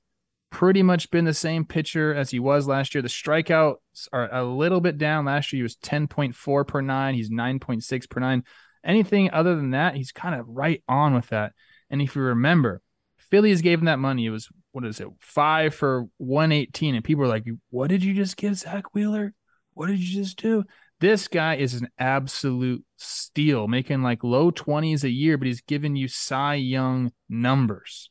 pretty 0.50 0.82
much 0.82 1.12
been 1.12 1.26
the 1.26 1.32
same 1.32 1.64
pitcher 1.64 2.12
as 2.12 2.28
he 2.30 2.40
was 2.40 2.66
last 2.66 2.92
year. 2.92 3.02
The 3.02 3.08
strikeouts 3.08 3.76
are 4.12 4.34
a 4.34 4.42
little 4.44 4.80
bit 4.80 4.98
down. 4.98 5.24
Last 5.24 5.52
year 5.52 5.58
he 5.58 5.62
was 5.62 5.76
10.4 5.76 6.66
per 6.66 6.80
nine. 6.80 7.14
He's 7.14 7.30
9.6 7.30 8.10
per 8.10 8.18
nine. 8.18 8.42
Anything 8.84 9.30
other 9.30 9.54
than 9.54 9.70
that, 9.70 9.94
he's 9.94 10.10
kind 10.10 10.34
of 10.34 10.44
right 10.48 10.82
on 10.88 11.14
with 11.14 11.28
that. 11.28 11.52
And 11.88 12.02
if 12.02 12.16
you 12.16 12.22
remember, 12.22 12.82
Phillies 13.16 13.62
gave 13.62 13.78
him 13.78 13.84
that 13.84 14.00
money. 14.00 14.26
It 14.26 14.30
was 14.30 14.48
what 14.78 14.86
is 14.86 15.00
it, 15.00 15.08
five 15.18 15.74
for 15.74 16.06
118. 16.18 16.94
And 16.94 17.02
people 17.02 17.24
are 17.24 17.28
like, 17.28 17.44
What 17.70 17.88
did 17.88 18.04
you 18.04 18.14
just 18.14 18.36
give 18.36 18.56
Zack 18.56 18.94
Wheeler? 18.94 19.34
What 19.74 19.88
did 19.88 19.98
you 19.98 20.22
just 20.22 20.40
do? 20.40 20.62
This 21.00 21.26
guy 21.26 21.56
is 21.56 21.74
an 21.74 21.88
absolute 21.98 22.84
steal, 22.96 23.66
making 23.66 24.04
like 24.04 24.22
low 24.22 24.52
20s 24.52 25.02
a 25.02 25.10
year, 25.10 25.36
but 25.36 25.48
he's 25.48 25.62
giving 25.62 25.96
you 25.96 26.06
Cy 26.06 26.54
Young 26.54 27.10
numbers. 27.28 28.10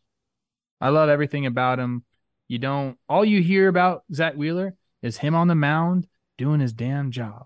I 0.81 0.89
love 0.89 1.07
everything 1.07 1.45
about 1.45 1.79
him. 1.79 2.03
You 2.49 2.57
don't, 2.57 2.97
all 3.07 3.23
you 3.23 3.41
hear 3.41 3.69
about 3.69 4.03
Zack 4.13 4.33
Wheeler 4.33 4.75
is 5.01 5.15
him 5.15 5.35
on 5.35 5.47
the 5.47 5.55
mound 5.55 6.05
doing 6.37 6.59
his 6.59 6.73
damn 6.73 7.11
job. 7.11 7.45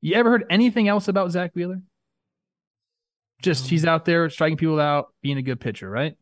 You 0.00 0.14
ever 0.14 0.30
heard 0.30 0.46
anything 0.48 0.88
else 0.88 1.06
about 1.06 1.32
Zack 1.32 1.50
Wheeler? 1.54 1.82
Just 3.42 3.68
he's 3.68 3.84
um, 3.84 3.90
out 3.90 4.06
there 4.06 4.30
striking 4.30 4.56
people 4.56 4.80
out, 4.80 5.08
being 5.20 5.36
a 5.36 5.42
good 5.42 5.60
pitcher, 5.60 5.90
right? 5.90 6.16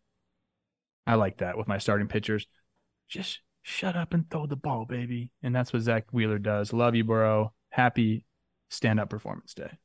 I 1.07 1.15
like 1.15 1.39
that 1.39 1.57
with 1.57 1.69
my 1.69 1.79
starting 1.79 2.09
pitchers. 2.09 2.47
Just 3.09 3.41
shut 3.63 3.97
up 3.97 4.13
and 4.13 4.29
throw 4.31 4.47
the 4.47 4.57
ball, 4.57 4.87
baby. 4.89 5.31
And 5.43 5.55
that's 5.55 5.73
what 5.73 5.83
Zack 5.83 6.07
Wheeler 6.13 6.39
does. 6.39 6.73
Love 6.73 6.95
you, 6.95 7.05
bro. 7.05 7.53
Happy 7.71 8.25
stand 8.69 8.99
up 8.99 9.11
performance 9.11 9.55
day. 9.55 9.79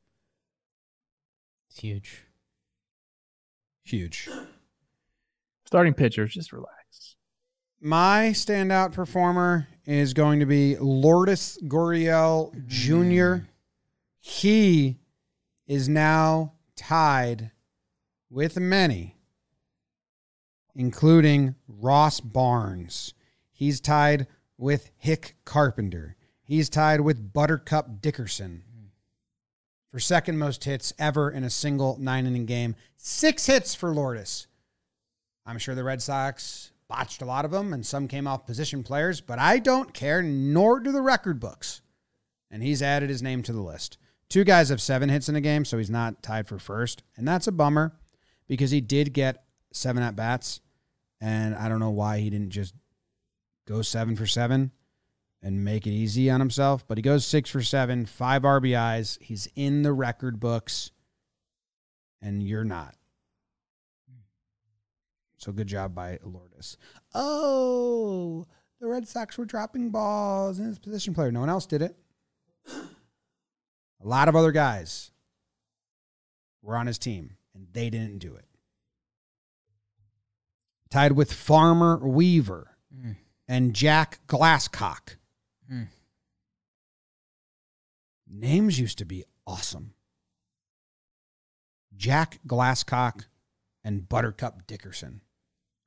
It's 1.70 1.80
huge. 1.80 2.24
Huge. 3.84 4.28
Starting 5.64 5.94
pitchers, 5.94 6.34
just 6.34 6.52
relax. 6.52 7.16
My 7.80 8.30
standout 8.34 8.92
performer 8.92 9.66
is 9.86 10.14
going 10.14 10.38
to 10.40 10.46
be 10.46 10.76
Lourdes 10.76 11.58
Gurriel 11.64 12.52
Jr. 12.66 12.92
Mm. 12.92 13.46
He 14.20 15.00
is 15.66 15.88
now 15.88 16.52
tied 16.76 17.50
with 18.30 18.56
many, 18.58 19.16
including 20.74 21.54
Ross 21.68 22.20
Barnes. 22.20 23.14
He's 23.50 23.80
tied 23.80 24.26
with 24.56 24.90
Hick 24.96 25.36
Carpenter. 25.44 26.16
He's 26.42 26.68
tied 26.68 27.00
with 27.00 27.32
Buttercup 27.32 28.00
Dickerson 28.00 28.64
for 29.92 30.00
second 30.00 30.38
most 30.38 30.64
hits 30.64 30.92
ever 30.98 31.30
in 31.30 31.44
a 31.44 31.50
single 31.50 31.98
nine 32.00 32.26
inning 32.26 32.46
game. 32.46 32.74
Six 32.96 33.46
hits 33.46 33.74
for 33.74 33.94
Lourdes. 33.94 34.46
I'm 35.44 35.58
sure 35.58 35.74
the 35.74 35.84
Red 35.84 36.00
Sox 36.00 36.72
botched 36.88 37.22
a 37.22 37.26
lot 37.26 37.44
of 37.44 37.50
them 37.50 37.72
and 37.72 37.84
some 37.84 38.08
came 38.08 38.26
off 38.26 38.46
position 38.46 38.82
players, 38.82 39.20
but 39.20 39.38
I 39.38 39.58
don't 39.58 39.92
care, 39.92 40.22
nor 40.22 40.80
do 40.80 40.92
the 40.92 41.02
record 41.02 41.38
books. 41.38 41.82
And 42.50 42.62
he's 42.62 42.82
added 42.82 43.10
his 43.10 43.22
name 43.22 43.42
to 43.44 43.52
the 43.52 43.60
list. 43.60 43.98
Two 44.28 44.44
guys 44.44 44.70
have 44.70 44.80
seven 44.80 45.10
hits 45.10 45.28
in 45.28 45.36
a 45.36 45.40
game, 45.40 45.64
so 45.64 45.76
he's 45.76 45.90
not 45.90 46.22
tied 46.22 46.48
for 46.48 46.58
first. 46.58 47.02
And 47.16 47.28
that's 47.28 47.46
a 47.46 47.52
bummer 47.52 47.94
because 48.48 48.70
he 48.70 48.80
did 48.80 49.12
get 49.12 49.44
seven 49.72 50.02
at 50.02 50.16
bats. 50.16 50.60
And 51.20 51.54
I 51.54 51.68
don't 51.68 51.80
know 51.80 51.90
why 51.90 52.18
he 52.18 52.30
didn't 52.30 52.50
just 52.50 52.74
go 53.66 53.82
seven 53.82 54.16
for 54.16 54.26
seven 54.26 54.72
and 55.42 55.64
make 55.64 55.86
it 55.86 55.90
easy 55.90 56.30
on 56.30 56.40
himself. 56.40 56.86
But 56.86 56.98
he 56.98 57.02
goes 57.02 57.26
six 57.26 57.50
for 57.50 57.62
seven, 57.62 58.06
five 58.06 58.42
RBIs. 58.42 59.20
He's 59.20 59.48
in 59.54 59.82
the 59.82 59.92
record 59.92 60.40
books, 60.40 60.90
and 62.20 62.42
you're 62.42 62.64
not. 62.64 62.94
So 65.36 65.50
good 65.50 65.66
job 65.66 65.94
by 65.94 66.18
Lourdes. 66.22 66.76
Oh, 67.14 68.46
the 68.80 68.86
Red 68.86 69.08
Sox 69.08 69.36
were 69.36 69.44
dropping 69.44 69.90
balls 69.90 70.60
in 70.60 70.66
his 70.66 70.78
position 70.78 71.14
player. 71.14 71.32
No 71.32 71.40
one 71.40 71.48
else 71.48 71.66
did 71.66 71.82
it. 71.82 71.96
A 72.68 74.06
lot 74.06 74.28
of 74.28 74.36
other 74.36 74.52
guys 74.52 75.10
were 76.62 76.76
on 76.76 76.86
his 76.86 76.98
team, 76.98 77.36
and 77.54 77.66
they 77.72 77.90
didn't 77.90 78.18
do 78.18 78.34
it. 78.34 78.44
Tied 80.92 81.12
with 81.12 81.32
Farmer 81.32 81.96
Weaver 82.06 82.76
Mm. 82.94 83.16
and 83.48 83.74
Jack 83.74 84.20
Glasscock. 84.26 85.16
Mm. 85.70 85.88
Names 88.26 88.78
used 88.78 88.98
to 88.98 89.06
be 89.06 89.24
awesome. 89.46 89.94
Jack 91.96 92.40
Glasscock 92.46 93.24
and 93.82 94.06
Buttercup 94.06 94.66
Dickerson 94.66 95.22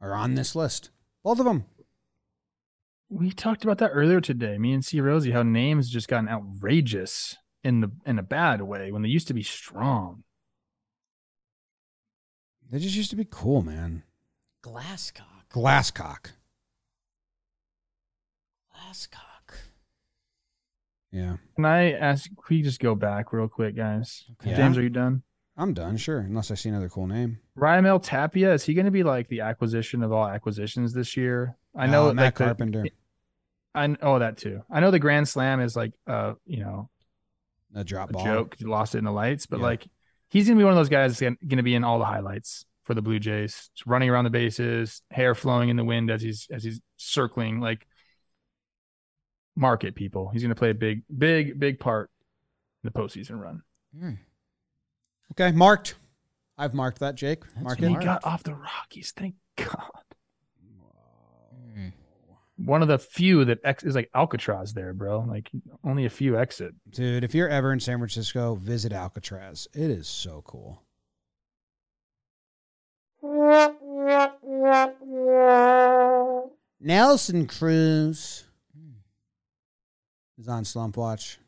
are 0.02 0.16
on 0.16 0.34
this 0.34 0.56
list. 0.56 0.90
Both 1.22 1.38
of 1.38 1.46
them. 1.46 1.66
We 3.08 3.30
talked 3.30 3.64
about 3.64 3.78
that 3.78 3.92
earlier 3.92 4.22
today. 4.22 4.58
Me 4.58 4.74
and 4.74 4.84
C 4.84 5.00
Rosie, 5.00 5.30
how 5.32 5.44
names 5.44 5.92
just 5.92 6.08
gotten 6.08 6.28
outrageous 6.28 7.38
in 7.64 7.82
the 7.82 7.92
in 8.08 8.18
a 8.18 8.24
bad 8.24 8.64
way 8.64 8.92
when 8.92 9.04
they 9.04 9.10
used 9.10 9.28
to 9.28 9.36
be 9.36 9.44
strong. 9.44 10.24
They 12.72 12.80
just 12.80 12.96
used 12.96 13.12
to 13.12 13.16
be 13.16 13.28
cool, 13.30 13.62
man. 13.62 14.02
Glasscock. 14.66 15.46
Glasscock. 15.54 16.32
Glasscock. 18.74 19.54
Yeah. 21.12 21.38
Can 21.56 21.66
I 21.66 21.92
ask? 21.94 22.26
Can 22.26 22.36
we 22.58 22.62
just 22.64 22.80
go 22.80 22.96
back 22.96 23.32
real 23.32 23.48
quick, 23.48 23.76
guys? 23.76 24.26
Okay. 24.42 24.56
James, 24.56 24.76
are 24.78 24.82
you 24.82 24.90
done? 24.90 25.22
I'm 25.58 25.74
done, 25.74 25.96
sure. 25.98 26.20
Unless 26.20 26.50
I 26.52 26.56
see 26.56 26.70
another 26.70 26.90
cool 26.90 27.08
name. 27.08 27.40
Raimel 27.58 28.02
Tapia 28.04 28.54
is 28.54 28.64
he 28.64 28.74
going 28.74 28.86
to 28.86 28.92
be 28.92 29.04
like 29.04 29.30
the 29.30 29.42
acquisition 29.42 30.04
of 30.04 30.12
all 30.12 30.28
acquisitions 30.28 30.94
this 30.94 31.16
year? 31.16 31.56
I 31.76 31.88
know 31.88 32.10
Uh, 32.10 32.14
Matt 32.14 32.26
like 32.26 32.36
the- 32.38 32.44
Carpenter. 32.46 32.86
I 33.76 33.86
kn- 33.88 33.98
oh 34.02 34.20
that 34.20 34.38
too. 34.38 34.64
I 34.70 34.80
know 34.80 34.90
the 34.92 35.00
Grand 35.00 35.28
Slam 35.28 35.60
is 35.62 35.76
like 35.76 35.92
uh 36.08 36.34
you 36.46 36.62
know 36.62 36.90
A 37.76 37.84
drop 37.84 38.10
a 38.10 38.14
ball. 38.14 38.24
joke 38.24 38.52
'cause 38.52 38.60
he 38.60 38.66
lost 38.66 38.96
it 38.96 39.00
in 39.00 39.04
the 39.04 39.12
lights, 39.12 39.46
but 39.46 39.58
Yeah. 39.60 39.66
like 39.66 39.88
he's 40.30 40.48
gonna 40.48 40.58
be 40.58 40.64
one 40.64 40.72
of 40.74 40.78
those 40.78 40.88
guys 40.90 41.12
that's 41.12 41.22
gonna, 41.22 41.36
gonna 41.48 41.62
be 41.64 41.76
in 41.76 41.84
all 41.84 42.00
the 42.00 42.06
highlights 42.06 42.66
for 42.86 42.94
the 42.94 43.02
Blue 43.02 43.20
Jays, 43.20 43.70
Just 43.76 43.86
running 43.86 44.10
around 44.10 44.24
the 44.24 44.30
bases, 44.30 45.02
hair 45.12 45.36
flowing 45.36 45.70
in 45.70 45.76
the 45.76 45.84
wind 45.84 46.10
as 46.10 46.22
he's 46.22 46.48
as 46.52 46.64
he's 46.64 46.80
circling. 46.98 47.60
Like 47.60 47.86
market 49.56 49.96
people, 49.96 50.30
he's 50.30 50.42
gonna 50.44 50.56
play 50.56 50.70
a 50.70 50.76
big, 50.76 51.04
big, 51.16 51.60
big 51.60 51.80
part 51.80 52.10
in 52.84 52.92
the 52.92 52.98
postseason 52.98 53.40
run. 53.40 53.64
Mm. 54.00 54.18
Okay, 55.34 55.52
marked. 55.52 55.96
I've 56.58 56.74
marked 56.74 57.00
that, 57.00 57.16
Jake. 57.16 57.42
That's 57.42 57.64
Mark 57.64 57.82
it. 57.82 57.90
he 57.90 57.96
got 57.96 58.24
off 58.24 58.44
the 58.44 58.54
Rockies. 58.54 59.12
Thank 59.16 59.36
God. 59.58 59.90
Mm. 61.78 61.92
One 62.58 62.82
of 62.82 62.88
the 62.88 63.00
few 63.00 63.44
that 63.46 63.60
ex- 63.66 63.84
is 63.84 63.96
like 63.96 64.10
Alcatraz 64.14 64.74
there, 64.74 64.94
bro. 64.94 65.26
Like 65.28 65.50
only 65.84 66.06
a 66.06 66.10
few 66.10 66.38
exit. 66.38 66.74
Dude, 66.90 67.24
if 67.24 67.36
you're 67.36 67.50
ever 67.50 67.74
in 67.74 67.80
San 67.82 67.98
Francisco, 67.98 68.56
visit 68.56 68.94
Alcatraz. 68.94 69.68
It 69.74 69.90
is 69.90 70.08
so 70.08 70.44
cool. 70.46 70.85
Nelson 76.80 77.48
Cruz 77.48 78.44
is 80.38 80.48
on 80.48 80.66
Slump 80.66 80.98
Watch. 80.98 81.40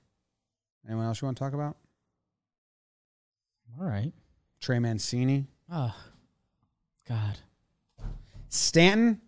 Anyone 0.88 1.06
else 1.06 1.22
you 1.22 1.26
want 1.28 1.38
to 1.38 1.44
talk 1.44 1.54
about? 1.54 1.76
All 3.80 3.86
right. 3.86 4.12
Trey 4.60 4.80
Mancini. 4.80 5.45
Oh, 5.72 5.94
God. 7.08 7.38
Stanton, 8.49 9.22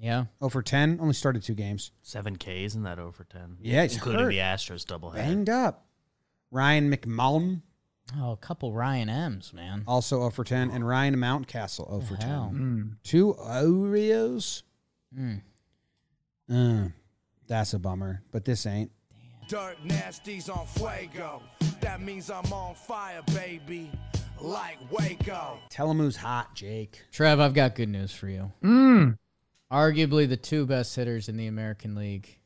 Yeah. 0.00 0.24
Oh 0.40 0.46
over 0.46 0.62
10, 0.62 0.98
only 1.00 1.14
started 1.14 1.42
two 1.42 1.54
games. 1.54 1.92
Seven 2.02 2.36
Ks 2.36 2.74
in 2.74 2.82
that 2.84 2.98
oh 2.98 3.04
over 3.04 3.24
ten. 3.24 3.58
Yeah, 3.60 3.82
he's 3.82 3.94
including 3.94 4.22
hurt. 4.22 4.30
the 4.30 4.38
Astros 4.38 4.84
doubleheader. 4.84 5.14
Banged 5.14 5.50
up. 5.50 5.86
Ryan 6.50 6.90
McMahon, 6.90 7.60
Oh, 8.20 8.32
a 8.32 8.36
couple 8.36 8.72
Ryan 8.72 9.08
M's, 9.08 9.52
man. 9.52 9.84
also 9.86 10.18
0 10.18 10.30
for 10.30 10.44
10. 10.44 10.70
And 10.70 10.86
Ryan 10.86 11.16
Mountcastle, 11.16 11.88
0 11.88 12.00
for 12.02 12.16
10. 12.16 12.28
Mm. 12.30 12.96
Two 13.02 13.34
Oreos. 13.34 14.62
Mm. 15.18 15.40
Uh, 16.50 16.88
that's 17.46 17.74
a 17.74 17.78
bummer, 17.78 18.22
but 18.32 18.44
this 18.44 18.66
ain't. 18.66 18.90
Dirt 19.48 19.76
nasties 19.84 20.54
on 20.54 20.66
fuego. 20.66 21.42
That 21.80 22.00
means 22.00 22.30
I'm 22.30 22.50
on 22.52 22.74
fire, 22.74 23.22
baby. 23.34 23.90
Like 24.40 24.78
Waco. 24.90 25.58
Tell 25.70 25.90
him 25.90 25.98
who's 25.98 26.16
hot, 26.16 26.54
Jake. 26.54 27.02
Trev, 27.12 27.40
I've 27.40 27.54
got 27.54 27.74
good 27.74 27.88
news 27.88 28.12
for 28.12 28.28
you. 28.28 28.52
Mm. 28.62 29.18
Arguably 29.72 30.28
the 30.28 30.36
two 30.36 30.66
best 30.66 30.94
hitters 30.96 31.28
in 31.28 31.36
the 31.36 31.46
American 31.46 31.94
League, 31.94 32.38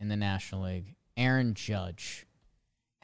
in 0.00 0.08
the 0.08 0.16
National 0.16 0.62
League. 0.62 0.94
Aaron 1.16 1.54
Judge. 1.54 2.26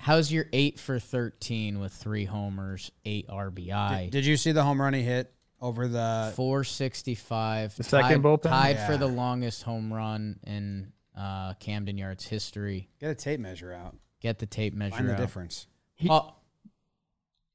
How's 0.02 0.32
your 0.32 0.47
eight 0.52 0.78
for 0.81 0.98
thirteen 0.98 1.78
with 1.78 1.93
three 1.93 2.24
homers, 2.24 2.90
eight 3.05 3.28
RBI? 3.28 4.05
Did, 4.05 4.10
did 4.12 4.27
you 4.27 4.36
see 4.36 4.52
the 4.52 4.62
home 4.62 4.81
run 4.81 4.94
he 4.94 5.02
hit 5.02 5.32
over 5.60 5.89
the? 5.89 6.32
465. 6.36 7.77
The 7.77 7.82
second 7.85 8.09
tied, 8.09 8.22
bullpen? 8.22 8.43
Tied 8.48 8.77
Yeah. 8.77 8.86
for 8.86 8.97
the 8.97 9.06
longest 9.06 9.62
home 9.62 9.93
run 9.93 10.40
in 10.47 10.93
uh, 11.16 11.52
Camden 11.55 11.98
Yards 11.98 12.27
history. 12.27 12.89
Get 12.98 13.10
a 13.10 13.14
tape 13.14 13.40
measure 13.40 13.72
out. 13.74 13.94
Get 14.20 14.39
the 14.39 14.47
tape 14.47 14.72
measure 14.74 14.97
Find 14.97 15.09
the 15.09 15.12
out. 15.14 15.18
difference. 15.18 15.66
He- 15.97 16.09
Oh, 16.09 16.35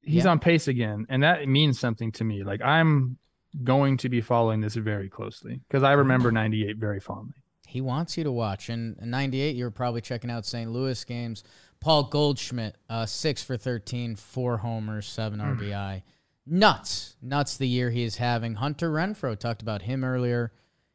He's 0.01 0.25
Yeah. 0.25 0.31
on 0.31 0.39
pace 0.39 0.67
again, 0.67 1.07
and 1.09 1.23
that 1.23 1.47
means 1.47 1.79
something 1.79 2.11
to 2.11 2.23
me. 2.23 2.43
Like 2.43 2.61
I'm 2.61 3.17
going 3.63 3.97
to 3.97 4.09
be 4.09 4.21
following 4.21 4.61
this 4.61 4.75
very 4.75 5.09
closely 5.09 5.61
because 5.67 5.81
I 5.81 5.93
remember 5.93 6.31
'98 6.31 6.77
very 6.77 6.99
fondly. 6.99 7.33
he 7.67 7.81
wants 7.81 8.15
you 8.17 8.23
to 8.23 8.31
watch. 8.31 8.69
And 8.69 8.95
98, 9.01 9.55
you 9.55 9.63
were 9.65 9.71
probably 9.71 9.99
checking 9.99 10.29
out 10.29 10.45
St. 10.45 10.69
Louis 10.71 11.03
games. 11.03 11.43
Paul 11.85 12.05
Goldschmidt, 12.05 12.77
uh, 12.89 13.05
6 13.05 13.43
for 13.43 13.57
13, 13.57 14.15
4 14.15 14.57
homers, 14.57 15.05
7 15.05 15.39
RBI. 15.39 16.01
Nuts. 16.43 17.15
Nuts 17.21 17.57
the 17.57 17.67
year 17.67 17.91
he 17.91 18.01
is 18.03 18.17
having. 18.17 18.55
Hunter 18.55 18.89
Renfroe, 18.89 19.37
talked 19.37 19.61
about 19.61 19.83
him 19.83 20.03
earlier. 20.03 20.51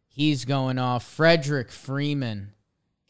He's 0.09 0.45
going 0.45 0.79
off. 0.79 1.05
Frederick 1.05 1.71
Freeman, 1.71 2.55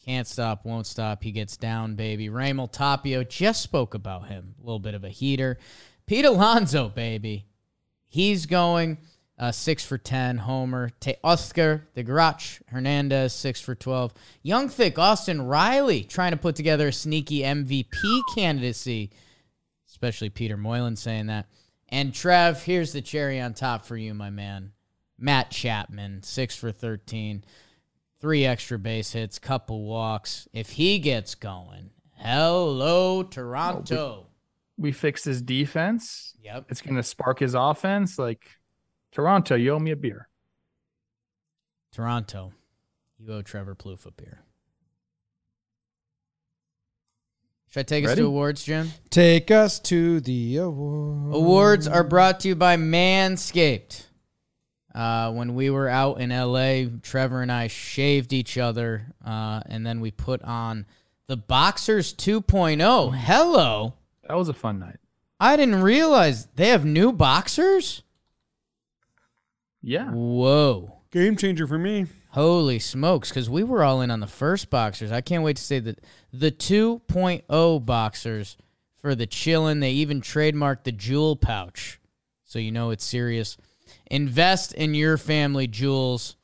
can't 0.05 0.27
stop, 0.27 0.67
won't 0.67 0.87
stop. 0.87 1.23
He 1.23 1.33
gets 1.33 1.57
down, 1.57 1.95
baby. 1.95 2.29
Raimel 2.29 2.71
Tapia, 2.71 3.25
just 3.25 3.63
spoke 3.63 3.95
about 3.95 4.29
him. 4.29 4.57
A 4.63 4.67
little 4.67 4.79
bit 4.79 4.93
of 4.93 5.03
a 5.03 5.09
heater. 5.09 5.57
Pete 6.05 6.27
Alonso, 6.27 6.91
baby. 6.91 7.47
He's 8.07 8.45
going 8.45 8.99
uh, 9.41 9.51
six 9.51 9.83
for 9.83 9.97
10, 9.97 10.37
homer. 10.37 10.91
Te 11.01 11.15
Oscar 11.25 11.89
de 11.95 12.05
Garach 12.05 12.61
Hernandez, 12.69 13.33
six 13.33 13.59
for 13.59 13.75
12. 13.75 14.13
Young, 14.43 14.69
thick 14.69 14.99
Austin 14.99 15.41
Riley 15.43 16.05
trying 16.05 16.33
to 16.33 16.37
put 16.37 16.55
together 16.55 16.89
a 16.89 16.93
sneaky 16.93 17.41
MVP 17.41 18.21
candidacy, 18.35 19.11
especially 19.89 20.29
Peter 20.29 20.59
Moylan 20.59 20.95
saying 20.95 21.27
that. 21.27 21.47
And 21.89 22.15
Trev, 22.15 22.63
here's 22.63 22.93
the 22.93 23.01
cherry 23.01 23.41
on 23.41 23.55
top 23.55 23.87
for 23.87 23.97
you, 23.97 24.13
my 24.13 24.29
man. 24.29 24.73
Matt 25.19 25.51
Chapman, 25.51 26.23
six 26.23 26.55
for 26.55 26.71
13, 26.71 27.43
three 28.21 28.45
extra 28.45 28.79
base 28.79 29.13
hits, 29.13 29.39
couple 29.39 29.85
walks. 29.85 30.49
If 30.53 30.73
he 30.73 30.99
gets 30.99 31.35
going, 31.35 31.91
hello, 32.17 33.23
Toronto. 33.23 34.27
We 34.77 34.93
fixed 34.93 35.25
his 35.25 35.43
defense. 35.43 36.35
Yep. 36.43 36.67
It's 36.69 36.83
going 36.83 36.97
to 36.97 37.03
spark 37.03 37.39
his 37.39 37.55
offense. 37.55 38.19
Like 38.19 38.60
Toronto, 39.13 39.55
you 39.57 39.73
owe 39.73 39.79
me 39.79 39.91
a 39.91 39.97
beer. 39.97 40.29
Toronto, 41.93 42.53
you 43.19 43.33
owe 43.33 43.43
Trevor 43.43 43.75
Plouffe 43.75 44.07
a 44.07 44.11
beer. 44.13 44.43
Should 47.71 47.81
I 47.81 47.83
take 47.85 48.05
us 48.05 48.17
to 48.17 48.27
awards, 48.27 48.65
Jim? 48.65 48.91
Take 49.11 49.51
us 49.51 49.79
to 49.81 50.21
the 50.21 50.57
awards. 50.57 51.37
Awards 51.37 51.89
are 51.89 52.03
brought 52.03 52.41
to 52.41 52.49
you 52.49 52.57
by 52.57 52.77
Manscaped. 52.77 54.07
Uh, 54.93 55.33
when 55.33 55.55
we 55.55 55.71
were 55.71 55.89
out 55.89 56.21
in 56.21 56.31
LA, 56.31 56.91
Trevor 57.03 57.43
and 57.43 57.53
I 57.53 57.69
shaved 57.69 58.33
each 58.33 58.59
other, 58.59 59.07
uh, 59.25 59.61
and 59.67 59.87
then 59.87 60.01
we 60.01 60.11
put 60.11 60.43
on 60.43 60.85
the 61.29 61.37
Boxers 61.37 62.13
2.0. 62.13 63.15
Hello. 63.17 63.95
That 64.27 64.37
was 64.37 64.49
a 64.49 64.53
fun 64.53 64.81
night. 64.81 64.97
I 65.39 65.57
didn't 65.57 65.83
realize 65.83 66.47
they 66.57 66.69
have 66.69 66.85
new 66.85 67.13
boxers. 67.13 68.03
Yeah. 69.83 70.11
Whoa. 70.11 70.99
Game 71.11 71.37
changer 71.37 71.67
for 71.67 71.79
me. 71.79 72.07
Holy 72.31 72.79
smokes, 72.79 73.31
because 73.31 73.51
we 73.51 73.65
were 73.65 73.83
all 73.83 74.01
in 74.01 74.11
on 74.11 74.21
the 74.21 74.27
first 74.29 74.71
boxers. 74.71 75.11
I 75.11 75.21
can't 75.21 75.43
wait 75.43 75.57
to 75.57 75.63
say 75.63 75.81
that 75.81 76.01
the 76.33 76.53
2.0 76.53 77.85
boxers 77.85 78.57
for 79.01 79.17
the 79.17 79.27
chillin'. 79.27 79.81
They 79.81 79.93
even 79.93 80.21
trademarked 80.21 80.85
the 80.85 80.93
jewel 80.93 81.35
pouch. 81.35 81.99
So 82.45 82.59
you 82.59 82.71
know 82.71 82.91
it's 82.91 83.05
serious. 83.05 83.57
Invest 84.11 84.73
in 84.75 84.95
your 84.95 85.17
family 85.17 85.67
jewels 85.67 86.37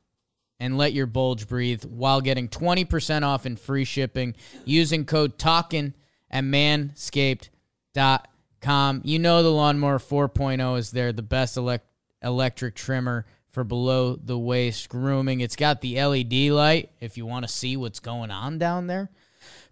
and 0.59 0.79
let 0.79 0.93
your 0.93 1.07
bulge 1.07 1.47
breathe 1.47 1.85
while 1.85 2.21
getting 2.21 2.49
20% 2.49 3.23
off 3.23 3.47
and 3.47 3.61
free 3.61 3.85
shipping 3.85 4.35
using 4.65 5.05
code 5.05 5.39
TALKIN 5.39 5.93
at 6.31 6.43
manscaped.com. 6.43 9.01
You 9.05 9.19
know 9.19 9.43
the 9.43 9.53
Lawnmower 9.53 9.99
4.0 9.99 10.79
is 10.79 10.91
there, 10.91 11.13
the 11.13 11.23
best 11.23 11.57
elect- 11.57 11.87
electric 12.23 12.75
trimmer 12.75 13.27
for 13.51 13.65
below 13.65 14.17
the 14.17 14.39
waist 14.39 14.89
grooming. 14.89 15.41
It's 15.41 15.57
got 15.57 15.81
the 15.81 16.03
LED 16.03 16.51
light 16.51 16.91
if 17.01 17.17
you 17.17 17.25
want 17.25 17.47
to 17.47 17.53
see 17.53 17.77
what's 17.77 18.01
going 18.01 18.31
on 18.31 18.59
down 18.59 18.87
there. 18.87 19.11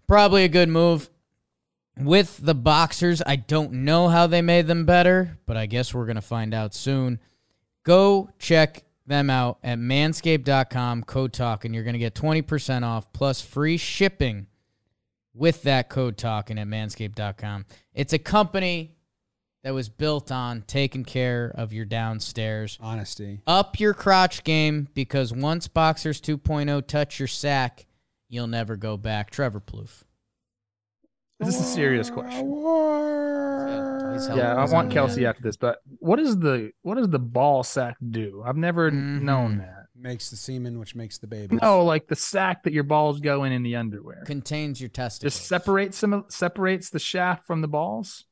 Probably 0.07 0.43
a 0.43 0.49
good 0.49 0.69
move. 0.69 1.09
With 1.97 2.39
the 2.41 2.55
boxers, 2.55 3.21
I 3.25 3.37
don't 3.37 3.71
know 3.85 4.09
how 4.09 4.27
they 4.27 4.41
made 4.41 4.67
them 4.67 4.85
better, 4.85 5.37
but 5.45 5.55
I 5.55 5.65
guess 5.65 5.93
we're 5.93 6.05
going 6.05 6.15
to 6.15 6.21
find 6.21 6.53
out 6.53 6.73
soon. 6.73 7.19
Go 7.83 8.29
check 8.39 8.83
them 9.05 9.29
out 9.29 9.59
at 9.63 9.77
manscaped.com, 9.77 11.03
code 11.03 11.31
talk, 11.31 11.63
and 11.63 11.73
you're 11.73 11.83
going 11.83 11.93
to 11.93 11.99
get 11.99 12.15
20% 12.15 12.83
off 12.83 13.13
plus 13.13 13.39
free 13.39 13.77
shipping 13.77 14.47
with 15.33 15.63
that 15.63 15.89
code 15.89 16.17
talking 16.17 16.57
at 16.57 16.67
manscaped.com. 16.67 17.65
It's 17.93 18.13
a 18.13 18.19
company 18.19 18.94
that 19.65 19.73
was 19.73 19.89
built 19.89 20.31
on 20.31 20.61
taking 20.67 21.03
care 21.03 21.51
of 21.55 21.73
your 21.73 21.85
downstairs. 21.85 22.77
Honesty. 22.79 23.41
Up 23.47 23.79
your 23.79 23.95
crotch 23.95 24.43
game 24.43 24.87
because 24.93 25.33
once 25.33 25.67
Boxers 25.67 26.21
2.0 26.21 26.85
touch 26.85 27.17
your 27.19 27.27
sack, 27.27 27.87
you'll 28.29 28.45
never 28.45 28.75
go 28.75 28.95
back. 28.95 29.31
Trevor 29.31 29.59
Plouffe. 29.59 30.03
This 31.39 31.55
is 31.55 31.61
a 31.61 31.63
serious 31.63 32.11
question. 32.11 32.45
He's 34.13 34.27
Yeah, 34.37 34.53
I 34.55 34.71
want 34.71 34.91
Kelsey 34.91 35.25
after 35.25 35.41
this, 35.41 35.57
but 35.57 35.79
what 35.97 36.17
does 36.17 36.37
the 36.37 36.69
what 36.83 36.95
does 36.97 37.09
the 37.09 37.17
ball 37.19 37.63
sack 37.63 37.97
do? 38.07 38.43
I've 38.45 38.55
never 38.57 38.91
Mhm. 38.91 39.23
known 39.23 39.57
that. 39.57 39.87
Makes 39.95 40.29
the 40.29 40.35
semen, 40.35 40.77
which 40.77 40.93
makes 40.93 41.17
the 41.17 41.25
baby. 41.27 41.57
No, 41.59 41.83
like 41.83 42.05
the 42.07 42.15
sack 42.15 42.61
that 42.63 42.71
your 42.73 42.83
balls 42.83 43.19
go 43.19 43.43
in 43.45 43.51
in 43.51 43.63
the 43.63 43.75
underwear. 43.77 44.23
contains 44.27 44.79
your 44.79 44.89
testicles. 44.89 45.33
Just 45.33 45.47
separates 45.47 45.97
some 45.97 46.25
separates 46.29 46.91
the 46.91 46.99
shaft 46.99 47.47
from 47.47 47.61
the 47.61 47.67
balls. 47.67 48.25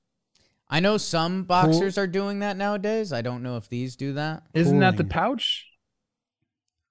I 0.74 0.80
know 0.80 0.98
some 0.98 1.44
boxers 1.44 2.00
are 2.00 2.08
doing 2.08 2.40
that 2.40 2.58
nowadays. 2.58 3.14
I 3.14 3.22
don't 3.22 3.44
know 3.44 3.58
if 3.58 3.70
these 3.70 3.96
do 3.96 4.14
that. 4.14 4.42
Isn't 4.56 4.80
that 4.80 4.98
the 4.98 5.04
pouch? 5.04 5.68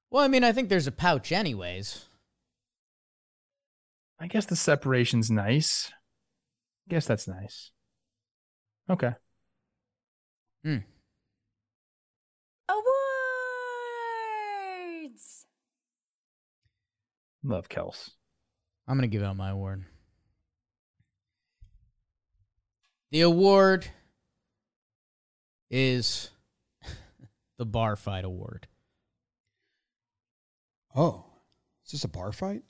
Well, 0.08 0.22
I 0.22 0.28
mean, 0.28 0.44
I 0.44 0.52
think 0.52 0.68
there's 0.68 0.86
a 0.86 0.92
pouch, 0.92 1.32
anyways. 1.32 2.04
I 4.20 4.28
guess 4.28 4.46
the 4.46 4.54
separation's 4.54 5.32
nice. 5.32 5.90
I 6.86 6.90
guess 6.90 7.08
that's 7.08 7.26
nice. 7.26 7.72
Okay. 8.88 9.14
Hmm. 10.62 10.76
Awards. 12.68 12.86
Love 17.42 17.68
Kels. 17.68 18.10
I'm 18.86 18.96
going 18.96 19.10
to 19.10 19.12
give 19.12 19.24
out 19.24 19.36
my 19.36 19.50
award. 19.50 19.86
The 23.12 23.20
award 23.20 23.86
is 25.70 26.30
the 27.58 27.66
Bar 27.66 27.94
Fight 27.94 28.24
Award. 28.24 28.66
Oh, 30.96 31.26
is 31.84 31.92
this 31.92 32.04
a 32.04 32.08
bar 32.08 32.32
fight? 32.32 32.62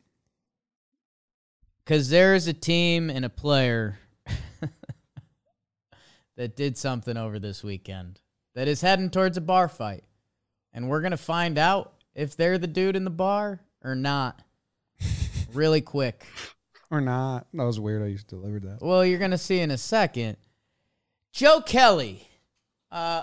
Because 1.85 2.10
there 2.10 2.35
is 2.35 2.48
a 2.48 2.52
team 2.52 3.09
and 3.09 3.24
a 3.24 3.28
player 3.28 4.01
that 6.36 6.56
did 6.56 6.77
something 6.77 7.16
over 7.16 7.39
this 7.39 7.62
weekend 7.62 8.20
that 8.56 8.66
is 8.66 8.81
heading 8.81 9.10
towards 9.10 9.36
a 9.36 9.40
bar 9.40 9.69
fight. 9.69 10.02
And 10.73 10.89
we're 10.89 11.02
going 11.02 11.12
to 11.12 11.16
find 11.16 11.56
out 11.56 11.94
if 12.16 12.36
they're 12.36 12.59
the 12.59 12.66
dude 12.66 12.97
in 12.97 13.05
the 13.05 13.10
bar 13.10 13.60
or 13.85 13.94
not 13.94 14.43
really 15.52 15.81
quick. 15.81 16.27
Or 16.93 17.01
not? 17.01 17.47
That 17.55 17.64
was 17.64 17.81
weird. 17.81 18.02
I 18.02 18.09
used 18.09 18.28
to 18.28 18.36
deliver 18.36 18.60
that. 18.60 18.82
Well, 18.82 19.02
you're 19.02 19.19
to 19.31 19.39
see 19.39 19.60
in 19.60 19.70
a 19.70 19.78
second. 19.78 20.36
Joe 21.32 21.62
Kelly 21.62 22.28
uh, 22.90 23.23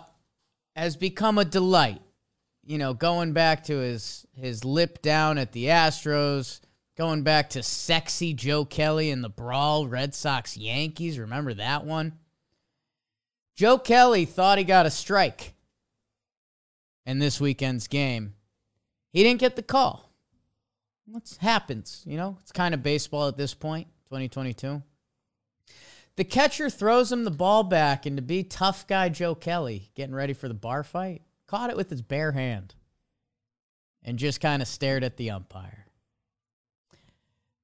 has 0.76 0.98
become 0.98 1.38
a 1.38 1.46
delight. 1.46 2.02
You 2.66 2.80
know, 2.80 2.96
going 2.96 3.32
back 3.34 3.66
to 3.66 3.78
his 3.78 4.26
his 4.36 4.66
lip 4.66 5.04
down 5.04 5.38
at 5.38 5.52
the 5.52 5.66
Astros, 5.66 6.62
going 6.98 7.22
back 7.22 7.52
to 7.52 7.62
sexy 7.62 8.34
Joe 8.34 8.66
Kelly 8.66 9.12
in 9.12 9.22
the 9.22 9.30
brawl 9.30 9.88
Red 9.88 10.16
Sox 10.16 10.58
Yankees. 10.58 11.20
Remember 11.20 11.54
that 11.54 11.86
one? 11.86 12.14
Joe 13.56 13.78
Kelly 13.78 14.26
thought 14.26 14.58
he 14.58 14.64
got 14.64 14.88
a 14.88 14.92
strike 14.92 15.54
in 17.06 17.20
this 17.20 17.40
weekend's 17.40 17.88
game. 17.88 18.34
He 19.12 19.22
didn't 19.22 19.42
get 19.42 19.56
the 19.56 19.62
call. 19.62 20.09
What 21.12 21.38
happens? 21.40 22.04
You 22.06 22.18
know, 22.18 22.38
it's 22.42 22.52
kind 22.52 22.74
of 22.74 22.84
baseball 22.84 23.28
at 23.28 23.38
this 23.38 23.56
point, 23.56 23.88
2022. 24.10 24.84
The 26.18 26.24
catcher 26.24 26.70
throws 26.70 27.12
him 27.12 27.24
the 27.24 27.32
ball 27.32 27.64
back, 27.64 28.06
and 28.06 28.18
to 28.18 28.22
be 28.22 28.44
tough 28.44 28.86
guy 28.86 29.10
Joe 29.10 29.34
Kelly, 29.34 29.90
getting 29.96 30.14
ready 30.14 30.34
for 30.34 30.48
the 30.48 30.54
bar 30.54 30.84
fight, 30.84 31.24
caught 31.48 31.72
it 31.72 31.78
with 31.78 31.90
his 31.90 32.02
bare 32.02 32.34
hand 32.34 32.76
and 34.04 34.20
just 34.20 34.40
kind 34.40 34.62
of 34.62 34.68
stared 34.68 35.04
at 35.04 35.18
the 35.18 35.32
umpire. 35.32 35.86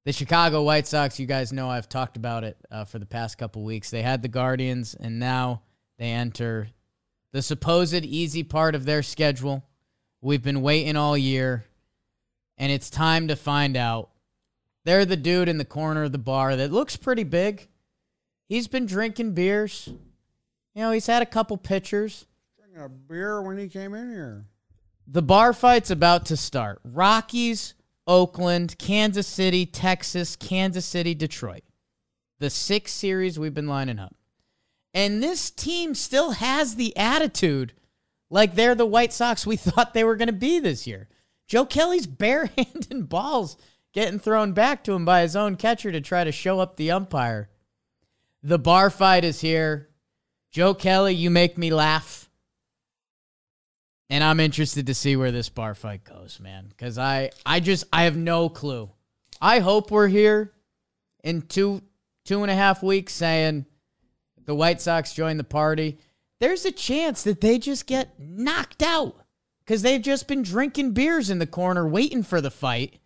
The 0.05 0.13
Chicago 0.13 0.63
White 0.63 0.87
Sox, 0.87 1.19
you 1.19 1.25
guys 1.25 1.53
know 1.53 1.69
I've 1.69 1.89
talked 1.89 2.17
about 2.17 2.43
it 2.43 2.57
uh, 2.71 2.85
for 2.85 2.97
the 2.99 3.05
past 3.05 3.37
couple 3.37 3.63
weeks. 3.63 3.89
They 3.89 4.01
had 4.01 4.21
the 4.21 4.27
Guardians, 4.27 4.95
and 4.95 5.19
now 5.19 5.61
they 5.97 6.11
enter 6.11 6.69
the 7.31 7.41
supposed 7.41 7.93
easy 8.05 8.43
part 8.43 8.75
of 8.75 8.85
their 8.85 9.03
schedule. 9.03 9.63
We've 10.21 10.43
been 10.43 10.61
waiting 10.61 10.95
all 10.95 11.17
year, 11.17 11.65
and 12.57 12.71
it's 12.71 12.89
time 12.89 13.27
to 13.27 13.35
find 13.35 13.75
out. 13.75 14.09
They're 14.83 15.05
the 15.05 15.17
dude 15.17 15.49
in 15.49 15.57
the 15.57 15.65
corner 15.65 16.03
of 16.03 16.11
the 16.11 16.17
bar 16.17 16.55
that 16.55 16.71
looks 16.71 16.95
pretty 16.95 17.23
big. 17.23 17.67
He's 18.47 18.67
been 18.67 18.85
drinking 18.85 19.33
beers. 19.33 19.89
You 20.75 20.81
know, 20.81 20.91
he's 20.91 21.07
had 21.07 21.21
a 21.21 21.25
couple 21.25 21.57
pitchers. 21.57 22.27
Drinking 22.57 22.83
a 22.83 22.89
beer 22.89 23.41
when 23.41 23.57
he 23.57 23.67
came 23.67 23.93
in 23.93 24.11
here. 24.11 24.45
The 25.07 25.21
bar 25.21 25.53
fight's 25.53 25.89
about 25.89 26.25
to 26.27 26.37
start. 26.37 26.79
Rockies, 26.83 27.73
Oakland, 28.07 28.77
Kansas 28.77 29.27
City, 29.27 29.65
Texas, 29.65 30.35
Kansas 30.35 30.85
City, 30.85 31.15
Detroit. 31.15 31.63
The 32.39 32.49
six 32.49 32.91
series 32.91 33.39
we've 33.39 33.53
been 33.53 33.67
lining 33.67 33.99
up. 33.99 34.15
And 34.93 35.21
this 35.21 35.49
team 35.49 35.95
still 35.95 36.31
has 36.31 36.75
the 36.75 36.95
attitude 36.95 37.73
like 38.29 38.55
they're 38.55 38.75
the 38.75 38.85
White 38.85 39.13
Sox 39.13 39.45
we 39.45 39.55
thought 39.57 39.93
they 39.93 40.03
were 40.03 40.15
going 40.15 40.27
to 40.27 40.33
be 40.33 40.59
this 40.59 40.85
year. 40.85 41.07
Joe 41.47 41.65
Kelly's 41.65 42.07
barehanding 42.07 43.03
balls 43.09 43.57
getting 43.93 44.19
thrown 44.19 44.53
back 44.53 44.83
to 44.83 44.93
him 44.93 45.05
by 45.05 45.21
his 45.21 45.35
own 45.35 45.55
catcher 45.55 45.91
to 45.91 46.01
try 46.01 46.23
to 46.23 46.31
show 46.31 46.59
up 46.59 46.75
the 46.75 46.91
umpire. 46.91 47.49
The 48.43 48.59
bar 48.59 48.89
fight 48.89 49.23
is 49.23 49.41
here. 49.41 49.89
Joe 50.51 50.73
Kelly, 50.73 51.15
you 51.15 51.29
make 51.29 51.57
me 51.57 51.71
laugh. 51.71 52.29
And 54.09 54.23
I'm 54.23 54.39
interested 54.39 54.87
to 54.87 54.93
see 54.93 55.15
where 55.15 55.31
this 55.31 55.49
bar 55.49 55.73
fight 55.73 56.03
goes, 56.03 56.39
man. 56.39 56.67
Because 56.69 56.97
I, 56.97 57.31
I 57.45 57.59
just, 57.59 57.85
I 57.91 58.03
have 58.03 58.15
no 58.15 58.49
clue. 58.49 58.91
I 59.41 59.59
hope 59.59 59.89
we're 59.89 60.07
here 60.07 60.53
in 61.23 61.41
two, 61.41 61.81
two 62.23 62.43
and 62.43 62.51
a 62.51 62.55
half 62.55 62.83
weeks 62.83 63.13
saying 63.13 63.65
the 64.45 64.55
White 64.55 64.81
Sox 64.81 65.13
join 65.13 65.37
the 65.37 65.43
party. 65.43 65.97
There's 66.39 66.65
a 66.65 66.71
chance 66.71 67.23
that 67.23 67.41
they 67.41 67.57
just 67.57 67.87
get 67.87 68.19
knocked 68.19 68.83
out 68.83 69.24
because 69.65 69.81
they've 69.81 70.01
just 70.01 70.27
been 70.27 70.43
drinking 70.43 70.91
beers 70.91 71.29
in 71.29 71.39
the 71.39 71.47
corner 71.47 71.87
waiting 71.87 72.23
for 72.23 72.41
the 72.41 72.51
fight. 72.51 72.99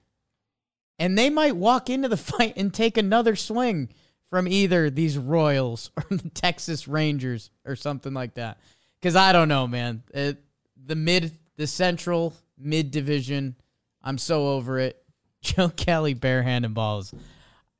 And 0.98 1.18
they 1.18 1.30
might 1.30 1.56
walk 1.56 1.90
into 1.90 2.10
the 2.10 2.18
fight 2.18 2.54
and 2.58 2.74
take 2.74 2.98
another 2.98 3.36
swing 3.36 3.90
from 4.30 4.48
either 4.48 4.90
these 4.90 5.18
Royals 5.18 5.92
or 5.96 6.18
the 6.18 6.30
Texas 6.30 6.88
Rangers 6.88 7.50
or 7.66 7.76
something 7.76 8.14
like 8.14 8.36
that. 8.36 8.60
Because 9.00 9.16
I 9.16 9.32
don't 9.32 9.48
know, 9.48 9.68
man. 9.68 10.04
It, 10.14 10.38
the 10.86 10.96
mid, 10.96 11.32
the 11.56 11.68
central 11.68 12.34
mid 12.58 12.92
division, 12.92 13.56
I'm 14.04 14.18
so 14.18 14.50
over 14.50 14.80
it. 14.80 15.02
Joe 15.42 15.70
Kelly 15.70 16.14
barehanded 16.14 16.74
balls. 16.74 17.14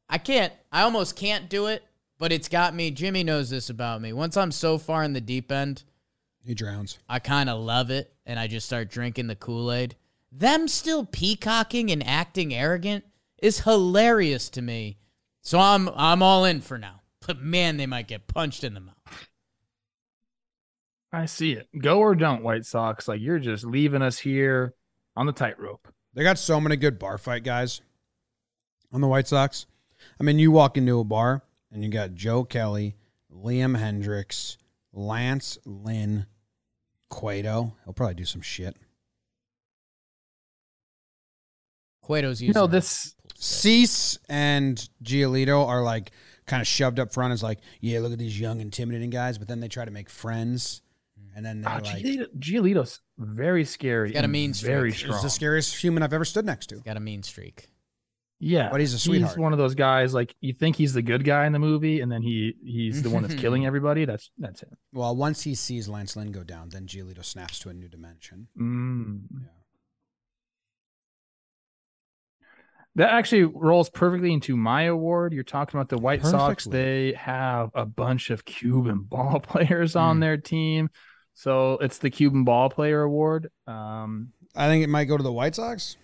I 0.08 0.18
can't. 0.18 0.54
I 0.72 0.84
almost 0.84 1.16
can't 1.16 1.50
do 1.50 1.68
it, 1.68 1.84
but 2.18 2.32
it's 2.32 2.48
got 2.48 2.74
me. 2.74 2.90
Jimmy 2.92 3.24
knows 3.24 3.50
this 3.50 3.70
about 3.70 4.02
me. 4.02 4.14
Once 4.14 4.38
I'm 4.38 4.52
so 4.52 4.78
far 4.78 5.04
in 5.04 5.14
the 5.14 5.22
deep 5.22 5.52
end, 5.52 5.84
He 6.42 6.54
drowns. 6.54 6.98
I 7.08 7.20
kind 7.20 7.50
of 7.50 7.60
love 7.60 7.92
it, 7.92 8.14
and 8.30 8.40
I 8.40 8.46
just 8.46 8.68
start 8.68 8.92
drinking 8.92 9.26
the 9.26 9.36
Kool 9.36 9.72
Aid. 9.74 9.96
Them 10.32 10.68
still 10.68 11.04
peacocking 11.04 11.90
and 11.90 12.06
acting 12.06 12.54
arrogant 12.54 13.04
is 13.42 13.62
hilarious 13.62 14.50
to 14.52 14.62
me. 14.62 15.00
So 15.42 15.58
I'm 15.60 15.90
I'm 15.96 16.22
all 16.22 16.46
in 16.46 16.62
for 16.62 16.78
now. 16.78 17.02
But 17.26 17.42
man, 17.42 17.78
they 17.78 17.88
might 17.88 18.08
get 18.08 18.28
punched 18.28 18.64
in 18.64 18.76
the 18.76 18.82
mouth. 18.82 18.96
I 21.12 21.26
see 21.26 21.54
it. 21.54 21.70
Go 21.82 22.00
or 22.00 22.14
don't, 22.14 22.44
White 22.44 22.68
Sox. 22.68 23.08
Like 23.08 23.20
you're 23.20 23.40
just 23.40 23.66
leaving 23.66 24.04
us 24.04 24.20
here 24.20 24.76
on 25.16 25.26
the 25.26 25.32
tightrope. 25.32 25.88
They 26.14 26.22
got 26.22 26.38
so 26.38 26.62
many 26.62 26.76
good 26.76 27.00
bar 27.00 27.18
fight 27.18 27.44
guys 27.44 27.82
on 28.92 29.02
the 29.02 29.08
White 29.08 29.28
Sox. 29.28 29.66
I 30.20 30.24
mean, 30.24 30.38
you 30.38 30.52
walk 30.52 30.78
into 30.78 31.00
a 31.00 31.04
bar 31.04 31.42
and 31.72 31.84
you 31.84 31.90
got 31.90 32.14
Joe 32.14 32.44
Kelly, 32.44 32.96
Liam 33.34 33.76
Hendriks, 33.76 34.58
Lance 34.94 35.58
Lynn, 35.66 36.28
Cueto. 37.10 37.76
He'll 37.86 37.94
probably 37.94 38.16
do 38.16 38.26
some 38.26 38.42
shit. 38.42 38.76
Cueto's 42.04 42.42
You 42.42 42.48
using 42.48 42.60
know 42.60 42.66
a- 42.66 42.70
this. 42.70 43.16
Cease 43.36 44.18
and 44.28 44.90
Giolito 45.04 45.66
are 45.68 45.82
like 45.84 46.12
kind 46.46 46.62
of 46.62 46.68
shoved 46.68 47.00
up 47.00 47.14
front 47.14 47.32
as 47.34 47.42
like, 47.44 47.60
yeah, 47.80 48.00
look 48.00 48.12
at 48.12 48.18
these 48.20 48.40
young, 48.40 48.60
intimidating 48.60 49.10
guys. 49.10 49.38
But 49.38 49.48
then 49.48 49.60
they 49.60 49.68
try 49.68 49.86
to 49.86 49.92
make 49.92 50.10
friends, 50.10 50.82
and 51.36 51.46
then 51.46 51.62
they're 51.62 51.72
Oh, 51.72 51.76
like, 51.84 52.04
Giolito, 52.04 52.26
Giolito's 52.38 53.00
very 53.18 53.64
scary. 53.64 54.10
He's 54.10 54.14
got 54.16 54.22
a 54.22 54.24
and 54.26 54.32
mean 54.34 54.54
very 54.54 54.92
streak. 54.92 55.06
"He's 55.08 55.16
strong. 55.16 55.24
the 55.24 55.30
scariest 55.30 55.76
human 55.82 56.04
I've 56.04 56.14
ever 56.14 56.26
stood 56.26 56.46
next 56.46 56.68
to." 56.68 56.78
got 56.82 56.98
a 56.98 57.00
mean 57.00 57.24
streak. 57.24 57.70
Yeah, 58.42 58.70
But 58.72 58.80
he's 58.80 58.94
a 58.94 59.00
sweetheart. 59.00 59.34
He's 59.34 59.38
one 59.38 59.52
of 59.52 59.60
those 59.60 59.76
guys 59.76 60.14
like 60.14 60.34
you 60.40 60.54
think 60.54 60.78
he's 60.78 60.94
the 60.94 61.02
good 61.02 61.26
guy 61.26 61.46
in 61.46 61.52
the 61.52 61.60
movie, 61.60 62.00
and 62.00 62.10
then 62.10 62.22
he 62.22 62.56
he's 62.64 63.02
the 63.04 63.10
one 63.10 63.22
that's 63.24 63.36
killing 63.42 63.66
everybody. 63.66 64.06
That's 64.06 64.32
that's 64.38 64.62
him. 64.64 64.70
Well, 64.94 65.14
once 65.16 65.42
he 65.42 65.56
sees 65.56 65.90
Lance 65.90 66.16
Lynn 66.16 66.32
go 66.32 66.44
down, 66.44 66.70
then 66.70 66.86
Giolito 66.88 67.24
snaps 67.26 67.60
to 67.60 67.70
a 67.70 67.74
new 67.74 67.90
dimension. 67.90 68.48
Mm. 68.58 69.22
Yeah. 69.42 69.48
That 72.96 73.12
actually 73.14 73.44
rolls 73.44 73.90
perfectly 73.90 74.34
into 74.34 74.58
my 74.58 74.84
award. 74.84 75.32
You're 75.34 75.44
talking 75.44 75.78
about 75.80 75.90
the 75.90 75.98
White 75.98 76.26
Sox. 76.26 76.66
They 76.66 77.14
have 77.18 77.70
a 77.74 77.86
bunch 77.86 78.30
of 78.30 78.46
Cuban 78.46 79.02
ball 79.04 79.40
players 79.44 79.96
on 79.96 80.18
Mm. 80.18 80.22
their 80.22 80.38
team, 80.38 80.90
so 81.34 81.74
it's 81.74 82.00
the 82.00 82.10
Cuban 82.10 82.44
Ball 82.44 82.70
Player 82.70 83.02
Award. 83.02 83.50
Um, 83.68 84.30
I 84.56 84.68
think 84.68 84.84
it 84.84 84.90
might 84.90 85.06
go 85.06 85.16
to 85.18 85.24
the 85.24 85.32
White 85.32 85.56
Sox. 85.56 85.98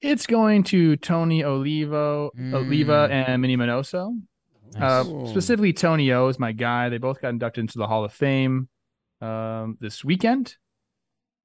It's 0.00 0.26
going 0.26 0.62
to 0.64 0.96
Tony 0.96 1.42
Olivo, 1.44 2.30
Oliva, 2.54 3.08
and 3.10 3.42
Minnie 3.42 3.56
Minoso. 3.56 4.20
Uh, 4.78 5.04
specifically, 5.26 5.72
Tony 5.72 6.12
O 6.12 6.28
is 6.28 6.38
my 6.38 6.52
guy. 6.52 6.88
They 6.88 6.98
both 6.98 7.20
got 7.20 7.30
inducted 7.30 7.62
into 7.62 7.78
the 7.78 7.86
Hall 7.86 8.04
of 8.04 8.12
Fame 8.12 8.68
um, 9.20 9.76
this 9.80 10.04
weekend. 10.04 10.56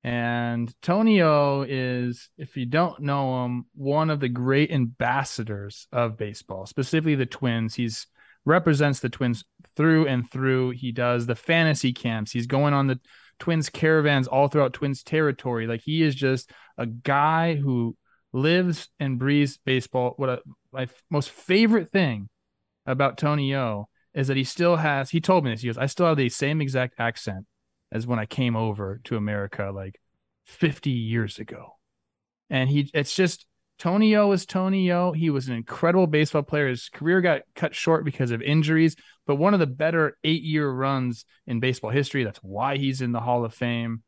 And 0.03 0.73
Tony 0.81 1.21
O 1.21 1.65
is, 1.67 2.29
if 2.37 2.57
you 2.57 2.65
don't 2.65 2.99
know 2.99 3.45
him, 3.45 3.65
one 3.73 4.09
of 4.09 4.19
the 4.19 4.29
great 4.29 4.69
ambassadors 4.71 5.87
of 5.91 6.17
baseball, 6.17 6.65
specifically 6.65 7.15
the 7.15 7.25
Twins. 7.25 7.75
He's 7.75 8.07
represents 8.45 8.99
the 8.99 9.09
Twins 9.09 9.45
through 9.77 10.07
and 10.07 10.29
through. 10.29 10.71
He 10.71 10.91
does 10.91 11.25
the 11.25 11.35
fantasy 11.35 11.93
camps. 11.93 12.31
He's 12.31 12.47
going 12.47 12.73
on 12.73 12.87
the 12.87 12.99
Twins 13.39 13.69
caravans 13.69 14.27
all 14.27 14.49
throughout 14.49 14.73
Twins 14.73 15.01
territory. 15.01 15.65
Like 15.65 15.81
he 15.81 16.03
is 16.03 16.13
just 16.15 16.51
a 16.77 16.85
guy 16.85 17.55
who 17.55 17.95
lives 18.33 18.89
and 18.99 19.19
breathes 19.19 19.57
baseball. 19.63 20.13
What 20.17 20.29
a, 20.29 20.41
my 20.71 20.87
most 21.09 21.29
favorite 21.29 21.91
thing 21.91 22.29
about 22.85 23.17
Tony 23.17 23.55
O 23.55 23.87
is 24.13 24.27
that 24.27 24.37
he 24.37 24.43
still 24.43 24.75
has. 24.75 25.11
He 25.11 25.21
told 25.21 25.45
me 25.45 25.51
this. 25.51 25.61
He 25.61 25.67
goes, 25.67 25.77
"I 25.77 25.85
still 25.85 26.07
have 26.07 26.17
the 26.17 26.29
same 26.29 26.59
exact 26.59 26.95
accent 26.99 27.45
as 27.91 28.05
when 28.07 28.19
I 28.19 28.25
came 28.25 28.55
over 28.55 28.99
to 29.05 29.15
America 29.15 29.71
like 29.73 29.99
50 30.45 30.89
years 30.89 31.39
ago." 31.39 31.77
And 32.49 32.69
he, 32.69 32.89
it's 32.93 33.15
just 33.15 33.45
Tony 33.79 34.15
O 34.15 34.31
is 34.31 34.45
Tony 34.45 34.91
O. 34.91 35.11
He 35.11 35.29
was 35.29 35.47
an 35.47 35.55
incredible 35.55 36.07
baseball 36.07 36.43
player. 36.43 36.67
His 36.67 36.89
career 36.89 37.21
got 37.21 37.41
cut 37.55 37.75
short 37.75 38.05
because 38.05 38.31
of 38.31 38.41
injuries, 38.41 38.95
but 39.25 39.35
one 39.35 39.53
of 39.53 39.59
the 39.59 39.67
better 39.67 40.17
eight-year 40.23 40.69
runs 40.69 41.25
in 41.47 41.59
baseball 41.59 41.91
history. 41.91 42.23
That's 42.23 42.39
why 42.39 42.77
he's 42.77 43.01
in 43.01 43.11
the 43.11 43.19
Hall 43.19 43.45
of 43.45 43.53
Fame. 43.53 44.03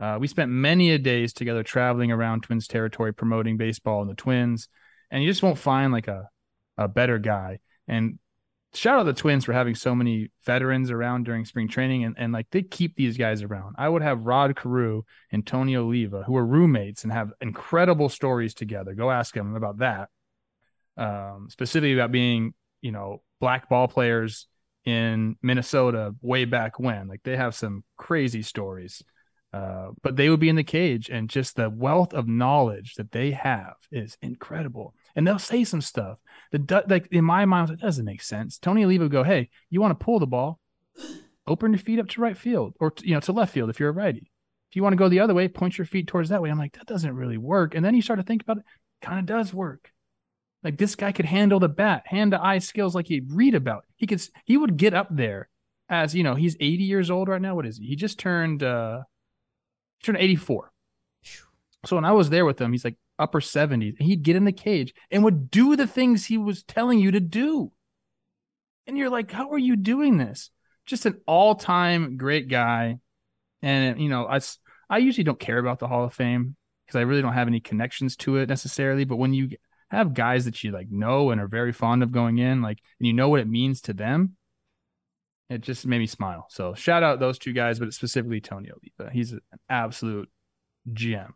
Uh, 0.00 0.16
we 0.18 0.26
spent 0.26 0.50
many 0.50 0.90
a 0.92 0.98
days 0.98 1.32
together 1.32 1.62
traveling 1.62 2.10
around 2.10 2.42
Twins 2.42 2.66
territory 2.66 3.12
promoting 3.12 3.56
baseball 3.58 4.00
and 4.00 4.10
the 4.10 4.14
Twins, 4.14 4.68
and 5.10 5.22
you 5.22 5.28
just 5.28 5.42
won't 5.42 5.58
find 5.58 5.92
like 5.92 6.08
a 6.08 6.28
a 6.78 6.88
better 6.88 7.18
guy. 7.18 7.58
And 7.86 8.18
shout 8.72 8.98
out 8.98 9.04
the 9.04 9.12
Twins 9.12 9.44
for 9.44 9.52
having 9.52 9.74
so 9.74 9.94
many 9.94 10.30
veterans 10.46 10.90
around 10.90 11.24
during 11.24 11.44
spring 11.44 11.68
training, 11.68 12.04
and, 12.04 12.14
and 12.18 12.32
like 12.32 12.46
they 12.50 12.62
keep 12.62 12.96
these 12.96 13.18
guys 13.18 13.42
around. 13.42 13.74
I 13.78 13.88
would 13.88 14.02
have 14.02 14.24
Rod 14.24 14.56
Carew 14.56 15.02
and 15.30 15.46
Tony 15.46 15.76
Oliva, 15.76 16.22
who 16.22 16.36
are 16.36 16.46
roommates 16.46 17.04
and 17.04 17.12
have 17.12 17.32
incredible 17.40 18.08
stories 18.08 18.54
together. 18.54 18.94
Go 18.94 19.10
ask 19.10 19.34
them 19.34 19.54
about 19.54 19.78
that. 19.78 20.08
Um, 20.96 21.48
specifically 21.50 21.94
about 21.94 22.12
being, 22.12 22.54
you 22.80 22.92
know, 22.92 23.22
black 23.40 23.68
ball 23.68 23.88
players 23.88 24.46
in 24.84 25.36
Minnesota 25.42 26.14
way 26.20 26.44
back 26.44 26.78
when. 26.78 27.08
Like 27.08 27.22
they 27.22 27.36
have 27.36 27.54
some 27.54 27.84
crazy 27.96 28.42
stories. 28.42 29.02
Uh, 29.52 29.88
but 30.02 30.14
they 30.14 30.28
would 30.28 30.38
be 30.38 30.48
in 30.48 30.56
the 30.56 30.62
cage, 30.62 31.08
and 31.08 31.28
just 31.28 31.56
the 31.56 31.68
wealth 31.68 32.14
of 32.14 32.28
knowledge 32.28 32.94
that 32.94 33.10
they 33.10 33.32
have 33.32 33.74
is 33.90 34.16
incredible. 34.22 34.94
And 35.16 35.26
they'll 35.26 35.40
say 35.40 35.64
some 35.64 35.80
stuff 35.80 36.18
that, 36.52 36.88
like 36.88 37.08
in 37.10 37.24
my 37.24 37.44
mind, 37.46 37.70
it 37.70 37.80
doesn't 37.80 38.04
make 38.04 38.22
sense. 38.22 38.58
Tony 38.58 38.84
Oliva 38.84 39.04
would 39.04 39.12
go, 39.12 39.24
"Hey, 39.24 39.48
you 39.68 39.80
want 39.80 39.98
to 39.98 40.04
pull 40.04 40.20
the 40.20 40.26
ball? 40.26 40.60
Open 41.48 41.72
your 41.72 41.80
feet 41.80 41.98
up 41.98 42.08
to 42.10 42.20
right 42.20 42.36
field, 42.36 42.74
or 42.78 42.92
you 43.02 43.14
know 43.14 43.20
to 43.20 43.32
left 43.32 43.52
field 43.52 43.70
if 43.70 43.80
you're 43.80 43.88
a 43.88 43.92
righty. 43.92 44.30
If 44.70 44.76
you 44.76 44.84
want 44.84 44.92
to 44.92 44.98
go 44.98 45.08
the 45.08 45.20
other 45.20 45.34
way, 45.34 45.48
point 45.48 45.78
your 45.78 45.84
feet 45.86 46.06
towards 46.06 46.28
that 46.28 46.42
way." 46.42 46.50
I'm 46.50 46.58
like, 46.58 46.74
that 46.74 46.86
doesn't 46.86 47.16
really 47.16 47.38
work. 47.38 47.74
And 47.74 47.84
then 47.84 47.94
you 47.94 48.02
start 48.02 48.20
to 48.20 48.24
think 48.24 48.42
about 48.42 48.58
it, 48.58 48.64
kind 49.02 49.18
of 49.18 49.26
does 49.26 49.52
work. 49.52 49.90
Like 50.62 50.78
this 50.78 50.94
guy 50.94 51.10
could 51.10 51.24
handle 51.24 51.58
the 51.58 51.68
bat, 51.68 52.02
hand 52.06 52.32
to 52.32 52.42
eye 52.42 52.58
skills 52.58 52.94
like 52.94 53.10
you 53.10 53.24
read 53.28 53.56
about. 53.56 53.84
He 53.96 54.06
could 54.06 54.22
he 54.44 54.56
would 54.56 54.76
get 54.76 54.94
up 54.94 55.08
there 55.10 55.48
as 55.88 56.14
you 56.14 56.22
know, 56.22 56.36
he's 56.36 56.56
80 56.60 56.84
years 56.84 57.10
old 57.10 57.28
right 57.28 57.42
now. 57.42 57.56
What 57.56 57.66
is 57.66 57.78
he? 57.78 57.86
He 57.86 57.96
just 57.96 58.18
turned 58.18 58.62
uh 58.62 59.00
he 60.00 60.06
turned 60.06 60.18
84. 60.18 60.72
So 61.86 61.96
when 61.96 62.04
I 62.04 62.12
was 62.12 62.30
there 62.30 62.44
with 62.44 62.60
him, 62.60 62.72
he's 62.72 62.84
like 62.84 62.96
upper 63.18 63.40
70s, 63.40 63.98
and 63.98 64.08
he'd 64.08 64.22
get 64.22 64.36
in 64.36 64.44
the 64.44 64.52
cage 64.52 64.94
and 65.10 65.24
would 65.24 65.50
do 65.50 65.76
the 65.76 65.86
things 65.86 66.26
he 66.26 66.38
was 66.38 66.62
telling 66.62 66.98
you 66.98 67.10
to 67.12 67.20
do. 67.20 67.72
And 68.86 68.98
you're 68.98 69.10
like, 69.10 69.30
how 69.30 69.50
are 69.50 69.58
you 69.58 69.76
doing 69.76 70.16
this? 70.16 70.50
Just 70.86 71.06
an 71.06 71.20
all-time 71.26 72.16
great 72.16 72.48
guy. 72.48 72.98
And 73.62 74.00
you 74.00 74.08
know, 74.08 74.26
I, 74.26 74.40
I 74.88 74.98
usually 74.98 75.24
don't 75.24 75.38
care 75.38 75.58
about 75.58 75.78
the 75.78 75.88
Hall 75.88 76.04
of 76.04 76.14
Fame 76.14 76.56
because 76.84 76.98
I 76.98 77.02
really 77.02 77.22
don't 77.22 77.34
have 77.34 77.48
any 77.48 77.60
connections 77.60 78.16
to 78.16 78.36
it 78.36 78.48
necessarily. 78.48 79.04
But 79.04 79.16
when 79.16 79.32
you 79.32 79.50
have 79.90 80.14
guys 80.14 80.44
that 80.46 80.62
you 80.64 80.72
like 80.72 80.90
know 80.90 81.30
and 81.30 81.40
are 81.40 81.48
very 81.48 81.72
fond 81.72 82.02
of 82.02 82.12
going 82.12 82.38
in, 82.38 82.62
like, 82.62 82.80
and 82.98 83.06
you 83.06 83.12
know 83.12 83.28
what 83.28 83.40
it 83.40 83.48
means 83.48 83.80
to 83.82 83.92
them, 83.92 84.36
it 85.50 85.62
just 85.62 85.84
made 85.84 85.98
me 85.98 86.06
smile. 86.06 86.46
So 86.48 86.74
shout 86.74 87.02
out 87.02 87.18
those 87.18 87.38
two 87.38 87.52
guys, 87.52 87.80
but 87.80 87.92
specifically 87.92 88.40
Tony 88.40 88.70
Oliva. 88.70 89.12
He's 89.12 89.32
an 89.32 89.40
absolute 89.68 90.30
gem. 90.92 91.34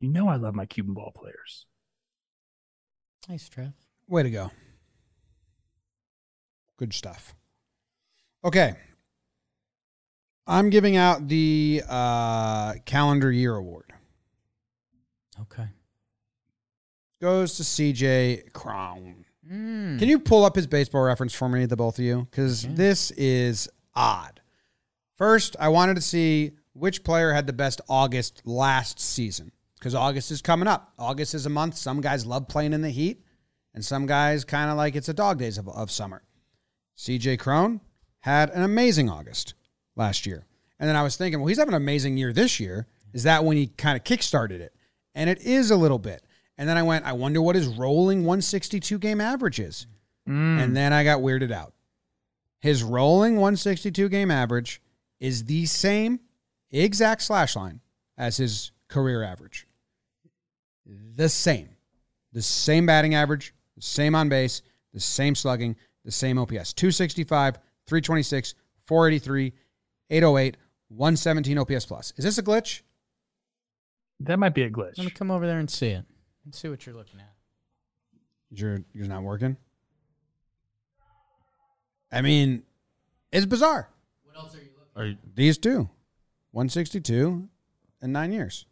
You 0.00 0.08
know 0.08 0.28
I 0.28 0.36
love 0.36 0.54
my 0.54 0.64
Cuban 0.64 0.94
ball 0.94 1.12
players. 1.14 1.66
Nice, 3.28 3.48
Trev. 3.48 3.72
Way 4.06 4.22
to 4.22 4.30
go. 4.30 4.52
Good 6.78 6.92
stuff. 6.94 7.34
Okay. 8.44 8.76
I'm 10.46 10.70
giving 10.70 10.96
out 10.96 11.26
the 11.26 11.82
uh, 11.88 12.74
calendar 12.84 13.32
year 13.32 13.56
award. 13.56 13.92
Okay. 15.40 15.66
Goes 17.20 17.56
to 17.56 17.64
CJ 17.64 18.52
Cron. 18.52 19.25
Mm. 19.50 19.98
Can 19.98 20.08
you 20.08 20.18
pull 20.18 20.44
up 20.44 20.56
his 20.56 20.66
baseball 20.66 21.02
reference 21.02 21.32
for 21.34 21.48
me, 21.48 21.66
the 21.66 21.76
both 21.76 21.98
of 21.98 22.04
you? 22.04 22.26
Because 22.30 22.64
Okay. 22.64 22.74
this 22.74 23.10
is 23.12 23.68
odd. 23.94 24.40
First, 25.16 25.56
I 25.58 25.68
wanted 25.68 25.94
to 25.94 26.00
see 26.02 26.52
which 26.72 27.04
player 27.04 27.32
had 27.32 27.46
the 27.46 27.52
best 27.52 27.80
August 27.88 28.42
last 28.44 29.00
season. 29.00 29.52
Because 29.78 29.94
August 29.94 30.30
is 30.30 30.42
coming 30.42 30.68
up. 30.68 30.92
August 30.98 31.34
is 31.34 31.46
a 31.46 31.50
month. 31.50 31.76
Some 31.76 32.00
guys 32.00 32.26
love 32.26 32.48
playing 32.48 32.72
in 32.72 32.80
the 32.82 32.90
heat, 32.90 33.22
and 33.74 33.84
some 33.84 34.06
guys 34.06 34.44
kind 34.44 34.70
of 34.70 34.76
like 34.76 34.96
it's 34.96 35.08
a 35.08 35.14
dog 35.14 35.38
days 35.38 35.58
of, 35.58 35.68
of 35.68 35.90
summer. 35.90 36.22
CJ 36.96 37.38
Cron 37.38 37.80
had 38.20 38.50
an 38.50 38.62
amazing 38.62 39.10
August 39.10 39.54
last 39.94 40.26
year. 40.26 40.46
And 40.80 40.88
then 40.88 40.96
I 40.96 41.02
was 41.02 41.16
thinking, 41.16 41.40
well, 41.40 41.48
he's 41.48 41.58
having 41.58 41.74
an 41.74 41.82
amazing 41.82 42.16
year 42.16 42.32
this 42.32 42.58
year. 42.58 42.86
Is 43.12 43.22
that 43.22 43.44
when 43.44 43.56
he 43.56 43.66
kind 43.68 43.96
of 43.96 44.04
kickstarted 44.04 44.60
it? 44.60 44.74
And 45.14 45.30
it 45.30 45.40
is 45.42 45.70
a 45.70 45.76
little 45.76 45.98
bit. 45.98 46.22
And 46.58 46.68
then 46.68 46.78
I 46.78 46.82
went, 46.82 47.04
I 47.04 47.12
wonder 47.12 47.42
what 47.42 47.56
his 47.56 47.66
rolling 47.66 48.20
162 48.20 48.98
game 48.98 49.20
average 49.20 49.60
is. 49.60 49.86
Mm. 50.28 50.62
And 50.62 50.76
then 50.76 50.92
I 50.92 51.04
got 51.04 51.20
weirded 51.20 51.52
out. 51.52 51.74
His 52.60 52.82
rolling 52.82 53.34
162 53.34 54.08
game 54.08 54.30
average 54.30 54.80
is 55.20 55.44
the 55.44 55.66
same 55.66 56.20
exact 56.70 57.22
slash 57.22 57.56
line 57.56 57.80
as 58.16 58.38
his 58.38 58.72
career 58.88 59.22
average. 59.22 59.66
The 60.86 61.28
same. 61.28 61.70
The 62.32 62.42
same 62.42 62.86
batting 62.86 63.14
average, 63.14 63.54
the 63.76 63.82
same 63.82 64.14
on 64.14 64.28
base, 64.28 64.62
the 64.92 65.00
same 65.00 65.34
slugging, 65.34 65.76
the 66.04 66.10
same 66.12 66.38
OPS. 66.38 66.72
265, 66.72 67.56
326, 67.86 68.54
483, 68.86 69.52
808, 70.10 70.56
117 70.88 71.58
OPS 71.58 71.86
plus. 71.86 72.12
Is 72.16 72.24
this 72.24 72.38
a 72.38 72.42
glitch? 72.42 72.82
That 74.20 74.38
might 74.38 74.54
be 74.54 74.62
a 74.62 74.70
glitch. 74.70 74.98
Let 74.98 75.04
me 75.04 75.10
come 75.10 75.30
over 75.30 75.46
there 75.46 75.58
and 75.58 75.70
see 75.70 75.88
it. 75.88 76.04
Let's 76.46 76.58
see 76.58 76.68
what 76.68 76.86
you're 76.86 76.94
looking 76.94 77.18
at. 77.20 77.32
You're, 78.50 78.78
you're 78.94 79.08
not 79.08 79.24
working? 79.24 79.56
I 82.12 82.22
mean, 82.22 82.62
it's 83.32 83.46
bizarre. 83.46 83.90
What 84.24 84.36
else 84.36 84.54
are 84.54 84.58
you- 84.58 84.70
looking? 84.78 85.02
Are 85.02 85.06
you, 85.06 85.16
These 85.34 85.58
two, 85.58 85.90
162 86.52 87.48
and 88.00 88.12
nine 88.12 88.32
years. 88.32 88.64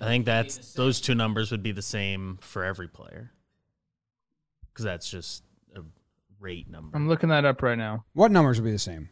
I 0.00 0.06
think 0.06 0.24
that's 0.24 0.72
those 0.74 1.00
two 1.00 1.14
numbers 1.14 1.50
would 1.50 1.62
be 1.62 1.72
the 1.72 1.82
same 1.82 2.38
for 2.40 2.64
every 2.64 2.88
player 2.88 3.32
because 4.72 4.84
that's 4.84 5.10
just 5.10 5.42
a 5.76 5.82
rate 6.38 6.70
number. 6.70 6.96
I'm 6.96 7.06
looking 7.06 7.28
that 7.28 7.44
up 7.44 7.60
right 7.60 7.76
now. 7.76 8.04
What 8.14 8.30
numbers 8.30 8.58
would 8.58 8.64
be 8.64 8.72
the 8.72 8.78
same? 8.78 9.10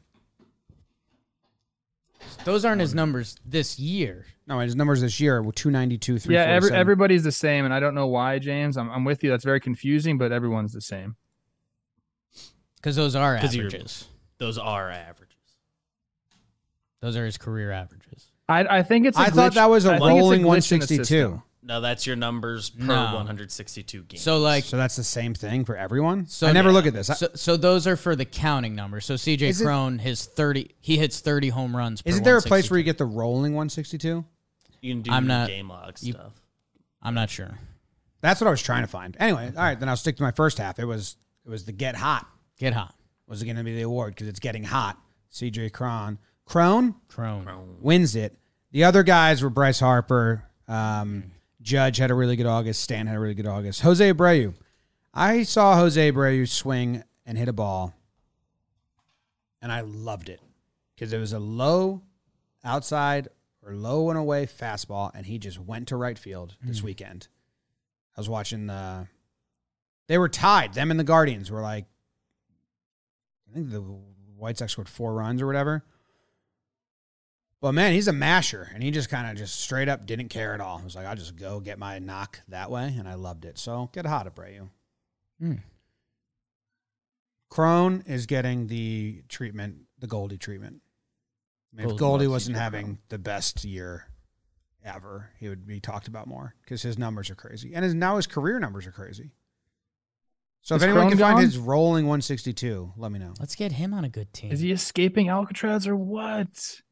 Those 2.45 2.65
aren't 2.65 2.81
his 2.81 2.95
numbers 2.95 3.37
this 3.45 3.79
year. 3.79 4.27
No, 4.47 4.59
his 4.61 4.75
numbers 4.75 5.01
this 5.03 5.21
year 5.21 5.43
were 5.43 5.53
292, 5.53 6.31
Yeah, 6.33 6.43
every, 6.45 6.73
everybody's 6.73 7.23
the 7.23 7.33
same, 7.33 7.65
and 7.65 7.75
I 7.75 7.81
don't 7.81 7.95
know 7.95 8.07
why, 8.07 8.39
James. 8.39 8.77
I'm, 8.77 8.91
I'm 8.91 9.05
with 9.05 9.23
you. 9.23 9.31
That's 9.31 9.45
very 9.45 9.61
confusing, 9.61 10.17
but 10.19 10.33
everyone's 10.33 10.73
the 10.73 10.81
same. 10.81 11.17
Because 12.77 12.97
those 12.97 13.15
are 13.15 13.37
'Cause 13.39 13.55
you're- 13.55 13.67
averages. 13.67 14.09
Those 14.39 14.57
are 14.57 14.91
averages. 14.91 15.35
Those 17.01 17.17
are 17.17 17.25
his 17.27 17.37
career 17.37 17.71
averages. 17.73 18.27
I, 18.49 18.79
I 18.79 18.83
think 18.83 19.07
it's. 19.07 19.19
I 19.19 19.25
I 19.25 19.31
thought 19.31 19.55
that 19.55 19.69
was 19.69 19.85
a 19.85 19.95
a 19.95 19.99
rolling 19.99 20.43
162. 20.45 21.43
No, 21.63 21.75
No, 21.75 21.81
that's 21.81 22.07
your 22.07 22.17
numbers 22.17 22.71
per 22.71 22.85
No. 22.87 23.15
162 23.15 24.03
games. 24.05 24.23
So 24.23 24.39
like 24.39 24.65
So 24.65 24.77
that's 24.77 24.97
the 24.97 25.05
same 25.05 25.35
thing 25.35 25.65
for 25.65 25.77
everyone? 25.77 26.27
So 26.27 26.47
I 26.47 26.53
never 26.53 26.69
yeah. 26.69 26.75
look 26.75 26.87
at 26.87 26.93
this. 26.95 27.11
I- 27.11 27.15
So, 27.15 27.29
so 27.35 27.57
those 27.57 27.87
are 27.87 27.97
for 27.97 28.15
the 28.17 28.25
counting 28.25 28.75
numbers. 28.75 29.05
So 29.05 29.15
CJ 29.15 29.49
Is 29.49 29.61
it- 29.61 29.65
Cron, 29.65 29.99
his 29.99 30.25
thirty, 30.27 30.75
he 30.81 30.97
hits 30.99 31.21
thirty 31.21 31.49
home 31.49 31.77
runs. 31.77 32.03
Per 32.03 32.11
Isn't 32.11 32.25
there 32.25 32.37
a 32.39 32.41
place 32.43 32.71
162. 32.71 32.73
where 32.73 32.79
you 32.79 32.85
get 32.85 32.99
the 32.99 33.05
rolling 33.07 33.55
162? 33.55 34.25
you 34.81 34.95
can 34.95 35.03
do 35.03 35.11
I'm 35.11 35.27
not- 35.27 35.49
game 35.49 35.69
log 35.69 35.97
you- 36.01 36.13
stuff. 36.13 36.33
I'm 37.03 37.15
not 37.15 37.31
sure. 37.31 37.59
That's 38.21 38.41
what 38.41 38.47
I 38.49 38.51
was 38.51 38.63
trying 38.63 38.83
to 38.83 38.89
find. 38.89 39.17
Anyway, 39.21 39.47
all 39.57 39.63
right, 39.63 39.79
then 39.79 39.89
I'll 39.89 39.97
stick 39.97 40.17
to 40.17 40.23
my 40.23 40.33
first 40.33 40.59
half. 40.59 40.79
It 40.79 40.85
was 40.85 41.17
it 41.45 41.51
was 41.51 41.65
the 41.65 41.73
get 41.73 41.95
hot 41.97 42.27
Get 42.59 42.73
hot, 42.75 42.95
was 43.29 43.41
it 43.41 43.45
going 43.45 43.57
to 43.57 43.63
be 43.65 43.75
the 43.77 43.83
award 43.83 44.15
because 44.15 44.27
it's 44.27 44.41
getting 44.41 44.65
hot. 44.65 44.99
CJ 45.33 45.73
Cron. 45.73 46.19
Crone 46.45 46.95
Cron. 47.09 47.77
wins 47.81 48.17
it. 48.17 48.37
The 48.73 48.81
The 48.81 48.85
other 48.85 49.03
guys 49.05 49.43
were 49.43 49.51
Bryce 49.51 49.79
Harper. 49.81 50.45
Um, 50.67 51.31
Judge 51.69 51.99
had 51.99 52.11
a 52.11 52.15
really 52.15 52.35
good 52.35 52.47
August. 52.47 52.81
Stan 52.81 53.07
had 53.07 53.15
a 53.15 53.21
really 53.21 53.35
good 53.35 53.47
August. 53.47 53.83
Jose 53.83 54.13
Abreu. 54.13 54.55
I 55.13 55.43
saw 55.43 55.77
Jose 55.77 56.11
Abreu 56.11 56.49
swing 56.49 57.03
and 57.27 57.37
hit 57.37 57.47
a 57.47 57.53
ball, 57.53 57.93
and 59.61 59.71
I 59.71 59.83
loved 59.83 60.31
it 60.31 60.41
because 60.95 61.13
it 61.13 61.19
was 61.19 61.35
a 61.35 61.39
low 61.39 62.01
outside 62.65 63.29
or 63.63 63.75
low 63.75 64.09
and 64.09 64.19
away 64.19 64.47
fastball, 64.47 65.11
and 65.15 65.27
he 65.27 65.39
just 65.39 65.59
went 65.61 65.89
to 65.89 65.97
right 65.97 66.19
field 66.19 66.57
this 66.63 66.79
hmm. 66.79 66.87
weekend. 66.87 67.29
I 68.17 68.21
was 68.21 68.31
watching 68.31 68.67
the. 68.67 69.07
They 70.07 70.17
were 70.17 70.31
tied. 70.31 70.73
Them 70.73 70.91
and 70.91 70.99
the 70.99 71.05
Guardians 71.05 71.51
were 71.51 71.61
like. 71.61 71.85
I 73.51 73.55
think 73.55 73.71
the 73.71 73.81
White 74.39 74.57
Sox 74.57 74.73
scored 74.73 74.89
four 74.89 75.13
runs 75.13 75.43
or 75.43 75.47
whatever. 75.47 75.85
But 77.61 77.73
man, 77.73 77.93
he's 77.93 78.07
a 78.07 78.13
masher, 78.13 78.71
and 78.73 78.83
he 78.83 78.91
just 78.91 79.09
kind 79.09 79.29
of 79.29 79.37
just 79.37 79.61
straight 79.61 79.89
up 79.89 80.07
didn't 80.07 80.29
care 80.29 80.55
at 80.55 80.61
all. 80.61 80.79
He 80.79 80.85
was 80.85 80.95
like, 80.95 81.07
"I'll 81.07 81.17
just 81.17 81.37
go 81.37 81.59
get 81.59 81.79
my 81.79 81.99
knock 81.99 82.41
that 82.49 82.71
way," 82.71 82.95
and 82.97 83.09
I 83.09 83.15
loved 83.15 83.45
it. 83.45 83.59
So 83.59 83.91
get 83.93 84.07
hot, 84.07 84.33
Abreu. 84.33 84.69
Hmm. 85.41 85.55
Cron 87.51 88.05
is 88.07 88.27
getting 88.27 88.69
the 88.69 89.23
treatment, 89.29 89.87
the 89.99 90.07
Goldie 90.07 90.39
treatment. 90.39 90.83
I 91.73 91.77
mean, 91.77 91.85
if 91.87 91.91
Goldie 91.91 91.99
Goldie 91.99 92.27
wasn't 92.29 92.57
CJ 92.57 92.61
having 92.61 92.99
the 93.09 93.19
best 93.19 93.65
year 93.65 94.07
ever, 94.85 95.31
he 95.39 95.49
would 95.49 95.67
be 95.67 95.81
talked 95.81 96.07
about 96.07 96.29
more 96.29 96.55
because 96.63 96.83
his 96.83 96.97
numbers 96.97 97.29
are 97.31 97.35
crazy, 97.35 97.75
and 97.75 97.85
his 97.85 97.95
now 97.95 98.17
his 98.17 98.27
career 98.29 98.61
numbers 98.61 98.87
are 98.87 98.93
crazy. 98.93 99.33
So 100.63 100.75
Is 100.75 100.83
if 100.83 100.89
anyone 100.89 101.09
Cron 101.09 101.11
can 101.11 101.19
find 101.19 101.39
his 101.41 101.59
rolling 101.59 102.05
162, 102.07 102.93
let 102.97 103.11
me 103.11 103.19
know. 103.19 103.33
Let's 103.41 103.55
get 103.55 103.73
him 103.73 103.95
on 103.95 104.05
a 104.05 104.09
good 104.09 104.33
team. 104.33 104.53
Is 104.53 104.61
he 104.61 104.71
escaping 104.71 105.29
Alcatraz 105.29 105.87
or 105.87 105.97
what? 105.97 106.83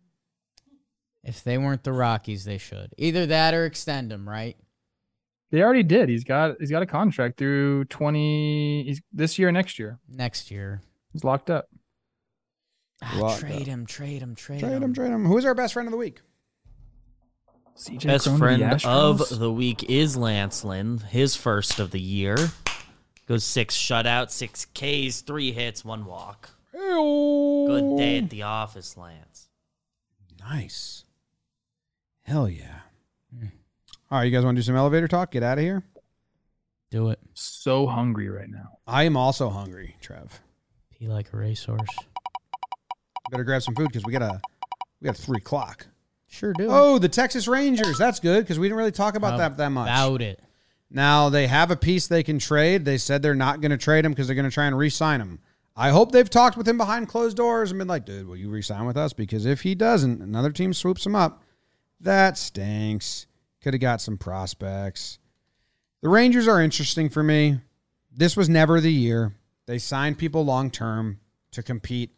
If 1.26 1.42
they 1.44 1.58
weren't 1.58 1.84
the 1.84 1.92
Rockies, 1.92 2.44
they 2.44 2.56
should. 2.58 2.94
Either 2.96 3.26
that 3.26 3.52
or 3.52 3.66
extend 3.66 4.10
him, 4.12 4.28
right? 4.28 4.56
They 5.50 5.62
already 5.62 5.82
did. 5.82 6.08
He's 6.08 6.24
got 6.24 6.56
he's 6.58 6.70
got 6.70 6.82
a 6.82 6.86
contract 6.86 7.38
through 7.38 7.84
twenty. 7.86 8.84
He's 8.84 9.00
this 9.12 9.38
year, 9.38 9.52
next 9.52 9.78
year. 9.78 9.98
Next 10.08 10.50
year. 10.50 10.82
He's 11.12 11.22
locked 11.24 11.50
up. 11.50 11.68
Ah, 13.02 13.16
Locked 13.18 13.40
trade 13.40 13.62
up. 13.62 13.66
him, 13.68 13.86
trade 13.86 14.22
him, 14.22 14.34
trade, 14.34 14.60
Trade 14.60 14.70
him. 14.72 14.78
Trade 14.80 14.84
him, 14.84 14.94
trade 14.94 15.10
him. 15.12 15.24
Who's 15.26 15.44
our 15.44 15.54
best 15.54 15.74
friend 15.74 15.86
of 15.86 15.92
the 15.92 15.98
week? 15.98 16.20
CJ 17.76 18.06
Best 18.06 18.24
Cron 18.24 18.58
to 18.58 18.64
the 18.64 18.78
friend 18.78 19.20
of 19.20 19.38
the 19.38 19.52
week 19.52 19.84
is 19.90 20.16
Lance 20.16 20.64
Lynn, 20.64 20.98
his 20.98 21.36
first 21.36 21.78
of 21.78 21.90
the 21.90 22.00
year. 22.00 22.36
Goes 23.28 23.44
six 23.44 23.76
shutout, 23.76 24.30
six 24.30 24.64
Ks, 24.74 25.20
three 25.20 25.52
hits, 25.52 25.84
one 25.84 26.06
walk. 26.06 26.50
Good 26.72 27.96
day 27.98 28.18
at 28.18 28.30
the 28.30 28.42
office, 28.44 28.96
Lance. 28.96 29.48
Nice. 30.40 31.04
Hell 32.26 32.48
yeah. 32.48 32.80
Hmm. 33.36 33.46
All 34.10 34.18
right, 34.18 34.24
you 34.24 34.30
guys 34.32 34.44
want 34.44 34.56
to 34.56 34.60
do 34.60 34.64
some 34.66 34.74
elevator 34.74 35.06
talk? 35.06 35.30
Get 35.30 35.44
out 35.44 35.58
of 35.58 35.64
here. 35.64 35.84
Do 36.90 37.10
it. 37.10 37.20
so 37.34 37.86
hungry 37.86 38.28
right 38.28 38.48
now. 38.48 38.78
I 38.86 39.04
am 39.04 39.16
also 39.16 39.48
hungry, 39.48 39.96
Trev. 40.00 40.40
Pee 40.90 41.06
like 41.08 41.32
a 41.32 41.36
racehorse. 41.36 41.80
Better 43.30 43.44
grab 43.44 43.62
some 43.62 43.74
food 43.74 43.88
because 43.88 44.04
we 44.04 44.12
got 44.12 44.22
a 44.22 44.40
we 45.00 45.06
got 45.06 45.16
three 45.16 45.38
o'clock. 45.38 45.86
Sure 46.28 46.52
do. 46.52 46.66
Oh, 46.68 46.98
the 46.98 47.08
Texas 47.08 47.46
Rangers. 47.48 47.98
That's 47.98 48.18
good 48.20 48.42
because 48.42 48.58
we 48.58 48.66
didn't 48.66 48.78
really 48.78 48.92
talk 48.92 49.16
about 49.16 49.38
that 49.38 49.56
that 49.56 49.68
much. 49.70 49.88
About 49.88 50.22
it. 50.22 50.40
Now 50.90 51.28
they 51.28 51.46
have 51.46 51.70
a 51.70 51.76
piece 51.76 52.06
they 52.06 52.22
can 52.22 52.38
trade. 52.38 52.84
They 52.84 52.98
said 52.98 53.22
they're 53.22 53.34
not 53.34 53.60
going 53.60 53.70
to 53.72 53.76
trade 53.78 54.04
him 54.04 54.12
because 54.12 54.26
they're 54.26 54.36
going 54.36 54.48
to 54.48 54.54
try 54.54 54.66
and 54.66 54.76
re-sign 54.78 55.20
him. 55.20 55.40
I 55.76 55.90
hope 55.90 56.12
they've 56.12 56.30
talked 56.30 56.56
with 56.56 56.66
him 56.66 56.78
behind 56.78 57.08
closed 57.08 57.36
doors 57.36 57.70
and 57.70 57.78
been 57.78 57.88
like, 57.88 58.06
"Dude, 58.06 58.26
will 58.26 58.36
you 58.36 58.48
re-sign 58.48 58.86
with 58.86 58.96
us?" 58.96 59.12
Because 59.12 59.44
if 59.44 59.62
he 59.62 59.74
doesn't, 59.74 60.22
another 60.22 60.50
team 60.50 60.72
swoops 60.72 61.04
him 61.04 61.14
up. 61.16 61.42
That 62.00 62.36
stinks. 62.38 63.26
Could 63.62 63.74
have 63.74 63.80
got 63.80 64.00
some 64.00 64.18
prospects. 64.18 65.18
The 66.02 66.08
Rangers 66.08 66.46
are 66.46 66.62
interesting 66.62 67.08
for 67.08 67.22
me. 67.22 67.60
This 68.14 68.36
was 68.36 68.48
never 68.48 68.80
the 68.80 68.92
year. 68.92 69.34
They 69.66 69.78
signed 69.78 70.18
people 70.18 70.44
long 70.44 70.70
term 70.70 71.18
to 71.52 71.62
compete 71.62 72.10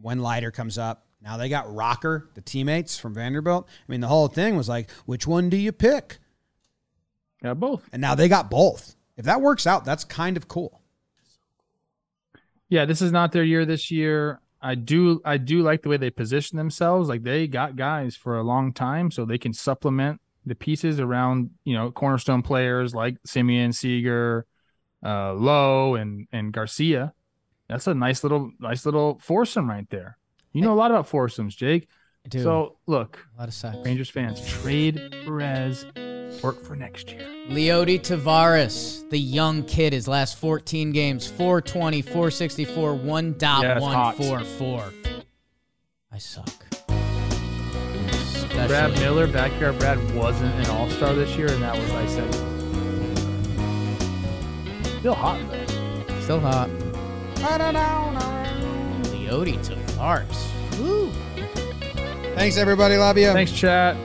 when 0.00 0.20
Leiter 0.20 0.50
comes 0.50 0.78
up. 0.78 1.06
Now 1.20 1.36
they 1.36 1.48
got 1.48 1.72
Rocker, 1.72 2.30
the 2.34 2.40
teammates 2.40 2.98
from 2.98 3.14
Vanderbilt. 3.14 3.68
I 3.68 3.92
mean, 3.92 4.00
the 4.00 4.08
whole 4.08 4.28
thing 4.28 4.56
was 4.56 4.68
like, 4.68 4.90
which 5.06 5.26
one 5.26 5.50
do 5.50 5.56
you 5.56 5.72
pick? 5.72 6.18
Got 7.42 7.60
both. 7.60 7.88
And 7.92 8.00
now 8.00 8.14
they 8.14 8.28
got 8.28 8.50
both. 8.50 8.96
If 9.16 9.26
that 9.26 9.40
works 9.40 9.66
out, 9.66 9.84
that's 9.84 10.04
kind 10.04 10.36
of 10.36 10.48
cool. 10.48 10.80
Yeah, 12.68 12.86
this 12.86 13.02
is 13.02 13.12
not 13.12 13.32
their 13.32 13.44
year 13.44 13.66
this 13.66 13.90
year. 13.90 14.40
I 14.62 14.76
do 14.76 15.20
I 15.24 15.36
do 15.36 15.62
like 15.62 15.82
the 15.82 15.88
way 15.88 15.96
they 15.96 16.10
position 16.10 16.56
themselves. 16.56 17.08
Like 17.08 17.24
they 17.24 17.46
got 17.48 17.76
guys 17.76 18.14
for 18.16 18.38
a 18.38 18.42
long 18.42 18.72
time, 18.72 19.10
so 19.10 19.24
they 19.24 19.38
can 19.38 19.52
supplement 19.52 20.20
the 20.46 20.54
pieces 20.54 21.00
around 21.00 21.50
you 21.64 21.74
know 21.74 21.90
cornerstone 21.90 22.42
players 22.42 22.94
like 22.94 23.16
Semien 23.26 23.74
Seager, 23.74 24.46
uh, 25.04 25.34
Lowe, 25.34 25.96
and 25.96 26.28
and 26.32 26.52
Garcia. 26.52 27.12
That's 27.68 27.86
a 27.86 27.94
nice 27.94 28.22
little 28.22 28.52
nice 28.60 28.86
little 28.86 29.18
foursome 29.20 29.68
right 29.68 29.88
there. 29.90 30.16
You 30.52 30.62
know 30.62 30.72
a 30.72 30.76
lot 30.76 30.90
about 30.90 31.08
foursomes, 31.08 31.56
Jake. 31.56 31.88
I 32.24 32.28
do. 32.28 32.42
So 32.42 32.76
look, 32.86 33.26
a 33.36 33.40
lot 33.40 33.48
of 33.48 33.54
sex. 33.54 33.76
Rangers 33.84 34.10
fans, 34.10 34.46
trade 34.46 35.00
Perez, 35.24 35.84
work 36.40 36.62
for 36.64 36.76
next 36.76 37.10
year. 37.10 37.26
Leody 37.48 38.00
Taveras, 38.00 39.08
the 39.10 39.18
young 39.18 39.64
kid, 39.64 39.92
his 39.92 40.06
last 40.08 40.38
14 40.38 40.92
games, 40.92 41.26
420, 41.26 42.02
464, 42.02 42.94
1.144. 42.94 44.92
I 46.12 46.18
suck. 46.18 46.48
Brad 48.66 48.92
Miller, 49.00 49.26
backyard 49.26 49.78
Brad, 49.78 49.98
wasn't 50.14 50.54
an 50.54 50.66
All 50.66 50.88
Star 50.90 51.14
this 51.14 51.36
year, 51.36 51.50
and 51.50 51.62
that 51.62 51.76
was 51.76 51.90
I 51.90 52.06
said. 52.06 52.34
Still 55.00 55.14
hot 55.14 55.40
though. 55.50 56.20
Still 56.20 56.40
hot. 56.40 56.70
Leody 59.08 59.56
Taveras. 59.66 60.78
Woo. 60.78 61.10
Thanks, 62.36 62.56
everybody. 62.56 62.96
Love 62.96 63.18
you. 63.18 63.32
Thanks, 63.32 63.52
chat. 63.52 63.96